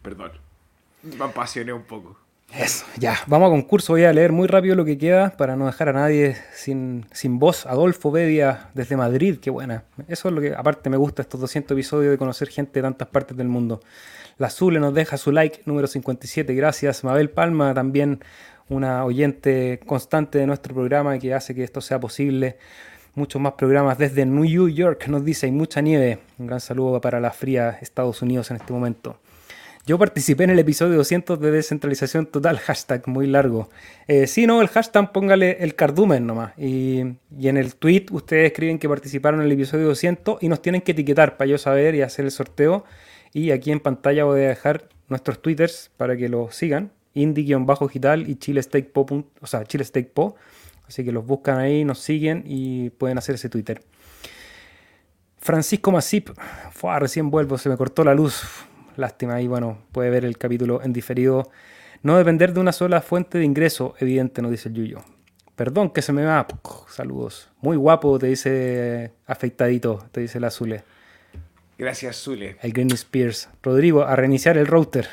perdón, 0.02 0.32
me 1.04 1.24
apasioné 1.24 1.72
un 1.72 1.84
poco. 1.84 2.18
Eso, 2.54 2.86
ya, 2.98 3.18
vamos 3.28 3.48
a 3.48 3.52
concurso. 3.52 3.94
Voy 3.94 4.06
a 4.06 4.14
leer 4.14 4.32
muy 4.32 4.48
rápido 4.48 4.76
lo 4.76 4.86
que 4.86 4.98
queda 4.98 5.32
para 5.32 5.56
no 5.56 5.66
dejar 5.66 5.90
a 5.90 5.94
nadie 5.94 6.38
sin, 6.54 7.06
sin 7.12 7.38
voz. 7.38 7.66
Adolfo 7.66 8.12
Bedia 8.12 8.70
desde 8.74 8.96
Madrid, 8.96 9.40
qué 9.42 9.50
buena. 9.50 9.84
Eso 10.08 10.30
es 10.30 10.34
lo 10.36 10.40
que, 10.40 10.54
aparte, 10.56 10.90
me 10.90 10.98
gusta 10.98 11.22
estos 11.22 11.42
200 11.42 11.76
episodios 11.76 12.12
de 12.12 12.18
conocer 12.18 12.48
gente 12.48 12.80
de 12.80 12.84
tantas 12.84 13.10
partes 13.10 13.36
del 13.36 13.50
mundo. 13.50 13.82
La 14.38 14.50
Zule 14.50 14.80
nos 14.80 14.94
deja 14.94 15.18
su 15.18 15.32
like 15.32 15.62
número 15.66 15.88
57, 15.88 16.54
gracias. 16.56 17.04
Mabel 17.04 17.30
Palma, 17.30 17.74
también 17.74 18.22
una 18.70 19.06
oyente 19.06 19.80
constante 19.86 20.40
de 20.40 20.48
nuestro 20.48 20.74
programa 20.74 21.18
que 21.20 21.34
hace 21.34 21.56
que 21.56 21.64
esto 21.64 21.82
sea 21.82 22.00
posible. 22.00 22.58
Muchos 23.14 23.42
más 23.42 23.54
programas 23.54 23.98
desde 23.98 24.26
New 24.26 24.68
York, 24.68 25.08
nos 25.08 25.24
dice, 25.24 25.46
hay 25.46 25.52
mucha 25.52 25.80
nieve. 25.82 26.20
Un 26.38 26.48
gran 26.48 26.60
saludo 26.60 27.00
para 27.00 27.20
la 27.22 27.32
fría 27.32 27.78
Estados 27.82 28.22
Unidos 28.22 28.52
en 28.52 28.58
este 28.58 28.74
momento. 28.74 29.20
Yo 29.88 30.00
participé 30.00 30.46
en 30.46 30.50
el 30.50 30.58
episodio 30.58 30.96
200 30.96 31.40
de 31.40 31.52
descentralización 31.52 32.26
total, 32.26 32.58
hashtag 32.58 33.08
muy 33.08 33.28
largo. 33.28 33.70
Eh, 34.08 34.26
si 34.26 34.48
no, 34.48 34.64
el 34.64 34.68
hashtag 34.68 35.12
póngale 35.12 35.64
el 35.64 35.76
cardumen 35.76 36.26
nomás. 36.26 36.58
Y, 36.58 37.02
en 37.02 37.58
el 37.58 37.76
tweet 37.76 38.08
ustedes 38.10 38.48
escriben 38.48 38.80
que 38.80 38.90
participaron 38.90 39.42
en 39.42 39.46
el 39.46 39.52
episodio 39.52 39.86
200 39.86 40.42
y 40.42 40.50
nos 40.50 40.64
tienen 40.64 40.82
que 40.82 40.94
etiquetar 40.94 41.38
para 41.38 41.52
yo 41.52 41.60
saber 41.60 41.94
y 41.94 42.02
hacer 42.02 42.26
el 42.26 42.32
sorteo. 42.32 42.84
Y 43.32 43.52
aquí 43.52 43.72
en 43.72 43.80
pantalla 43.80 44.24
voy 44.24 44.42
a 44.42 44.48
dejar 44.48 44.90
nuestros 45.08 45.40
twitters 45.40 45.92
para 45.98 46.18
que 46.18 46.30
los 46.30 46.56
sigan. 46.56 46.92
Indie-digital 47.14 48.28
y 48.28 48.38
Chile 48.38 48.62
o 49.40 49.48
sea, 49.48 49.66
Chile 49.66 49.86
Así 50.88 51.06
que 51.06 51.12
los 51.12 51.26
buscan 51.28 51.60
ahí, 51.60 51.86
nos 51.86 52.00
siguen 52.00 52.44
y 52.48 52.90
pueden 52.90 53.20
hacer 53.20 53.36
ese 53.36 53.50
Twitter. 53.50 53.84
Francisco 55.38 55.92
Masip, 55.92 56.30
fue 56.72 57.00
recién 57.00 57.30
vuelvo, 57.30 57.60
se 57.60 57.70
me 57.70 57.78
cortó 57.78 58.04
la 58.04 58.16
luz. 58.16 58.66
Lástima, 58.98 59.42
y 59.42 59.48
bueno, 59.48 59.80
puede 59.92 60.10
ver 60.10 60.26
el 60.26 60.38
capítulo 60.38 60.82
en 60.84 60.94
diferido. 60.94 61.50
No 62.04 62.18
depender 62.18 62.54
de 62.54 62.60
una 62.60 62.72
sola 62.72 63.02
fuente 63.02 63.38
de 63.38 63.46
ingreso, 63.46 63.96
evidente, 64.00 64.42
nos 64.42 64.52
dice 64.52 64.70
el 64.70 64.76
Yuyo. 64.76 65.04
Perdón 65.56 65.90
que 65.90 66.02
se 66.02 66.14
me 66.14 66.24
va. 66.24 66.46
Saludos. 66.90 67.50
Muy 67.62 67.78
guapo, 67.78 68.20
te 68.20 68.28
dice 68.28 69.14
afeitadito, 69.26 70.06
te 70.12 70.22
dice 70.22 70.38
el 70.38 70.44
Azule. 70.44 70.84
Gracias, 71.78 72.18
Zule. 72.18 72.58
El 72.62 72.72
Green 72.72 72.92
Spears. 72.92 73.50
Rodrigo, 73.62 74.04
a 74.04 74.16
reiniciar 74.16 74.58
el 74.58 74.68
router. 74.68 75.08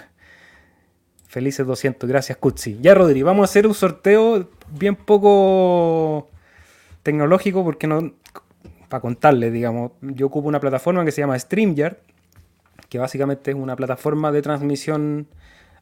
Felices 1.26 1.66
200. 1.66 2.09
Gracias, 2.09 2.38
Kutsi. 2.38 2.78
Ya, 2.80 2.94
Rodrigo, 2.94 3.26
vamos 3.26 3.42
a 3.42 3.50
hacer 3.50 3.66
un 3.66 3.74
sorteo 3.74 4.50
bien 4.70 4.96
poco 4.96 6.28
tecnológico 7.02 7.64
porque 7.64 7.86
no. 7.86 8.12
Para 8.88 9.00
contarle, 9.00 9.50
digamos. 9.50 9.92
Yo 10.02 10.26
ocupo 10.26 10.48
una 10.48 10.60
plataforma 10.60 11.04
que 11.04 11.12
se 11.12 11.22
llama 11.22 11.38
StreamYard 11.38 11.96
que 12.93 12.98
básicamente 12.98 13.52
es 13.52 13.56
una 13.56 13.74
plataforma 13.74 14.31
de 14.32 14.43
transmisión 14.43 15.27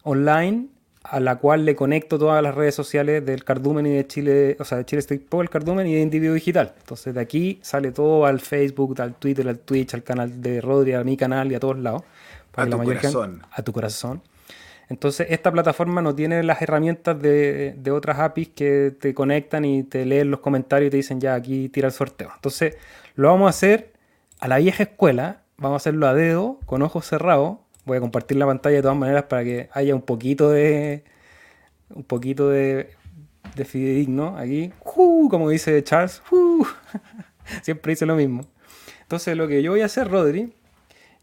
online 0.05 0.69
a 1.03 1.19
la 1.19 1.39
cual 1.39 1.65
le 1.65 1.75
conecto 1.75 2.21
todas 2.21 2.41
las 2.41 2.55
redes 2.55 2.77
sociales 2.77 3.27
del 3.27 3.43
Cardumen 3.43 3.85
y 3.87 3.91
de 3.91 4.07
Chile, 4.07 4.57
o 4.61 4.65
sea, 4.65 4.79
de 4.79 4.85
Chile 4.85 5.01
Street 5.01 5.23
el 5.33 5.51
Cardumen 5.51 5.89
y 5.89 5.95
de 5.95 6.03
Individuo 6.03 6.35
Digital. 6.35 6.73
Entonces 6.79 7.13
de 7.13 7.21
aquí 7.21 7.59
sale 7.63 7.91
todo 7.91 8.27
al 8.27 8.39
Facebook, 8.39 9.01
al 9.03 9.15
Twitter, 9.15 9.49
al 9.49 9.59
Twitch, 9.59 9.93
al 9.95 10.05
canal 10.05 10.41
de 10.41 10.61
Rodri, 10.61 10.93
a 10.93 11.03
mi 11.03 11.17
canal 11.17 11.51
y 11.51 11.57
a 11.57 11.59
todos 11.59 11.81
lados. 11.81 12.05
a 12.55 12.67
tu 12.67 12.79
corazón. 12.79 13.43
a 13.51 13.63
tu 13.63 13.73
corazón. 13.73 14.23
Entonces 14.89 15.27
esta 15.31 15.51
plataforma 15.51 16.01
no 16.03 16.15
tiene 16.15 16.45
las 16.45 16.63
herramientas 16.63 17.21
de, 17.21 17.75
de, 17.77 17.91
otras 17.91 18.21
APIs 18.21 18.51
que 18.51 18.95
te 19.01 19.15
conectan 19.15 19.65
y 19.65 19.83
te 19.83 20.07
leen 20.07 20.31
los 20.31 20.39
comentarios 20.39 20.87
y 20.87 20.91
te 20.93 20.97
dicen 20.99 21.21
ya 21.21 21.35
aquí 21.35 21.71
tira 21.71 21.89
el 21.89 21.93
sorteo. 21.93 22.31
Entonces 22.37 22.77
lo 23.17 23.27
vamos 23.27 23.49
a 23.49 23.51
hacer 23.51 23.95
a 24.39 24.47
la 24.47 24.59
vieja 24.59 24.85
escuela 24.85 25.43
vamos 25.61 25.75
a 25.75 25.77
hacerlo 25.77 26.09
a 26.09 26.15
dedo, 26.15 26.59
con 26.67 26.83
ojos 26.83 27.07
cerrados. 27.07 27.59
Voy 27.85 27.99
a 27.99 28.01
compartir 28.01 28.37
la 28.37 28.47
pantalla 28.47 28.77
de 28.77 28.83
todas 28.83 28.97
maneras 28.97 29.25
para 29.25 29.45
que 29.45 29.69
haya 29.73 29.95
un 29.95 30.03
poquito 30.03 30.51
de. 30.51 31.05
Un 31.95 32.05
poquito 32.05 32.49
de, 32.49 32.91
de 33.55 33.65
fidedigno 33.65 34.37
aquí. 34.37 34.73
como 34.83 35.49
dice 35.49 35.83
Charles. 35.85 36.23
Siempre 37.63 37.93
dice 37.93 38.07
lo 38.07 38.17
mismo. 38.17 38.43
Entonces, 39.03 39.37
lo 39.37 39.49
que 39.49 39.63
yo 39.63 39.73
voy 39.73 39.81
a 39.81 39.87
hacer, 39.87 40.09
Rodri, 40.09 40.53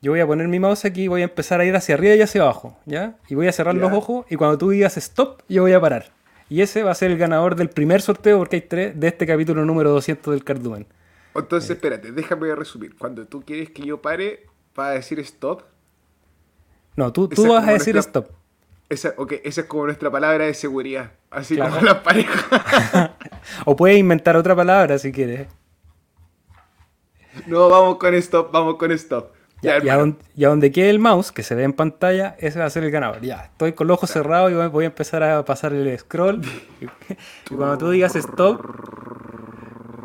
yo 0.02 0.12
voy 0.12 0.20
a 0.20 0.28
poner 0.28 0.48
mi 0.48 0.60
mouse 0.60 0.86
aquí 0.86 1.04
y 1.04 1.08
voy 1.08 1.22
a 1.22 1.26
empezar 1.26 1.62
a 1.62 1.66
ir 1.66 1.76
hacia 1.76 1.96
arriba 1.96 2.16
y 2.16 2.22
hacia 2.22 2.42
abajo, 2.42 2.78
¿ya? 2.86 3.16
Y 3.30 3.36
voy 3.36 3.48
a 3.48 3.52
cerrar 3.52 3.76
los 3.76 3.92
ojos 3.94 4.26
y 4.30 4.36
cuando 4.36 4.58
tú 4.58 4.70
digas 4.70 4.98
stop, 4.98 5.42
yo 5.48 5.62
voy 5.64 5.74
a 5.74 5.80
parar. 5.80 6.12
Y 6.50 6.62
ese 6.62 6.84
va 6.84 6.92
a 6.92 6.96
ser 6.96 7.12
el 7.12 7.18
ganador 7.18 7.56
del 7.56 7.70
primer 7.70 8.02
sorteo, 8.02 8.38
porque 8.38 8.58
hay 8.58 8.62
tres, 8.62 9.00
de 9.00 9.08
este 9.08 9.26
capítulo 9.26 9.66
número 9.66 9.92
200 9.92 10.34
del 10.34 10.44
Cardumen. 10.44 10.86
Entonces, 11.38 11.70
espérate, 11.72 12.12
déjame 12.12 12.54
resumir. 12.56 12.96
Cuando 12.98 13.26
tú 13.26 13.44
quieres 13.44 13.70
que 13.70 13.84
yo 13.84 14.02
pare, 14.02 14.48
¿vas 14.76 14.88
a 14.88 14.92
decir 14.92 15.20
stop? 15.20 15.64
No, 16.96 17.14
tú, 17.14 17.28
tú 17.28 17.48
vas 17.48 17.68
a 17.68 17.74
decir 17.74 17.96
stop. 17.98 18.30
Esa, 18.90 19.14
esa 19.44 19.62
es 19.62 19.68
como 19.68 19.86
nuestra 19.86 20.10
palabra 20.10 20.46
de 20.46 20.54
seguridad. 20.54 21.12
Así 21.30 21.58
como 21.58 21.82
las 21.82 22.00
parejas. 22.00 23.12
o 23.66 23.76
puedes 23.76 23.98
inventar 23.98 24.36
otra 24.36 24.56
palabra 24.56 24.98
si 24.98 25.12
quieres. 25.12 25.48
No, 27.46 27.70
vamos 27.70 27.98
con 27.98 28.16
stop, 28.16 28.52
vamos 28.52 28.76
con 28.78 28.92
stop. 28.94 29.32
Ya, 29.62 29.84
y, 29.84 29.90
a 29.90 30.48
donde, 30.48 30.72
quede 30.72 30.90
el 30.90 31.00
mouse, 31.00 31.32
que 31.32 31.42
se 31.42 31.56
ve 31.56 31.64
en 31.64 31.74
pantalla, 31.74 32.36
ese 32.40 32.60
va 32.60 32.66
a 32.66 32.70
ser 32.70 32.84
el 32.84 32.92
ganador. 32.92 33.22
Ya, 33.22 33.50
estoy 33.52 33.74
con 33.74 33.88
los 33.88 33.96
ojos 33.98 34.12
cerrados 34.12 34.52
y 34.52 34.56
voy 34.56 34.84
a 34.84 34.88
empezar 34.88 35.24
a 35.24 35.44
pasar 35.46 35.74
el 35.74 35.98
scroll. 35.98 36.42
y 37.50 37.56
cuando 37.56 37.78
tú 37.78 37.90
digas 37.90 38.16
stop, 38.16 38.62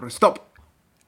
stop. 0.09 0.51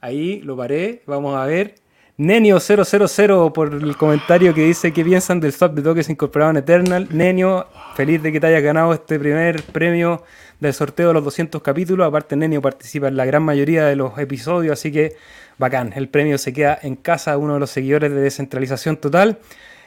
Ahí 0.05 0.43
lo 0.43 0.55
paré, 0.55 1.01
vamos 1.07 1.35
a 1.35 1.47
ver. 1.47 1.77
Nenio000 2.19 3.53
por 3.55 3.73
el 3.73 3.97
comentario 3.97 4.53
que 4.53 4.61
dice 4.61 4.93
que 4.93 5.03
piensan 5.03 5.41
del 5.41 5.55
swap 5.55 5.73
de 5.73 5.81
toques 5.81 6.11
incorporado 6.11 6.51
en 6.51 6.59
Eternal. 6.59 7.09
Nenio, 7.11 7.69
feliz 7.95 8.23
de 8.23 8.31
que 8.31 8.39
te 8.39 8.49
hayas 8.49 8.63
ganado 8.63 8.93
este 8.93 9.19
primer 9.19 9.63
premio 9.63 10.23
del 10.61 10.75
sorteo 10.75 11.09
de 11.09 11.15
los 11.15 11.25
200 11.25 11.63
capítulos. 11.63 12.07
Aparte, 12.07 12.37
Nenio 12.37 12.61
participa 12.61 13.09
en 13.09 13.17
la 13.17 13.25
gran 13.25 13.43
mayoría 13.45 13.87
de 13.87 13.97
los 13.97 14.19
episodios, 14.19 14.75
así 14.75 14.93
que 14.93 15.17
bacán. 15.57 15.95
El 15.97 16.11
premio 16.11 16.37
se 16.37 16.53
queda 16.53 16.79
en 16.83 16.97
casa, 16.97 17.39
uno 17.39 17.55
de 17.55 17.61
los 17.61 17.71
seguidores 17.71 18.11
de 18.11 18.21
Descentralización 18.21 18.99
Total. 18.99 19.39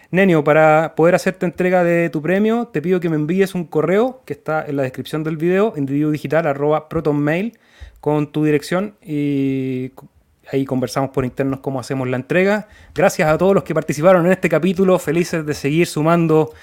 Nenio, 0.10 0.44
para 0.44 0.96
poder 0.96 1.14
hacerte 1.14 1.46
entrega 1.46 1.84
de 1.84 2.10
tu 2.10 2.24
premio, 2.24 2.70
te 2.74 2.82
pido 2.82 3.00
que 3.00 3.10
me 3.10 3.18
envíes 3.18 3.54
un 3.54 3.66
correo 3.66 4.24
que 4.26 4.34
está 4.34 4.66
en 4.66 4.78
la 4.78 4.82
descripción 4.82 5.24
del 5.24 5.38
video, 5.38 5.76
individuo 5.78 6.10
digital 6.10 6.48
arroba 6.48 6.90
protonmail, 6.90 7.54
con 8.00 8.32
tu 8.32 8.44
dirección 8.44 8.96
y 9.02 9.92
Ahí 10.52 10.64
conversamos 10.66 11.10
por 11.10 11.26
internos 11.26 11.60
cómo 11.60 11.80
hacemos 11.80 12.08
la 12.08 12.16
entrega. 12.16 12.70
Gracias 12.96 13.28
a 13.30 13.38
todos 13.38 13.54
los 13.54 13.64
que 13.64 13.74
participaron 13.74 14.26
en 14.26 14.32
este 14.32 14.48
capítulo. 14.48 14.98
Felices 14.98 15.46
de 15.46 15.54
seguir 15.54 15.88
sumando 15.88 16.54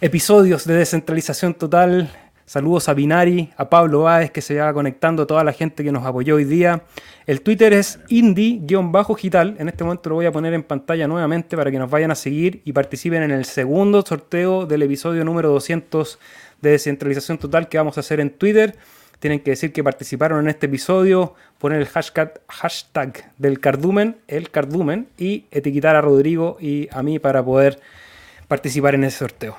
episodios 0.00 0.64
de 0.64 0.74
descentralización 0.74 1.52
total. 1.52 2.10
Saludos 2.46 2.88
a 2.88 2.94
Binari, 2.94 3.50
a 3.58 3.68
Pablo 3.68 4.02
Báez 4.02 4.30
que 4.30 4.40
se 4.40 4.58
va 4.58 4.72
conectando, 4.72 5.24
a 5.24 5.26
toda 5.26 5.44
la 5.44 5.52
gente 5.52 5.84
que 5.84 5.92
nos 5.92 6.04
apoyó 6.06 6.36
hoy 6.36 6.44
día. 6.44 6.82
El 7.26 7.42
Twitter 7.42 7.74
es 7.74 8.00
indie-digital. 8.08 9.56
En 9.58 9.68
este 9.68 9.84
momento 9.84 10.08
lo 10.08 10.16
voy 10.16 10.26
a 10.26 10.32
poner 10.32 10.54
en 10.54 10.62
pantalla 10.62 11.06
nuevamente 11.06 11.56
para 11.58 11.70
que 11.70 11.78
nos 11.78 11.90
vayan 11.90 12.10
a 12.10 12.14
seguir 12.14 12.62
y 12.64 12.72
participen 12.72 13.22
en 13.22 13.32
el 13.32 13.44
segundo 13.44 14.02
sorteo 14.02 14.64
del 14.64 14.82
episodio 14.82 15.24
número 15.26 15.50
200 15.50 16.18
de 16.62 16.70
descentralización 16.70 17.36
total 17.36 17.68
que 17.68 17.76
vamos 17.76 17.98
a 17.98 18.00
hacer 18.00 18.18
en 18.18 18.30
Twitter 18.30 18.76
tienen 19.20 19.40
que 19.40 19.50
decir 19.50 19.72
que 19.72 19.84
participaron 19.84 20.40
en 20.40 20.48
este 20.48 20.66
episodio, 20.66 21.34
poner 21.58 21.80
el 21.80 21.86
hashtag, 21.86 23.32
del 23.38 23.60
cardumen, 23.60 24.16
el 24.26 24.50
cardumen, 24.50 25.08
y 25.16 25.44
etiquetar 25.50 25.94
a 25.94 26.00
Rodrigo 26.00 26.56
y 26.58 26.88
a 26.90 27.02
mí 27.02 27.18
para 27.18 27.44
poder 27.44 27.78
participar 28.48 28.94
en 28.94 29.04
ese 29.04 29.18
sorteo. 29.18 29.56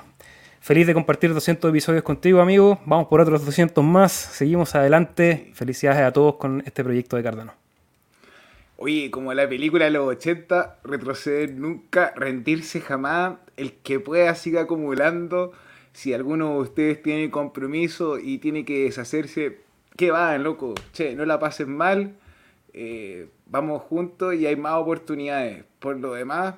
Feliz 0.60 0.88
de 0.88 0.94
compartir 0.94 1.34
200 1.34 1.70
episodios 1.70 2.04
contigo, 2.04 2.42
amigo. 2.42 2.80
Vamos 2.86 3.08
por 3.08 3.22
otros 3.22 3.46
200 3.46 3.84
más. 3.84 4.12
Seguimos 4.12 4.76
adelante. 4.76 5.52
Felicidades 5.54 6.02
a 6.02 6.12
todos 6.12 6.36
con 6.36 6.62
este 6.66 6.84
proyecto 6.84 7.16
de 7.16 7.24
Cardano. 7.24 7.54
Oye, 8.78 9.10
como 9.12 9.34
la 9.34 9.48
película 9.48 9.86
de 9.86 9.92
los 9.92 10.08
80, 10.08 10.80
retroceder 10.84 11.54
nunca, 11.54 12.14
rendirse 12.16 12.82
jamás. 12.82 13.36
El 13.58 13.74
que 13.74 14.00
pueda 14.00 14.34
siga 14.36 14.62
acumulando 14.62 15.52
si 15.93 16.13
alguno 16.13 16.53
de 16.53 16.59
ustedes 16.59 17.03
tiene 17.03 17.30
compromiso 17.30 18.18
y 18.18 18.38
tiene 18.38 18.65
que 18.65 18.85
deshacerse, 18.85 19.61
¿qué 19.95 20.11
va, 20.11 20.38
loco? 20.38 20.76
Che, 20.93 21.15
no 21.15 21.26
la 21.26 21.39
pasen 21.39 21.76
mal, 21.76 22.15
eh, 22.73 23.30
vamos 23.45 23.81
juntos 23.84 24.35
y 24.35 24.45
hay 24.45 24.55
más 24.55 24.73
oportunidades. 24.76 25.65
Por 25.80 25.99
lo 25.99 26.13
demás, 26.13 26.55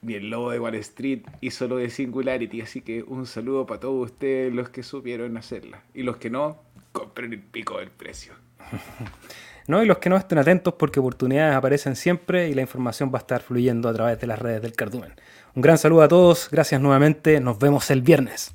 ni 0.00 0.14
el 0.14 0.30
lobo 0.30 0.50
de 0.50 0.58
Wall 0.58 0.74
Street 0.76 1.20
hizo 1.40 1.68
lo 1.68 1.76
de 1.76 1.90
Singularity, 1.90 2.60
así 2.60 2.80
que 2.80 3.02
un 3.02 3.26
saludo 3.26 3.66
para 3.66 3.80
todos 3.80 4.10
ustedes 4.10 4.52
los 4.52 4.68
que 4.68 4.82
supieron 4.82 5.36
hacerla. 5.36 5.82
Y 5.94 6.02
los 6.02 6.16
que 6.16 6.30
no, 6.30 6.58
compren 6.92 7.32
el 7.32 7.40
pico 7.40 7.78
del 7.78 7.90
precio. 7.90 8.32
¿no? 9.66 9.82
Y 9.82 9.86
los 9.86 9.98
que 9.98 10.08
no 10.08 10.16
estén 10.16 10.38
atentos 10.38 10.74
porque 10.74 11.00
oportunidades 11.00 11.54
aparecen 11.54 11.96
siempre 11.96 12.48
y 12.48 12.54
la 12.54 12.62
información 12.62 13.10
va 13.12 13.18
a 13.18 13.20
estar 13.20 13.42
fluyendo 13.42 13.88
a 13.88 13.94
través 13.94 14.20
de 14.20 14.26
las 14.26 14.38
redes 14.38 14.62
del 14.62 14.72
cardumen. 14.72 15.12
Un 15.54 15.60
gran 15.60 15.76
saludo 15.76 16.00
a 16.00 16.08
todos, 16.08 16.48
gracias 16.50 16.80
nuevamente, 16.80 17.38
nos 17.38 17.58
vemos 17.58 17.90
el 17.90 18.00
viernes. 18.00 18.54